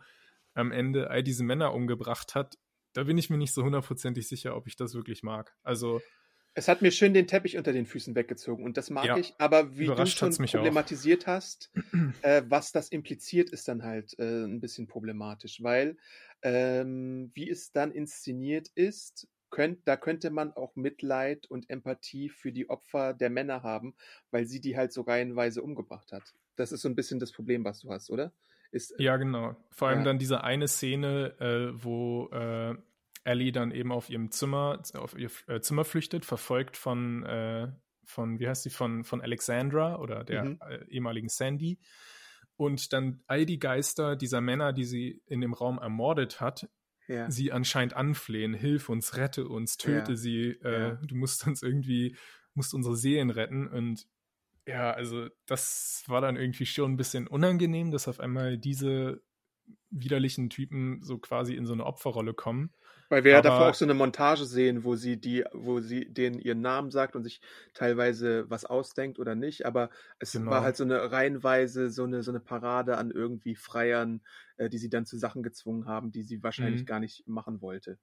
am 0.54 0.72
Ende 0.72 1.10
all 1.10 1.24
diese 1.24 1.44
Männer 1.44 1.74
umgebracht 1.74 2.36
hat, 2.36 2.58
da 2.94 3.04
bin 3.04 3.18
ich 3.18 3.30
mir 3.30 3.38
nicht 3.38 3.54
so 3.54 3.64
hundertprozentig 3.64 4.30
sicher, 4.30 4.56
ob 4.56 4.68
ich 4.68 4.78
das 4.78 4.94
wirklich 4.94 5.24
mag. 5.24 5.54
Also 5.64 6.02
es 6.56 6.68
hat 6.68 6.82
mir 6.82 6.92
schön 6.92 7.14
den 7.14 7.28
Teppich 7.28 7.58
unter 7.58 7.74
den 7.74 7.86
Füßen 7.86 8.16
weggezogen 8.16 8.64
und 8.64 8.78
das 8.78 8.90
mag 8.90 9.06
ja. 9.06 9.18
ich, 9.18 9.34
aber 9.38 9.78
wie 9.78 9.88
du 9.88 10.06
schon 10.06 10.32
problematisiert 10.32 11.24
auch. 11.24 11.28
hast, 11.28 11.72
äh, 12.22 12.44
was 12.48 12.72
das 12.72 12.90
impliziert, 12.90 13.50
ist 13.50 13.68
dann 13.68 13.84
halt 13.84 14.18
äh, 14.20 14.44
ein 14.44 14.60
bisschen 14.60 14.88
problematisch, 14.88 15.64
weil 15.64 15.98
ähm, 16.42 17.32
wie 17.34 17.50
es 17.50 17.72
dann 17.72 17.92
inszeniert 17.92 18.70
ist, 18.76 19.28
könnt, 19.50 19.88
da 19.88 19.96
könnte 19.98 20.30
man 20.30 20.52
auch 20.54 20.76
Mitleid 20.76 21.46
und 21.48 21.70
Empathie 21.70 22.30
für 22.30 22.52
die 22.52 22.70
Opfer 22.70 23.14
der 23.14 23.30
Männer 23.30 23.64
haben, 23.64 23.96
weil 24.32 24.46
sie 24.46 24.60
die 24.60 24.76
halt 24.76 24.92
so 24.92 25.02
reihenweise 25.02 25.62
umgebracht 25.62 26.12
hat. 26.12 26.34
Das 26.56 26.72
ist 26.72 26.82
so 26.82 26.90
ein 26.90 26.96
bisschen 26.96 27.20
das 27.20 27.32
Problem, 27.32 27.64
was 27.64 27.80
du 27.80 27.90
hast, 27.90 28.10
oder? 28.10 28.34
Ist, 28.72 28.96
ja, 28.98 29.18
genau. 29.18 29.56
Vor 29.70 29.90
allem 29.90 30.00
ja. 30.00 30.06
dann 30.06 30.18
diese 30.18 30.44
eine 30.44 30.68
Szene, 30.68 31.36
äh, 31.40 31.84
wo 31.84 32.30
äh, 32.32 32.76
Ellie 33.24 33.52
dann 33.52 33.72
eben 33.72 33.92
auf 33.92 34.10
ihrem 34.10 34.32
Zimmer, 34.32 34.82
auf 34.96 35.18
ihr 35.18 35.30
äh, 35.48 35.62
Zimmer 35.62 35.86
flüchtet, 35.86 36.26
verfolgt 36.26 36.78
von, 36.78 37.24
äh, 37.24 37.72
von, 38.04 38.40
wie 38.40 38.48
heißt 38.48 38.64
sie, 38.64 38.70
von, 38.70 39.04
von 39.04 39.22
Alexandra 39.22 39.98
oder 40.00 40.24
der 40.24 40.44
mhm. 40.44 40.60
äh, 40.62 40.86
ehemaligen 40.90 41.30
Sandy. 41.30 41.80
Und 42.56 42.94
dann 42.94 43.24
all 43.28 43.46
die 43.46 43.60
Geister 43.60 44.16
dieser 44.16 44.42
Männer, 44.42 44.74
die 44.74 44.86
sie 44.86 45.22
in 45.26 45.42
dem 45.42 45.54
Raum 45.54 45.80
ermordet 45.80 46.40
hat, 46.40 46.70
ja. 47.08 47.30
sie 47.30 47.52
anscheinend 47.52 47.96
anflehen, 47.96 48.54
hilf 48.54 48.90
uns, 48.90 49.18
rette 49.18 49.48
uns, 49.48 49.78
töte 49.78 50.12
ja. 50.12 50.18
sie, 50.18 50.50
äh, 50.64 50.82
ja. 50.82 50.92
du 50.96 51.16
musst 51.16 51.48
uns 51.48 51.64
irgendwie, 51.64 52.16
musst 52.54 52.74
unsere 52.74 52.96
Seelen 52.96 53.30
retten. 53.30 53.68
Und 53.68 54.08
ja, 54.68 54.92
also 54.92 55.28
das 55.46 56.04
war 56.08 56.22
dann 56.22 56.36
irgendwie 56.36 56.66
schon 56.66 56.94
ein 56.94 56.98
bisschen 56.98 57.28
unangenehm, 57.28 57.92
dass 57.92 58.08
auf 58.08 58.20
einmal 58.20 58.58
diese 58.58 59.22
widerlichen 59.90 60.50
Typen 60.50 61.02
so 61.02 61.18
quasi 61.18 61.56
in 61.56 61.66
so 61.66 61.74
eine 61.74 61.86
Opferrolle 61.86 62.34
kommen. 62.34 62.72
Weil 63.14 63.26
wir 63.26 63.34
ja 63.34 63.42
davor 63.44 63.70
auch 63.70 63.76
so 63.76 63.86
eine 63.86 63.94
Montage 63.94 64.44
sehen, 64.46 64.84
wo 64.84 64.96
sie 64.96 65.18
die, 65.18 65.44
wo 65.54 65.82
sie 65.82 66.12
denen 66.12 66.40
ihren 66.40 66.62
Namen 66.62 66.90
sagt 66.90 67.16
und 67.16 67.24
sich 67.24 67.42
teilweise 67.76 68.50
was 68.50 68.66
ausdenkt 68.66 69.20
oder 69.20 69.36
nicht, 69.36 69.68
aber 69.68 69.92
es 70.18 70.32
genau. 70.32 70.50
war 70.50 70.64
halt 70.64 70.76
so 70.76 70.84
eine 70.84 71.12
reihenweise, 71.12 71.92
so 71.92 72.06
eine, 72.06 72.24
so 72.24 72.32
eine 72.32 72.40
Parade 72.40 72.98
an 72.98 73.12
irgendwie 73.12 73.54
Freiern, 73.54 74.22
äh, 74.58 74.68
die 74.68 74.80
sie 74.80 74.90
dann 74.90 75.06
zu 75.06 75.20
Sachen 75.20 75.44
gezwungen 75.44 75.86
haben, 75.86 76.12
die 76.12 76.24
sie 76.24 76.42
wahrscheinlich 76.42 76.82
mhm. 76.82 76.86
gar 76.88 77.00
nicht 77.00 77.28
machen 77.28 77.62
wollte. 77.62 78.00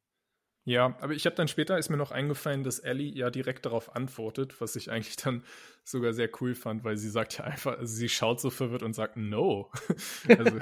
Ja, 0.70 0.96
aber 1.00 1.14
ich 1.14 1.26
habe 1.26 1.34
dann 1.34 1.48
später 1.48 1.76
ist 1.78 1.88
mir 1.88 1.96
noch 1.96 2.12
eingefallen, 2.12 2.62
dass 2.62 2.78
Ellie 2.78 3.12
ja 3.12 3.28
direkt 3.30 3.66
darauf 3.66 3.96
antwortet, 3.96 4.60
was 4.60 4.76
ich 4.76 4.88
eigentlich 4.88 5.16
dann 5.16 5.42
sogar 5.82 6.12
sehr 6.12 6.30
cool 6.40 6.54
fand, 6.54 6.84
weil 6.84 6.96
sie 6.96 7.10
sagt 7.10 7.38
ja 7.38 7.44
einfach, 7.44 7.76
also 7.76 7.92
sie 7.92 8.08
schaut 8.08 8.40
so 8.40 8.50
verwirrt 8.50 8.84
und 8.84 8.92
sagt 8.92 9.16
no. 9.16 9.72
also 10.28 10.58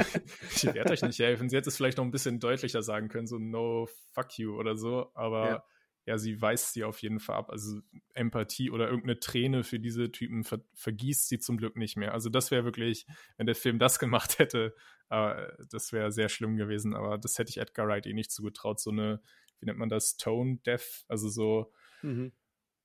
ich 0.51 0.65
werde 0.65 0.93
euch 0.93 1.03
nicht 1.03 1.19
helfen. 1.19 1.51
Sie 1.51 1.57
hätte 1.57 1.69
es 1.69 1.77
vielleicht 1.77 1.99
noch 1.99 2.07
ein 2.07 2.11
bisschen 2.11 2.41
deutlicher 2.41 2.83
sagen 2.83 3.09
können, 3.09 3.27
so 3.27 3.39
no, 3.39 3.87
fuck 4.15 4.39
you 4.39 4.59
oder 4.59 4.77
so, 4.77 5.11
aber 5.13 5.47
ja, 5.47 5.65
ja 6.07 6.19
sie 6.19 6.41
weist 6.41 6.73
sie 6.73 6.85
auf 6.85 7.03
jeden 7.03 7.21
Fall 7.21 7.37
ab. 7.37 7.51
Also 7.51 7.79
Empathie 8.15 8.71
oder 8.71 8.87
irgendeine 8.87 9.21
Träne 9.21 9.63
für 9.63 9.79
diese 9.79 10.11
Typen 10.11 10.43
ver 10.43 10.61
vergießt 10.73 11.29
sie 11.29 11.39
zum 11.39 11.59
Glück 11.59 11.77
nicht 11.77 11.99
mehr. 11.99 12.15
Also 12.15 12.31
das 12.31 12.51
wäre 12.51 12.65
wirklich, 12.65 13.05
wenn 13.37 13.45
der 13.45 13.57
Film 13.57 13.79
das 13.79 13.99
gemacht 13.99 14.39
hätte, 14.39 14.75
äh, 15.11 15.49
das 15.71 15.93
wäre 15.93 16.13
sehr 16.13 16.31
schlimm 16.31 16.57
gewesen, 16.57 16.95
aber 16.95 17.19
das 17.19 17.39
hätte 17.39 17.51
ich 17.51 17.59
Edgar 17.59 17.89
Wright 17.89 18.07
eh 18.07 18.15
nicht 18.15 18.33
zugetraut, 18.33 18.81
so 18.81 18.91
eine 18.91 19.21
wie 19.61 19.67
nennt 19.67 19.79
man 19.79 19.89
das, 19.89 20.17
Tone 20.17 20.59
Deaf, 20.65 21.05
also 21.09 21.29
so, 21.29 21.73
mhm. 22.03 22.33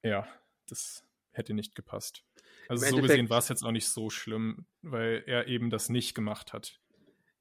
ja, 0.04 0.28
das 0.68 1.06
hätte 1.32 1.54
nicht 1.54 1.76
gepasst. 1.76 2.24
Also 2.68 2.86
Im 2.86 2.92
so 2.92 2.98
Endeffekt, 2.98 3.20
gesehen 3.20 3.30
war 3.30 3.40
es 3.40 3.50
jetzt 3.50 3.64
auch 3.64 3.72
nicht 3.72 3.88
so 3.88 4.10
schlimm, 4.10 4.66
weil 4.82 5.24
er 5.26 5.48
eben 5.48 5.70
das 5.70 5.90
nicht 5.90 6.16
gemacht 6.16 6.54
hat. 6.54 6.80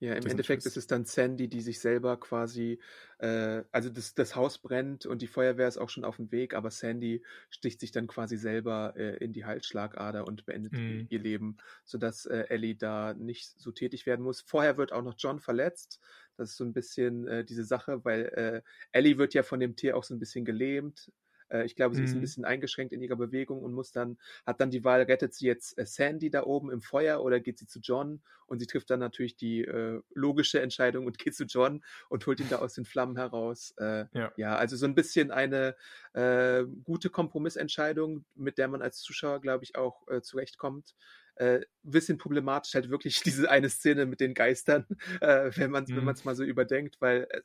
Ja, 0.02 0.14
im 0.14 0.26
Endeffekt 0.26 0.66
ist 0.66 0.76
es 0.76 0.88
dann 0.88 1.04
Sandy, 1.04 1.46
die 1.46 1.60
sich 1.60 1.78
selber 1.78 2.18
quasi, 2.18 2.80
äh, 3.18 3.62
also 3.70 3.88
das, 3.88 4.16
das 4.16 4.34
Haus 4.34 4.58
brennt 4.58 5.06
und 5.06 5.22
die 5.22 5.28
Feuerwehr 5.28 5.68
ist 5.68 5.78
auch 5.78 5.90
schon 5.90 6.04
auf 6.04 6.16
dem 6.16 6.32
Weg, 6.32 6.54
aber 6.54 6.72
Sandy 6.72 7.22
sticht 7.50 7.78
sich 7.78 7.92
dann 7.92 8.08
quasi 8.08 8.36
selber 8.36 8.94
äh, 8.96 9.18
in 9.18 9.32
die 9.32 9.44
Halsschlagader 9.44 10.26
und 10.26 10.44
beendet 10.44 10.72
mm. 10.72 11.06
ihr 11.08 11.20
Leben, 11.20 11.56
sodass 11.84 12.26
äh, 12.26 12.46
Ellie 12.48 12.74
da 12.74 13.14
nicht 13.14 13.60
so 13.60 13.70
tätig 13.70 14.04
werden 14.04 14.24
muss. 14.24 14.40
Vorher 14.40 14.76
wird 14.76 14.90
auch 14.90 15.04
noch 15.04 15.14
John 15.16 15.38
verletzt. 15.38 16.00
Das 16.36 16.50
ist 16.50 16.56
so 16.56 16.64
ein 16.64 16.72
bisschen 16.72 17.28
äh, 17.28 17.44
diese 17.44 17.62
Sache, 17.62 18.04
weil 18.04 18.24
äh, 18.24 18.62
Ellie 18.90 19.18
wird 19.18 19.34
ja 19.34 19.44
von 19.44 19.60
dem 19.60 19.76
Tier 19.76 19.96
auch 19.96 20.02
so 20.02 20.14
ein 20.14 20.18
bisschen 20.18 20.44
gelähmt. 20.44 21.12
Äh, 21.52 21.64
ich 21.64 21.76
glaube, 21.76 21.94
sie 21.94 22.00
mhm. 22.00 22.06
ist 22.06 22.12
ein 22.12 22.16
mhm. 22.16 22.22
bisschen 22.22 22.44
eingeschränkt 22.44 22.92
in 22.92 23.02
ihrer 23.02 23.16
Bewegung 23.16 23.62
und 23.62 23.72
muss 23.72 23.92
dann, 23.92 24.18
hat 24.46 24.60
dann 24.60 24.70
die 24.70 24.84
Wahl, 24.84 25.02
rettet 25.02 25.34
sie 25.34 25.46
jetzt 25.46 25.78
äh, 25.78 25.86
Sandy 25.86 26.30
da 26.30 26.44
oben 26.44 26.70
im 26.70 26.80
Feuer 26.80 27.22
oder 27.22 27.40
geht 27.40 27.58
sie 27.58 27.66
zu 27.66 27.80
John? 27.80 28.20
Und 28.46 28.58
sie 28.58 28.66
trifft 28.66 28.90
dann 28.90 29.00
natürlich 29.00 29.36
die 29.36 29.62
äh, 29.62 30.00
logische 30.14 30.60
Entscheidung 30.60 31.06
und 31.06 31.18
geht 31.18 31.34
zu 31.34 31.44
John 31.44 31.82
und 32.08 32.26
holt 32.26 32.40
ihn 32.40 32.48
da 32.48 32.56
aus 32.58 32.74
den 32.74 32.84
Flammen 32.84 33.16
heraus. 33.16 33.74
Äh, 33.78 34.06
ja. 34.12 34.32
ja. 34.36 34.56
also 34.56 34.76
so 34.76 34.86
ein 34.86 34.94
bisschen 34.94 35.30
eine 35.30 35.76
äh, 36.12 36.64
gute 36.84 37.10
Kompromissentscheidung, 37.10 38.24
mit 38.34 38.58
der 38.58 38.68
man 38.68 38.82
als 38.82 39.00
Zuschauer, 39.00 39.40
glaube 39.40 39.64
ich, 39.64 39.76
auch 39.76 40.02
zurechtkommt 40.22 40.94
äh, 41.36 41.60
bisschen 41.82 42.18
problematisch 42.18 42.74
halt 42.74 42.90
wirklich 42.90 43.20
diese 43.24 43.50
eine 43.50 43.68
Szene 43.68 44.06
mit 44.06 44.20
den 44.20 44.34
Geistern, 44.34 44.86
äh, 45.20 45.50
wenn 45.56 45.70
man 45.70 45.84
mhm. 45.84 45.96
wenn 45.96 46.08
es 46.08 46.24
mal 46.24 46.36
so 46.36 46.44
überdenkt, 46.44 47.00
weil 47.00 47.26
äh, 47.30 47.40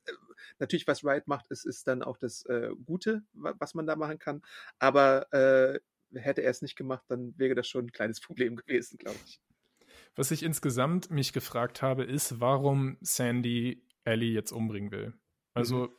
natürlich 0.60 0.88
was 0.88 1.04
Wright 1.04 1.28
macht, 1.28 1.48
ist 1.48 1.66
ist 1.66 1.88
dann 1.88 2.04
auch 2.04 2.18
das 2.18 2.46
äh, 2.46 2.70
Gute, 2.86 3.24
was 3.34 3.74
man 3.74 3.86
da 3.86 3.96
machen 3.96 4.20
kann, 4.20 4.42
aber 4.80 5.32
äh, 5.34 5.80
hätte 6.14 6.42
er 6.42 6.52
es 6.52 6.62
nicht 6.62 6.76
gemacht, 6.76 7.04
dann 7.08 7.38
wäre 7.38 7.56
das 7.56 7.68
schon 7.68 7.86
ein 7.86 7.92
kleines 7.92 8.20
Problem 8.22 8.56
gewesen, 8.56 8.98
glaube 8.98 9.20
ich. 9.26 9.40
Was 10.16 10.32
ich 10.32 10.44
insgesamt 10.44 11.12
mich 11.12 11.32
gefragt 11.32 11.82
habe, 11.82 12.04
ist, 12.04 12.40
warum 12.40 12.98
Sandy 13.02 13.84
Ellie 14.04 14.34
jetzt 14.34 14.52
umbringen 14.52 14.92
will. 14.92 15.14
Also 15.54 15.88
mhm 15.88 15.98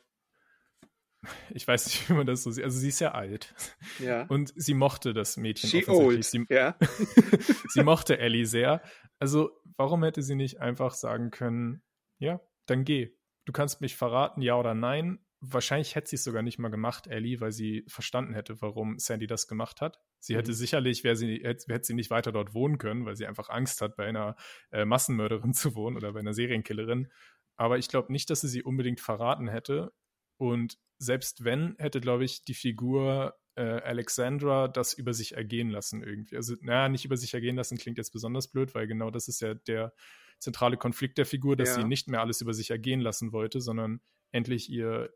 ich 1.53 1.67
weiß 1.67 1.85
nicht, 1.85 2.09
wie 2.09 2.13
man 2.13 2.25
das 2.25 2.43
so 2.43 2.51
sieht. 2.51 2.63
Also 2.63 2.79
sie 2.79 2.89
ist 2.89 2.99
ja 2.99 3.11
alt. 3.11 3.53
Ja. 3.99 4.23
Und 4.27 4.53
sie 4.55 4.73
mochte 4.73 5.13
das 5.13 5.37
Mädchen 5.37 5.69
She 5.69 5.87
old. 5.87 6.23
Sie, 6.23 6.45
ja. 6.49 6.77
sie 7.69 7.83
mochte 7.83 8.19
Ellie 8.19 8.45
sehr. 8.45 8.81
Also 9.19 9.51
warum 9.75 10.03
hätte 10.03 10.21
sie 10.21 10.35
nicht 10.35 10.61
einfach 10.61 10.93
sagen 10.93 11.31
können, 11.31 11.81
ja, 12.19 12.41
dann 12.65 12.83
geh. 12.83 13.15
Du 13.49 13.53
kannst 13.53 13.81
mich 13.81 13.95
verraten, 13.95 14.43
ja 14.43 14.59
oder 14.59 14.75
nein. 14.75 15.17
wahrscheinlich 15.39 15.95
hätte 15.95 16.07
sie 16.07 16.17
es 16.17 16.23
sogar 16.23 16.43
nicht 16.43 16.59
mal 16.59 16.69
gemacht, 16.69 17.07
Ellie, 17.07 17.41
weil 17.41 17.51
sie 17.51 17.83
verstanden 17.87 18.35
hätte, 18.35 18.61
warum 18.61 18.99
Sandy 18.99 19.25
das 19.25 19.47
gemacht 19.47 19.81
hat. 19.81 19.99
Sie 20.19 20.35
hätte 20.35 20.51
mhm. 20.51 20.55
sicherlich, 20.55 21.03
wäre 21.03 21.15
sie, 21.15 21.41
hätte, 21.43 21.73
hätte, 21.73 21.87
sie 21.87 21.95
nicht 21.95 22.11
weiter 22.11 22.31
dort 22.31 22.53
wohnen 22.53 22.77
können, 22.77 23.07
weil 23.07 23.15
sie 23.15 23.25
einfach 23.25 23.49
Angst 23.49 23.81
hat, 23.81 23.95
bei 23.95 24.05
einer 24.05 24.35
äh, 24.69 24.85
Massenmörderin 24.85 25.53
zu 25.55 25.73
wohnen 25.73 25.97
oder 25.97 26.13
bei 26.13 26.19
einer 26.19 26.35
Serienkillerin. 26.35 27.07
Aber 27.55 27.79
ich 27.79 27.87
glaube 27.87 28.11
nicht, 28.11 28.29
dass 28.29 28.41
sie 28.41 28.49
sie 28.49 28.61
unbedingt 28.61 28.99
verraten 28.99 29.47
hätte. 29.47 29.93
Und 30.37 30.77
selbst 30.99 31.43
wenn, 31.43 31.75
hätte, 31.79 32.01
glaube 32.01 32.25
ich, 32.25 32.43
die 32.43 32.53
Figur 32.53 33.35
äh, 33.55 33.63
Alexandra 33.63 34.67
das 34.67 34.93
über 34.93 35.15
sich 35.15 35.35
ergehen 35.37 35.71
lassen 35.71 36.03
irgendwie. 36.03 36.35
Also, 36.35 36.53
naja, 36.61 36.87
nicht 36.87 37.05
über 37.05 37.17
sich 37.17 37.33
ergehen 37.33 37.55
lassen 37.55 37.79
klingt 37.79 37.97
jetzt 37.97 38.11
besonders 38.11 38.51
blöd, 38.51 38.75
weil 38.75 38.85
genau 38.85 39.09
das 39.09 39.27
ist 39.27 39.41
ja 39.41 39.55
der 39.55 39.91
zentrale 40.39 40.77
Konflikt 40.77 41.17
der 41.17 41.25
Figur, 41.25 41.55
dass 41.55 41.69
ja. 41.69 41.75
sie 41.75 41.83
nicht 41.83 42.07
mehr 42.07 42.21
alles 42.21 42.41
über 42.41 42.53
sich 42.53 42.71
ergehen 42.71 43.01
lassen 43.01 43.31
wollte, 43.31 43.61
sondern 43.61 44.01
endlich 44.31 44.69
ihr 44.69 45.11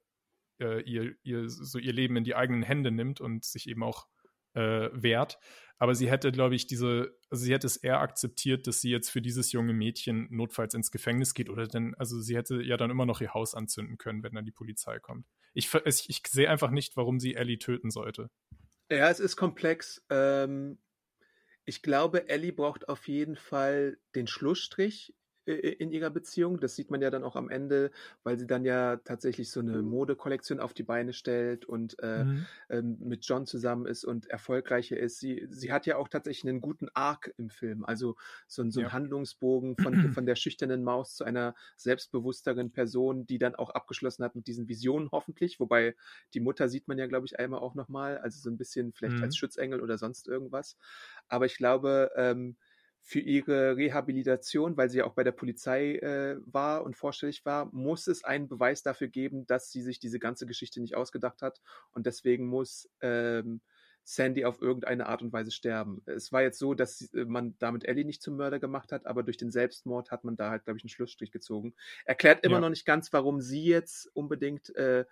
äh, 0.60 0.82
ihr, 0.82 1.16
ihr, 1.24 1.50
so 1.50 1.80
ihr 1.80 1.94
Leben 1.94 2.16
in 2.16 2.24
die 2.24 2.36
eigenen 2.36 2.64
Hände 2.64 2.92
nimmt 2.92 3.22
und 3.22 3.44
sich 3.44 3.68
eben 3.68 3.84
auch 3.84 4.08
äh, 4.54 4.90
wehrt. 4.94 5.40
Aber 5.78 5.96
sie 5.96 6.10
hätte, 6.10 6.32
glaube 6.32 6.56
ich, 6.56 6.68
diese, 6.68 7.18
also 7.30 7.44
sie 7.44 7.54
hätte 7.54 7.68
es 7.68 7.78
eher 7.78 8.00
akzeptiert, 8.00 8.68
dass 8.68 8.80
sie 8.80 8.92
jetzt 8.92 9.10
für 9.10 9.22
dieses 9.22 9.52
junge 9.52 9.74
Mädchen 9.74 10.28
notfalls 10.30 10.74
ins 10.74 10.92
Gefängnis 10.92 11.34
geht 11.34 11.50
oder 11.50 11.68
denn, 11.68 11.96
also 11.96 12.22
sie 12.22 12.38
hätte 12.38 12.62
ja 12.62 12.78
dann 12.78 12.92
immer 12.92 13.06
noch 13.06 13.20
ihr 13.22 13.34
Haus 13.34 13.56
anzünden 13.56 13.98
können, 13.98 14.24
wenn 14.24 14.34
dann 14.34 14.46
die 14.46 14.52
Polizei 14.52 15.00
kommt. 15.00 15.26
Ich, 15.54 15.74
ich, 15.86 16.10
ich 16.10 16.22
sehe 16.30 16.50
einfach 16.50 16.72
nicht, 16.72 16.96
warum 16.96 17.20
sie 17.20 17.36
Ellie 17.36 17.58
töten 17.60 17.92
sollte. 17.92 18.30
Ja, 18.90 19.10
es 19.10 19.20
ist 19.20 19.36
komplex. 19.36 20.06
Ähm, 20.10 20.78
ich 21.66 21.82
glaube, 21.82 22.30
Ellie 22.30 22.52
braucht 22.52 22.90
auf 22.90 23.08
jeden 23.08 23.36
Fall 23.36 23.98
den 24.16 24.28
Schlussstrich 24.28 25.14
in 25.46 25.92
ihrer 25.92 26.10
Beziehung. 26.10 26.60
Das 26.60 26.76
sieht 26.76 26.90
man 26.90 27.02
ja 27.02 27.10
dann 27.10 27.24
auch 27.24 27.36
am 27.36 27.50
Ende, 27.50 27.92
weil 28.24 28.38
sie 28.38 28.48
dann 28.48 28.66
ja 28.66 28.98
tatsächlich 28.98 29.52
so 29.52 29.60
eine 29.60 29.82
Modekollektion 29.82 30.60
auf 30.60 30.74
die 30.74 30.84
Beine 30.84 31.14
stellt 31.14 31.66
und 31.66 31.98
äh, 32.02 32.24
mhm. 32.24 32.46
ähm, 32.70 32.98
mit 33.00 33.26
John 33.26 33.46
zusammen 33.46 33.86
ist 33.86 34.06
und 34.06 34.28
erfolgreicher 34.28 34.98
ist. 34.98 35.20
Sie, 35.20 35.48
sie 35.50 35.72
hat 35.72 35.86
ja 35.86 35.98
auch 35.98 36.08
tatsächlich 36.08 36.50
einen 36.50 36.62
guten 36.62 36.88
Arc 36.94 37.34
im 37.38 37.50
Film, 37.50 37.84
also 37.84 38.16
so, 38.48 38.70
so 38.70 38.80
ein 38.80 38.86
ja. 38.86 38.94
Handlungsbogen 38.94 39.76
von, 39.78 39.94
von 40.14 40.26
der 40.26 40.36
schüchternen 40.36 40.84
Maus 40.84 41.16
zu 41.16 41.24
einer 41.24 41.56
selbstbewussteren 41.76 42.72
Person, 42.72 43.26
die 43.26 43.38
dann 43.38 43.56
auch 43.56 43.70
abgeschlossen 43.70 44.24
hat 44.24 44.36
mit 44.36 44.48
diesen 44.48 44.68
Visionen 44.68 45.10
hoffentlich. 45.12 45.60
Wobei 45.60 45.96
die 46.34 46.40
Mutter 46.40 46.70
sieht 46.70 46.88
man 46.88 46.98
ja, 46.98 47.08
glaube 47.08 47.26
ich, 47.26 47.40
einmal 47.40 47.60
auch 47.60 47.76
nochmal, 47.76 48.18
also 48.18 48.40
so 48.40 48.50
ein 48.50 48.58
bisschen 48.58 48.94
vielleicht 48.94 49.18
mhm. 49.18 49.24
als 49.24 49.38
Schutzengel 49.38 49.82
oder 49.82 49.98
sonst 49.98 50.28
irgendwas. 50.28 50.78
Aber 51.28 51.46
ich 51.46 51.58
glaube, 51.58 52.12
ähm, 52.16 52.56
für 53.06 53.20
ihre 53.20 53.76
Rehabilitation, 53.76 54.78
weil 54.78 54.90
sie 54.90 55.00
ja 55.00 55.06
auch 55.06 55.14
bei 55.14 55.26
der 55.26 55.34
Polizei 55.34 55.98
äh, 55.98 56.38
war 56.46 56.84
und 56.86 56.96
vorstellig 56.96 57.46
war, 57.46 57.66
muss 57.74 58.08
es 58.08 58.24
einen 58.24 58.48
Beweis 58.48 58.82
dafür 58.82 59.10
geben, 59.10 59.46
dass 59.46 59.72
sie 59.72 59.82
sich 59.82 60.00
diese 60.00 60.20
ganze 60.20 60.46
Geschichte 60.46 60.80
nicht 60.80 60.96
ausgedacht 60.96 61.42
hat 61.42 61.62
und 61.92 62.06
deswegen 62.06 62.48
muss 62.48 62.90
ähm, 63.02 63.60
Sandy 64.06 64.46
auf 64.46 64.62
irgendeine 64.62 65.08
Art 65.08 65.22
und 65.22 65.34
Weise 65.34 65.52
sterben. 65.52 66.02
Es 66.06 66.32
war 66.32 66.42
jetzt 66.42 66.60
so, 66.60 66.74
dass 66.74 67.14
äh, 67.14 67.26
man 67.26 67.56
damit 67.60 67.86
Ellie 67.86 68.06
nicht 68.06 68.22
zum 68.22 68.38
Mörder 68.38 68.60
gemacht 68.60 68.94
hat, 68.94 69.06
aber 69.06 69.22
durch 69.24 69.38
den 69.38 69.52
Selbstmord 69.52 70.10
hat 70.10 70.24
man 70.24 70.38
da 70.38 70.50
halt, 70.50 70.64
glaube 70.64 70.78
ich, 70.78 70.84
einen 70.84 70.90
Schlussstrich 70.90 71.32
gezogen. 71.32 71.74
Erklärt 72.06 72.46
immer 72.46 72.56
ja. 72.56 72.62
noch 72.62 72.70
nicht 72.70 72.86
ganz, 72.86 73.12
warum 73.12 73.42
sie 73.42 73.66
jetzt 73.66 74.10
unbedingt 74.16 74.74
äh, 74.78 75.06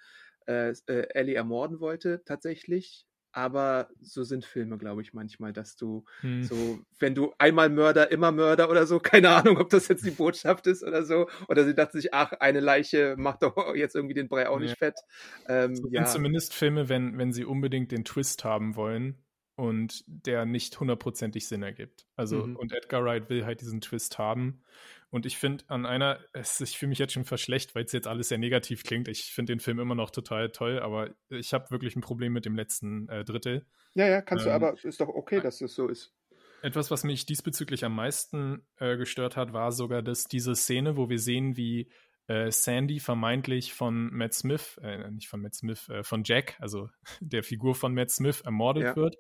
äh, 0.48 0.74
äh 0.88 1.08
Ellie 1.14 1.36
ermorden 1.36 1.82
wollte, 1.82 2.24
tatsächlich 2.24 3.06
aber 3.32 3.90
so 4.02 4.24
sind 4.24 4.46
Filme, 4.46 4.78
glaube 4.78 5.02
ich, 5.02 5.14
manchmal, 5.14 5.54
dass 5.54 5.76
du 5.76 6.04
hm. 6.22 6.44
so, 6.44 6.80
wenn 7.00 7.16
du 7.16 7.34
einmal 7.38 7.70
Mörder, 7.70 8.12
immer 8.12 8.32
Mörder 8.32 8.70
oder 8.70 8.86
so, 8.86 9.00
keine 9.00 9.30
Ahnung, 9.30 9.58
ob 9.58 9.70
das 9.70 9.88
jetzt 9.88 10.06
die 10.06 10.12
Botschaft 10.12 10.68
ist 10.68 10.84
oder 10.84 11.04
so, 11.04 11.28
oder 11.48 11.66
sie 11.66 11.76
dachte 11.76 12.00
sich, 12.00 12.14
ach, 12.14 12.34
eine 12.34 12.60
Leiche 12.60 13.16
macht 13.18 13.44
doch 13.44 13.56
jetzt 13.76 13.96
irgendwie 13.96 14.16
den 14.16 14.28
Brei 14.28 14.50
auch 14.50 14.60
nicht 14.60 14.78
fett. 14.78 15.00
Ähm, 15.48 15.76
so 15.76 15.88
ja. 15.90 16.06
sind 16.06 16.14
zumindest 16.14 16.54
Filme, 16.54 16.90
wenn, 16.90 17.18
wenn 17.18 17.32
sie 17.32 17.46
unbedingt 17.46 17.92
den 17.92 18.06
Twist 18.06 18.44
haben 18.44 18.76
wollen 18.76 19.18
und 19.56 20.04
der 20.08 20.46
nicht 20.46 20.80
hundertprozentig 20.80 21.48
Sinn 21.48 21.64
ergibt. 21.64 22.08
Also, 22.16 22.46
mhm. 22.46 22.56
und 22.56 22.74
Edgar 22.74 23.04
Wright 23.04 23.30
will 23.30 23.46
halt 23.46 23.62
diesen 23.62 23.82
Twist 23.82 24.18
haben. 24.18 24.64
Und 25.12 25.26
ich 25.26 25.38
finde 25.38 25.66
an 25.68 25.86
einer, 25.86 26.20
es, 26.32 26.62
ich 26.62 26.78
fühle 26.78 26.90
mich 26.90 27.00
jetzt 27.00 27.12
schon 27.14 27.26
verschlecht, 27.26 27.76
weil 27.76 27.84
es 27.84 27.92
jetzt 27.92 28.08
alles 28.08 28.30
sehr 28.30 28.38
negativ 28.38 28.84
klingt. 28.84 29.10
Ich 29.10 29.34
finde 29.34 29.52
den 29.52 29.60
Film 29.60 29.80
immer 29.80 29.94
noch 29.94 30.10
total 30.10 30.52
toll, 30.52 30.80
aber 30.80 31.10
ich 31.30 31.54
habe 31.54 31.70
wirklich 31.70 31.98
ein 31.98 32.02
Problem 32.02 32.32
mit 32.32 32.46
dem 32.46 32.56
letzten 32.56 33.10
äh, 33.10 33.26
Drittel. 33.26 33.66
Ja, 33.94 34.08
ja, 34.08 34.22
kannst 34.22 34.46
ähm, 34.46 34.52
du, 34.52 34.56
aber 34.56 34.84
ist 34.84 35.02
doch 35.02 35.10
okay, 35.10 35.42
dass 35.42 35.60
es 35.60 35.76
so 35.76 35.90
ist. 35.90 36.14
Etwas, 36.62 36.92
was 36.92 37.04
mich 37.04 37.26
diesbezüglich 37.26 37.84
am 37.84 37.94
meisten 37.94 38.66
äh, 38.78 38.96
gestört 38.96 39.36
hat, 39.36 39.52
war 39.52 39.74
sogar, 39.74 40.02
dass 40.02 40.26
diese 40.26 40.56
Szene, 40.56 40.96
wo 40.96 41.10
wir 41.10 41.20
sehen, 41.20 41.58
wie 41.58 41.92
äh, 42.28 42.50
Sandy 42.50 43.02
vermeintlich 43.02 43.74
von 43.74 44.14
Matt 44.14 44.34
Smith, 44.34 44.80
äh, 44.82 45.12
nicht 45.12 45.28
von 45.28 45.42
Matt 45.42 45.56
Smith, 45.56 45.90
äh, 45.90 46.04
von 46.04 46.24
Jack, 46.24 46.56
also 46.60 46.90
der 47.20 47.44
Figur 47.44 47.76
von 47.76 47.94
Matt 47.94 48.12
Smith, 48.12 48.42
ermordet 48.42 48.84
ja. 48.84 48.96
wird, 48.96 49.18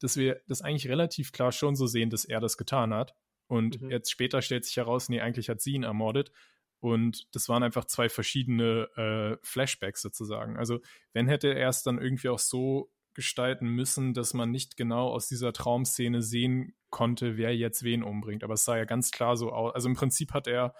dass 0.00 0.16
wir 0.16 0.40
das 0.48 0.62
eigentlich 0.62 0.88
relativ 0.88 1.32
klar 1.32 1.52
schon 1.52 1.76
so 1.76 1.86
sehen, 1.86 2.08
dass 2.08 2.24
er 2.24 2.40
das 2.40 2.56
getan 2.56 2.94
hat. 2.94 3.14
Und 3.46 3.80
mhm. 3.80 3.90
jetzt 3.90 4.10
später 4.10 4.42
stellt 4.42 4.64
sich 4.64 4.76
heraus, 4.76 5.08
nee, 5.08 5.20
eigentlich 5.20 5.48
hat 5.48 5.60
sie 5.60 5.72
ihn 5.72 5.82
ermordet. 5.82 6.32
Und 6.80 7.34
das 7.34 7.48
waren 7.48 7.62
einfach 7.62 7.86
zwei 7.86 8.08
verschiedene 8.08 8.88
äh, 8.96 9.38
Flashbacks 9.42 10.02
sozusagen. 10.02 10.58
Also, 10.58 10.80
wenn 11.12 11.28
hätte 11.28 11.54
er 11.54 11.70
es 11.70 11.82
dann 11.82 11.98
irgendwie 11.98 12.28
auch 12.28 12.38
so 12.38 12.90
gestalten 13.14 13.68
müssen, 13.68 14.12
dass 14.12 14.34
man 14.34 14.50
nicht 14.50 14.76
genau 14.76 15.08
aus 15.08 15.28
dieser 15.28 15.52
Traumszene 15.52 16.20
sehen 16.20 16.74
konnte, 16.90 17.36
wer 17.36 17.56
jetzt 17.56 17.84
wen 17.84 18.02
umbringt. 18.02 18.44
Aber 18.44 18.54
es 18.54 18.64
sah 18.64 18.76
ja 18.76 18.84
ganz 18.84 19.12
klar 19.12 19.36
so 19.36 19.52
aus. 19.52 19.74
Also 19.74 19.88
im 19.88 19.94
Prinzip 19.94 20.32
hat 20.32 20.46
er 20.46 20.74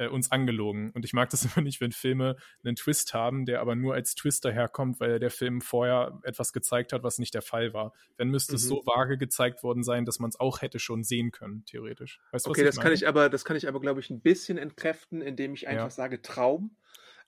äh, 0.00 0.08
uns 0.08 0.32
angelogen. 0.32 0.90
Und 0.92 1.04
ich 1.04 1.12
mag 1.12 1.28
das 1.30 1.44
immer 1.56 1.62
nicht, 1.62 1.80
wenn 1.80 1.92
Filme 1.92 2.36
einen 2.64 2.74
Twist 2.74 3.12
haben, 3.14 3.44
der 3.44 3.60
aber 3.60 3.76
nur 3.76 3.94
als 3.94 4.14
Twist 4.14 4.44
daherkommt, 4.44 4.98
weil 4.98 5.18
der 5.18 5.30
Film 5.30 5.60
vorher 5.60 6.18
etwas 6.22 6.52
gezeigt 6.52 6.92
hat, 6.92 7.02
was 7.02 7.18
nicht 7.18 7.34
der 7.34 7.42
Fall 7.42 7.74
war. 7.74 7.92
Wenn 8.16 8.28
müsste 8.28 8.52
mhm. 8.52 8.56
es 8.56 8.64
so 8.64 8.82
vage 8.86 9.18
gezeigt 9.18 9.62
worden 9.62 9.84
sein, 9.84 10.06
dass 10.06 10.18
man 10.18 10.30
es 10.30 10.40
auch 10.40 10.62
hätte 10.62 10.78
schon 10.78 11.04
sehen 11.04 11.30
können, 11.30 11.64
theoretisch. 11.66 12.18
Weißt 12.32 12.46
du, 12.46 12.50
okay, 12.50 12.64
das 12.64 12.76
meine? 12.76 12.84
kann 12.84 12.94
ich 12.94 13.06
aber, 13.06 13.28
das 13.28 13.44
kann 13.44 13.56
ich 13.56 13.68
aber, 13.68 13.80
glaube 13.80 14.00
ich, 14.00 14.10
ein 14.10 14.22
bisschen 14.22 14.56
entkräften, 14.56 15.20
indem 15.20 15.52
ich 15.52 15.68
einfach 15.68 15.84
ja. 15.84 15.90
sage 15.90 16.22
Traum. 16.22 16.76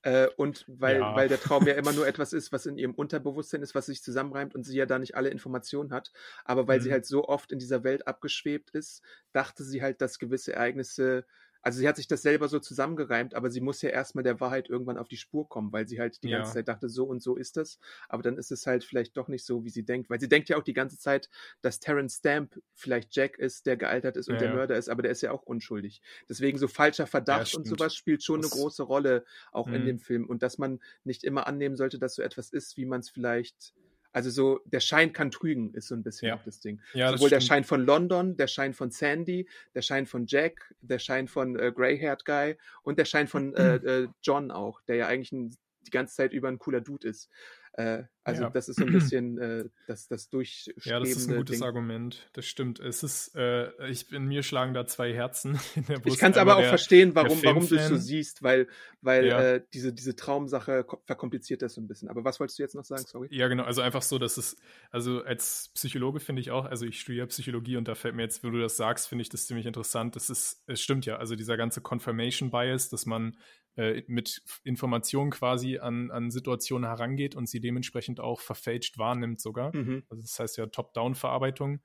Äh, 0.04 0.28
und 0.36 0.64
weil, 0.66 0.98
ja. 0.98 1.14
weil 1.14 1.28
der 1.28 1.40
Traum 1.40 1.64
ja 1.66 1.74
immer 1.74 1.92
nur 1.92 2.06
etwas 2.08 2.32
ist, 2.32 2.52
was 2.52 2.66
in 2.66 2.78
ihrem 2.78 2.94
Unterbewusstsein 2.94 3.62
ist, 3.62 3.74
was 3.74 3.86
sich 3.86 4.02
zusammenreimt 4.02 4.54
und 4.54 4.64
sie 4.64 4.76
ja 4.76 4.86
da 4.86 4.98
nicht 4.98 5.14
alle 5.14 5.28
Informationen 5.28 5.92
hat. 5.92 6.10
Aber 6.44 6.66
weil 6.66 6.78
mhm. 6.78 6.84
sie 6.84 6.92
halt 6.92 7.06
so 7.06 7.28
oft 7.28 7.52
in 7.52 7.58
dieser 7.58 7.84
Welt 7.84 8.06
abgeschwebt 8.06 8.70
ist, 8.70 9.02
dachte 9.32 9.62
sie 9.62 9.82
halt, 9.82 10.00
dass 10.00 10.18
gewisse 10.18 10.54
Ereignisse 10.54 11.26
also 11.62 11.78
sie 11.78 11.88
hat 11.88 11.96
sich 11.96 12.08
das 12.08 12.22
selber 12.22 12.48
so 12.48 12.58
zusammengereimt, 12.58 13.34
aber 13.34 13.50
sie 13.50 13.60
muss 13.60 13.80
ja 13.82 13.90
erstmal 13.90 14.24
der 14.24 14.40
Wahrheit 14.40 14.68
irgendwann 14.68 14.98
auf 14.98 15.08
die 15.08 15.16
Spur 15.16 15.48
kommen, 15.48 15.72
weil 15.72 15.86
sie 15.86 16.00
halt 16.00 16.22
die 16.22 16.28
ja. 16.28 16.38
ganze 16.38 16.54
Zeit 16.54 16.68
dachte, 16.68 16.88
so 16.88 17.04
und 17.04 17.22
so 17.22 17.36
ist 17.36 17.56
das. 17.56 17.78
Aber 18.08 18.22
dann 18.22 18.36
ist 18.36 18.50
es 18.50 18.66
halt 18.66 18.84
vielleicht 18.84 19.16
doch 19.16 19.28
nicht 19.28 19.44
so, 19.44 19.64
wie 19.64 19.70
sie 19.70 19.84
denkt, 19.84 20.10
weil 20.10 20.20
sie 20.20 20.28
denkt 20.28 20.48
ja 20.48 20.56
auch 20.56 20.64
die 20.64 20.72
ganze 20.72 20.98
Zeit, 20.98 21.30
dass 21.60 21.78
Terence 21.78 22.16
Stamp 22.16 22.60
vielleicht 22.74 23.14
Jack 23.14 23.38
ist, 23.38 23.66
der 23.66 23.76
gealtert 23.76 24.16
ist 24.16 24.28
und 24.28 24.34
ja, 24.34 24.40
der 24.40 24.54
Mörder 24.54 24.76
ist, 24.76 24.88
aber 24.88 25.02
der 25.02 25.12
ist 25.12 25.22
ja 25.22 25.30
auch 25.30 25.42
unschuldig. 25.42 26.02
Deswegen 26.28 26.58
so 26.58 26.66
falscher 26.66 27.06
Verdacht 27.06 27.52
ja, 27.52 27.58
und 27.58 27.66
sowas 27.66 27.94
spielt 27.94 28.24
schon 28.24 28.42
das, 28.42 28.52
eine 28.52 28.60
große 28.60 28.82
Rolle 28.82 29.24
auch 29.52 29.68
in 29.68 29.82
mhm. 29.82 29.86
dem 29.86 29.98
Film 30.00 30.26
und 30.26 30.42
dass 30.42 30.58
man 30.58 30.80
nicht 31.04 31.22
immer 31.22 31.46
annehmen 31.46 31.76
sollte, 31.76 31.98
dass 31.98 32.16
so 32.16 32.22
etwas 32.22 32.50
ist, 32.50 32.76
wie 32.76 32.86
man 32.86 33.00
es 33.00 33.08
vielleicht 33.08 33.72
also 34.12 34.30
so, 34.30 34.60
der 34.66 34.80
Schein 34.80 35.12
kann 35.12 35.30
trügen, 35.30 35.72
ist 35.74 35.88
so 35.88 35.94
ein 35.94 36.02
bisschen 36.02 36.28
ja. 36.28 36.40
das 36.44 36.60
Ding. 36.60 36.80
Ja, 36.92 37.10
Sowohl 37.12 37.30
der 37.30 37.40
Schein 37.40 37.64
von 37.64 37.84
London, 37.84 38.36
der 38.36 38.46
Schein 38.46 38.74
von 38.74 38.90
Sandy, 38.90 39.48
der 39.74 39.82
Schein 39.82 40.06
von 40.06 40.26
Jack, 40.26 40.74
der 40.80 40.98
Schein 40.98 41.28
von 41.28 41.58
äh, 41.58 41.72
Grey-Haired 41.74 42.24
Guy 42.24 42.56
und 42.82 42.98
der 42.98 43.06
Schein 43.06 43.26
von 43.26 43.54
äh, 43.54 43.76
äh, 44.04 44.08
John 44.22 44.50
auch, 44.50 44.80
der 44.82 44.96
ja 44.96 45.06
eigentlich 45.06 45.32
ein, 45.32 45.56
die 45.86 45.90
ganze 45.90 46.14
Zeit 46.14 46.32
über 46.32 46.48
ein 46.48 46.58
cooler 46.58 46.80
Dude 46.80 47.08
ist. 47.08 47.30
Äh, 47.74 48.04
also 48.24 48.42
ja. 48.44 48.50
das 48.50 48.68
ist 48.68 48.78
so 48.78 48.84
ein 48.84 48.92
bisschen 48.92 49.38
äh, 49.38 49.64
das, 49.86 50.06
das 50.06 50.28
durchschwebende 50.28 50.88
Ja, 50.88 51.00
das 51.00 51.10
ist 51.10 51.28
ein 51.28 51.36
gutes 51.36 51.58
Ding. 51.58 51.66
Argument. 51.66 52.28
Das 52.34 52.46
stimmt. 52.46 52.78
Es 52.78 53.02
ist, 53.02 53.34
äh, 53.34 53.70
ich 53.88 54.12
in 54.12 54.26
mir 54.26 54.42
schlagen 54.42 54.74
da 54.74 54.86
zwei 54.86 55.12
Herzen 55.12 55.58
in 55.74 55.86
der 55.86 55.98
Brust. 55.98 56.14
Ich 56.14 56.18
kann 56.18 56.32
es 56.32 56.38
aber 56.38 56.56
auch 56.56 56.60
der, 56.60 56.68
verstehen, 56.68 57.14
warum, 57.14 57.42
warum 57.42 57.66
du 57.66 57.74
es 57.74 57.88
so 57.88 57.96
siehst, 57.96 58.42
weil, 58.42 58.68
weil 59.00 59.26
ja. 59.26 59.42
äh, 59.42 59.62
diese, 59.72 59.92
diese 59.92 60.14
Traumsache 60.14 60.86
verkompliziert 61.06 61.62
das 61.62 61.74
so 61.74 61.80
ein 61.80 61.88
bisschen. 61.88 62.08
Aber 62.08 62.24
was 62.24 62.38
wolltest 62.40 62.58
du 62.58 62.62
jetzt 62.62 62.74
noch 62.74 62.84
sagen? 62.84 63.04
Sorry. 63.06 63.28
Ja, 63.30 63.48
genau. 63.48 63.64
Also 63.64 63.80
einfach 63.80 64.02
so, 64.02 64.18
dass 64.18 64.36
es, 64.36 64.56
also 64.90 65.22
als 65.22 65.70
Psychologe 65.74 66.20
finde 66.20 66.42
ich 66.42 66.50
auch, 66.50 66.66
also 66.66 66.86
ich 66.86 67.00
studiere 67.00 67.26
Psychologie 67.28 67.76
und 67.76 67.88
da 67.88 67.94
fällt 67.94 68.14
mir 68.14 68.22
jetzt, 68.22 68.44
wenn 68.44 68.52
du 68.52 68.60
das 68.60 68.76
sagst, 68.76 69.08
finde 69.08 69.22
ich 69.22 69.30
das 69.30 69.46
ziemlich 69.46 69.66
interessant. 69.66 70.14
Das 70.14 70.28
ist, 70.30 70.62
es 70.66 70.80
stimmt 70.82 71.06
ja. 71.06 71.16
Also 71.16 71.36
dieser 71.36 71.56
ganze 71.56 71.80
Confirmation 71.80 72.50
Bias, 72.50 72.90
dass 72.90 73.06
man 73.06 73.36
äh, 73.76 74.02
mit 74.06 74.42
Informationen 74.64 75.30
quasi 75.30 75.78
an, 75.78 76.10
an 76.10 76.30
Situationen 76.30 76.86
herangeht 76.88 77.34
und 77.34 77.48
sie 77.48 77.60
dementsprechend 77.60 78.20
auch 78.20 78.40
verfälscht 78.40 78.98
wahrnimmt 78.98 79.40
sogar. 79.40 79.74
Mhm. 79.74 80.04
Also 80.08 80.22
das 80.22 80.38
heißt 80.38 80.56
ja 80.58 80.66
Top-Down-Verarbeitung, 80.66 81.80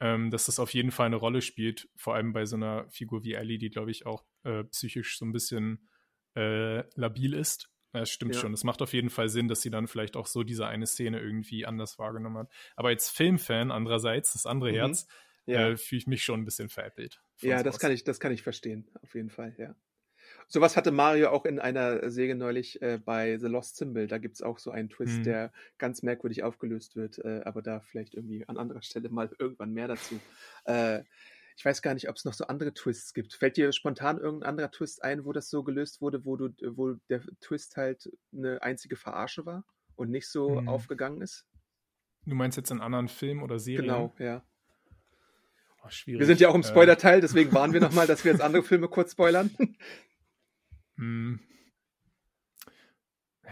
ähm, 0.00 0.30
dass 0.30 0.46
das 0.46 0.58
auf 0.58 0.72
jeden 0.74 0.90
Fall 0.90 1.06
eine 1.06 1.16
Rolle 1.16 1.42
spielt, 1.42 1.88
vor 1.96 2.14
allem 2.14 2.32
bei 2.32 2.44
so 2.44 2.56
einer 2.56 2.88
Figur 2.90 3.24
wie 3.24 3.34
Ellie, 3.34 3.58
die, 3.58 3.70
glaube 3.70 3.90
ich, 3.90 4.06
auch 4.06 4.24
äh, 4.44 4.64
psychisch 4.64 5.18
so 5.18 5.24
ein 5.24 5.32
bisschen 5.32 5.88
äh, 6.36 6.84
labil 6.98 7.34
ist. 7.34 7.70
Das 7.92 8.10
stimmt 8.10 8.34
ja. 8.34 8.40
schon. 8.40 8.52
Es 8.52 8.64
macht 8.64 8.82
auf 8.82 8.92
jeden 8.92 9.10
Fall 9.10 9.28
Sinn, 9.28 9.48
dass 9.48 9.62
sie 9.62 9.70
dann 9.70 9.86
vielleicht 9.86 10.16
auch 10.16 10.26
so 10.26 10.42
diese 10.42 10.66
eine 10.66 10.86
Szene 10.86 11.20
irgendwie 11.20 11.64
anders 11.64 11.98
wahrgenommen 11.98 12.38
hat. 12.38 12.52
Aber 12.76 12.88
als 12.88 13.08
Filmfan 13.08 13.70
andererseits, 13.70 14.34
das 14.34 14.44
andere 14.44 14.70
mhm. 14.70 14.76
Herz, 14.76 15.06
ja. 15.46 15.68
äh, 15.68 15.76
fühle 15.76 16.00
ich 16.00 16.06
mich 16.06 16.24
schon 16.24 16.40
ein 16.40 16.44
bisschen 16.44 16.68
veräppelt. 16.68 17.22
Ja, 17.40 17.62
das 17.62 17.78
kann 17.78 17.92
ich, 17.92 18.04
das 18.04 18.20
kann 18.20 18.32
ich 18.32 18.42
verstehen, 18.42 18.90
auf 19.02 19.14
jeden 19.14 19.30
Fall, 19.30 19.54
ja. 19.58 19.74
Sowas 20.48 20.76
hatte 20.76 20.92
Mario 20.92 21.30
auch 21.30 21.44
in 21.44 21.58
einer 21.58 22.08
Serie 22.10 22.36
neulich 22.36 22.80
äh, 22.80 22.98
bei 23.04 23.36
The 23.38 23.46
Lost 23.48 23.76
Symbol. 23.76 24.06
Da 24.06 24.18
gibt 24.18 24.36
es 24.36 24.42
auch 24.42 24.58
so 24.58 24.70
einen 24.70 24.88
Twist, 24.88 25.18
Mhm. 25.18 25.24
der 25.24 25.52
ganz 25.78 26.02
merkwürdig 26.02 26.44
aufgelöst 26.44 26.94
wird, 26.94 27.18
äh, 27.18 27.40
aber 27.44 27.62
da 27.62 27.80
vielleicht 27.80 28.14
irgendwie 28.14 28.46
an 28.48 28.56
anderer 28.56 28.82
Stelle 28.82 29.08
mal 29.08 29.28
irgendwann 29.38 29.72
mehr 29.72 29.88
dazu. 29.88 30.20
Äh, 30.64 31.02
ich 31.56 31.64
weiß 31.64 31.80
gar 31.82 31.94
nicht, 31.94 32.08
ob 32.08 32.16
es 32.16 32.24
noch 32.24 32.34
so 32.34 32.46
andere 32.46 32.74
Twists 32.74 33.12
gibt. 33.14 33.32
Fällt 33.32 33.56
dir 33.56 33.72
spontan 33.72 34.18
irgendein 34.18 34.50
anderer 34.50 34.70
Twist 34.70 35.02
ein, 35.02 35.24
wo 35.24 35.32
das 35.32 35.48
so 35.50 35.64
gelöst 35.64 36.00
wurde, 36.00 36.24
wo 36.24 36.36
du, 36.36 36.50
wo 36.76 36.92
der 37.08 37.22
Twist 37.40 37.76
halt 37.76 38.08
eine 38.32 38.62
einzige 38.62 38.94
Verarsche 38.94 39.46
war 39.46 39.64
und 39.96 40.10
nicht 40.10 40.28
so 40.28 40.60
Mhm. 40.60 40.68
aufgegangen 40.68 41.22
ist? 41.22 41.44
Du 42.26 42.34
meinst 42.34 42.56
jetzt 42.56 42.70
in 42.70 42.80
anderen 42.80 43.08
Filmen 43.08 43.42
oder 43.42 43.58
Serien? 43.58 43.86
Genau, 43.86 44.14
ja. 44.18 44.44
Oh, 45.84 45.88
schwierig. 45.88 46.20
Wir 46.20 46.26
sind 46.26 46.40
ja 46.40 46.48
auch 46.48 46.54
im 46.54 46.60
Äh, 46.62 46.66
Spoiler-Teil, 46.68 47.20
deswegen 47.20 47.52
warnen 47.52 47.72
wir 47.72 47.80
nochmal, 47.80 48.06
dass 48.06 48.24
wir 48.24 48.32
jetzt 48.32 48.40
andere 48.42 48.62
Filme 48.62 48.88
kurz 48.88 49.12
spoilern. 49.12 49.50
Hm. 50.96 51.40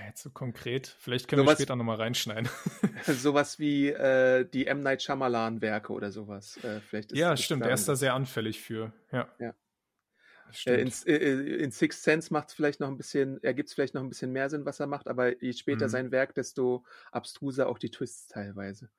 Jetzt 0.06 0.22
so 0.22 0.30
konkret. 0.30 0.88
Vielleicht 0.98 1.28
können 1.28 1.40
wir 1.42 1.44
Sowas- 1.46 1.58
später 1.58 1.76
nochmal 1.76 1.96
reinschneiden. 1.96 2.48
sowas 3.06 3.58
wie 3.58 3.88
äh, 3.88 4.44
die 4.44 4.66
M. 4.66 4.80
Night 4.80 5.02
Shyamalan-Werke 5.02 5.92
oder 5.92 6.10
sowas. 6.10 6.56
Äh, 6.64 6.80
vielleicht 6.80 7.12
ist, 7.12 7.18
ja, 7.18 7.36
stimmt. 7.36 7.64
Er 7.64 7.72
ist 7.74 7.88
da 7.88 7.94
sehr 7.96 8.14
anfällig 8.14 8.60
für. 8.60 8.92
Ja. 9.12 9.28
Ja. 9.38 9.50
Äh, 9.50 10.52
Stimmt. 10.52 11.06
in, 11.06 11.14
äh, 11.14 11.56
in 11.64 11.70
Sixth 11.70 12.02
Sense 12.02 12.32
macht 12.32 12.48
es 12.48 12.54
vielleicht 12.54 12.80
noch 12.80 12.88
ein 12.88 12.96
bisschen, 12.96 13.42
ergibt 13.42 13.68
es 13.68 13.74
vielleicht 13.74 13.94
noch 13.94 14.02
ein 14.02 14.08
bisschen 14.08 14.30
mehr 14.32 14.50
Sinn, 14.50 14.64
was 14.66 14.78
er 14.78 14.86
macht, 14.86 15.08
aber 15.08 15.40
je 15.42 15.52
später 15.52 15.86
Mhm. 15.86 15.90
sein 15.90 16.10
Werk, 16.12 16.34
desto 16.34 16.84
abstruser 17.12 17.68
auch 17.68 17.78
die 17.78 17.90
Twists 17.90 18.26
teilweise. 18.28 18.90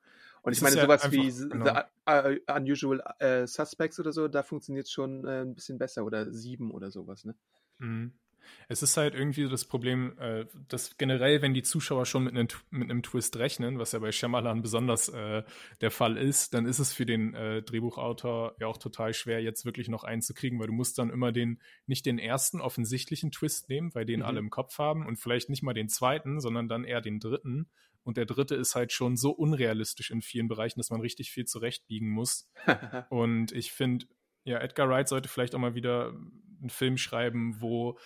Und 0.42 0.52
ich 0.54 0.60
meine, 0.60 0.74
ist 0.76 0.80
ja 0.80 0.82
sowas 0.84 1.12
wie 1.12 1.20
einfach- 1.26 1.38
The 1.38 1.48
genau. 1.48 2.52
uh, 2.52 2.54
Unusual 2.56 3.02
äh, 3.20 3.46
Suspects 3.46 3.98
oder 4.00 4.12
so, 4.12 4.28
da 4.28 4.42
funktioniert 4.42 4.86
es 4.86 4.92
schon 4.92 5.24
äh, 5.26 5.42
ein 5.42 5.54
bisschen 5.54 5.78
besser 5.78 6.04
oder 6.04 6.30
sieben 6.32 6.70
oder 6.72 6.90
sowas, 6.90 7.24
ne? 7.24 7.34
Mhm. 7.78 8.12
Es 8.68 8.82
ist 8.82 8.96
halt 8.96 9.14
irgendwie 9.14 9.48
das 9.48 9.64
Problem, 9.64 10.18
äh, 10.18 10.46
dass 10.68 10.98
generell, 10.98 11.42
wenn 11.42 11.54
die 11.54 11.62
Zuschauer 11.62 12.06
schon 12.06 12.24
mit 12.24 12.34
einem, 12.34 12.48
mit 12.70 12.90
einem 12.90 13.02
Twist 13.02 13.36
rechnen, 13.36 13.78
was 13.78 13.92
ja 13.92 13.98
bei 13.98 14.12
Shyamalan 14.12 14.62
besonders 14.62 15.08
äh, 15.08 15.42
der 15.80 15.90
Fall 15.90 16.16
ist, 16.16 16.54
dann 16.54 16.66
ist 16.66 16.78
es 16.78 16.92
für 16.92 17.06
den 17.06 17.34
äh, 17.34 17.62
Drehbuchautor 17.62 18.56
ja 18.60 18.66
auch 18.66 18.78
total 18.78 19.14
schwer, 19.14 19.42
jetzt 19.42 19.64
wirklich 19.64 19.88
noch 19.88 20.04
einen 20.04 20.22
zu 20.22 20.34
kriegen, 20.34 20.58
weil 20.58 20.66
du 20.66 20.72
musst 20.72 20.98
dann 20.98 21.10
immer 21.10 21.32
den, 21.32 21.60
nicht 21.86 22.06
den 22.06 22.18
ersten 22.18 22.60
offensichtlichen 22.60 23.30
Twist 23.30 23.68
nehmen, 23.68 23.94
weil 23.94 24.04
den 24.04 24.20
Mhm. 24.20 24.26
alle 24.26 24.38
im 24.40 24.50
Kopf 24.50 24.78
haben 24.78 25.06
und 25.06 25.16
vielleicht 25.16 25.48
nicht 25.50 25.62
mal 25.62 25.74
den 25.74 25.88
zweiten, 25.88 26.40
sondern 26.40 26.68
dann 26.68 26.84
eher 26.84 27.00
den 27.00 27.20
dritten. 27.20 27.68
Und 28.02 28.16
der 28.16 28.24
dritte 28.26 28.54
ist 28.54 28.76
halt 28.76 28.92
schon 28.92 29.16
so 29.16 29.32
unrealistisch 29.32 30.12
in 30.12 30.22
vielen 30.22 30.46
Bereichen, 30.46 30.78
dass 30.78 30.90
man 30.90 31.00
richtig 31.00 31.32
viel 31.32 31.44
zurechtbiegen 31.44 32.08
muss. 32.08 32.48
Und 33.10 33.50
ich 33.50 33.72
finde, 33.72 34.06
ja, 34.44 34.58
Edgar 34.58 34.88
Wright 34.88 35.08
sollte 35.08 35.28
vielleicht 35.28 35.56
auch 35.56 35.58
mal 35.58 35.74
wieder 35.74 36.10
einen 36.60 36.70
Film 36.70 36.98
schreiben, 36.98 37.60
wo 37.60 37.98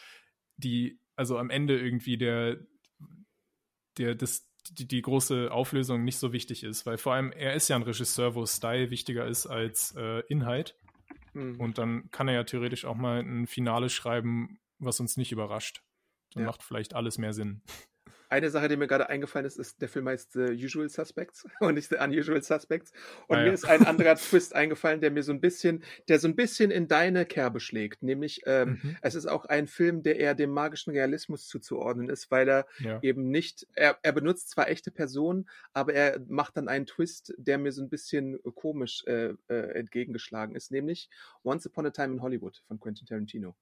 die, 0.60 1.00
also 1.16 1.38
am 1.38 1.50
Ende 1.50 1.78
irgendwie 1.78 2.16
der, 2.18 2.58
der, 3.98 4.14
das, 4.14 4.48
die, 4.70 4.86
die 4.86 5.02
große 5.02 5.50
Auflösung 5.50 6.04
nicht 6.04 6.18
so 6.18 6.32
wichtig 6.32 6.62
ist, 6.64 6.86
weil 6.86 6.98
vor 6.98 7.14
allem 7.14 7.32
er 7.32 7.54
ist 7.54 7.68
ja 7.68 7.76
ein 7.76 7.82
Regisseur, 7.82 8.34
wo 8.34 8.46
Style 8.46 8.90
wichtiger 8.90 9.26
ist 9.26 9.46
als 9.46 9.94
äh, 9.96 10.20
Inhalt. 10.28 10.76
Mhm. 11.32 11.60
Und 11.60 11.78
dann 11.78 12.10
kann 12.10 12.28
er 12.28 12.34
ja 12.34 12.44
theoretisch 12.44 12.84
auch 12.84 12.96
mal 12.96 13.20
ein 13.20 13.46
Finale 13.46 13.88
schreiben, 13.88 14.58
was 14.78 15.00
uns 15.00 15.16
nicht 15.16 15.32
überrascht. 15.32 15.82
Dann 16.34 16.42
Ja. 16.44 16.46
macht 16.48 16.62
vielleicht 16.62 16.94
alles 16.94 17.18
mehr 17.18 17.32
Sinn. 17.32 17.62
Eine 18.30 18.48
Sache, 18.48 18.68
die 18.68 18.76
mir 18.76 18.86
gerade 18.86 19.08
eingefallen 19.08 19.44
ist, 19.44 19.58
ist, 19.58 19.82
der 19.82 19.88
Film 19.88 20.08
heißt 20.08 20.32
The 20.34 20.52
Usual 20.52 20.88
Suspects 20.88 21.46
und 21.60 21.74
nicht 21.74 21.88
The 21.90 21.96
Unusual 21.96 22.40
Suspects. 22.42 22.92
Und 23.26 23.38
Ah, 23.38 23.40
mir 23.42 23.48
ja. 23.48 23.52
ist 23.52 23.64
ein 23.68 23.84
anderer 23.84 24.14
Twist 24.16 24.54
eingefallen, 24.54 25.00
der 25.00 25.10
mir 25.10 25.22
so 25.24 25.32
ein 25.32 25.40
bisschen, 25.40 25.82
der 26.08 26.20
so 26.20 26.28
ein 26.28 26.36
bisschen 26.36 26.70
in 26.70 26.86
deine 26.86 27.26
Kerbe 27.26 27.58
schlägt. 27.60 28.02
Nämlich, 28.02 28.42
ähm, 28.46 28.78
Mhm. 28.82 28.96
es 29.02 29.16
ist 29.16 29.26
auch 29.26 29.46
ein 29.46 29.66
Film, 29.66 30.02
der 30.04 30.18
eher 30.18 30.34
dem 30.36 30.50
magischen 30.50 30.92
Realismus 30.92 31.48
zuzuordnen 31.48 32.08
ist, 32.08 32.30
weil 32.30 32.48
er 32.48 32.66
Ja. 32.78 33.00
eben 33.02 33.30
nicht, 33.30 33.66
er, 33.74 33.98
er 34.02 34.12
benutzt 34.12 34.50
zwar 34.50 34.68
echte 34.68 34.92
Personen, 34.92 35.48
aber 35.72 35.92
er 35.94 36.20
macht 36.28 36.56
dann 36.56 36.68
einen 36.68 36.86
Twist, 36.86 37.34
der 37.36 37.58
mir 37.58 37.72
so 37.72 37.82
ein 37.82 37.88
bisschen 37.90 38.38
komisch 38.54 39.02
äh, 39.08 39.34
äh, 39.48 39.54
entgegengeschlagen 39.78 40.54
ist, 40.54 40.70
nämlich 40.70 41.10
Once 41.42 41.66
Upon 41.66 41.86
a 41.86 41.90
Time 41.90 42.14
in 42.14 42.22
Hollywood 42.22 42.62
von 42.68 42.78
Quentin 42.78 43.06
Tarantino. 43.06 43.56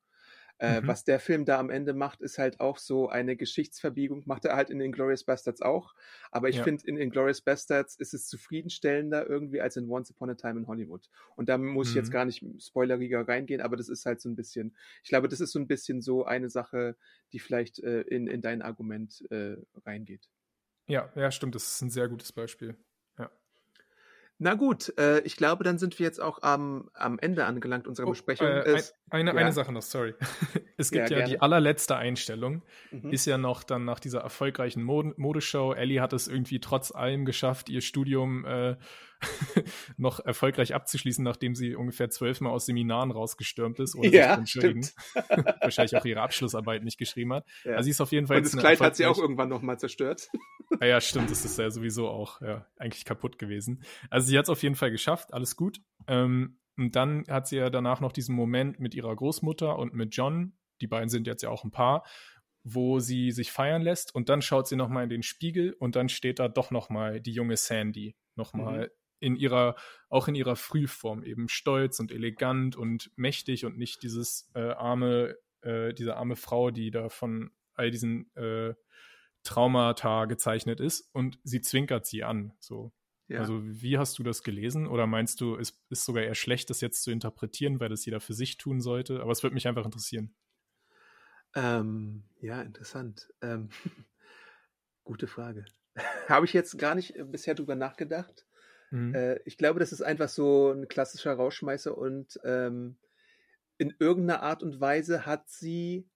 Äh, 0.58 0.82
Mhm. 0.82 0.86
Was 0.86 1.04
der 1.04 1.20
Film 1.20 1.44
da 1.44 1.58
am 1.58 1.70
Ende 1.70 1.94
macht, 1.94 2.20
ist 2.20 2.38
halt 2.38 2.60
auch 2.60 2.78
so 2.78 3.08
eine 3.08 3.36
Geschichtsverbiegung. 3.36 4.22
Macht 4.26 4.44
er 4.44 4.56
halt 4.56 4.70
in 4.70 4.80
Inglourious 4.80 5.24
Bastards 5.24 5.62
auch. 5.62 5.94
Aber 6.30 6.48
ich 6.48 6.60
Ja. 6.60 6.62
finde, 6.62 6.86
in 6.86 6.96
Inglourious 6.96 7.40
Bastards 7.42 7.96
ist 7.96 8.14
es 8.14 8.26
zufriedenstellender 8.28 9.28
irgendwie 9.28 9.60
als 9.60 9.76
in 9.76 9.88
Once 9.88 10.10
Upon 10.10 10.30
a 10.30 10.34
Time 10.34 10.60
in 10.60 10.66
Hollywood. 10.66 11.08
Und 11.36 11.48
da 11.48 11.58
muss 11.58 11.88
ich 11.88 11.94
jetzt 11.94 12.10
Mhm. 12.10 12.12
gar 12.12 12.24
nicht 12.24 12.44
spoileriger 12.60 13.26
reingehen, 13.26 13.60
aber 13.60 13.76
das 13.76 13.88
ist 13.88 14.04
halt 14.06 14.20
so 14.20 14.28
ein 14.28 14.36
bisschen, 14.36 14.76
ich 15.02 15.08
glaube, 15.10 15.28
das 15.28 15.40
ist 15.40 15.52
so 15.52 15.58
ein 15.58 15.68
bisschen 15.68 16.02
so 16.02 16.24
eine 16.24 16.48
Sache, 16.50 16.96
die 17.32 17.38
vielleicht 17.38 17.78
äh, 17.80 18.00
in, 18.02 18.26
in 18.26 18.40
dein 18.40 18.62
Argument 18.62 19.24
äh, 19.30 19.56
reingeht. 19.84 20.28
ja, 20.86 21.10
ja, 21.14 21.30
stimmt. 21.30 21.54
Das 21.54 21.64
ist 21.74 21.80
ein 21.82 21.90
sehr 21.90 22.08
gutes 22.08 22.32
Beispiel. 22.32 22.76
Na 24.40 24.54
gut, 24.54 24.96
äh, 24.98 25.18
ich 25.22 25.36
glaube, 25.36 25.64
dann 25.64 25.78
sind 25.78 25.98
wir 25.98 26.06
jetzt 26.06 26.20
auch 26.20 26.42
am, 26.42 26.88
am 26.94 27.18
Ende 27.18 27.44
angelangt 27.44 27.88
unserer 27.88 28.06
Oh, 28.06 28.10
Besprechung. 28.10 28.46
äh, 28.46 28.60
Es- 28.70 28.94
ein, 29.10 29.28
eine, 29.28 29.30
ja. 29.32 29.36
eine 29.36 29.52
Sache 29.52 29.72
noch, 29.72 29.82
sorry. 29.82 30.14
Es 30.76 30.92
gibt 30.92 31.10
Ja, 31.10 31.18
ja, 31.18 31.24
die 31.26 31.40
allerletzte 31.40 31.96
Einstellung, 31.96 32.62
Mhm. 32.92 33.10
ist 33.10 33.26
ja 33.26 33.36
noch 33.36 33.64
dann 33.64 33.84
nach 33.84 33.98
dieser 33.98 34.20
erfolgreichen 34.20 34.82
Mod 34.84 35.18
Modeshow. 35.18 35.72
Ellie 35.72 36.00
hat 36.00 36.12
es 36.12 36.28
irgendwie 36.28 36.60
trotz 36.60 36.92
allem 36.92 37.24
geschafft, 37.24 37.68
ihr 37.68 37.80
Studium 37.80 38.44
äh, 38.44 38.76
noch 39.96 40.20
erfolgreich 40.20 40.74
abzuschließen, 40.74 41.24
nachdem 41.24 41.54
sie 41.54 41.74
ungefähr 41.74 42.10
zwölfmal 42.10 42.52
aus 42.52 42.66
Seminaren 42.66 43.10
rausgestürmt 43.10 43.78
ist, 43.80 43.96
ohne 43.96 44.08
Ja, 44.08 44.30
sich 44.30 44.38
entschuldigen. 44.38 44.88
Wahrscheinlich 45.60 45.96
auch 45.96 46.04
ihre 46.04 46.20
Abschlussarbeit 46.20 46.84
nicht 46.84 46.98
geschrieben 46.98 47.32
hat. 47.32 47.46
Ja. 47.64 47.72
Also 47.72 47.84
sie 47.84 47.90
ist 47.90 48.00
auf 48.00 48.12
jeden 48.12 48.26
Fall 48.26 48.38
Und 48.38 48.46
das 48.46 48.56
Kleid 48.56 48.80
hat 48.80 48.96
sie 48.96 49.06
auch 49.06 49.18
irgendwann 49.18 49.48
nochmal 49.48 49.78
zerstört. 49.78 50.28
Ah 50.80 50.86
ja, 50.86 51.00
stimmt, 51.00 51.30
das 51.30 51.44
ist 51.44 51.58
ja 51.58 51.70
sowieso 51.70 52.08
auch 52.08 52.40
ja, 52.40 52.66
eigentlich 52.76 53.04
kaputt 53.04 53.38
gewesen. 53.38 53.82
Also 54.10 54.28
sie 54.28 54.38
hat 54.38 54.44
es 54.44 54.50
auf 54.50 54.62
jeden 54.62 54.76
Fall 54.76 54.90
geschafft, 54.90 55.32
alles 55.32 55.56
gut. 55.56 55.80
Ähm, 56.06 56.58
und 56.76 56.94
dann 56.94 57.24
hat 57.28 57.48
sie 57.48 57.56
ja 57.56 57.70
danach 57.70 58.00
noch 58.00 58.12
diesen 58.12 58.34
Moment 58.36 58.78
mit 58.78 58.94
ihrer 58.94 59.14
Großmutter 59.14 59.78
und 59.78 59.94
mit 59.94 60.14
John, 60.14 60.52
die 60.80 60.86
beiden 60.86 61.08
sind 61.08 61.26
jetzt 61.26 61.42
ja 61.42 61.48
auch 61.48 61.64
ein 61.64 61.72
Paar, 61.72 62.04
wo 62.62 63.00
sie 63.00 63.30
sich 63.32 63.50
feiern 63.50 63.82
lässt 63.82 64.14
und 64.14 64.28
dann 64.28 64.42
schaut 64.42 64.68
sie 64.68 64.76
nochmal 64.76 65.04
in 65.04 65.10
den 65.10 65.22
Spiegel 65.22 65.72
und 65.72 65.96
dann 65.96 66.08
steht 66.08 66.38
da 66.38 66.48
doch 66.48 66.70
nochmal 66.70 67.20
die 67.20 67.32
junge 67.32 67.56
Sandy 67.56 68.14
nochmal 68.36 68.86
Mhm. 68.86 68.97
In 69.20 69.36
ihrer, 69.36 69.76
auch 70.08 70.28
in 70.28 70.34
ihrer 70.34 70.56
Frühform 70.56 71.22
eben 71.22 71.48
stolz 71.48 72.00
und 72.00 72.12
elegant 72.12 72.76
und 72.76 73.10
mächtig 73.16 73.64
und 73.64 73.78
nicht 73.78 74.02
dieses 74.02 74.50
äh, 74.54 74.70
arme, 74.70 75.36
äh, 75.62 75.92
diese 75.94 76.16
arme 76.16 76.36
Frau, 76.36 76.70
die 76.70 76.90
da 76.90 77.08
von 77.08 77.50
all 77.74 77.90
diesen 77.90 78.34
äh, 78.36 78.74
Traumata 79.44 80.26
gezeichnet 80.26 80.80
ist 80.80 81.08
und 81.12 81.38
sie 81.44 81.60
zwinkert 81.60 82.06
sie 82.06 82.24
an. 82.24 82.52
So. 82.58 82.92
Ja. 83.28 83.40
Also, 83.40 83.60
wie 83.62 83.98
hast 83.98 84.18
du 84.18 84.22
das 84.22 84.42
gelesen? 84.42 84.86
Oder 84.86 85.06
meinst 85.06 85.40
du, 85.40 85.56
es 85.56 85.78
ist 85.90 86.04
sogar 86.04 86.22
eher 86.22 86.34
schlecht, 86.34 86.70
das 86.70 86.80
jetzt 86.80 87.02
zu 87.02 87.10
interpretieren, 87.10 87.78
weil 87.78 87.90
das 87.90 88.04
jeder 88.04 88.20
für 88.20 88.32
sich 88.32 88.56
tun 88.56 88.80
sollte? 88.80 89.20
Aber 89.20 89.32
es 89.32 89.42
würde 89.42 89.54
mich 89.54 89.68
einfach 89.68 89.84
interessieren. 89.84 90.34
Ähm, 91.54 92.24
ja, 92.40 92.62
interessant. 92.62 93.28
Ähm, 93.42 93.68
gute 95.04 95.26
Frage. 95.26 95.66
Habe 96.28 96.46
ich 96.46 96.52
jetzt 96.54 96.78
gar 96.78 96.94
nicht 96.94 97.16
äh, 97.16 97.24
bisher 97.24 97.54
drüber 97.54 97.74
nachgedacht. 97.74 98.46
Mhm. 98.90 99.14
Äh, 99.14 99.40
ich 99.44 99.56
glaube, 99.56 99.80
das 99.80 99.92
ist 99.92 100.02
einfach 100.02 100.28
so 100.28 100.72
ein 100.72 100.88
klassischer 100.88 101.34
Rauschmeißer 101.34 101.96
und 101.96 102.40
ähm, 102.44 102.96
in 103.78 103.94
irgendeiner 103.98 104.42
Art 104.42 104.62
und 104.62 104.80
Weise 104.80 105.26
hat 105.26 105.48
sie 105.48 106.08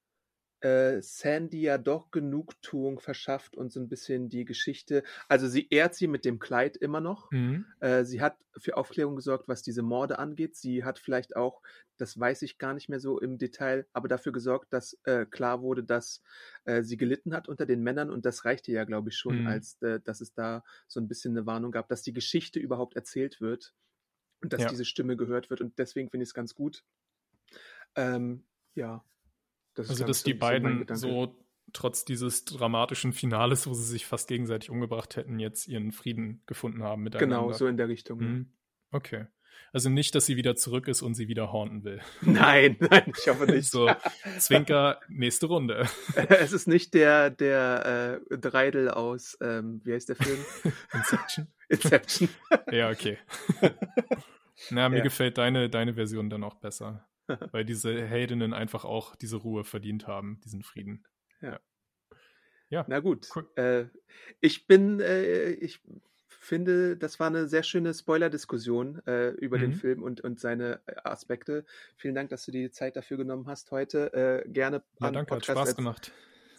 äh, 0.62 1.00
Sandy 1.02 1.62
ja 1.62 1.78
doch 1.78 2.10
Genugtuung 2.10 3.00
verschafft 3.00 3.56
und 3.56 3.72
so 3.72 3.80
ein 3.80 3.88
bisschen 3.88 4.28
die 4.28 4.44
Geschichte. 4.44 5.02
Also 5.28 5.48
sie 5.48 5.68
ehrt 5.70 5.94
sie 5.94 6.06
mit 6.08 6.24
dem 6.24 6.38
Kleid 6.38 6.76
immer 6.76 7.00
noch. 7.00 7.32
Mhm. 7.32 7.64
Äh, 7.80 8.04
sie 8.04 8.20
hat 8.20 8.36
für 8.56 8.76
Aufklärung 8.76 9.16
gesorgt, 9.16 9.48
was 9.48 9.62
diese 9.62 9.82
Morde 9.82 10.18
angeht. 10.18 10.56
Sie 10.56 10.84
hat 10.84 10.98
vielleicht 10.98 11.36
auch, 11.36 11.62
das 11.98 12.18
weiß 12.18 12.42
ich 12.42 12.58
gar 12.58 12.74
nicht 12.74 12.88
mehr 12.88 13.00
so 13.00 13.18
im 13.20 13.38
Detail, 13.38 13.86
aber 13.92 14.08
dafür 14.08 14.32
gesorgt, 14.32 14.72
dass 14.72 14.98
äh, 15.04 15.26
klar 15.26 15.62
wurde, 15.62 15.84
dass 15.84 16.22
äh, 16.64 16.82
sie 16.82 16.96
gelitten 16.96 17.34
hat 17.34 17.48
unter 17.48 17.66
den 17.66 17.82
Männern 17.82 18.10
und 18.10 18.24
das 18.26 18.44
reichte 18.44 18.72
ja, 18.72 18.84
glaube 18.84 19.10
ich, 19.10 19.16
schon, 19.16 19.40
Mhm. 19.40 19.46
als 19.46 19.80
äh, 19.82 20.00
dass 20.00 20.20
es 20.20 20.32
da 20.34 20.62
so 20.86 21.00
ein 21.00 21.08
bisschen 21.08 21.36
eine 21.36 21.46
Warnung 21.46 21.72
gab, 21.72 21.88
dass 21.88 22.02
die 22.02 22.12
Geschichte 22.12 22.60
überhaupt 22.60 22.94
erzählt 22.96 23.40
wird 23.40 23.74
und 24.42 24.52
dass 24.52 24.62
Ja. 24.62 24.68
diese 24.68 24.84
Stimme 24.84 25.16
gehört 25.16 25.50
wird 25.50 25.60
und 25.60 25.78
deswegen 25.78 26.10
finde 26.10 26.24
ich 26.24 26.30
es 26.30 26.34
ganz 26.34 26.54
gut. 26.54 26.84
Ähm, 27.96 28.44
ja. 28.74 29.04
Das 29.74 29.88
Also, 29.90 30.04
dass 30.04 30.22
die 30.22 30.34
beiden 30.34 30.86
so 30.94 31.36
trotz 31.72 32.04
dieses 32.04 32.44
dramatischen 32.44 33.12
Finales, 33.12 33.66
wo 33.66 33.72
sie 33.72 33.84
sich 33.84 34.04
fast 34.06 34.28
gegenseitig 34.28 34.70
umgebracht 34.70 35.16
hätten, 35.16 35.38
jetzt 35.38 35.66
ihren 35.68 35.92
Frieden 35.92 36.42
gefunden 36.46 36.82
haben 36.82 37.02
miteinander. 37.02 37.36
Genau, 37.36 37.52
so 37.52 37.66
in 37.66 37.76
der 37.76 37.88
Richtung. 37.88 38.18
Mhm. 38.18 38.52
Okay. 38.90 39.26
Also 39.74 39.88
nicht, 39.88 40.14
dass 40.14 40.26
sie 40.26 40.36
wieder 40.36 40.54
zurück 40.54 40.86
ist 40.86 41.00
und 41.00 41.14
sie 41.14 41.28
wieder 41.28 41.50
haunten 41.50 41.82
will. 41.84 42.00
Nein, 42.20 42.76
nein, 42.78 43.10
ich 43.16 43.26
hoffe 43.26 43.46
nicht. 43.46 43.70
So, 43.70 43.90
Zwinker, 44.38 45.00
nächste 45.08 45.46
Runde. 45.46 45.88
Es 46.28 46.52
ist 46.52 46.68
nicht 46.68 46.92
der, 46.92 47.30
der 47.30 48.20
äh, 48.30 48.36
Dreidel 48.38 48.90
aus, 48.90 49.38
ähm, 49.40 49.80
wie 49.84 49.94
heißt 49.94 50.10
der 50.10 50.16
Film? 50.16 50.38
Inception. 50.92 51.46
Inception. 51.70 52.28
Ja, 52.70 52.90
okay. 52.90 53.16
Na, 54.70 54.90
mir 54.90 54.98
Ja. 54.98 55.02
gefällt 55.04 55.38
deine, 55.38 55.70
deine 55.70 55.94
Version 55.94 56.28
dann 56.28 56.44
auch 56.44 56.56
besser. 56.56 57.06
weil 57.52 57.64
diese 57.64 58.04
Heldinnen 58.04 58.52
einfach 58.52 58.84
auch 58.84 59.16
diese 59.16 59.36
Ruhe 59.36 59.64
verdient 59.64 60.06
haben, 60.06 60.40
diesen 60.44 60.62
Frieden. 60.62 61.04
Ja. 61.40 61.60
Ja. 62.68 62.84
Na 62.88 63.00
gut. 63.00 63.28
Cool. 63.34 63.46
Äh, 63.56 63.84
ich 64.40 64.66
bin, 64.66 64.98
äh, 65.00 65.50
ich 65.50 65.82
finde, 66.28 66.96
das 66.96 67.20
war 67.20 67.26
eine 67.26 67.46
sehr 67.46 67.62
schöne 67.62 67.92
Spoiler-Diskussion 67.92 69.06
äh, 69.06 69.28
über 69.32 69.58
mhm. 69.58 69.62
den 69.62 69.72
Film 69.74 70.02
und, 70.02 70.22
und 70.22 70.40
seine 70.40 70.80
äh, 70.86 70.94
Aspekte. 71.04 71.66
Vielen 71.96 72.14
Dank, 72.14 72.30
dass 72.30 72.46
du 72.46 72.50
dir 72.50 72.62
die 72.62 72.70
Zeit 72.70 72.96
dafür 72.96 73.18
genommen 73.18 73.46
hast 73.46 73.70
heute. 73.72 74.12
Äh, 74.44 74.48
gerne 74.48 74.82
ja, 75.00 75.06
an 75.06 75.14
danke, 75.14 75.34
Podcast 75.34 75.58
hat 75.60 75.68
Spaß 75.68 75.76
gemacht. 75.76 76.12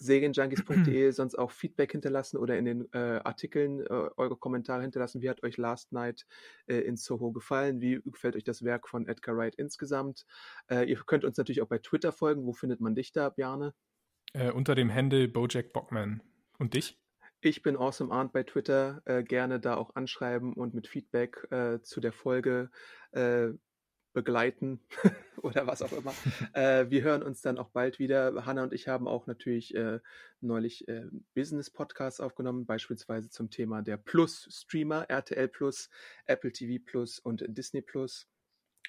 Serienjunkies.de 0.04 1.12
sonst 1.12 1.36
auch 1.36 1.52
Feedback 1.52 1.92
hinterlassen 1.92 2.38
oder 2.38 2.58
in 2.58 2.66
den 2.66 2.94
äh, 2.94 3.22
Artikeln 3.24 3.82
äh, 3.82 4.10
eure 4.18 4.36
Kommentare 4.36 4.82
hinterlassen. 4.82 5.22
Wie 5.22 5.30
hat 5.30 5.44
euch 5.44 5.58
Last 5.58 5.92
Night 5.92 6.26
äh, 6.68 6.80
in 6.80 6.98
Soho 6.98 7.32
gefallen? 7.32 7.82
Wie 7.82 8.02
gefällt 8.06 8.36
euch 8.36 8.44
das 8.44 8.64
Werk 8.64 8.88
von 8.88 9.08
Edgar 9.08 9.38
Wright 9.38 9.56
insgesamt? 9.56 10.26
Äh, 10.70 10.90
ihr 10.90 10.98
könnt 11.06 11.24
uns 11.24 11.38
natürlich 11.38 11.62
auch 11.62 11.68
bei 11.68 11.80
Twitter 11.80 12.12
folgen. 12.12 12.46
Wo 12.46 12.54
findet 12.54 12.82
man 12.82 12.96
dich 12.96 13.12
da, 13.12 13.30
Bjarne? 13.30 13.74
Äh, 14.34 14.52
unter 14.52 14.76
dem 14.76 14.94
Handle 14.94 15.28
Bojack 15.28 15.74
Bockman. 15.74 16.22
Und 16.60 16.74
dich? 16.74 17.00
Ich 17.42 17.62
bin 17.62 17.76
Awesome 17.76 18.14
Arndt 18.14 18.34
bei 18.34 18.44
Twitter. 18.44 19.02
Äh, 19.06 19.24
gerne 19.24 19.60
da 19.60 19.76
auch 19.76 19.96
anschreiben 19.96 20.54
und 20.54 20.74
mit 20.74 20.88
Feedback 20.88 21.48
zu 21.82 22.00
der 22.00 22.14
Folge 22.14 22.70
begleiten 24.14 24.80
oder 25.42 25.68
was 25.68 25.82
auch 25.82 25.92
immer. 25.92 26.14
äh, 26.54 26.90
wir 26.90 27.02
hören 27.02 27.24
uns 27.24 27.42
dann 27.42 27.58
auch 27.58 27.70
bald 27.70 28.00
wieder. 28.00 28.46
Hanna 28.46 28.64
und 28.64 28.74
ich 28.74 28.88
haben 28.88 29.08
auch 29.08 29.28
natürlich 29.28 29.76
äh, 29.76 30.00
neulich 30.42 30.88
äh, 30.88 31.08
Business-Podcasts 31.36 32.20
aufgenommen, 32.20 32.66
beispielsweise 32.66 33.30
zum 33.30 33.50
Thema 33.50 33.82
der 33.82 33.98
Plus-Streamer, 33.98 35.10
RTL 35.10 35.48
Plus, 35.48 35.90
Apple 36.26 36.52
TV 36.52 36.82
Plus 36.84 37.20
und 37.20 37.44
Disney 37.48 37.82
Plus. 37.82 38.28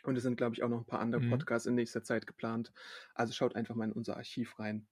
Und 0.02 0.16
es 0.16 0.22
sind, 0.22 0.36
glaube 0.36 0.55
ich, 0.55 0.62
auch 0.62 0.68
noch 0.68 0.78
ein 0.78 0.86
paar 0.86 1.01
andere 1.01 1.22
mhm. 1.22 1.30
Podcasts 1.30 1.66
in 1.66 1.74
nächster 1.74 2.02
Zeit 2.02 2.26
geplant. 2.26 2.72
Also 3.14 3.32
schaut 3.32 3.56
einfach 3.56 3.74
mal 3.74 3.86
in 3.86 3.92
unser 3.92 4.16
Archiv 4.16 4.59
rein. 4.59 4.86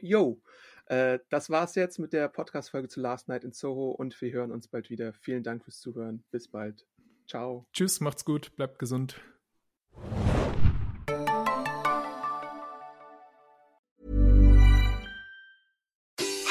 Yo, 0.00 0.42
äh, 0.86 1.20
das 1.28 1.50
war's 1.50 1.74
jetzt 1.74 1.98
mit 1.98 2.12
der 2.12 2.28
Podcast-Folge 2.28 2.88
zu 2.88 3.00
Last 3.00 3.28
Night 3.28 3.44
in 3.44 3.52
Soho 3.52 3.90
und 3.90 4.20
wir 4.20 4.32
hören 4.32 4.50
uns 4.50 4.68
bald 4.68 4.90
wieder. 4.90 5.12
Vielen 5.12 5.42
Dank 5.42 5.62
fürs 5.64 5.78
Zuhören. 5.80 6.24
Bis 6.30 6.48
bald. 6.48 6.86
Ciao. 7.28 7.66
Tschüss, 7.72 8.00
macht's 8.00 8.24
gut, 8.24 8.54
bleibt 8.56 8.78
gesund. 8.78 9.20